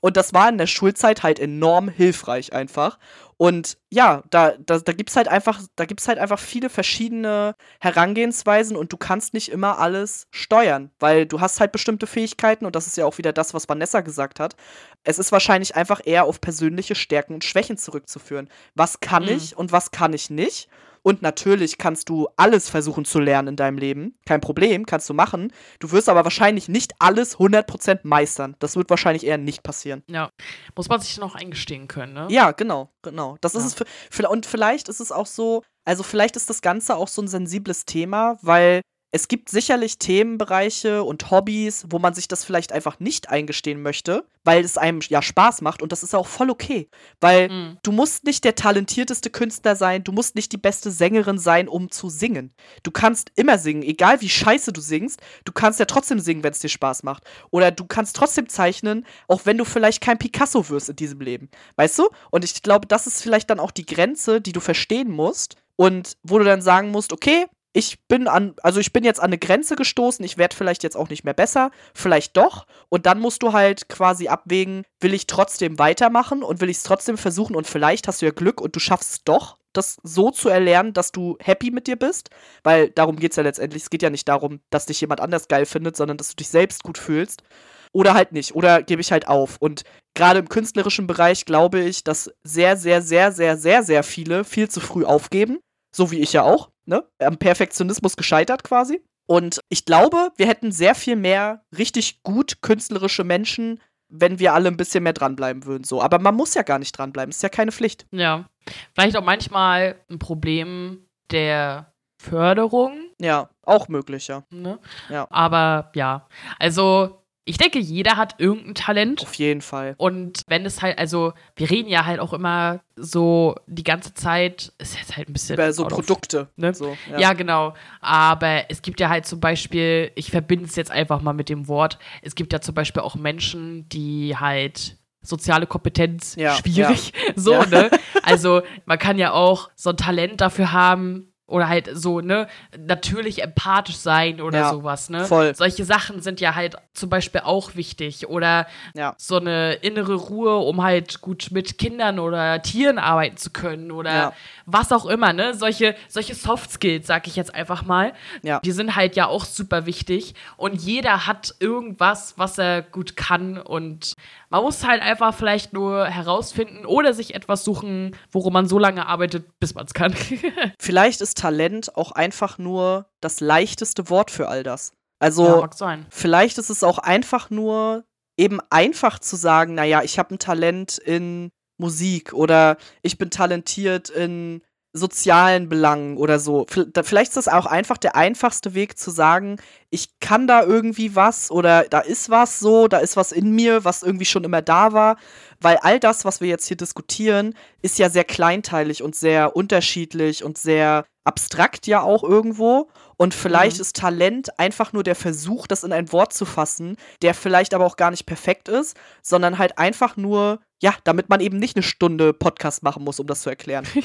Und 0.01 0.17
das 0.17 0.33
war 0.33 0.49
in 0.49 0.57
der 0.57 0.67
Schulzeit 0.67 1.23
halt 1.23 1.39
enorm 1.39 1.89
hilfreich 1.89 2.53
einfach. 2.53 2.99
Und 3.37 3.77
ja, 3.89 4.23
da, 4.29 4.53
da, 4.59 4.79
da 4.79 4.93
gibt 4.93 5.09
es 5.09 5.15
halt 5.15 5.27
einfach, 5.27 5.59
da 5.75 5.85
gibt's 5.85 6.07
halt 6.07 6.19
einfach 6.19 6.39
viele 6.39 6.69
verschiedene 6.69 7.55
Herangehensweisen 7.81 8.77
und 8.77 8.93
du 8.93 8.97
kannst 8.97 9.33
nicht 9.33 9.49
immer 9.49 9.79
alles 9.79 10.27
steuern, 10.31 10.91
weil 10.99 11.25
du 11.25 11.41
hast 11.41 11.59
halt 11.59 11.71
bestimmte 11.71 12.05
Fähigkeiten 12.05 12.65
und 12.65 12.75
das 12.75 12.85
ist 12.87 12.95
ja 12.97 13.05
auch 13.05 13.17
wieder 13.17 13.33
das, 13.33 13.53
was 13.53 13.67
Vanessa 13.67 14.01
gesagt 14.01 14.39
hat. 14.39 14.55
Es 15.03 15.19
ist 15.19 15.31
wahrscheinlich 15.31 15.75
einfach 15.75 16.01
eher 16.05 16.25
auf 16.25 16.39
persönliche 16.41 16.95
Stärken 16.95 17.33
und 17.33 17.43
Schwächen 17.43 17.77
zurückzuführen. 17.77 18.49
Was 18.75 18.99
kann 18.99 19.23
Mhm. 19.23 19.29
ich 19.29 19.57
und 19.57 19.71
was 19.71 19.91
kann 19.91 20.13
ich 20.13 20.29
nicht? 20.29 20.69
Und 21.03 21.21
natürlich 21.21 21.77
kannst 21.77 22.09
du 22.09 22.27
alles 22.37 22.69
versuchen 22.69 23.03
zu 23.05 23.19
lernen 23.19 23.49
in 23.49 23.55
deinem 23.57 23.77
Leben. 23.77 24.17
Kein 24.25 24.41
Problem, 24.41 24.85
kannst 24.85 25.09
du 25.09 25.13
machen. 25.13 25.51
Du 25.79 25.91
wirst 25.91 26.07
aber 26.09 26.23
wahrscheinlich 26.23 26.69
nicht 26.69 26.93
alles 26.99 27.37
100% 27.37 27.99
meistern. 28.03 28.55
Das 28.59 28.75
wird 28.77 28.89
wahrscheinlich 28.89 29.25
eher 29.25 29.37
nicht 29.37 29.63
passieren. 29.63 30.03
Ja. 30.07 30.29
Muss 30.75 30.87
man 30.89 31.01
sich 31.01 31.17
noch 31.17 31.35
eingestehen 31.35 31.87
können, 31.87 32.13
ne? 32.13 32.27
Ja, 32.29 32.51
genau, 32.51 32.89
genau. 33.01 33.37
Das 33.41 33.53
ist 33.53 33.61
Ja. 33.63 33.67
es. 33.67 33.73
Für, 33.75 33.85
für, 34.09 34.29
und 34.29 34.45
vielleicht 34.45 34.87
ist 34.87 35.01
es 35.01 35.11
auch 35.11 35.27
so, 35.27 35.63
also 35.85 36.03
vielleicht 36.03 36.37
ist 36.37 36.49
das 36.49 36.61
Ganze 36.61 36.95
auch 36.95 37.09
so 37.09 37.21
ein 37.21 37.27
sensibles 37.27 37.85
Thema, 37.85 38.37
weil 38.41 38.81
es 39.15 39.27
gibt 39.27 39.49
sicherlich 39.49 39.99
Themenbereiche 39.99 41.03
und 41.03 41.29
Hobbys, 41.29 41.85
wo 41.89 41.99
man 41.99 42.15
sich 42.15 42.27
das 42.27 42.43
vielleicht 42.43 42.71
einfach 42.71 42.99
nicht 42.99 43.29
eingestehen 43.29 43.79
möchte, 43.79 44.25
weil 44.43 44.65
es 44.65 44.75
einem 44.75 45.01
ja 45.07 45.21
Spaß 45.21 45.61
macht 45.61 45.83
und 45.83 45.91
das 45.91 46.01
ist 46.01 46.15
auch 46.15 46.25
voll 46.25 46.49
okay, 46.49 46.89
weil 47.21 47.47
Mhm. 47.47 47.77
du 47.83 47.91
musst 47.91 48.23
nicht 48.23 48.43
der 48.43 48.55
talentierteste 48.55 49.29
Künstler 49.29 49.75
sein, 49.75 50.03
du 50.03 50.11
musst 50.11 50.33
nicht 50.33 50.51
die 50.51 50.57
beste 50.57 50.89
Sängerin 50.89 51.37
sein, 51.37 51.67
um 51.67 51.91
zu 51.91 52.09
singen. 52.09 52.55
Du 52.81 52.89
kannst 52.89 53.31
immer 53.35 53.59
singen, 53.59 53.83
egal 53.83 54.19
wie 54.21 54.29
scheiße 54.29 54.73
du 54.73 54.81
singst, 54.81 55.21
du 55.45 55.51
kannst 55.51 55.79
ja 55.79 55.85
trotzdem 55.85 56.19
singen, 56.19 56.43
wenn 56.43 56.51
es 56.53 56.59
dir 56.59 56.69
Spaß 56.69 57.03
macht. 57.03 57.23
Oder 57.51 57.69
du 57.69 57.85
kannst 57.85 58.15
trotzdem 58.15 58.49
zeichnen, 58.49 59.05
auch 59.27 59.41
wenn 59.45 59.59
du 59.59 59.63
vielleicht 59.65 60.01
kein 60.01 60.17
Picasso 60.17 60.69
wirst 60.69 60.89
in 60.89 60.95
diesem 60.95 61.21
Leben. 61.21 61.49
Weißt 61.75 61.99
du? 61.99 62.09
Und 62.31 62.43
ich 62.43 62.63
glaube, 62.63 62.87
das 62.87 63.05
ist 63.05 63.21
vielleicht 63.21 63.51
dann 63.51 63.59
auch 63.59 63.71
die 63.71 63.85
Grenze, 63.85 64.41
die 64.41 64.53
du 64.53 64.59
verstehen 64.59 65.11
musst 65.11 65.55
und 65.75 66.17
wo 66.23 66.39
du 66.39 66.45
dann 66.45 66.63
sagen 66.63 66.89
musst, 66.89 67.13
okay, 67.13 67.45
ich 67.73 68.05
bin 68.07 68.27
an, 68.27 68.55
also 68.61 68.79
ich 68.79 68.93
bin 68.93 69.03
jetzt 69.03 69.19
an 69.19 69.27
eine 69.27 69.37
Grenze 69.39 69.75
gestoßen, 69.75 70.23
ich 70.23 70.37
werde 70.37 70.55
vielleicht 70.55 70.83
jetzt 70.83 70.95
auch 70.95 71.09
nicht 71.09 71.23
mehr 71.23 71.33
besser, 71.33 71.71
vielleicht 71.93 72.37
doch. 72.37 72.67
Und 72.89 73.05
dann 73.05 73.19
musst 73.19 73.43
du 73.43 73.51
halt 73.51 73.89
quasi 73.89 74.27
abwägen, 74.27 74.83
will 75.01 75.13
ich 75.13 75.27
trotzdem 75.27 75.79
weitermachen 75.79 76.43
und 76.43 76.61
will 76.61 76.69
ich 76.69 76.77
es 76.77 76.83
trotzdem 76.83 77.17
versuchen 77.17 77.55
und 77.55 77.67
vielleicht 77.67 78.07
hast 78.07 78.21
du 78.21 78.27
ja 78.27 78.31
Glück 78.31 78.61
und 78.61 78.75
du 78.75 78.79
schaffst 78.79 79.11
es 79.11 79.23
doch, 79.23 79.57
das 79.73 79.97
so 80.03 80.29
zu 80.29 80.49
erlernen, 80.49 80.93
dass 80.93 81.11
du 81.11 81.35
happy 81.39 81.71
mit 81.71 81.87
dir 81.87 81.95
bist. 81.95 82.29
Weil 82.63 82.91
darum 82.91 83.17
geht 83.17 83.31
es 83.31 83.37
ja 83.37 83.43
letztendlich. 83.43 83.83
Es 83.83 83.89
geht 83.89 84.03
ja 84.03 84.09
nicht 84.09 84.27
darum, 84.27 84.61
dass 84.69 84.85
dich 84.85 85.01
jemand 85.01 85.19
anders 85.19 85.47
geil 85.47 85.65
findet, 85.65 85.97
sondern 85.97 86.17
dass 86.17 86.29
du 86.29 86.35
dich 86.35 86.49
selbst 86.49 86.83
gut 86.83 86.97
fühlst. 86.97 87.43
Oder 87.91 88.13
halt 88.13 88.31
nicht. 88.31 88.55
Oder 88.55 88.83
gebe 88.83 89.01
ich 89.01 89.11
halt 89.11 89.27
auf. 89.27 89.57
Und 89.59 89.83
gerade 90.13 90.39
im 90.39 90.49
künstlerischen 90.49 91.07
Bereich 91.07 91.45
glaube 91.45 91.79
ich, 91.79 92.03
dass 92.03 92.31
sehr, 92.43 92.77
sehr, 92.77 93.01
sehr, 93.01 93.31
sehr, 93.31 93.57
sehr, 93.57 93.83
sehr 93.83 94.03
viele 94.03 94.43
viel 94.43 94.69
zu 94.69 94.79
früh 94.79 95.05
aufgeben. 95.05 95.59
So 95.95 96.11
wie 96.11 96.19
ich 96.19 96.33
ja 96.33 96.43
auch. 96.43 96.69
Ne? 96.85 97.03
Am 97.19 97.37
Perfektionismus 97.37 98.15
gescheitert 98.15 98.63
quasi. 98.63 99.01
Und 99.25 99.61
ich 99.69 99.85
glaube, 99.85 100.31
wir 100.35 100.47
hätten 100.47 100.71
sehr 100.71 100.95
viel 100.95 101.15
mehr 101.15 101.63
richtig 101.77 102.23
gut 102.23 102.61
künstlerische 102.61 103.23
Menschen, 103.23 103.79
wenn 104.09 104.37
wir 104.39 104.53
alle 104.53 104.67
ein 104.67 104.77
bisschen 104.77 105.03
mehr 105.03 105.13
dranbleiben 105.13 105.65
würden. 105.65 105.83
So. 105.85 106.01
Aber 106.01 106.19
man 106.19 106.35
muss 106.35 106.53
ja 106.53 106.61
gar 106.61 106.79
nicht 106.79 106.97
dranbleiben. 106.97 107.31
Ist 107.31 107.41
ja 107.41 107.49
keine 107.49 107.71
Pflicht. 107.71 108.05
Ja. 108.11 108.49
Vielleicht 108.93 109.17
auch 109.17 109.23
manchmal 109.23 109.95
ein 110.09 110.19
Problem 110.19 111.05
der 111.31 111.93
Förderung. 112.17 113.09
Ja, 113.19 113.49
auch 113.63 113.87
möglich, 113.87 114.27
ja. 114.27 114.43
Ne? 114.49 114.79
Ja. 115.09 115.27
Aber 115.29 115.91
ja, 115.95 116.27
also 116.59 117.22
ich 117.45 117.57
denke, 117.57 117.77
jeder 117.79 118.15
hat 118.15 118.35
irgendein 118.39 118.75
Talent. 118.75 119.21
Auf 119.21 119.33
jeden 119.33 119.61
Fall. 119.61 119.95
Und 119.97 120.43
wenn 120.47 120.65
es 120.65 120.81
halt, 120.81 120.97
also 120.97 121.33
wir 121.55 121.69
reden 121.69 121.89
ja 121.89 122.05
halt 122.05 122.19
auch 122.19 122.31
immer 122.33 122.79
so 122.95 123.55
die 123.67 123.83
ganze 123.83 124.13
Zeit, 124.13 124.71
ist 124.77 124.97
jetzt 124.97 125.17
halt 125.17 125.27
ein 125.29 125.33
bisschen. 125.33 125.55
Über 125.55 125.73
so 125.73 125.83
out 125.85 125.91
of- 125.91 125.97
Produkte. 125.99 126.47
ne? 126.55 126.73
So, 126.73 126.95
Ja. 127.17 127.33
genau. 127.33 127.73
Aber 127.99 128.63
es 128.69 128.81
gibt 128.81 128.99
ja 128.99 129.09
halt 129.09 129.25
zum 129.25 129.39
Beispiel, 129.39 130.11
ich 130.15 130.31
verbinde 130.31 130.65
es 130.65 130.75
jetzt 130.75 130.91
einfach 130.91 131.21
mal 131.21 131.33
mit 131.33 131.49
dem 131.49 131.67
Wort, 131.67 131.97
es 132.21 132.35
gibt 132.35 132.53
ja 132.53 132.61
zum 132.61 132.75
Beispiel 132.75 133.01
auch 133.01 133.15
Menschen, 133.15 133.89
die 133.89 134.37
halt 134.37 134.97
soziale 135.21 135.67
Kompetenz 135.67 136.35
Ja, 136.35 136.55
schwierig. 136.55 137.13
So, 137.35 137.53
Ja. 137.53 137.65
ne? 137.65 137.89
Also 138.23 138.61
man 138.85 138.99
kann 138.99 139.17
ja 139.17 139.31
auch 139.33 139.69
so 139.75 139.89
ein 139.89 139.97
Talent 139.97 140.39
dafür 140.41 140.71
haben. 140.71 141.32
Oder 141.45 141.67
halt 141.67 141.89
so, 141.93 142.21
ne, 142.21 142.47
natürlich 142.77 143.43
empathisch 143.43 143.97
sein 143.97 144.39
oder 144.39 144.59
Ja, 144.59 144.69
sowas, 144.69 145.09
ne? 145.09 145.25
voll. 145.25 145.53
Solche 145.53 145.83
Sachen 145.83 146.21
sind 146.21 146.39
ja 146.39 146.55
halt 146.55 146.77
zum 146.93 147.09
Beispiel 147.09 147.41
auch 147.41 147.75
wichtig. 147.75 148.29
Oder 148.29 148.65
Ja. 148.95 149.13
so 149.17 149.35
eine 149.37 149.73
innere 149.73 150.15
Ruhe, 150.15 150.55
um 150.57 150.81
halt 150.81 151.19
gut 151.19 151.49
mit 151.51 151.77
Kindern 151.77 152.19
oder 152.19 152.61
Tieren 152.61 152.97
arbeiten 152.97 153.35
zu 153.35 153.49
können 153.49 153.91
oder 153.91 154.13
Ja. 154.13 154.33
was 154.65 154.93
auch 154.93 155.05
immer, 155.05 155.33
ne? 155.33 155.53
Solche, 155.53 155.95
solche 156.07 156.33
Soft 156.33 156.71
Skills, 156.71 157.07
sag 157.07 157.27
ich 157.27 157.35
jetzt 157.35 157.53
einfach 157.53 157.83
mal. 157.83 158.13
Ja. 158.41 158.61
Die 158.61 158.71
sind 158.71 158.95
halt 158.95 159.17
ja 159.17 159.27
auch 159.27 159.43
super 159.43 159.85
wichtig 159.85 160.35
und 160.55 160.81
jeder 160.81 161.27
hat 161.27 161.55
irgendwas, 161.59 162.35
was 162.37 162.57
er 162.57 162.83
gut 162.83 163.17
kann 163.17 163.57
und 163.57 164.13
man 164.53 164.61
muss 164.61 164.85
halt 164.85 165.01
einfach 165.01 165.33
vielleicht 165.33 165.73
nur 165.73 166.05
herausfinden 166.05 166.85
oder 166.85 167.15
sich 167.15 167.33
etwas 167.33 167.63
suchen, 167.63 168.15
worum 168.31 168.53
man 168.53 168.67
so 168.67 168.77
lange 168.77 169.07
arbeitet, 169.07 169.47
bis 169.59 169.73
man 169.73 169.87
es 169.87 169.95
kann. 169.95 170.13
Vielleicht 170.79 171.21
ist 171.21 171.39
Talent 171.39 171.97
auch 171.97 172.11
einfach 172.11 172.59
nur 172.59 173.07
das 173.19 173.39
leichteste 173.39 174.11
Wort 174.11 174.29
für 174.29 174.49
all 174.49 174.61
das. 174.61 174.93
Also, 175.17 175.65
ja, 175.79 175.99
vielleicht 176.09 176.59
ist 176.59 176.69
es 176.69 176.83
auch 176.83 176.99
einfach 176.99 177.49
nur 177.49 178.03
eben 178.37 178.59
einfach 178.69 179.17
zu 179.17 179.37
sagen, 179.37 179.73
naja, 179.73 180.03
ich 180.03 180.19
habe 180.19 180.35
ein 180.35 180.39
Talent 180.39 180.99
in 180.99 181.49
Musik 181.79 182.33
oder 182.33 182.77
ich 183.01 183.17
bin 183.17 183.31
talentiert 183.31 184.09
in 184.09 184.61
sozialen 184.93 185.69
Belangen 185.69 186.17
oder 186.17 186.37
so. 186.37 186.67
Vielleicht 186.69 187.29
ist 187.29 187.37
das 187.37 187.47
auch 187.47 187.65
einfach 187.65 187.97
der 187.97 188.15
einfachste 188.15 188.75
Weg 188.75 188.97
zu 188.97 189.09
sagen, 189.09 189.57
ich 189.89 190.19
kann 190.19 190.45
da 190.45 190.63
irgendwie 190.63 191.15
was 191.15 191.49
oder 191.49 191.83
da 191.89 191.99
ist 191.99 192.29
was 192.29 192.59
so, 192.59 192.87
da 192.87 192.99
ist 192.99 193.17
was 193.17 193.31
in 193.31 193.51
mir, 193.51 193.83
was 193.83 194.03
irgendwie 194.03 194.25
schon 194.25 194.43
immer 194.43 194.61
da 194.61 194.93
war. 194.93 195.17
Weil 195.59 195.77
all 195.77 195.99
das, 195.99 196.25
was 196.25 196.41
wir 196.41 196.47
jetzt 196.47 196.67
hier 196.67 196.77
diskutieren, 196.77 197.55
ist 197.81 197.97
ja 197.97 198.09
sehr 198.09 198.23
kleinteilig 198.23 199.01
und 199.01 199.15
sehr 199.15 199.55
unterschiedlich 199.55 200.43
und 200.43 200.57
sehr 200.59 201.05
abstrakt 201.23 201.87
ja 201.87 202.01
auch 202.01 202.23
irgendwo. 202.23 202.89
Und 203.17 203.33
vielleicht 203.33 203.77
Mhm. 203.77 203.81
ist 203.81 203.95
Talent 203.95 204.59
einfach 204.59 204.93
nur 204.93 205.03
der 205.03 205.15
Versuch, 205.15 205.67
das 205.67 205.83
in 205.83 205.91
ein 205.93 206.11
Wort 206.11 206.33
zu 206.33 206.45
fassen, 206.45 206.97
der 207.21 207.33
vielleicht 207.33 207.73
aber 207.73 207.85
auch 207.85 207.97
gar 207.97 208.11
nicht 208.11 208.25
perfekt 208.25 208.67
ist, 208.69 208.97
sondern 209.21 209.57
halt 209.57 209.77
einfach 209.77 210.17
nur, 210.17 210.59
ja, 210.81 210.93
damit 211.03 211.29
man 211.29 211.39
eben 211.39 211.57
nicht 211.57 211.75
eine 211.75 211.83
Stunde 211.83 212.33
Podcast 212.33 212.83
machen 212.83 213.03
muss, 213.03 213.19
um 213.19 213.27
das 213.27 213.41
zu 213.41 213.49
erklären. 213.49 213.85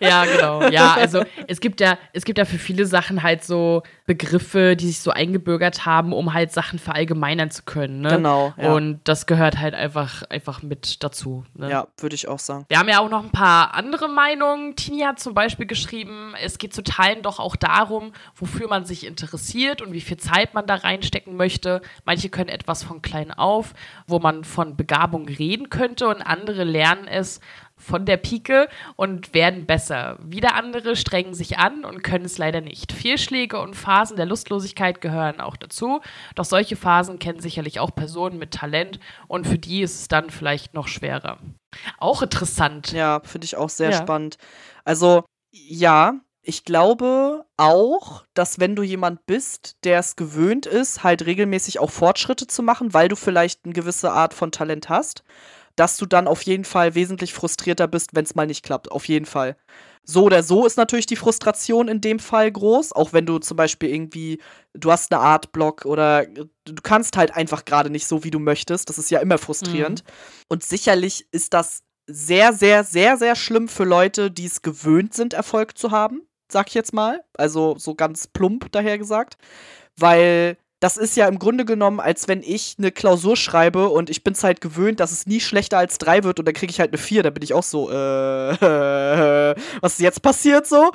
Ja, 0.00 0.24
genau. 0.24 0.62
Ja, 0.68 0.94
also 0.94 1.24
es 1.48 1.60
gibt 1.60 1.80
ja, 1.80 1.98
es 2.12 2.24
gibt 2.24 2.38
ja 2.38 2.44
für 2.44 2.58
viele 2.58 2.86
Sachen 2.86 3.22
halt 3.22 3.42
so 3.44 3.82
Begriffe, 4.06 4.76
die 4.76 4.86
sich 4.86 5.00
so 5.00 5.10
eingebürgert 5.10 5.86
haben, 5.86 6.12
um 6.12 6.34
halt 6.34 6.52
Sachen 6.52 6.78
verallgemeinern 6.78 7.50
zu 7.50 7.62
können. 7.64 8.00
Ne? 8.02 8.10
Genau, 8.10 8.54
ja. 8.56 8.72
Und 8.72 9.00
das 9.04 9.26
gehört 9.26 9.58
halt 9.58 9.74
einfach, 9.74 10.22
einfach 10.30 10.62
mit 10.62 11.02
dazu. 11.02 11.44
Ne? 11.54 11.70
Ja, 11.70 11.88
würde 11.98 12.14
ich 12.14 12.28
auch 12.28 12.38
sagen. 12.38 12.64
Wir 12.68 12.78
haben 12.78 12.88
ja 12.88 13.00
auch 13.00 13.08
noch 13.10 13.24
ein 13.24 13.32
paar 13.32 13.74
andere 13.74 14.08
Meinungen. 14.08 14.76
Tini 14.76 15.00
hat 15.00 15.18
zum 15.18 15.34
Beispiel 15.34 15.66
geschrieben, 15.66 16.34
es 16.42 16.58
geht 16.58 16.74
zu 16.74 16.82
Teilen 16.82 17.22
doch 17.22 17.40
auch 17.40 17.56
darum, 17.56 17.87
wofür 18.34 18.68
man 18.68 18.84
sich 18.84 19.06
interessiert 19.06 19.82
und 19.82 19.92
wie 19.92 20.00
viel 20.00 20.16
Zeit 20.16 20.54
man 20.54 20.66
da 20.66 20.76
reinstecken 20.76 21.36
möchte. 21.36 21.80
Manche 22.04 22.28
können 22.28 22.48
etwas 22.48 22.82
von 22.82 23.02
klein 23.02 23.32
auf, 23.32 23.74
wo 24.06 24.18
man 24.18 24.44
von 24.44 24.76
Begabung 24.76 25.26
reden 25.28 25.70
könnte 25.70 26.08
und 26.08 26.22
andere 26.22 26.64
lernen 26.64 27.06
es 27.08 27.40
von 27.80 28.04
der 28.04 28.16
Pike 28.16 28.68
und 28.96 29.34
werden 29.34 29.64
besser. 29.64 30.18
Wieder 30.20 30.54
andere 30.56 30.96
strengen 30.96 31.32
sich 31.32 31.58
an 31.58 31.84
und 31.84 32.02
können 32.02 32.24
es 32.24 32.36
leider 32.36 32.60
nicht. 32.60 32.90
Fehlschläge 32.92 33.60
und 33.60 33.76
Phasen 33.76 34.16
der 34.16 34.26
Lustlosigkeit 34.26 35.00
gehören 35.00 35.40
auch 35.40 35.56
dazu. 35.56 36.00
Doch 36.34 36.44
solche 36.44 36.74
Phasen 36.74 37.20
kennen 37.20 37.38
sicherlich 37.40 37.78
auch 37.78 37.94
Personen 37.94 38.38
mit 38.38 38.50
Talent 38.52 38.98
und 39.28 39.46
für 39.46 39.58
die 39.58 39.82
ist 39.82 40.00
es 40.00 40.08
dann 40.08 40.30
vielleicht 40.30 40.74
noch 40.74 40.88
schwerer. 40.88 41.38
Auch 41.98 42.22
interessant. 42.22 42.92
Ja, 42.92 43.20
finde 43.24 43.44
ich 43.44 43.56
auch 43.56 43.68
sehr 43.70 43.90
Ja. 43.90 43.98
spannend. 43.98 44.38
Also, 44.84 45.24
ja, 45.52 46.14
ich 46.48 46.64
glaube 46.64 47.44
auch, 47.58 48.24
dass 48.32 48.58
wenn 48.58 48.74
du 48.74 48.82
jemand 48.82 49.26
bist, 49.26 49.76
der 49.84 49.98
es 49.98 50.16
gewöhnt 50.16 50.64
ist, 50.64 51.02
halt 51.04 51.26
regelmäßig 51.26 51.78
auch 51.78 51.90
Fortschritte 51.90 52.46
zu 52.46 52.62
machen, 52.62 52.94
weil 52.94 53.08
du 53.08 53.16
vielleicht 53.16 53.66
eine 53.66 53.74
gewisse 53.74 54.12
Art 54.12 54.32
von 54.32 54.50
Talent 54.50 54.88
hast, 54.88 55.24
dass 55.76 55.98
du 55.98 56.06
dann 56.06 56.26
auf 56.26 56.40
jeden 56.40 56.64
Fall 56.64 56.94
wesentlich 56.94 57.34
frustrierter 57.34 57.86
bist, 57.86 58.14
wenn 58.14 58.24
es 58.24 58.34
mal 58.34 58.46
nicht 58.46 58.64
klappt. 58.64 58.90
Auf 58.90 59.08
jeden 59.08 59.26
Fall. 59.26 59.58
So 60.04 60.24
oder 60.24 60.42
so 60.42 60.64
ist 60.64 60.78
natürlich 60.78 61.04
die 61.04 61.16
Frustration 61.16 61.86
in 61.86 62.00
dem 62.00 62.18
Fall 62.18 62.50
groß, 62.50 62.92
auch 62.94 63.12
wenn 63.12 63.26
du 63.26 63.40
zum 63.40 63.58
Beispiel 63.58 63.90
irgendwie, 63.90 64.40
du 64.72 64.90
hast 64.90 65.12
eine 65.12 65.20
Art 65.20 65.52
Block 65.52 65.84
oder 65.84 66.24
du 66.24 66.82
kannst 66.82 67.18
halt 67.18 67.36
einfach 67.36 67.66
gerade 67.66 67.90
nicht 67.90 68.06
so, 68.06 68.24
wie 68.24 68.30
du 68.30 68.38
möchtest. 68.38 68.88
Das 68.88 68.96
ist 68.96 69.10
ja 69.10 69.20
immer 69.20 69.36
frustrierend. 69.36 70.02
Und 70.48 70.64
sicherlich 70.64 71.28
ist 71.30 71.52
das 71.52 71.82
sehr, 72.06 72.54
sehr, 72.54 72.84
sehr, 72.84 73.18
sehr 73.18 73.36
schlimm 73.36 73.68
für 73.68 73.84
Leute, 73.84 74.30
die 74.30 74.46
es 74.46 74.62
gewöhnt 74.62 75.12
sind, 75.12 75.34
Erfolg 75.34 75.76
zu 75.76 75.90
haben, 75.90 76.22
sag 76.50 76.68
ich 76.68 76.74
jetzt 76.74 76.92
mal. 76.92 77.22
Also 77.36 77.76
so 77.78 77.94
ganz 77.94 78.26
plump 78.26 78.70
daher 78.72 78.98
gesagt. 78.98 79.36
Weil 79.96 80.56
das 80.80 80.96
ist 80.96 81.16
ja 81.16 81.26
im 81.26 81.38
Grunde 81.38 81.64
genommen, 81.64 81.98
als 81.98 82.28
wenn 82.28 82.42
ich 82.42 82.76
eine 82.78 82.92
Klausur 82.92 83.36
schreibe 83.36 83.88
und 83.88 84.10
ich 84.10 84.22
bin 84.22 84.34
es 84.34 84.44
halt 84.44 84.60
gewöhnt, 84.60 85.00
dass 85.00 85.10
es 85.10 85.26
nie 85.26 85.40
schlechter 85.40 85.78
als 85.78 85.98
drei 85.98 86.22
wird 86.22 86.38
und 86.38 86.46
dann 86.46 86.54
kriege 86.54 86.70
ich 86.70 86.78
halt 86.78 86.90
eine 86.90 86.98
vier. 86.98 87.22
Da 87.22 87.30
bin 87.30 87.42
ich 87.42 87.52
auch 87.52 87.64
so, 87.64 87.90
äh, 87.90 87.94
was 89.80 89.94
ist 89.94 90.00
jetzt 90.00 90.22
passiert 90.22 90.66
so? 90.66 90.92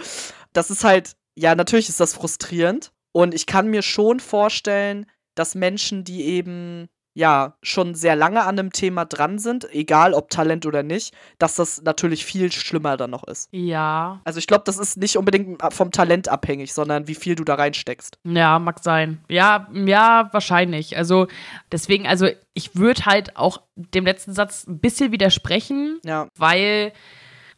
Das 0.54 0.70
ist 0.70 0.84
halt, 0.84 1.16
ja, 1.36 1.56
natürlich 1.56 1.90
ist 1.90 2.00
das 2.00 2.14
frustrierend. 2.14 2.92
Und 3.12 3.34
ich 3.34 3.46
kann 3.46 3.68
mir 3.68 3.82
schon 3.82 4.20
vorstellen, 4.20 5.06
dass 5.36 5.56
Menschen, 5.56 6.04
die 6.04 6.24
eben 6.24 6.90
ja 7.14 7.54
schon 7.62 7.96
sehr 7.96 8.16
lange 8.16 8.42
an 8.42 8.58
einem 8.58 8.72
Thema 8.72 9.06
dran 9.06 9.38
sind, 9.40 9.68
egal 9.74 10.14
ob 10.14 10.30
Talent 10.30 10.66
oder 10.66 10.84
nicht, 10.84 11.14
dass 11.38 11.56
das 11.56 11.82
natürlich 11.84 12.26
viel 12.26 12.52
schlimmer 12.52 12.98
dann 12.98 13.12
noch 13.12 13.24
ist. 13.26 13.50
Ja, 13.52 14.20
Also 14.24 14.40
ich 14.40 14.48
glaube, 14.48 14.64
das 14.66 14.78
ist 14.80 14.98
nicht 14.98 15.18
unbedingt 15.18 15.62
vom 15.74 15.92
Talent 15.92 16.28
abhängig, 16.28 16.74
sondern 16.74 17.08
wie 17.08 17.16
viel 17.16 17.36
du 17.36 17.44
da 17.44 17.56
reinsteckst. 17.56 18.18
ja, 18.24 18.58
mag 18.60 18.80
sein. 18.84 19.24
Ja, 19.30 19.68
ja, 19.74 20.30
wahrscheinlich. 20.32 20.98
Also 20.98 21.28
deswegen, 21.72 22.08
also 22.08 22.28
ich 22.54 22.76
würde 22.76 23.06
halt 23.06 23.38
auch 23.38 23.62
dem 23.76 24.06
letzten 24.06 24.34
Satz 24.34 24.66
ein 24.68 24.80
bisschen 24.80 25.12
widersprechen, 25.12 26.00
Ja, 26.04 26.28
weil 26.38 26.94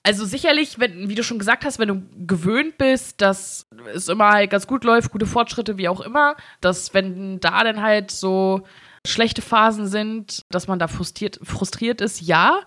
also 0.03 0.23
sicherlich, 0.23 0.77
wenn, 0.79 1.09
wie 1.09 1.15
du 1.15 1.23
schon 1.23 1.39
gesagt 1.39 1.65
hast, 1.65 1.79
wenn 1.79 1.87
du 1.87 2.03
gewöhnt 2.27 2.77
bist, 2.77 3.21
dass 3.21 3.65
es 3.95 4.07
immer 4.07 4.29
halt 4.33 4.51
ganz 4.51 4.67
gut 4.67 4.83
läuft, 4.83 5.11
gute 5.11 5.25
Fortschritte, 5.25 5.77
wie 5.79 5.89
auch 5.89 5.99
immer, 5.99 6.35
dass 6.61 6.93
wenn 6.93 7.39
da 7.39 7.63
dann 7.63 7.81
halt 7.81 8.11
so 8.11 8.61
schlechte 9.05 9.41
Phasen 9.41 9.87
sind, 9.87 10.41
dass 10.49 10.67
man 10.67 10.79
da 10.79 10.87
frustriert, 10.87 11.39
frustriert 11.43 12.01
ist, 12.01 12.21
ja. 12.21 12.59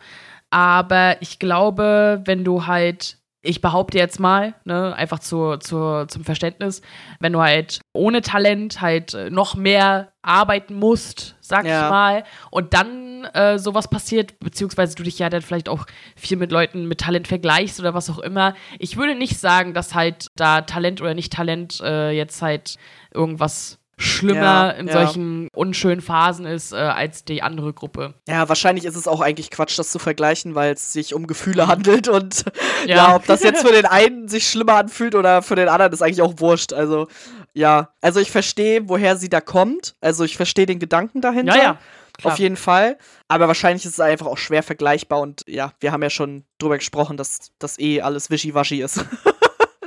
Aber 0.51 1.17
ich 1.21 1.39
glaube, 1.39 2.23
wenn 2.25 2.43
du 2.45 2.67
halt, 2.67 3.19
ich 3.43 3.61
behaupte 3.61 3.99
jetzt 3.99 4.19
mal, 4.19 4.55
ne, 4.65 4.95
einfach 4.97 5.19
zur, 5.19 5.61
zur, 5.61 6.09
zum 6.09 6.25
Verständnis, 6.25 6.81
wenn 7.21 7.35
du 7.35 7.41
halt 7.41 7.81
ohne 7.93 8.23
Talent 8.23 8.81
halt 8.81 9.15
äh, 9.15 9.31
noch 9.31 9.55
mehr 9.57 10.13
arbeiten 10.23 10.75
musst, 10.75 11.37
sag 11.41 11.67
Ja. 11.67 11.85
ich 11.85 11.91
mal, 11.91 12.25
und 12.51 12.73
dann 12.75 13.25
äh, 13.35 13.59
sowas 13.59 13.89
passiert, 13.89 14.39
beziehungsweise 14.41 14.95
du 14.95 15.03
dich 15.03 15.19
ja 15.19 15.29
dann 15.29 15.43
vielleicht 15.43 15.69
auch 15.69 15.87
viel 16.17 16.39
mit 16.39 16.51
Leuten 16.51 16.87
mit 16.87 17.01
Talent 17.01 17.29
vergleichst 17.29 17.79
oder 17.79 17.93
was 17.95 18.09
auch 18.09 18.19
immer. 18.21 18.55
Ich 18.79 18.97
würde 18.97 19.15
nicht 19.15 19.39
sagen, 19.39 19.75
dass 19.75 19.95
halt 19.95 20.29
da 20.37 20.63
Talent 20.63 21.01
oder 21.03 21.15
nicht 21.15 21.33
Talent 21.33 21.81
äh, 21.81 22.11
jetzt 22.11 22.41
halt 22.41 22.77
irgendwas 23.13 23.79
schlimmer 23.99 24.41
Ja, 24.41 24.71
in 24.71 24.87
ja. 24.87 24.93
solchen 24.93 25.49
unschönen 25.55 26.01
Phasen 26.01 26.47
ist 26.47 26.73
äh, 26.73 26.77
als 26.77 27.25
die 27.25 27.43
andere 27.43 27.73
Gruppe. 27.73 28.15
ja, 28.29 28.49
wahrscheinlich 28.49 28.85
ist 28.85 28.97
es 28.97 29.09
auch 29.09 29.21
eigentlich 29.21 29.51
Quatsch, 29.51 29.79
das 29.79 29.91
zu 29.91 29.99
vergleichen, 29.99 30.55
weil 30.55 30.73
es 30.73 30.93
sich 30.93 31.15
um 31.15 31.27
Gefühle 31.27 31.67
handelt 31.67 32.09
und 32.09 32.45
ja. 32.87 32.97
Ja. 32.97 33.17
ob 33.17 33.27
das 33.27 33.43
jetzt 33.43 33.67
für 33.67 33.73
den 33.73 33.87
einen 33.87 34.29
sich 34.29 34.49
schlimmer 34.49 34.77
anfühlt 34.77 35.15
oder 35.15 35.43
für 35.43 35.57
den 35.57 35.69
anderen, 35.69 35.93
ist 35.93 36.03
eigentlich 36.03 36.23
auch 36.23 36.35
wurscht. 36.39 36.73
Also, 36.73 37.09
ja. 37.53 37.91
Also 38.01 38.21
ich 38.21 38.31
verstehe, 38.31 38.89
woher 38.89 39.17
sie 39.17 39.29
da 39.29 39.41
kommt. 39.41 39.97
Also 40.01 40.25
ich 40.25 40.37
verstehe 40.37 40.67
den 40.67 40.79
Gedanken 40.79 41.21
dahinter. 41.21 41.57
Ja, 41.57 41.63
ja. 41.63 41.79
Klar. 42.19 42.33
Auf 42.33 42.39
jeden 42.41 42.57
Fall. 42.57 42.99
Aber 43.29 43.47
wahrscheinlich 43.47 43.85
ist 43.85 43.93
es 43.93 44.01
einfach 44.01 44.27
auch 44.27 44.39
schwer 44.39 44.65
vergleichbar 44.65 45.21
und 45.21 45.43
ja, 45.47 45.73
wir 45.79 45.93
haben 45.93 46.03
ja 46.03 46.11
schon 46.11 46.45
drüber 46.59 46.77
gesprochen, 46.77 47.17
dass 47.17 47.53
das 47.61 47.79
eh 47.79 48.01
alles 48.01 48.31
wischiwaschi 48.31 48.83
ist. 48.83 49.05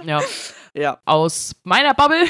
Ja. 0.03 0.19
Ja. 0.73 0.99
Aus 1.03 1.53
meiner 1.63 1.93
Bubble 1.93 2.25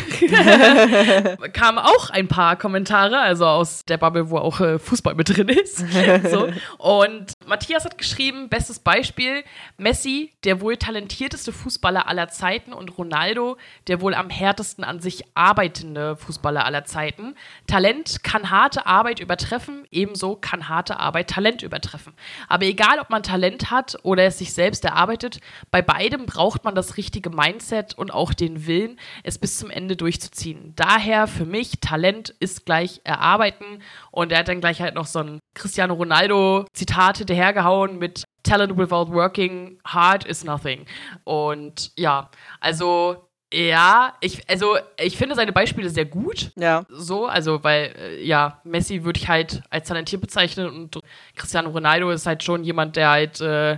kamen 1.53 1.77
auch 1.77 2.09
ein 2.09 2.27
paar 2.27 2.55
Kommentare, 2.55 3.19
also 3.19 3.45
aus 3.45 3.85
der 3.85 3.97
Bubble, 3.97 4.31
wo 4.31 4.37
auch 4.37 4.59
äh, 4.59 4.79
Fußball 4.79 5.13
mit 5.13 5.29
drin 5.29 5.47
ist. 5.47 5.85
so. 6.31 6.49
Und 6.79 7.33
Matthias 7.45 7.85
hat 7.85 7.99
geschrieben, 7.99 8.49
bestes 8.49 8.79
Beispiel, 8.79 9.43
Messi, 9.77 10.33
der 10.43 10.59
wohl 10.59 10.77
talentierteste 10.77 11.51
Fußballer 11.51 12.07
aller 12.07 12.29
Zeiten 12.29 12.73
und 12.73 12.97
Ronaldo, 12.97 13.57
der 13.87 14.01
wohl 14.01 14.15
am 14.15 14.31
härtesten 14.31 14.83
an 14.83 15.01
sich 15.01 15.23
arbeitende 15.35 16.15
Fußballer 16.15 16.65
aller 16.65 16.83
Zeiten. 16.85 17.35
Talent 17.67 18.23
kann 18.23 18.49
harte 18.49 18.87
Arbeit 18.87 19.19
übertreffen, 19.19 19.85
ebenso 19.91 20.35
kann 20.35 20.67
harte 20.67 20.99
Arbeit 20.99 21.29
Talent 21.29 21.61
übertreffen. 21.61 22.13
Aber 22.49 22.65
egal, 22.65 22.99
ob 22.99 23.11
man 23.11 23.21
Talent 23.21 23.69
hat 23.69 23.99
oder 24.01 24.23
es 24.23 24.39
sich 24.39 24.53
selbst 24.53 24.83
erarbeitet, 24.83 25.41
bei 25.69 25.83
beidem 25.83 26.25
braucht 26.25 26.63
man 26.63 26.73
das 26.73 26.97
richtige 26.97 27.29
Mindset 27.29 27.95
und 27.95 28.11
auch 28.11 28.30
den 28.33 28.67
Willen, 28.67 28.99
es 29.23 29.37
bis 29.37 29.59
zum 29.59 29.69
Ende 29.69 29.95
durchzuziehen. 29.95 30.73
Daher 30.75 31.27
für 31.27 31.45
mich, 31.45 31.79
Talent 31.79 32.29
ist 32.39 32.65
gleich 32.65 33.01
erarbeiten. 33.03 33.81
Und 34.11 34.31
er 34.31 34.39
hat 34.39 34.47
dann 34.47 34.61
gleich 34.61 34.81
halt 34.81 34.95
noch 34.95 35.05
so 35.05 35.19
ein 35.19 35.39
Cristiano 35.53 35.93
Ronaldo-Zitat 35.93 37.19
hinterhergehauen 37.19 37.97
mit 37.97 38.23
Talent 38.43 38.77
without 38.77 39.13
working 39.13 39.79
hard 39.85 40.25
is 40.25 40.43
nothing. 40.43 40.85
Und 41.23 41.91
ja, 41.95 42.29
also 42.59 43.27
ja, 43.53 44.13
ich, 44.21 44.49
also 44.49 44.77
ich 44.97 45.17
finde 45.17 45.35
seine 45.35 45.51
Beispiele 45.51 45.89
sehr 45.89 46.05
gut. 46.05 46.51
Ja. 46.55 46.85
So, 46.89 47.25
also 47.25 47.63
weil, 47.63 47.93
äh, 47.97 48.23
ja, 48.23 48.61
Messi 48.63 49.03
würde 49.03 49.19
ich 49.19 49.27
halt 49.27 49.61
als 49.69 49.89
talentiert 49.89 50.21
bezeichnen 50.21 50.67
und 50.69 50.99
Cristiano 51.35 51.69
Ronaldo 51.69 52.11
ist 52.11 52.25
halt 52.25 52.43
schon 52.43 52.63
jemand, 52.63 52.95
der 52.95 53.09
halt 53.09 53.41
äh, 53.41 53.77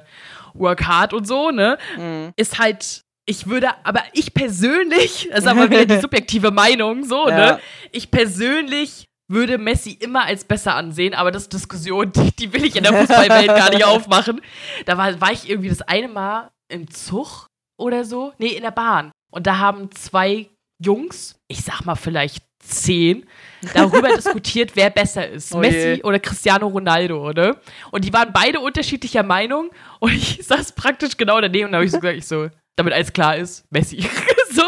work 0.53 0.85
hard 0.85 1.13
und 1.13 1.25
so, 1.25 1.49
ne? 1.49 1.77
Mhm. 1.97 2.33
Ist 2.35 2.59
halt, 2.59 3.03
ich 3.25 3.47
würde, 3.47 3.69
aber 3.83 4.03
ich 4.13 4.33
persönlich, 4.33 5.27
das 5.31 5.39
ist 5.39 5.47
aber 5.47 5.69
wieder 5.69 5.85
die 5.85 5.99
subjektive 5.99 6.51
Meinung, 6.51 7.03
so, 7.03 7.29
Ja. 7.29 7.35
ne? 7.55 7.59
Ich 7.91 8.11
persönlich 8.11 9.05
würde 9.31 9.57
Messi 9.57 9.91
immer 9.91 10.25
als 10.25 10.43
besser 10.43 10.75
ansehen, 10.75 11.13
aber 11.13 11.31
das 11.31 11.43
ist 11.43 11.53
Diskussion, 11.53 12.11
die, 12.15 12.31
die 12.35 12.53
will 12.53 12.65
ich 12.65 12.75
in 12.75 12.83
der 12.83 12.93
Fußballwelt 12.93 13.47
gar 13.47 13.69
nicht 13.69 13.85
aufmachen. 13.85 14.41
Da 14.85 14.97
war, 14.97 15.19
war 15.21 15.31
ich 15.31 15.49
irgendwie 15.49 15.69
das 15.69 15.81
eine 15.81 16.07
Mal 16.09 16.51
im 16.69 16.89
Zug 16.89 17.47
oder 17.79 18.03
so, 18.05 18.33
nee, 18.37 18.49
in 18.49 18.63
der 18.63 18.71
Bahn. 18.71 19.11
Und 19.31 19.47
da 19.47 19.57
haben 19.57 19.89
zwei 19.91 20.49
Jungs, 20.83 21.35
ich 21.47 21.61
sag 21.63 21.85
mal 21.85 21.95
vielleicht 21.95 22.43
zehn, 22.63 23.25
darüber 23.73 24.09
diskutiert, 24.15 24.71
wer 24.75 24.89
besser 24.89 25.27
ist. 25.27 25.53
Oh 25.53 25.59
Messi 25.59 26.01
oder 26.03 26.19
Cristiano 26.19 26.67
Ronaldo, 26.67 27.27
oder? 27.29 27.57
Und 27.91 28.05
die 28.05 28.13
waren 28.13 28.31
beide 28.33 28.59
unterschiedlicher 28.59 29.23
Meinung 29.23 29.69
und 29.99 30.13
ich 30.13 30.39
saß 30.45 30.73
praktisch 30.73 31.17
genau 31.17 31.39
daneben 31.41 31.65
und 31.67 31.71
da 31.71 31.77
habe 31.77 31.85
ich 31.85 31.91
so 31.91 31.99
gesagt, 31.99 32.17
ich 32.17 32.27
so, 32.27 32.49
damit 32.75 32.93
alles 32.93 33.13
klar 33.13 33.37
ist, 33.37 33.65
Messi. 33.71 34.01
so. 34.51 34.63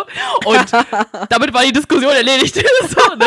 Und 0.45 0.71
damit 1.29 1.53
war 1.53 1.63
die 1.63 1.71
Diskussion 1.71 2.13
erledigt. 2.13 2.55
so, 2.87 3.15
ne? 3.15 3.25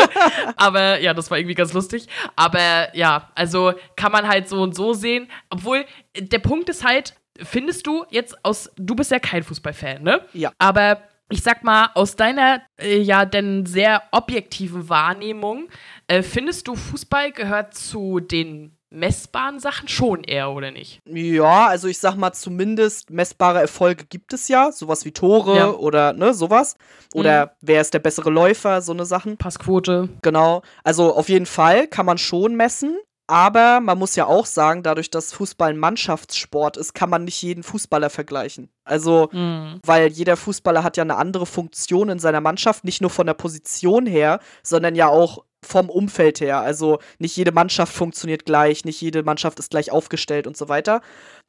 Aber 0.55 0.99
ja, 0.99 1.13
das 1.13 1.29
war 1.29 1.37
irgendwie 1.37 1.55
ganz 1.55 1.73
lustig. 1.73 2.07
Aber 2.35 2.95
ja, 2.95 3.29
also 3.35 3.73
kann 3.95 4.11
man 4.11 4.27
halt 4.27 4.47
so 4.47 4.61
und 4.61 4.75
so 4.75 4.93
sehen. 4.93 5.29
Obwohl, 5.49 5.85
der 6.17 6.39
Punkt 6.39 6.69
ist 6.69 6.85
halt, 6.85 7.13
findest 7.41 7.87
du 7.87 8.05
jetzt 8.09 8.43
aus, 8.43 8.69
du 8.77 8.95
bist 8.95 9.11
ja 9.11 9.19
kein 9.19 9.43
Fußballfan, 9.43 10.03
ne? 10.03 10.25
Ja. 10.33 10.51
Aber 10.59 11.01
ich 11.29 11.43
sag 11.43 11.63
mal, 11.63 11.91
aus 11.93 12.15
deiner 12.15 12.61
äh, 12.81 12.99
ja 12.99 13.25
denn 13.25 13.65
sehr 13.65 14.03
objektiven 14.11 14.89
Wahrnehmung, 14.89 15.69
äh, 16.07 16.23
findest 16.23 16.67
du, 16.67 16.75
Fußball 16.75 17.31
gehört 17.31 17.75
zu 17.75 18.19
den 18.19 18.75
messbaren 18.89 19.59
Sachen 19.59 19.87
schon 19.87 20.23
eher, 20.23 20.51
oder 20.51 20.71
nicht? 20.71 21.01
Ja, 21.05 21.67
also 21.67 21.87
ich 21.87 21.99
sag 21.99 22.15
mal, 22.15 22.33
zumindest 22.33 23.09
messbare 23.09 23.59
Erfolge 23.59 24.05
gibt 24.05 24.33
es 24.33 24.47
ja. 24.47 24.71
Sowas 24.71 25.05
wie 25.05 25.11
Tore 25.11 25.57
ja. 25.57 25.69
oder 25.69 26.13
ne, 26.13 26.33
sowas. 26.33 26.75
Oder 27.13 27.47
mhm. 27.47 27.49
wer 27.61 27.81
ist 27.81 27.93
der 27.93 27.99
bessere 27.99 28.29
Läufer, 28.29 28.81
so 28.81 28.91
eine 28.91 29.05
Sachen. 29.05 29.37
Passquote. 29.37 30.09
Genau. 30.21 30.61
Also 30.83 31.15
auf 31.15 31.29
jeden 31.29 31.45
Fall 31.45 31.87
kann 31.87 32.05
man 32.05 32.17
schon 32.17 32.55
messen. 32.55 32.97
Aber 33.29 33.79
man 33.79 33.99
muss 33.99 34.15
ja 34.15 34.25
auch 34.25 34.47
sagen, 34.47 34.81
dadurch, 34.81 35.11
dass 35.11 35.33
Fußball 35.33 35.69
ein 35.69 35.77
Mannschaftssport 35.77 36.77
ist, 36.77 36.95
kann 36.95 37.11
man 37.11 37.25
nicht 37.25 37.39
jeden 37.43 37.61
Fußballer 37.61 38.09
vergleichen. 38.09 38.71
Also, 38.83 39.29
mhm. 39.31 39.79
weil 39.85 40.07
jeder 40.07 40.35
Fußballer 40.35 40.83
hat 40.83 40.97
ja 40.97 41.03
eine 41.03 41.17
andere 41.17 41.45
Funktion 41.45 42.09
in 42.09 42.17
seiner 42.17 42.41
Mannschaft, 42.41 42.85
nicht 42.85 43.01
nur 43.01 43.11
von 43.11 43.27
der 43.27 43.35
Position 43.35 44.07
her, 44.07 44.39
sondern 44.63 44.95
ja 44.95 45.09
auch 45.09 45.45
vom 45.63 45.91
Umfeld 45.91 46.41
her. 46.41 46.61
Also 46.61 46.97
nicht 47.19 47.37
jede 47.37 47.51
Mannschaft 47.51 47.93
funktioniert 47.93 48.45
gleich, 48.45 48.83
nicht 48.83 48.99
jede 48.99 49.21
Mannschaft 49.21 49.59
ist 49.59 49.69
gleich 49.69 49.91
aufgestellt 49.91 50.47
und 50.47 50.57
so 50.57 50.67
weiter. 50.67 51.01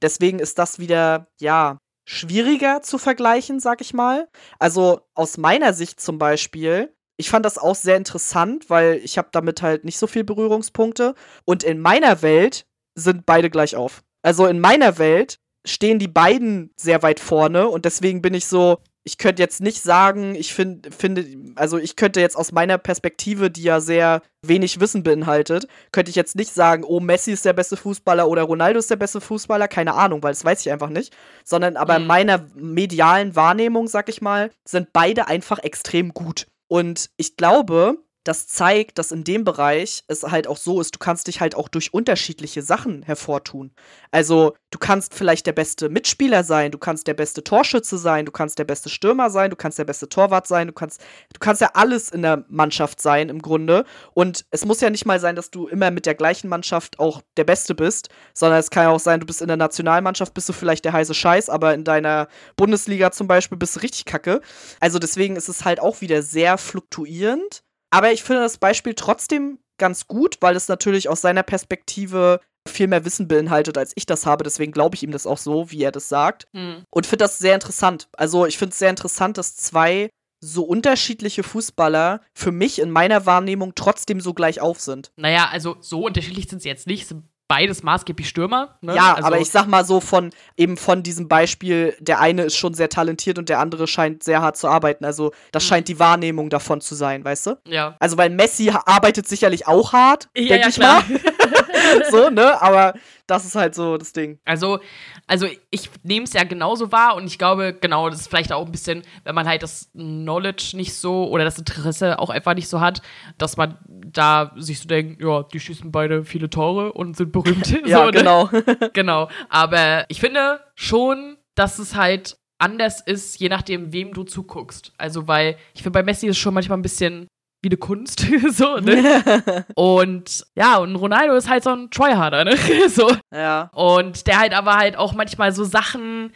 Deswegen 0.03 0.39
ist 0.39 0.59
das 0.59 0.81
wieder, 0.81 1.28
ja, 1.41 1.78
schwieriger 2.07 2.83
zu 2.83 2.99
vergleichen, 2.99 3.59
sag 3.59 3.81
ich 3.81 3.95
mal. 3.95 4.28
Also 4.59 5.01
aus 5.14 5.39
meiner 5.39 5.72
Sicht 5.72 5.99
zum 5.99 6.18
Beispiel 6.18 6.93
ich 7.21 7.31
fand 7.31 7.45
das 7.45 7.59
auch 7.59 7.75
sehr 7.75 7.97
interessant, 7.97 8.71
weil 8.71 8.97
ich 9.05 9.18
habe 9.18 9.29
damit 9.31 9.62
halt 9.62 9.85
nicht 9.85 9.99
so 9.99 10.07
viel 10.07 10.25
Berührungspunkte. 10.25 11.14
Und 11.45 11.62
in 11.62 11.79
meiner 11.79 12.23
Welt 12.23 12.66
sind 12.95 13.27
beide 13.27 13.51
gleich 13.51 13.77
auf. 13.77 14.03
Also 14.23 14.47
in 14.47 14.59
meiner 14.59 14.99
Welt 14.99 15.39
stehen 15.66 15.99
die 15.99 16.09
beiden 16.09 16.71
sehr 16.77 17.03
weit 17.03 17.21
vorne 17.21 17.68
und 17.68 17.85
deswegen 17.85 18.23
bin 18.23 18.33
ich 18.33 18.47
so, 18.47 18.79
ich 19.05 19.18
könnte 19.18 19.43
jetzt 19.43 19.61
nicht 19.61 19.83
sagen, 19.83 20.35
ich 20.35 20.55
find, 20.55 20.95
finde, 20.95 21.27
also 21.57 21.77
ich 21.77 21.97
könnte 21.97 22.21
jetzt 22.21 22.37
aus 22.37 22.53
meiner 22.53 22.79
Perspektive, 22.79 23.51
die 23.51 23.62
ja 23.62 23.81
sehr 23.81 24.23
wenig 24.43 24.81
Wissen 24.81 25.03
beinhaltet, 25.03 25.66
könnte 25.93 26.11
ich 26.11 26.16
jetzt 26.16 26.37
nicht 26.37 26.53
sagen, 26.53 26.85
oh, 26.85 27.01
Messi 27.01 27.33
ist 27.33 27.45
der 27.45 27.53
beste 27.53 27.77
Fußballer 27.77 28.29
oder 28.29 28.43
Ronaldo 28.43 28.79
ist 28.79 28.91
der 28.91 28.97
beste 28.97 29.21
Fußballer, 29.21 29.68
keine 29.68 29.95
Ahnung, 29.95 30.23
weil 30.23 30.33
das 30.33 30.45
weiß 30.45 30.61
ich 30.61 30.73
einfach 30.73 30.91
nicht. 30.91 31.14
Sondern 31.45 31.77
aber 31.77 31.99
mhm. 31.99 32.03
in 32.03 32.07
meiner 32.07 32.47
medialen 32.55 33.37
Wahrnehmung, 33.37 33.89
sag 33.89 34.09
ich 34.09 34.23
mal, 34.23 34.51
sind 34.66 34.93
beide 34.93 35.29
einfach 35.29 35.59
extrem 35.59 36.14
gut. 36.14 36.47
Und 36.71 37.11
ich 37.16 37.37
glaube, 37.37 37.99
das 38.25 38.47
zeigt, 38.47 38.99
dass 38.99 39.12
in 39.12 39.25
dem 39.25 39.45
Bereich 39.45 40.05
es 40.07 40.25
halt 40.25 40.47
auch 40.47 40.59
so 40.59 40.81
ist, 40.81 40.95
du 40.95 40.99
kannst 40.99 41.27
dich 41.27 41.41
halt 41.41 41.55
auch 41.55 41.68
durch 41.68 41.95
unterschiedliche 41.95 42.62
Sachen 42.62 43.03
hervortun. 43.03 43.73
Also, 44.11 44.55
du 44.71 44.79
kannst 44.79 45.14
vielleicht 45.14 45.47
der 45.47 45.53
beste 45.53 45.89
Mitspieler 45.89 46.45
sein, 46.45 46.71
du 46.71 46.79
kannst 46.79 47.07
der 47.07 47.14
beste 47.14 47.43
Torschütze 47.43 47.97
sein, 47.97 48.27
du 48.27 48.33
kannst 48.33 48.59
der 48.59 48.64
beste 48.64 48.91
Stürmer 48.91 49.31
sein, 49.31 49.51
du 49.51 49.57
kannst 49.57 49.79
der 49.79 49.85
beste 49.85 50.09
Torwart 50.09 50.47
sein, 50.47 50.66
du 50.66 50.73
kannst 50.73 51.01
du 51.33 51.39
kannst 51.39 51.62
ja 51.62 51.71
alles 51.75 52.11
in 52.11 52.23
der 52.23 52.45
Mannschaft 52.49 53.01
sein 53.01 53.31
im 53.31 53.41
Grunde 53.41 53.85
und 54.12 54.45
es 54.51 54.66
muss 54.66 54.81
ja 54.81 54.91
nicht 54.91 55.07
mal 55.07 55.21
sein, 55.21 55.35
dass 55.37 55.51
du 55.51 55.66
immer 55.68 55.91
mit 55.91 56.05
der 56.07 56.14
gleichen 56.14 56.49
Mannschaft 56.49 56.99
auch 56.99 57.23
der 57.37 57.45
beste 57.45 57.75
bist, 57.75 58.11
sondern 58.35 58.59
es 58.59 58.71
kann 58.71 58.85
ja 58.85 58.91
auch 58.91 59.01
sein, 59.01 59.21
du 59.21 59.27
bist 59.27 59.41
in 59.41 59.49
der 59.49 59.57
Nationalmannschaft 59.57 60.35
bist 60.35 60.49
du 60.49 60.53
vielleicht 60.53 60.85
der 60.85 60.93
heiße 60.93 61.14
Scheiß, 61.14 61.49
aber 61.49 61.75
in 61.75 61.85
deiner 61.85 62.29
Bundesliga 62.57 63.11
zum 63.12 63.29
Beispiel 63.29 63.59
bist 63.59 63.77
du 63.77 63.81
richtig 63.81 64.05
kacke. 64.05 64.41
Also 64.79 64.99
deswegen 64.99 65.37
ist 65.37 65.49
es 65.49 65.64
halt 65.64 65.81
auch 65.81 66.01
wieder 66.01 66.23
sehr 66.23 66.59
fluktuierend 66.59 67.62
aber 67.91 68.12
ich 68.12 68.22
finde 68.22 68.43
das 68.43 68.59
Beispiel 68.59 68.95
trotzdem 68.95 69.59
ganz 69.78 70.07
gut, 70.07 70.38
weil 70.41 70.57
es 70.57 70.68
natürlich 70.68 71.09
aus 71.09 71.20
seiner 71.20 71.43
Perspektive 71.43 72.41
viel 72.68 72.86
mehr 72.86 73.05
Wissen 73.05 73.26
beinhaltet, 73.26 73.78
als 73.78 73.93
ich 73.97 74.07
das 74.07 74.26
habe. 74.26 74.45
Deswegen 74.45 74.72
glaube 74.72 74.95
ich 74.95 75.03
ihm 75.03 75.12
das 75.12 75.26
auch 75.26 75.38
so, 75.38 75.70
wie 75.70 75.82
er 75.82 75.93
das 75.93 76.09
sagt. 76.09 76.47
Mhm. 76.53 76.84
Und 76.91 77.07
finde 77.07 77.24
das 77.24 77.38
sehr 77.38 77.55
interessant. 77.55 78.09
Also 78.12 78.47
ich 78.47 78.59
finde 78.59 78.72
es 78.72 78.78
sehr 78.78 78.91
interessant, 78.91 79.38
dass 79.38 79.57
zwei 79.57 80.11
so 80.43 80.62
unterschiedliche 80.64 81.43
Fußballer 81.43 82.22
für 82.34 82.53
mich 82.53 82.78
in 82.78 82.91
meiner 82.91 83.26
Wahrnehmung 83.26 83.74
trotzdem 83.74 84.20
so 84.20 84.32
gleich 84.34 84.61
auf 84.61 84.80
sind. 84.80 85.12
Naja, 85.16 85.49
also 85.51 85.76
so 85.80 86.05
unterschiedlich 86.05 86.49
sind 86.49 86.62
sie 86.62 86.68
jetzt 86.68 86.86
nicht. 86.86 87.07
Sie 87.09 87.22
beides 87.51 87.83
maßgeblich 87.83 88.29
Stürmer. 88.29 88.77
Ne? 88.81 88.95
Ja, 88.95 89.15
also 89.15 89.27
aber 89.27 89.41
ich 89.41 89.51
sag 89.51 89.67
mal 89.67 89.85
so 89.85 89.99
von 89.99 90.31
eben 90.57 90.77
von 90.77 91.03
diesem 91.03 91.27
Beispiel, 91.27 91.97
der 91.99 92.21
eine 92.21 92.45
ist 92.45 92.55
schon 92.55 92.75
sehr 92.75 92.89
talentiert 92.89 93.41
und 93.41 93.49
der 93.49 93.59
andere 93.59 93.89
scheint 93.89 94.23
sehr 94.23 94.41
hart 94.41 94.57
zu 94.57 94.69
arbeiten. 94.69 95.05
Also 95.05 95.33
das 95.51 95.65
mhm. 95.65 95.69
scheint 95.69 95.89
die 95.89 95.99
Wahrnehmung 95.99 96.49
davon 96.49 96.81
zu 96.81 96.95
sein, 96.95 97.25
weißt 97.25 97.47
du? 97.49 97.57
Ja. 97.67 97.97
Also 97.99 98.17
weil 98.17 98.31
Messi 98.31 98.71
arbeitet 98.71 99.27
sicherlich 99.27 99.67
auch 99.67 99.93
hart, 99.93 100.29
ja, 100.37 100.47
denke 100.47 100.63
ja, 100.63 100.69
ich 100.69 100.75
klar. 100.77 101.03
mal. 101.09 101.21
so, 102.11 102.30
ne? 102.30 102.61
Aber 102.61 102.95
das 103.26 103.45
ist 103.45 103.55
halt 103.55 103.74
so 103.74 103.97
das 103.97 104.12
Ding. 104.12 104.38
Also, 104.45 104.80
also 105.26 105.47
ich 105.70 105.91
nehme 106.03 106.24
es 106.24 106.32
ja 106.32 106.45
genauso 106.45 106.91
wahr 106.93 107.16
und 107.16 107.26
ich 107.26 107.38
glaube, 107.38 107.76
genau, 107.80 108.11
das 108.11 108.22
ist 108.22 108.28
vielleicht 108.28 108.53
auch 108.53 108.66
ein 108.66 108.72
bisschen, 108.72 109.03
wenn 109.24 109.34
man 109.34 109.47
halt 109.47 109.62
das 109.62 109.91
Knowledge 109.93 110.72
nicht 110.74 110.95
so 110.95 111.28
oder 111.28 111.45
das 111.45 111.59
Interesse 111.59 112.18
auch 112.18 112.30
einfach 112.30 112.55
nicht 112.55 112.68
so 112.68 112.80
hat, 112.80 113.03
dass 113.38 113.57
man 113.57 113.78
da 113.86 114.53
sich 114.57 114.80
so 114.80 114.88
denkt, 114.88 115.22
ja, 115.22 115.43
die 115.45 115.61
schießen 115.61 115.93
beide 115.93 116.24
viele 116.24 116.51
Tore 116.51 116.93
und 116.93 117.16
sind 117.16 117.32
berühmt. 117.32 117.68
ja, 117.86 117.99
so, 117.99 118.05
ne? 118.07 118.12
genau. 118.12 118.51
genau. 118.93 119.28
Aber 119.49 120.05
ich 120.09 120.20
finde 120.20 120.61
schon, 120.74 121.36
dass 121.55 121.78
es 121.78 121.95
halt 121.95 122.36
anders 122.59 123.01
ist, 123.01 123.41
je 123.41 123.49
nachdem, 123.49 123.93
wem 123.93 124.12
du 124.12 124.24
zuguckst. 124.24 124.93
Also, 124.99 125.26
weil 125.26 125.57
ich 125.74 125.82
finde, 125.82 125.99
bei 125.99 126.03
Messi 126.03 126.26
ist 126.26 126.32
es 126.32 126.38
schon 126.38 126.55
manchmal 126.55 126.78
ein 126.78 126.82
bisschen 126.82 127.26
wie 127.63 127.69
eine 127.69 127.77
Kunst, 127.77 128.27
so, 128.51 128.79
ne? 128.79 129.65
und 129.75 130.47
ja, 130.55 130.79
und 130.79 130.97
Ronaldo 130.97 131.35
ist 131.35 131.49
halt 131.49 131.63
so 131.63 131.71
ein 131.71 131.91
Tryharder, 131.91 132.45
ne? 132.45 132.57
so. 132.89 133.11
Ja. 133.33 133.71
Und 133.75 134.27
der 134.27 134.39
halt 134.39 134.55
aber 134.55 134.77
halt 134.77 134.97
auch 134.97 135.13
manchmal 135.13 135.53
so 135.53 135.65
Sachen 135.65 136.33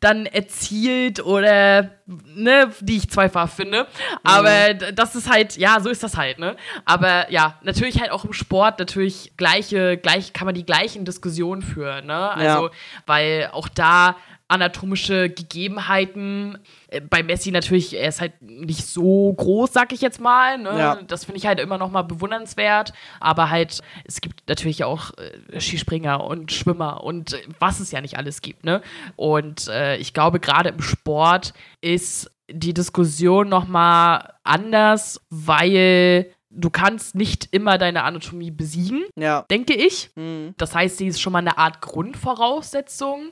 dann 0.00 0.26
erzielt 0.26 1.18
oder, 1.24 1.90
ne, 2.06 2.70
die 2.80 2.98
ich 2.98 3.10
zweifach 3.10 3.50
finde. 3.50 3.88
Aber 4.22 4.50
mhm. 4.74 4.94
das 4.94 5.16
ist 5.16 5.28
halt, 5.28 5.56
ja, 5.56 5.80
so 5.80 5.90
ist 5.90 6.04
das 6.04 6.16
halt, 6.16 6.38
ne? 6.38 6.54
Aber 6.84 7.28
ja, 7.32 7.58
natürlich 7.62 8.00
halt 8.00 8.12
auch 8.12 8.24
im 8.24 8.32
Sport 8.32 8.78
natürlich 8.78 9.36
gleiche, 9.36 9.96
gleich, 9.96 10.32
kann 10.32 10.46
man 10.46 10.54
die 10.54 10.64
gleichen 10.64 11.04
Diskussionen 11.04 11.62
führen, 11.62 12.06
ne? 12.06 12.30
Also, 12.30 12.66
ja. 12.66 12.72
weil 13.06 13.50
auch 13.52 13.68
da 13.68 14.14
anatomische 14.48 15.28
Gegebenheiten. 15.28 16.58
Äh, 16.88 17.00
bei 17.00 17.22
Messi 17.22 17.50
natürlich, 17.50 17.94
er 17.94 18.08
ist 18.08 18.20
halt 18.20 18.40
nicht 18.40 18.86
so 18.86 19.32
groß, 19.32 19.72
sag 19.72 19.92
ich 19.92 20.00
jetzt 20.00 20.20
mal. 20.20 20.58
Ne? 20.58 20.78
Ja. 20.78 20.98
Das 21.06 21.26
finde 21.26 21.38
ich 21.38 21.46
halt 21.46 21.60
immer 21.60 21.78
noch 21.78 21.90
mal 21.90 22.02
bewundernswert. 22.02 22.92
Aber 23.20 23.50
halt, 23.50 23.80
es 24.04 24.20
gibt 24.20 24.48
natürlich 24.48 24.84
auch 24.84 25.12
äh, 25.18 25.60
Skispringer 25.60 26.24
und 26.24 26.50
Schwimmer 26.50 27.04
und 27.04 27.34
äh, 27.34 27.42
was 27.60 27.80
es 27.80 27.92
ja 27.92 28.00
nicht 28.00 28.16
alles 28.16 28.40
gibt. 28.40 28.64
Ne? 28.64 28.82
Und 29.16 29.68
äh, 29.68 29.96
ich 29.98 30.14
glaube, 30.14 30.40
gerade 30.40 30.70
im 30.70 30.80
Sport 30.80 31.52
ist 31.80 32.30
die 32.50 32.72
Diskussion 32.72 33.48
noch 33.48 33.68
mal 33.68 34.34
anders, 34.42 35.20
weil 35.28 36.32
du 36.50 36.70
kannst 36.70 37.14
nicht 37.14 37.48
immer 37.52 37.78
deine 37.78 38.04
Anatomie 38.04 38.50
besiegen, 38.50 39.04
ja. 39.16 39.44
denke 39.50 39.74
ich. 39.74 40.10
Mhm. 40.16 40.54
Das 40.56 40.74
heißt, 40.74 40.96
sie 40.96 41.06
ist 41.06 41.20
schon 41.20 41.32
mal 41.32 41.40
eine 41.40 41.58
Art 41.58 41.80
Grundvoraussetzung. 41.80 43.30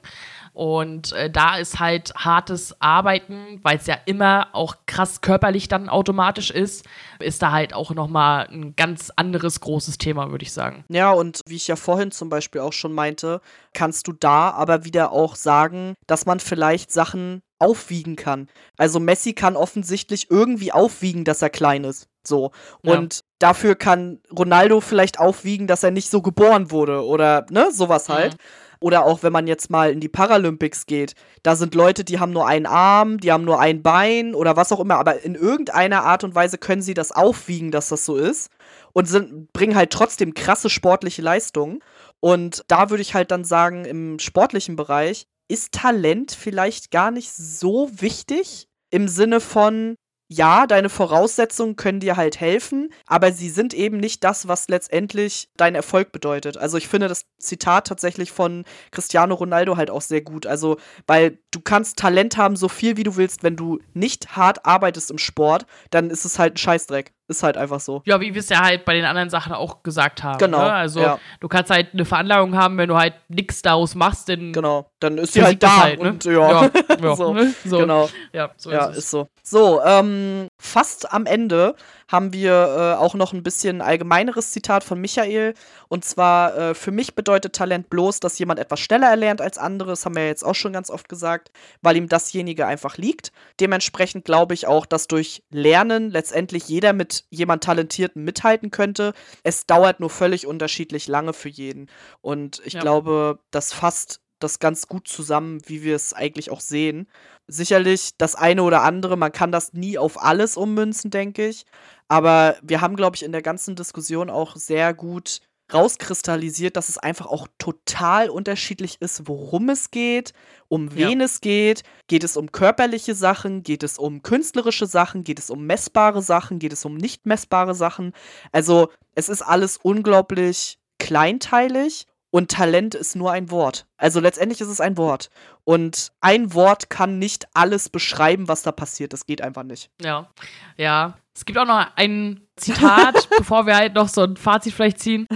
Und 0.57 1.13
äh, 1.13 1.29
da 1.29 1.59
ist 1.59 1.81
halt 1.81 2.15
hartes 2.15 2.81
Arbeiten, 2.81 3.61
weil 3.63 3.77
es 3.77 3.87
ja 3.87 3.99
immer 4.07 4.49
auch 4.55 4.77
krass 4.87 5.21
körperlich 5.21 5.69
dann 5.69 5.91
automatisch 5.91 6.51
ist, 6.51 6.87
ist 7.19 7.43
da 7.43 7.53
halt 7.53 7.75
auch 7.75 7.91
nochmal 7.91 8.49
ein 8.51 8.75
ganz 8.75 9.13
anderes 9.15 9.61
großes 9.61 9.99
Thema, 9.99 10.31
würde 10.31 10.45
ich 10.45 10.55
sagen. 10.55 10.87
Ja, 10.89 11.11
und 11.11 11.43
wie 11.47 11.57
ich 11.57 11.69
ja 11.69 11.77
vorhin 11.77 12.11
zum 12.11 12.31
Beispiel 12.31 12.63
auch 12.63 12.73
schon 12.73 12.95
meinte, 12.95 13.43
kannst 13.75 14.09
du 14.09 14.15
da 14.15 14.49
aber 14.49 14.87
wieder 14.87 15.13
auch 15.13 15.37
sagen, 15.37 15.93
dass 16.07 16.25
man 16.25 16.41
vielleicht 16.41 16.91
Sachen 16.91 17.43
aufwiegen 17.59 18.17
kann. 18.17 18.49
Also 18.79 18.99
Messi 18.99 19.35
kann 19.35 19.57
offensichtlich 19.57 20.31
irgendwie 20.31 20.73
aufwiegen, 20.73 21.25
dass 21.25 21.43
er 21.43 21.51
klein 21.51 21.85
ist. 21.85 22.09
So. 22.27 22.53
Und 22.83 23.17
ja. 23.17 23.21
dafür 23.41 23.75
kann 23.75 24.21
Ronaldo 24.35 24.81
vielleicht 24.81 25.21
aufwiegen, 25.21 25.67
dass 25.67 25.83
er 25.83 25.91
nicht 25.91 26.09
so 26.09 26.23
geboren 26.23 26.71
wurde 26.71 27.05
oder 27.05 27.45
ne, 27.51 27.69
sowas 27.73 28.09
halt. 28.09 28.33
Mhm. 28.33 28.39
Oder 28.87 29.05
auch 29.05 29.25
wenn 29.25 29.33
man 29.33 29.49
jetzt 29.49 29.69
mal 29.69 29.91
in 29.91 29.99
die 29.99 30.09
Paralympics 30.09 30.87
geht, 30.87 31.17
da 31.43 31.57
sind 31.57 31.75
Leute, 31.75 32.05
die 32.05 32.21
haben 32.21 32.33
nur 32.33 32.47
einen 32.47 32.67
Arm, 32.67 33.19
die 33.19 33.33
haben 33.33 33.43
nur 33.43 33.59
ein 33.59 33.83
Bein 33.83 34.33
oder 34.33 34.55
was 34.55 34.71
auch 34.71 34.79
immer, 34.79 34.95
aber 34.95 35.25
in 35.25 35.35
irgendeiner 35.35 36.05
Art 36.05 36.23
und 36.23 36.37
Weise 36.37 36.57
können 36.57 36.83
sie 36.83 36.95
das 36.95 37.11
aufwiegen, 37.11 37.73
dass 37.73 37.89
das 37.89 38.05
so 38.05 38.15
ist 38.15 38.49
und 38.93 39.07
sind, 39.07 39.53
bringen 39.53 39.75
halt 39.75 39.91
trotzdem 39.91 40.35
krasse 40.35 40.71
sportliche 40.71 41.21
Leistungen. 41.21 41.81
Und 42.21 42.63
da 42.69 42.89
würde 42.89 43.03
ich 43.03 43.13
halt 43.13 43.33
dann 43.33 43.43
sagen, 43.43 43.85
im 43.87 44.21
sportlichen 44.21 44.77
Bereich 44.77 45.27
ist 45.49 45.73
Talent 45.73 46.31
vielleicht 46.31 46.93
gar 46.93 47.11
nicht 47.11 47.33
so 47.33 47.91
wichtig 47.93 48.69
im 48.91 49.09
Sinne 49.09 49.41
von, 49.41 49.97
ja, 50.29 50.67
deine 50.67 50.89
Voraussetzungen 50.89 51.77
können 51.77 52.01
dir 52.01 52.17
halt 52.17 52.41
helfen, 52.41 52.91
aber 53.07 53.31
sie 53.31 53.49
sind 53.49 53.75
eben 53.75 53.99
nicht 53.99 54.25
das, 54.25 54.49
was 54.49 54.69
letztendlich 54.69 55.51
dein 55.57 55.77
Erfolg 55.77 56.11
bedeutet. 56.11 56.57
Also 56.57 56.79
ich 56.79 56.89
finde 56.89 57.07
das 57.09 57.27
Zitat 57.39 57.87
tatsächlich 57.87 58.33
von 58.33 58.65
Cristiano 58.91 59.35
Ronaldo 59.35 59.77
halt 59.77 59.91
auch 59.91 60.01
sehr 60.01 60.23
gut. 60.23 60.47
Also, 60.47 60.79
weil 61.07 61.39
du 61.53 61.61
kannst 61.61 61.99
Talent 61.99 62.37
haben, 62.37 62.57
so 62.57 62.69
viel 62.69 62.97
wie 62.97 63.05
du 63.05 63.17
willst, 63.17 63.45
wenn 63.45 63.57
du 63.57 63.79
nicht 63.95 64.37
hart 64.37 64.67
arbeitest 64.67 65.13
im 65.13 65.19
Sport, 65.19 65.67
dann 65.91 66.11
ist 66.11 66.25
es 66.25 66.39
halt 66.39 66.55
ein 66.55 66.59
Scheißdreck. 66.59 67.13
Ist 67.29 67.43
halt 67.43 67.57
einfach 67.57 67.81
so. 67.81 68.03
Ja, 68.05 68.21
wie 68.21 68.35
wir 68.35 68.41
es 68.41 68.49
ja 68.49 68.61
halt 68.63 68.85
bei 68.85 68.95
den 68.95 69.05
anderen 69.05 69.31
Sachen 69.31 69.53
auch 69.53 69.83
gesagt 69.83 70.23
haben. 70.23 70.39
Genau, 70.39 70.59
Ne? 70.59 70.73
Also 70.73 71.01
ja. 71.01 71.19
du 71.41 71.49
kannst 71.49 71.71
halt 71.73 71.89
eine 71.93 72.05
Veranlagung 72.05 72.57
haben, 72.57 72.79
wenn 72.79 72.89
du 72.89 72.97
halt 72.97 73.15
nichts 73.29 73.63
daraus 73.63 73.97
machst, 73.97 74.29
dann 74.29 74.53
Genau. 74.53 74.91
Dann 75.01 75.19
ist 75.19 75.33
sie 75.33 75.43
halt 75.43 75.61
da. 75.63 75.83
halt, 75.83 76.03
ne? 76.03 76.11
und, 76.11 76.25
ja. 76.25 76.33
ja, 76.33 76.71
ja, 77.03 77.17
So, 77.17 77.35
ne? 77.35 77.53
so. 77.65 77.79
Genau. 77.79 78.09
Ja, 78.33 78.51
so 78.57 78.71
Ja, 78.71 78.87
ist 78.87 78.99
ist 78.99 79.11
so. 79.11 79.29
So, 79.43 79.83
ähm, 79.85 80.49
fast 80.59 81.13
am 81.13 81.27
Ende 81.27 81.75
haben 82.09 82.33
wir 82.33 82.53
äh, 82.53 83.03
auch 83.03 83.15
noch 83.15 83.33
ein 83.33 83.43
bisschen 83.43 83.81
allgemeineres 83.81 84.53
Zitat 84.53 84.85
von 84.85 85.01
Michael. 85.01 85.55
Und 85.89 86.05
zwar, 86.05 86.57
äh, 86.57 86.75
für 86.75 86.91
mich 86.93 87.15
bedeutet 87.15 87.55
Talent 87.55 87.91
bloß, 87.91 88.21
dass 88.21 88.39
jemand 88.39 88.61
etwas 88.61 88.81
schneller 88.81 89.09
erlernt 89.09 89.41
als 89.41 89.59
andere. 89.59 89.91
Das 89.91 90.05
haben 90.05 90.15
wir 90.15 90.23
ja 90.23 90.29
jetzt 90.29 90.45
auch 90.45 90.55
schon 90.55 90.73
ganz 90.73 90.89
oft 90.91 91.09
gesagt, 91.09 91.51
weil 91.83 91.97
ihm 91.97 92.09
dasjenige 92.09 92.67
einfach 92.67 92.97
liegt. 92.97 93.33
Dementsprechend 93.61 94.25
glaube 94.25 94.55
ich 94.55 94.67
auch, 94.67 94.87
dass 94.87 95.09
durch 95.09 95.43
Lernen 95.51 96.11
letztendlich 96.11 96.69
jeder 96.69 96.93
mit 96.93 97.25
jemand 97.31 97.65
Talentierten 97.65 98.25
mithalten 98.25 98.71
könnte. 98.71 99.13
Es 99.43 99.67
dauert 99.67 100.01
nur 100.01 100.11
völlig 100.11 100.47
unterschiedlich 100.47 101.09
lange 101.09 101.33
für 101.33 101.49
jeden. 101.49 101.89
Und 102.21 102.63
ich 102.65 102.75
Ja. 102.75 102.81
glaube, 102.81 103.41
das 103.51 103.73
fasst 103.73 104.21
das 104.39 104.59
ganz 104.59 104.87
gut 104.87 105.09
zusammen, 105.09 105.61
wie 105.67 105.83
wir 105.83 105.97
es 105.97 106.13
eigentlich 106.13 106.51
auch 106.51 106.61
sehen 106.61 107.09
sicherlich 107.49 108.11
das 108.19 108.35
eine 108.35 108.63
oder 108.63 108.83
andere, 108.83 109.17
man 109.17 109.33
kann 109.33 109.53
das 109.53 109.73
nie 109.73 109.99
auf 109.99 110.23
alles 110.23 110.57
ummünzen, 110.57 111.11
denke 111.11 111.47
ich. 111.49 111.65
Aber 112.09 112.57
wir 112.63 112.81
haben, 112.81 112.97
glaube 112.97 113.17
ich, 113.17 113.25
in 113.25 113.33
der 113.33 113.43
ganzen 113.43 113.77
Diskussion 113.77 114.31
auch 114.31 114.57
sehr 114.57 114.95
gut 114.95 115.41
rauskristallisiert, 115.73 116.77
dass 116.77 116.89
es 116.89 116.99
einfach 116.99 117.27
auch 117.27 117.49
total 117.59 118.31
unterschiedlich 118.31 118.99
ist, 119.01 119.27
worum 119.27 119.69
es 119.69 119.91
geht, 119.91 120.33
um 120.69 120.89
Ja. 120.89 121.09
wen 121.09 121.21
es 121.21 121.41
geht. 121.41 121.83
Geht 122.07 122.23
es 122.23 122.37
um 122.37 122.53
körperliche 122.53 123.15
Sachen? 123.17 123.65
Geht 123.65 123.83
es 123.83 123.99
um 123.99 124.23
künstlerische 124.23 124.87
Sachen? 124.87 125.25
Geht 125.25 125.41
es 125.41 125.51
um 125.51 125.67
messbare 125.67 126.23
Sachen? 126.23 126.61
Geht 126.61 126.73
es 126.73 126.85
um 126.85 126.97
nicht 126.97 127.27
messbare 127.27 127.75
Sachen? 127.75 128.13
Also, 128.53 128.91
es 129.17 129.29
ist 129.29 129.43
alles 129.43 129.77
unglaublich 129.77 130.79
kleinteilig 130.99 132.07
und 132.31 132.51
Talent 132.51 132.95
ist 132.95 133.17
nur 133.17 133.33
ein 133.33 133.51
Wort. 133.51 133.87
Also 133.97 134.21
letztendlich 134.21 134.61
ist 134.61 134.69
es 134.69 134.81
ein 134.81 134.97
Wort. 134.97 135.31
Und 135.65 136.13
ein 136.21 136.55
Wort 136.55 136.91
kann 136.91 137.19
nicht 137.19 137.47
alles 137.55 137.89
beschreiben, 137.89 138.49
was 138.49 138.63
da 138.63 138.73
passiert. 138.73 139.13
Das 139.13 139.27
geht 139.27 139.43
einfach 139.43 139.63
nicht. 139.63 139.91
Ja, 140.01 140.29
ja. 140.77 141.17
Es 141.35 141.45
gibt 141.45 141.59
auch 141.59 141.67
noch 141.67 141.87
ein 141.97 142.41
Zitat, 142.57 143.29
bevor 143.39 143.67
wir 143.67 143.77
halt 143.77 143.95
noch 143.95 144.09
so 144.09 144.23
ein 144.23 144.37
Fazit 144.37 144.73
vielleicht 144.73 145.01
ziehen, 145.01 145.27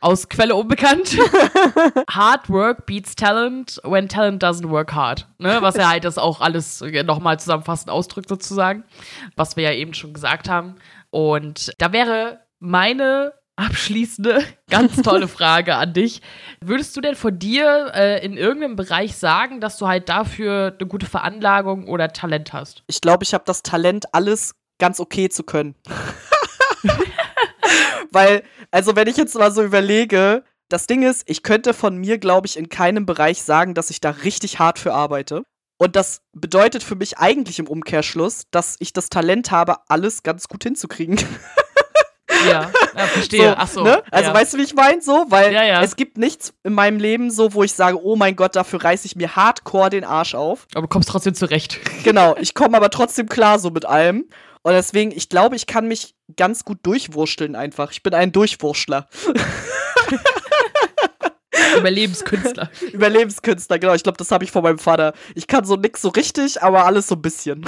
aus 0.00 0.28
Quelle 0.28 0.54
unbekannt. 0.54 1.18
hard 2.10 2.48
work 2.48 2.86
beats 2.86 3.16
talent 3.16 3.80
when 3.82 4.08
talent 4.08 4.42
doesn't 4.42 4.68
work 4.70 4.94
hard. 4.94 5.26
Ne? 5.38 5.58
Was 5.60 5.74
ja 5.74 5.88
halt 5.88 6.04
das 6.04 6.16
auch 6.16 6.40
alles 6.40 6.80
nochmal 7.04 7.40
zusammenfassend 7.40 7.90
ausdrückt 7.90 8.28
sozusagen, 8.28 8.84
was 9.34 9.56
wir 9.56 9.64
ja 9.64 9.72
eben 9.72 9.94
schon 9.94 10.12
gesagt 10.12 10.48
haben. 10.48 10.76
Und 11.10 11.72
da 11.78 11.92
wäre 11.92 12.40
meine 12.60 13.32
abschließende, 13.58 14.44
ganz 14.70 15.02
tolle 15.02 15.28
Frage 15.28 15.74
an 15.74 15.92
dich. 15.92 16.22
Würdest 16.60 16.96
du 16.96 17.00
denn 17.00 17.16
von 17.16 17.38
dir 17.38 17.92
äh, 17.94 18.24
in 18.24 18.36
irgendeinem 18.36 18.76
Bereich 18.76 19.16
sagen, 19.16 19.60
dass 19.60 19.76
du 19.76 19.88
halt 19.88 20.08
dafür 20.08 20.76
eine 20.78 20.88
gute 20.88 21.06
Veranlagung 21.06 21.88
oder 21.88 22.12
Talent 22.12 22.52
hast? 22.52 22.84
Ich 22.86 23.00
glaube, 23.00 23.24
ich 23.24 23.34
habe 23.34 23.44
das 23.46 23.62
Talent, 23.62 24.14
alles 24.14 24.54
ganz 24.78 25.00
okay 25.00 25.28
zu 25.28 25.42
können. 25.42 25.74
Weil, 28.12 28.42
also 28.70 28.96
wenn 28.96 29.08
ich 29.08 29.16
jetzt 29.16 29.34
mal 29.34 29.50
so 29.50 29.62
überlege, 29.62 30.44
das 30.68 30.86
Ding 30.86 31.02
ist, 31.02 31.28
ich 31.28 31.42
könnte 31.42 31.74
von 31.74 31.96
mir, 31.96 32.18
glaube 32.18 32.46
ich, 32.46 32.56
in 32.56 32.68
keinem 32.68 33.06
Bereich 33.06 33.42
sagen, 33.42 33.74
dass 33.74 33.90
ich 33.90 34.00
da 34.00 34.10
richtig 34.10 34.58
hart 34.58 34.78
für 34.78 34.94
arbeite. 34.94 35.42
Und 35.78 35.96
das 35.96 36.22
bedeutet 36.32 36.82
für 36.82 36.96
mich 36.96 37.18
eigentlich 37.18 37.58
im 37.58 37.68
Umkehrschluss, 37.68 38.44
dass 38.50 38.76
ich 38.78 38.92
das 38.92 39.10
Talent 39.10 39.50
habe, 39.50 39.76
alles 39.88 40.22
ganz 40.22 40.48
gut 40.48 40.64
hinzukriegen. 40.64 41.16
Ja, 42.46 42.70
ja 42.96 43.06
verstehe. 43.06 43.54
Ach 43.56 43.68
so. 43.68 43.82
Ne? 43.82 44.02
Also 44.10 44.30
ja. 44.30 44.34
weißt 44.34 44.54
du, 44.54 44.58
wie 44.58 44.62
ich 44.62 44.74
meine? 44.74 45.00
So, 45.00 45.26
weil 45.28 45.52
Ja, 45.52 45.82
es 45.82 45.96
gibt 45.96 46.18
nichts 46.18 46.52
in 46.62 46.72
meinem 46.72 46.98
Leben 46.98 47.30
so, 47.30 47.54
wo 47.54 47.62
ich 47.62 47.72
sage, 47.72 48.02
oh 48.02 48.16
mein 48.16 48.36
Gott, 48.36 48.56
dafür 48.56 48.84
reiße 48.84 49.06
ich 49.06 49.16
mir 49.16 49.36
hardcore 49.36 49.90
den 49.90 50.04
Arsch 50.04 50.34
auf. 50.34 50.66
Aber 50.74 50.82
du 50.82 50.88
kommst 50.88 51.08
trotzdem 51.08 51.34
zurecht. 51.34 51.78
Genau, 52.04 52.36
ich 52.40 52.54
komme 52.54 52.76
aber 52.76 52.90
trotzdem 52.90 53.28
klar 53.28 53.58
so 53.58 53.70
mit 53.70 53.84
allem. 53.84 54.26
Und 54.62 54.72
deswegen, 54.72 55.10
ich 55.10 55.28
glaube, 55.28 55.56
ich 55.56 55.66
kann 55.66 55.88
mich 55.88 56.14
ganz 56.36 56.64
gut 56.64 56.78
durchwursteln 56.84 57.54
einfach. 57.54 57.90
Ich 57.90 58.02
bin 58.02 58.14
ein 58.14 58.32
Durchwurschler. 58.32 59.08
Überlebenskünstler. 61.76 62.70
Überlebenskünstler, 62.92 63.78
genau. 63.78 63.94
Ich 63.94 64.04
glaube, 64.04 64.16
das 64.16 64.30
habe 64.30 64.44
ich 64.44 64.50
von 64.50 64.62
meinem 64.62 64.78
Vater. 64.78 65.12
Ich 65.34 65.46
kann 65.46 65.64
so 65.64 65.76
nix 65.76 66.00
so 66.00 66.08
richtig, 66.08 66.62
aber 66.62 66.86
alles 66.86 67.08
so 67.08 67.16
ein 67.16 67.22
bisschen. 67.22 67.64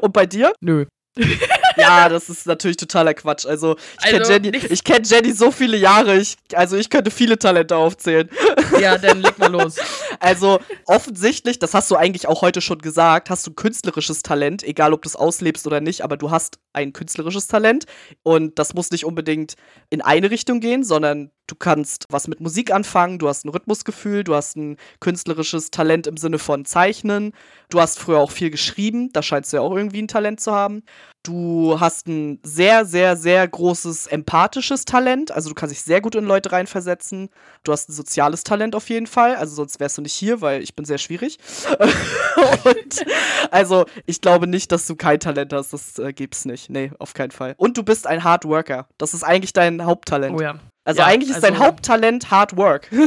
Und 0.00 0.12
bei 0.12 0.26
dir? 0.26 0.52
Nö. 0.60 0.86
Ja, 1.76 2.08
das 2.08 2.28
ist 2.28 2.44
natürlich 2.44 2.76
totaler 2.76 3.14
Quatsch. 3.14 3.46
Also, 3.46 3.76
ich 4.00 4.04
kenne 4.06 4.18
Also, 4.20 4.32
Jenny, 4.32 4.50
nichts- 4.50 4.70
ich 4.70 4.82
kenn 4.82 5.04
Jenny 5.04 5.32
so 5.32 5.52
viele 5.52 5.76
Jahre. 5.76 6.16
Ich, 6.18 6.36
also, 6.54 6.76
ich 6.76 6.90
könnte 6.90 7.12
viele 7.12 7.38
Talente 7.38 7.76
aufzählen. 7.76 8.28
Ja, 8.80 8.96
dann 8.98 9.22
leg 9.22 9.38
mal 9.38 9.50
los. 9.50 9.76
Also, 10.20 10.60
offensichtlich, 10.86 11.58
das 11.58 11.74
hast 11.74 11.90
du 11.90 11.96
eigentlich 11.96 12.28
auch 12.28 12.42
heute 12.42 12.60
schon 12.60 12.78
gesagt, 12.78 13.30
hast 13.30 13.46
du 13.46 13.52
künstlerisches 13.52 14.22
Talent, 14.22 14.62
egal 14.62 14.92
ob 14.92 15.02
du 15.02 15.08
es 15.08 15.16
auslebst 15.16 15.66
oder 15.66 15.80
nicht, 15.80 16.02
aber 16.02 16.16
du 16.16 16.30
hast 16.30 16.58
ein 16.72 16.92
künstlerisches 16.92 17.46
Talent. 17.48 17.86
Und 18.22 18.58
das 18.58 18.74
muss 18.74 18.90
nicht 18.90 19.04
unbedingt 19.04 19.54
in 19.90 20.00
eine 20.02 20.30
Richtung 20.30 20.60
gehen, 20.60 20.84
sondern 20.84 21.30
du 21.48 21.56
kannst 21.56 22.06
was 22.10 22.28
mit 22.28 22.40
Musik 22.40 22.72
anfangen, 22.72 23.18
du 23.18 23.28
hast 23.28 23.44
ein 23.44 23.48
Rhythmusgefühl, 23.48 24.22
du 24.22 24.34
hast 24.34 24.56
ein 24.56 24.76
künstlerisches 25.00 25.70
Talent 25.70 26.06
im 26.06 26.16
Sinne 26.16 26.38
von 26.38 26.64
Zeichnen. 26.64 27.32
Du 27.70 27.80
hast 27.80 27.98
früher 27.98 28.18
auch 28.18 28.30
viel 28.30 28.50
geschrieben, 28.50 29.10
da 29.12 29.22
scheinst 29.22 29.52
du 29.52 29.56
ja 29.56 29.62
auch 29.62 29.74
irgendwie 29.74 30.02
ein 30.02 30.08
Talent 30.08 30.40
zu 30.40 30.52
haben. 30.52 30.82
Du 31.22 31.78
hast 31.80 32.06
ein 32.06 32.38
sehr, 32.42 32.86
sehr, 32.86 33.16
sehr 33.16 33.46
großes 33.46 34.06
empathisches 34.06 34.84
Talent. 34.84 35.30
Also 35.30 35.48
du 35.48 35.54
kannst 35.54 35.74
dich 35.74 35.82
sehr 35.82 36.00
gut 36.00 36.14
in 36.14 36.24
Leute 36.24 36.52
reinversetzen. 36.52 37.28
Du 37.64 37.72
hast 37.72 37.88
ein 37.88 37.92
soziales 37.92 38.44
Talent 38.44 38.74
auf 38.74 38.88
jeden 38.88 39.06
Fall. 39.06 39.34
Also 39.34 39.56
sonst 39.56 39.80
wärst 39.80 39.98
du 39.98 40.02
nicht 40.02 40.14
hier, 40.14 40.40
weil 40.40 40.62
ich 40.62 40.74
bin 40.74 40.84
sehr 40.84 40.96
schwierig. 40.96 41.38
Und 42.64 43.04
also 43.50 43.84
ich 44.06 44.20
glaube 44.20 44.46
nicht, 44.46 44.72
dass 44.72 44.86
du 44.86 44.96
kein 44.96 45.20
Talent 45.20 45.52
hast. 45.52 45.72
Das 45.72 45.98
äh, 45.98 46.12
gibt's 46.12 46.44
nicht. 46.44 46.70
Nee, 46.70 46.92
auf 46.98 47.12
keinen 47.14 47.32
Fall. 47.32 47.54
Und 47.58 47.76
du 47.76 47.82
bist 47.82 48.06
ein 48.06 48.24
Hard 48.24 48.44
Worker. 48.46 48.86
Das 48.96 49.12
ist 49.12 49.24
eigentlich 49.24 49.52
dein 49.52 49.84
Haupttalent. 49.84 50.38
Oh 50.38 50.40
ja. 50.40 50.58
Also 50.88 51.00
Ja, 51.02 51.06
eigentlich 51.06 51.28
ist 51.28 51.42
dein 51.42 51.52
also- 51.52 51.66
Haupttalent 51.66 52.30
Hard 52.30 52.56
Work. 52.56 52.88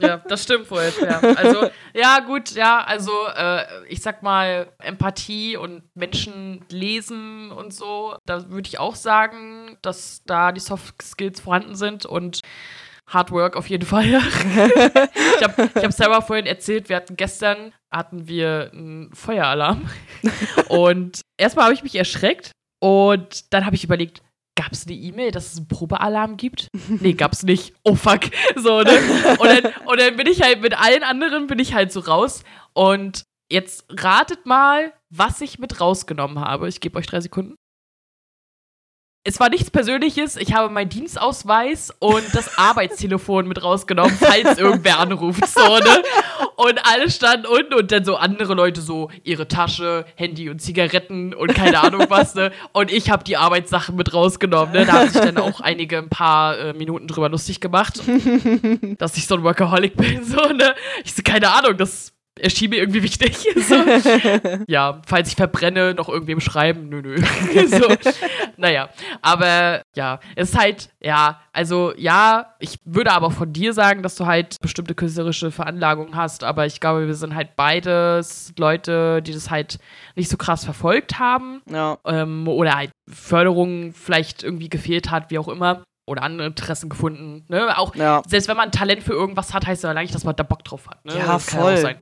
Ja, 0.00 0.16
das 0.16 0.44
stimmt 0.44 0.70
wohl. 0.70 0.90
Ja. 1.02 1.18
Also, 1.36 1.68
ja, 1.92 2.20
gut, 2.20 2.52
ja, 2.52 2.82
also 2.82 3.10
äh, 3.36 3.64
ich 3.86 4.00
sag 4.00 4.22
mal, 4.22 4.72
Empathie 4.78 5.58
und 5.58 5.82
Menschen 5.94 6.64
lesen 6.70 7.50
und 7.50 7.74
so, 7.74 8.16
da 8.24 8.48
würde 8.48 8.66
ich 8.66 8.78
auch 8.78 8.94
sagen, 8.94 9.76
dass 9.82 10.22
da 10.24 10.52
die 10.52 10.60
Soft 10.60 11.02
Skills 11.02 11.40
vorhanden 11.40 11.74
sind 11.74 12.06
und 12.06 12.40
Hard 13.06 13.30
Work 13.30 13.56
auf 13.56 13.68
jeden 13.68 13.84
Fall. 13.84 14.06
ich 14.06 15.44
habe 15.44 15.70
ich 15.74 15.84
hab 15.84 15.92
selber 15.92 16.22
vorhin 16.22 16.46
erzählt, 16.46 16.88
wir 16.88 16.96
hatten 16.96 17.16
gestern 17.16 17.74
hatten 17.92 18.26
wir 18.26 18.70
einen 18.72 19.14
Feueralarm 19.14 19.90
und 20.68 21.20
erstmal 21.36 21.66
habe 21.66 21.74
ich 21.74 21.82
mich 21.82 21.94
erschreckt 21.94 22.52
und 22.80 23.52
dann 23.52 23.66
habe 23.66 23.76
ich 23.76 23.84
überlegt, 23.84 24.22
Gab 24.56 24.72
es 24.72 24.86
eine 24.86 24.96
E-Mail, 24.96 25.32
dass 25.32 25.52
es 25.52 25.58
einen 25.58 25.68
Probealarm 25.68 26.36
gibt? 26.36 26.68
Nee, 26.88 27.14
gab's 27.14 27.42
nicht. 27.42 27.74
Oh 27.82 27.96
fuck. 27.96 28.20
So, 28.54 28.82
ne? 28.82 28.92
Und 29.38 29.48
dann, 29.48 29.72
und 29.86 30.00
dann 30.00 30.16
bin 30.16 30.26
ich 30.28 30.42
halt 30.42 30.60
mit 30.60 30.78
allen 30.78 31.02
anderen 31.02 31.48
bin 31.48 31.58
ich 31.58 31.74
halt 31.74 31.92
so 31.92 32.00
raus. 32.00 32.44
Und 32.72 33.24
jetzt 33.50 33.84
ratet 33.90 34.46
mal, 34.46 34.92
was 35.10 35.40
ich 35.40 35.58
mit 35.58 35.80
rausgenommen 35.80 36.38
habe. 36.40 36.68
Ich 36.68 36.80
gebe 36.80 36.98
euch 36.98 37.06
drei 37.06 37.20
Sekunden. 37.20 37.56
Es 39.26 39.40
war 39.40 39.48
nichts 39.48 39.70
Persönliches. 39.70 40.36
Ich 40.36 40.52
habe 40.52 40.68
meinen 40.68 40.90
Dienstausweis 40.90 41.94
und 41.98 42.22
das 42.34 42.58
Arbeitstelefon 42.58 43.48
mit 43.48 43.62
rausgenommen, 43.62 44.14
falls 44.20 44.58
irgendwer 44.58 44.98
anruft. 45.00 45.46
So, 45.48 45.78
ne? 45.78 46.02
Und 46.56 46.78
alle 46.84 47.10
standen 47.10 47.46
unten 47.46 47.72
und 47.72 47.90
dann 47.90 48.04
so 48.04 48.16
andere 48.16 48.52
Leute 48.52 48.82
so 48.82 49.10
ihre 49.22 49.48
Tasche, 49.48 50.04
Handy 50.16 50.50
und 50.50 50.60
Zigaretten 50.60 51.32
und 51.32 51.54
keine 51.54 51.80
Ahnung 51.80 52.04
was, 52.10 52.34
ne? 52.34 52.52
Und 52.72 52.92
ich 52.92 53.10
habe 53.10 53.24
die 53.24 53.38
Arbeitssachen 53.38 53.96
mit 53.96 54.12
rausgenommen, 54.12 54.74
ne? 54.74 54.84
Da 54.84 54.92
haben 54.92 55.08
sich 55.08 55.22
dann 55.22 55.38
auch 55.38 55.60
einige 55.60 55.96
ein 55.98 56.10
paar 56.10 56.58
äh, 56.58 56.72
Minuten 56.74 57.08
drüber 57.08 57.30
lustig 57.30 57.60
gemacht, 57.60 58.02
dass 58.98 59.16
ich 59.16 59.26
so 59.26 59.36
ein 59.36 59.42
Workaholic 59.42 59.96
bin, 59.96 60.22
so, 60.22 60.36
ne? 60.52 60.74
Ich 61.02 61.14
so, 61.14 61.22
keine 61.22 61.50
Ahnung, 61.50 61.78
das 61.78 62.13
erschien 62.40 62.70
mir 62.70 62.76
irgendwie 62.76 63.02
wichtig. 63.02 63.46
So. 63.64 63.76
ja, 64.68 65.00
falls 65.06 65.28
ich 65.28 65.36
verbrenne, 65.36 65.94
noch 65.94 66.08
irgendwem 66.08 66.40
schreiben, 66.40 66.88
nö, 66.90 67.00
nö. 67.00 67.16
so. 67.66 67.88
Naja, 68.58 68.90
aber 69.22 69.82
ja, 69.96 70.20
es 70.36 70.50
ist 70.50 70.58
halt, 70.58 70.88
ja, 71.00 71.40
also 71.52 71.94
ja, 71.96 72.54
ich 72.58 72.78
würde 72.84 73.12
aber 73.12 73.30
von 73.30 73.52
dir 73.52 73.72
sagen, 73.72 74.02
dass 74.02 74.16
du 74.16 74.26
halt 74.26 74.56
bestimmte 74.60 74.94
künstlerische 74.94 75.50
Veranlagungen 75.50 76.14
hast, 76.14 76.44
aber 76.44 76.66
ich 76.66 76.80
glaube, 76.80 77.06
wir 77.06 77.14
sind 77.14 77.34
halt 77.34 77.56
beides 77.56 78.52
Leute, 78.58 79.22
die 79.22 79.32
das 79.32 79.50
halt 79.50 79.78
nicht 80.14 80.28
so 80.28 80.36
krass 80.36 80.64
verfolgt 80.64 81.18
haben 81.18 81.62
Ja. 81.70 81.96
ähm, 82.04 82.46
oder 82.48 82.74
halt 82.76 82.90
Förderung 83.08 83.92
vielleicht 83.94 84.42
irgendwie 84.42 84.68
gefehlt 84.68 85.10
hat, 85.10 85.30
wie 85.30 85.38
auch 85.38 85.48
immer. 85.48 85.84
Oder 86.06 86.22
andere 86.22 86.46
Interessen 86.46 86.88
gefunden. 86.88 87.44
Ne? 87.48 87.76
Auch 87.78 87.94
Ja. 87.94 88.22
selbst 88.26 88.48
wenn 88.48 88.56
man 88.56 88.70
Talent 88.72 89.02
für 89.02 89.12
irgendwas 89.12 89.54
hat, 89.54 89.66
heißt 89.66 89.84
ja 89.84 89.90
eigentlich, 89.90 90.12
dass 90.12 90.24
man 90.24 90.36
da 90.36 90.42
Bock 90.42 90.64
drauf 90.64 90.86
hat. 90.88 91.04
Ne? 91.04 91.16
Ja, 91.18 91.26
das 91.26 91.46
kann 91.46 91.60
voll. 91.60 91.74
auch 91.74 91.78
sein. 91.78 91.98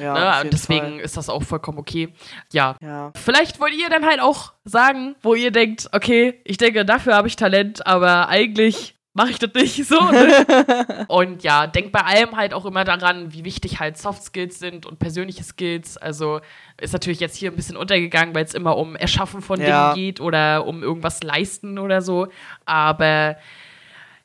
Ja, 0.00 0.42
ne? 0.42 0.50
Deswegen 0.50 0.86
Fall. 0.96 1.00
ist 1.00 1.16
das 1.16 1.28
auch 1.28 1.42
vollkommen 1.42 1.78
okay. 1.78 2.12
Ja. 2.52 2.76
Ja. 2.80 3.12
Vielleicht 3.14 3.60
wollt 3.60 3.74
ihr 3.74 3.88
dann 3.90 4.04
halt 4.06 4.20
auch 4.20 4.52
sagen, 4.64 5.14
wo 5.22 5.34
ihr 5.34 5.50
denkt, 5.50 5.88
okay, 5.92 6.40
ich 6.44 6.56
denke, 6.56 6.84
dafür 6.84 7.14
habe 7.14 7.28
ich 7.28 7.36
Talent, 7.36 7.86
aber 7.86 8.28
eigentlich 8.28 8.96
mache 9.14 9.30
ich 9.30 9.38
das 9.38 9.54
nicht 9.54 9.84
so. 9.86 9.98
Ne? 10.10 11.06
und 11.08 11.42
ja, 11.42 11.66
denkt 11.66 11.92
bei 11.92 12.00
allem 12.00 12.36
halt 12.36 12.52
auch 12.52 12.66
immer 12.66 12.84
daran, 12.84 13.32
wie 13.32 13.44
wichtig 13.44 13.80
halt 13.80 13.96
Soft 13.96 14.22
Skills 14.24 14.58
sind 14.58 14.84
und 14.84 14.98
persönliche 14.98 15.44
Skills. 15.44 15.96
Also 15.96 16.40
ist 16.80 16.92
natürlich 16.92 17.20
jetzt 17.20 17.36
hier 17.36 17.50
ein 17.50 17.56
bisschen 17.56 17.76
untergegangen, 17.76 18.34
weil 18.34 18.44
es 18.44 18.54
immer 18.54 18.76
um 18.76 18.96
Erschaffen 18.96 19.40
von 19.40 19.60
Ja. 19.60 19.94
Dingen 19.94 20.04
geht 20.04 20.20
oder 20.20 20.66
um 20.66 20.82
irgendwas 20.82 21.22
leisten 21.22 21.78
oder 21.78 22.02
so. 22.02 22.28
Aber 22.64 23.36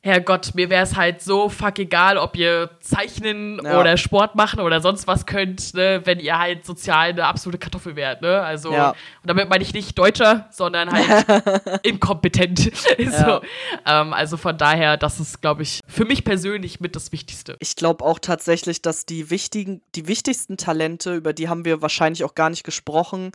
Herrgott, 0.02 0.52
mir 0.54 0.70
wäre 0.70 0.82
es 0.82 0.96
halt 0.96 1.20
so 1.20 1.50
fuck 1.50 1.78
egal, 1.78 2.16
ob 2.16 2.34
ihr 2.34 2.70
zeichnen 2.80 3.60
Ja. 3.62 3.78
oder 3.78 3.98
Sport 3.98 4.34
machen 4.34 4.60
oder 4.60 4.80
sonst 4.80 5.06
was 5.06 5.26
könnt, 5.26 5.74
ne, 5.74 6.00
wenn 6.04 6.18
ihr 6.20 6.38
halt 6.38 6.64
sozial 6.64 7.10
eine 7.10 7.26
absolute 7.26 7.58
Kartoffel 7.58 7.96
wärt, 7.96 8.22
ne? 8.22 8.40
Also, 8.40 8.72
Ja. 8.72 8.90
und 8.90 8.96
damit 9.26 9.50
meine 9.50 9.62
ich 9.62 9.74
nicht 9.74 9.98
Deutscher, 9.98 10.48
sondern 10.52 10.90
halt 10.90 11.04
inkompetent. 11.86 12.58
so. 12.98 13.40
ähm, 13.86 14.14
also 14.14 14.38
von 14.38 14.56
daher, 14.56 14.96
das 14.96 15.20
ist, 15.20 15.42
glaube 15.42 15.62
ich, 15.64 15.80
für 15.86 16.06
mich 16.06 16.24
persönlich 16.24 16.80
mit 16.80 16.96
das 16.96 17.12
Wichtigste. 17.12 17.56
Ich 17.60 17.76
glaube 17.76 18.02
auch 18.04 18.18
tatsächlich, 18.18 18.80
dass 18.80 19.04
die 19.04 19.28
wichtigen, 19.30 19.82
die 19.94 20.08
wichtigsten 20.08 20.56
Talente, 20.56 21.14
über 21.14 21.34
die 21.34 21.50
haben 21.50 21.66
wir 21.66 21.82
wahrscheinlich 21.82 22.24
auch 22.24 22.34
gar 22.34 22.48
nicht 22.48 22.64
gesprochen, 22.64 23.32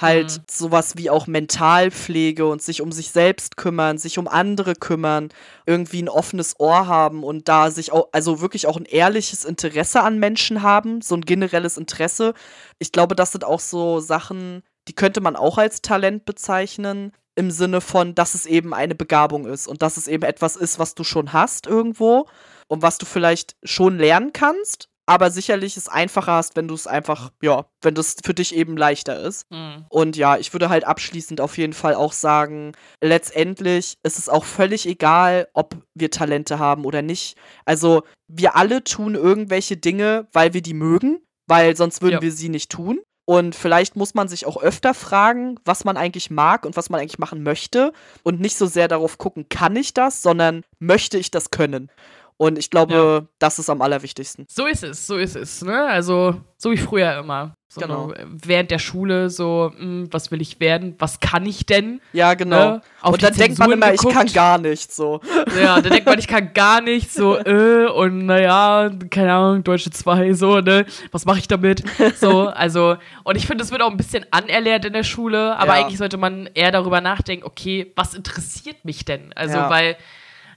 halt 0.00 0.38
Mhm. 0.38 0.42
sowas 0.48 0.96
wie 0.96 1.10
auch 1.10 1.26
Mentalpflege 1.26 2.46
und 2.46 2.62
sich 2.62 2.80
um 2.80 2.92
sich 2.92 3.10
selbst 3.10 3.56
kümmern, 3.56 3.98
sich 3.98 4.18
um 4.18 4.28
andere 4.28 4.74
kümmern, 4.74 5.28
irgendwie 5.66 6.02
ein 6.02 6.08
offenes 6.08 6.58
Ohr 6.58 6.86
haben 6.86 7.24
und 7.24 7.48
da 7.48 7.70
sich 7.70 7.92
auch, 7.92 8.08
also 8.12 8.40
wirklich 8.40 8.66
auch 8.66 8.76
ein 8.76 8.84
ehrliches 8.84 9.44
Interesse 9.44 10.02
an 10.02 10.18
Menschen 10.18 10.62
haben, 10.62 11.00
so 11.02 11.14
ein 11.14 11.22
generelles 11.22 11.76
Interesse. 11.76 12.32
Ich 12.78 12.92
glaube, 12.92 13.16
das 13.16 13.32
sind 13.32 13.44
auch 13.44 13.60
so 13.60 14.00
Sachen, 14.00 14.62
die 14.86 14.94
könnte 14.94 15.20
man 15.20 15.36
auch 15.36 15.58
als 15.58 15.82
Talent 15.82 16.24
bezeichnen. 16.24 17.12
Im 17.34 17.52
Sinne 17.52 17.80
von, 17.80 18.16
dass 18.16 18.34
es 18.34 18.46
eben 18.46 18.74
eine 18.74 18.96
Begabung 18.96 19.46
ist 19.46 19.68
und 19.68 19.82
dass 19.82 19.96
es 19.96 20.08
eben 20.08 20.24
etwas 20.24 20.56
ist, 20.56 20.80
was 20.80 20.96
du 20.96 21.04
schon 21.04 21.32
hast 21.32 21.68
irgendwo 21.68 22.26
und 22.66 22.82
was 22.82 22.98
du 22.98 23.06
vielleicht 23.06 23.54
schon 23.62 23.96
lernen 23.98 24.32
kannst, 24.32 24.88
aber 25.08 25.30
sicherlich 25.30 25.78
es 25.78 25.88
einfacher 25.88 26.32
hast, 26.32 26.54
wenn 26.54 26.68
du 26.68 26.74
es 26.74 26.86
einfach, 26.86 27.30
ja, 27.40 27.64
wenn 27.80 27.94
das 27.94 28.16
für 28.22 28.34
dich 28.34 28.54
eben 28.54 28.76
leichter 28.76 29.18
ist. 29.18 29.50
Mhm. 29.50 29.86
Und 29.88 30.16
ja, 30.16 30.36
ich 30.36 30.52
würde 30.52 30.68
halt 30.68 30.84
abschließend 30.84 31.40
auf 31.40 31.56
jeden 31.56 31.72
Fall 31.72 31.94
auch 31.94 32.12
sagen, 32.12 32.72
letztendlich 33.00 33.96
ist 34.02 34.18
es 34.18 34.28
auch 34.28 34.44
völlig 34.44 34.86
egal, 34.86 35.48
ob 35.54 35.76
wir 35.94 36.10
Talente 36.10 36.58
haben 36.58 36.84
oder 36.84 37.00
nicht. 37.00 37.38
Also 37.64 38.02
wir 38.28 38.54
alle 38.54 38.84
tun 38.84 39.14
irgendwelche 39.14 39.78
Dinge, 39.78 40.28
weil 40.32 40.52
wir 40.52 40.60
die 40.60 40.74
mögen, 40.74 41.20
weil 41.46 41.74
sonst 41.74 42.02
würden 42.02 42.16
Ja. 42.16 42.22
wir 42.22 42.32
sie 42.32 42.50
nicht 42.50 42.70
tun. 42.70 43.00
Und 43.24 43.54
vielleicht 43.54 43.96
muss 43.96 44.14
man 44.14 44.28
sich 44.28 44.44
auch 44.46 44.56
öfter 44.62 44.92
fragen, 44.92 45.58
was 45.64 45.84
man 45.84 45.96
eigentlich 45.96 46.30
mag 46.30 46.66
und 46.66 46.76
was 46.76 46.90
man 46.90 47.00
eigentlich 47.00 47.18
machen 47.18 47.42
möchte. 47.42 47.92
Und 48.22 48.40
nicht 48.40 48.56
so 48.58 48.66
sehr 48.66 48.88
darauf 48.88 49.16
gucken, 49.16 49.48
kann 49.48 49.74
ich 49.76 49.94
das, 49.94 50.20
sondern 50.22 50.64
möchte 50.78 51.18
ich 51.18 51.30
das 51.30 51.50
können. 51.50 51.90
Und 52.38 52.56
ich 52.56 52.70
glaube, 52.70 53.26
das 53.40 53.58
ist 53.58 53.68
am 53.68 53.82
allerwichtigsten. 53.82 54.46
So 54.48 54.66
ist 54.66 54.84
es, 54.84 55.06
so 55.06 55.16
ist 55.16 55.34
es, 55.36 55.60
ne? 55.62 55.84
Also, 55.86 56.40
so 56.56 56.70
wie 56.70 56.76
früher 56.76 57.18
immer. 57.18 57.54
So 57.70 57.80
Genau. 57.82 58.14
während 58.46 58.70
der 58.70 58.78
Schule 58.78 59.28
so, 59.28 59.72
mh, 59.76 60.06
was 60.12 60.30
will 60.30 60.40
ich 60.40 60.58
werden? 60.60 60.94
Was 61.00 61.18
kann 61.20 61.44
ich 61.44 61.66
denn? 61.66 62.00
Ja, 62.12 62.32
genau. 62.34 62.80
Auf 63.02 63.12
und 63.14 63.22
dann 63.22 63.34
denkt 63.34 63.58
man 63.58 63.68
Zensuren 63.70 63.72
immer, 63.72 63.92
ich 63.92 64.00
kann 64.00 64.10
geguckt. 64.26 64.34
gar 64.34 64.56
nichts 64.58 64.96
so. 64.96 65.20
Ja, 65.60 65.82
da 65.82 65.90
denkt 65.90 66.06
man, 66.06 66.18
ich 66.18 66.28
kann 66.28 66.54
gar 66.54 66.80
nicht, 66.80 67.12
so, 67.12 67.36
äh, 67.44 67.86
und 67.88 68.24
naja, 68.24 68.88
keine 69.10 69.32
Ahnung, 69.34 69.64
Deutsche 69.64 69.90
2, 69.90 70.32
so, 70.32 70.60
ne, 70.60 70.86
was 71.10 71.26
mache 71.26 71.40
ich 71.40 71.48
damit? 71.48 71.82
So, 72.16 72.46
also, 72.48 72.96
und 73.24 73.36
ich 73.36 73.46
finde, 73.48 73.64
es 73.64 73.70
wird 73.72 73.82
auch 73.82 73.90
ein 73.90 73.96
bisschen 73.98 74.24
anerlernt 74.30 74.84
in 74.86 74.92
der 74.94 75.02
Schule, 75.04 75.56
aber 75.58 75.76
Ja. 75.76 75.84
eigentlich 75.84 75.98
sollte 75.98 76.16
man 76.16 76.48
eher 76.54 76.70
darüber 76.70 77.00
nachdenken, 77.02 77.44
okay, 77.44 77.92
was 77.96 78.14
interessiert 78.14 78.84
mich 78.84 79.04
denn? 79.04 79.32
Also, 79.34 79.56
Ja. 79.58 79.68
weil, 79.70 79.96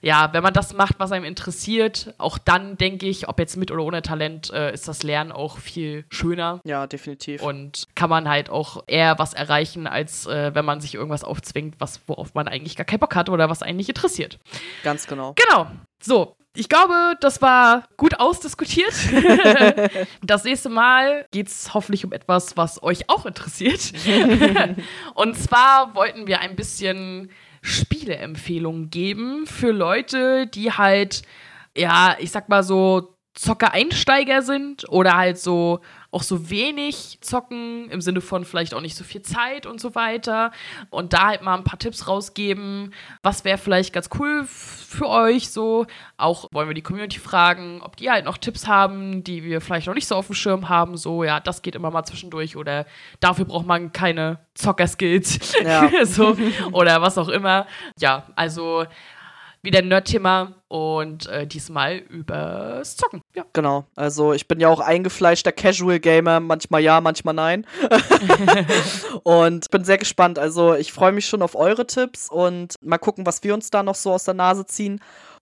ja, 0.01 0.33
wenn 0.33 0.41
man 0.41 0.53
das 0.53 0.73
macht, 0.73 0.95
was 0.97 1.11
einem 1.11 1.25
interessiert, 1.25 2.13
auch 2.17 2.37
dann 2.37 2.77
denke 2.77 3.07
ich, 3.07 3.27
ob 3.29 3.39
jetzt 3.39 3.55
mit 3.55 3.71
oder 3.71 3.83
ohne 3.83 4.01
Talent, 4.01 4.51
äh, 4.51 4.73
ist 4.73 4.87
das 4.87 5.03
Lernen 5.03 5.31
auch 5.31 5.59
viel 5.59 6.05
schöner. 6.09 6.59
Ja, 6.63 6.87
definitiv. 6.87 7.41
Und 7.43 7.87
kann 7.95 8.09
man 8.09 8.27
halt 8.27 8.49
auch 8.49 8.83
eher 8.87 9.19
was 9.19 9.33
erreichen, 9.33 9.85
als 9.85 10.25
äh, 10.25 10.55
wenn 10.55 10.65
man 10.65 10.81
sich 10.81 10.95
irgendwas 10.95 11.23
aufzwingt, 11.23 11.75
was, 11.79 12.01
worauf 12.07 12.33
man 12.33 12.47
eigentlich 12.47 12.75
gar 12.75 12.85
keinen 12.85 12.99
Bock 12.99 13.15
hat 13.15 13.29
oder 13.29 13.49
was 13.49 13.61
einen 13.61 13.77
nicht 13.77 13.89
interessiert. 13.89 14.39
Ganz 14.83 15.07
genau. 15.07 15.35
Genau. 15.35 15.67
So. 16.01 16.35
Ich 16.53 16.67
glaube, 16.67 17.15
das 17.21 17.41
war 17.41 17.85
gut 17.95 18.19
ausdiskutiert. 18.19 18.93
das 20.21 20.43
nächste 20.43 20.67
Mal 20.67 21.25
geht 21.31 21.47
es 21.47 21.73
hoffentlich 21.73 22.03
um 22.03 22.11
etwas, 22.11 22.57
was 22.57 22.83
euch 22.83 23.09
auch 23.09 23.25
interessiert. 23.25 23.93
Und 25.15 25.37
zwar 25.37 25.95
wollten 25.95 26.27
wir 26.27 26.41
ein 26.41 26.57
bisschen 26.57 27.31
Spieleempfehlungen 27.61 28.89
geben 28.89 29.45
für 29.45 29.71
Leute, 29.71 30.47
die 30.47 30.71
halt, 30.71 31.21
ja, 31.75 32.15
ich 32.19 32.31
sag 32.31 32.49
mal 32.49 32.63
so, 32.63 33.15
Zocker-Einsteiger 33.33 34.41
sind 34.41 34.89
oder 34.89 35.15
halt 35.15 35.39
so 35.39 35.79
auch 36.11 36.23
so 36.23 36.49
wenig 36.49 37.19
zocken, 37.21 37.89
im 37.89 38.01
Sinne 38.01 38.19
von 38.19 38.43
vielleicht 38.43 38.73
auch 38.73 38.81
nicht 38.81 38.95
so 38.95 39.03
viel 39.03 39.21
Zeit 39.21 39.65
und 39.65 39.79
so 39.79 39.95
weiter. 39.95 40.51
Und 40.89 41.13
da 41.13 41.27
halt 41.27 41.41
mal 41.41 41.55
ein 41.55 41.63
paar 41.63 41.79
Tipps 41.79 42.07
rausgeben, 42.07 42.93
was 43.23 43.45
wäre 43.45 43.57
vielleicht 43.57 43.93
ganz 43.93 44.09
cool 44.19 44.45
für 44.45 45.07
euch 45.07 45.49
so. 45.49 45.87
Auch 46.17 46.47
wollen 46.51 46.67
wir 46.67 46.73
die 46.73 46.81
Community 46.81 47.19
fragen, 47.19 47.81
ob 47.81 47.95
die 47.95 48.11
halt 48.11 48.25
noch 48.25 48.37
Tipps 48.37 48.67
haben, 48.67 49.23
die 49.23 49.43
wir 49.43 49.61
vielleicht 49.61 49.87
noch 49.87 49.93
nicht 49.93 50.07
so 50.07 50.15
auf 50.15 50.27
dem 50.27 50.35
Schirm 50.35 50.67
haben. 50.67 50.97
So, 50.97 51.23
ja, 51.23 51.39
das 51.39 51.61
geht 51.61 51.75
immer 51.75 51.91
mal 51.91 52.03
zwischendurch 52.03 52.57
oder 52.57 52.85
dafür 53.21 53.45
braucht 53.45 53.65
man 53.65 53.93
keine 53.93 54.39
Zocker-Skills. 54.55 55.53
Ja. 55.63 55.89
so, 56.05 56.35
oder 56.73 57.01
was 57.01 57.17
auch 57.17 57.29
immer. 57.29 57.67
Ja, 57.99 58.25
also 58.35 58.85
wieder 59.63 59.79
ein 59.79 59.87
Nerd-Thema 59.87 60.55
und 60.67 61.27
äh, 61.27 61.45
diesmal 61.45 61.97
übers 61.97 62.95
Zocken. 62.95 63.21
Ja. 63.35 63.45
Genau. 63.53 63.85
Also 63.95 64.33
ich 64.33 64.47
bin 64.47 64.59
ja 64.59 64.69
auch 64.69 64.79
eingefleischter 64.79 65.51
Casual 65.51 65.99
Gamer, 65.99 66.39
manchmal 66.39 66.81
ja, 66.81 66.99
manchmal 67.01 67.33
nein. 67.33 67.67
und 69.23 69.69
bin 69.69 69.83
sehr 69.83 69.97
gespannt. 69.97 70.39
Also 70.39 70.75
ich 70.75 70.91
freue 70.91 71.11
mich 71.11 71.27
schon 71.27 71.41
auf 71.41 71.55
eure 71.55 71.85
Tipps 71.85 72.29
und 72.29 72.75
mal 72.81 72.97
gucken, 72.97 73.25
was 73.25 73.43
wir 73.43 73.53
uns 73.53 73.69
da 73.69 73.83
noch 73.83 73.95
so 73.95 74.11
aus 74.11 74.23
der 74.23 74.33
Nase 74.33 74.65
ziehen. 74.65 74.99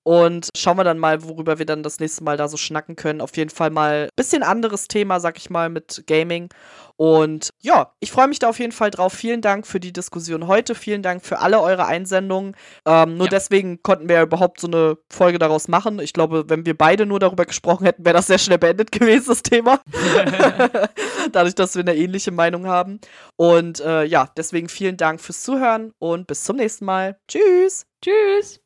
Und 0.09 0.49
schauen 0.57 0.75
wir 0.75 0.83
dann 0.83 0.97
mal, 0.97 1.23
worüber 1.23 1.59
wir 1.59 1.67
dann 1.67 1.83
das 1.83 1.99
nächste 1.99 2.23
Mal 2.23 2.35
da 2.35 2.47
so 2.47 2.57
schnacken 2.57 2.95
können. 2.95 3.21
Auf 3.21 3.37
jeden 3.37 3.51
Fall 3.51 3.69
mal 3.69 4.05
ein 4.05 4.09
bisschen 4.15 4.41
anderes 4.41 4.87
Thema, 4.87 5.19
sag 5.19 5.37
ich 5.37 5.51
mal, 5.51 5.69
mit 5.69 6.03
Gaming. 6.07 6.49
Und 6.95 7.51
ja, 7.61 7.93
ich 7.99 8.11
freue 8.11 8.27
mich 8.27 8.39
da 8.39 8.49
auf 8.49 8.57
jeden 8.57 8.71
Fall 8.71 8.89
drauf. 8.89 9.13
Vielen 9.13 9.41
Dank 9.41 9.67
für 9.67 9.79
die 9.79 9.93
Diskussion 9.93 10.47
heute. 10.47 10.73
Vielen 10.73 11.03
Dank 11.03 11.23
für 11.23 11.37
alle 11.37 11.61
eure 11.61 11.85
Einsendungen. 11.85 12.55
Ähm, 12.87 13.17
nur 13.17 13.27
Ja. 13.27 13.29
deswegen 13.29 13.83
konnten 13.83 14.09
wir 14.09 14.15
ja 14.15 14.23
überhaupt 14.23 14.59
so 14.59 14.65
eine 14.65 14.97
Folge 15.11 15.37
daraus 15.37 15.67
machen. 15.67 15.99
Ich 15.99 16.13
glaube, 16.13 16.45
wenn 16.47 16.65
wir 16.65 16.75
beide 16.75 17.05
nur 17.05 17.19
darüber 17.19 17.45
gesprochen 17.45 17.85
hätten, 17.85 18.03
wäre 18.03 18.15
das 18.15 18.25
sehr 18.25 18.39
schnell 18.39 18.57
beendet 18.57 18.91
gewesen, 18.91 19.25
das 19.27 19.43
Thema. 19.43 19.79
Dadurch, 21.33 21.53
dass 21.53 21.75
wir 21.75 21.81
eine 21.81 21.95
ähnliche 21.95 22.31
Meinung 22.31 22.65
haben. 22.65 22.99
Und 23.35 23.79
äh, 23.81 24.05
ja, 24.05 24.27
deswegen 24.35 24.69
vielen 24.69 24.97
Dank 24.97 25.21
fürs 25.21 25.43
Zuhören 25.43 25.93
und 25.99 26.25
bis 26.25 26.43
zum 26.45 26.55
nächsten 26.55 26.85
Mal. 26.85 27.19
Tschüss. 27.27 27.85
Tschüss. 28.03 28.57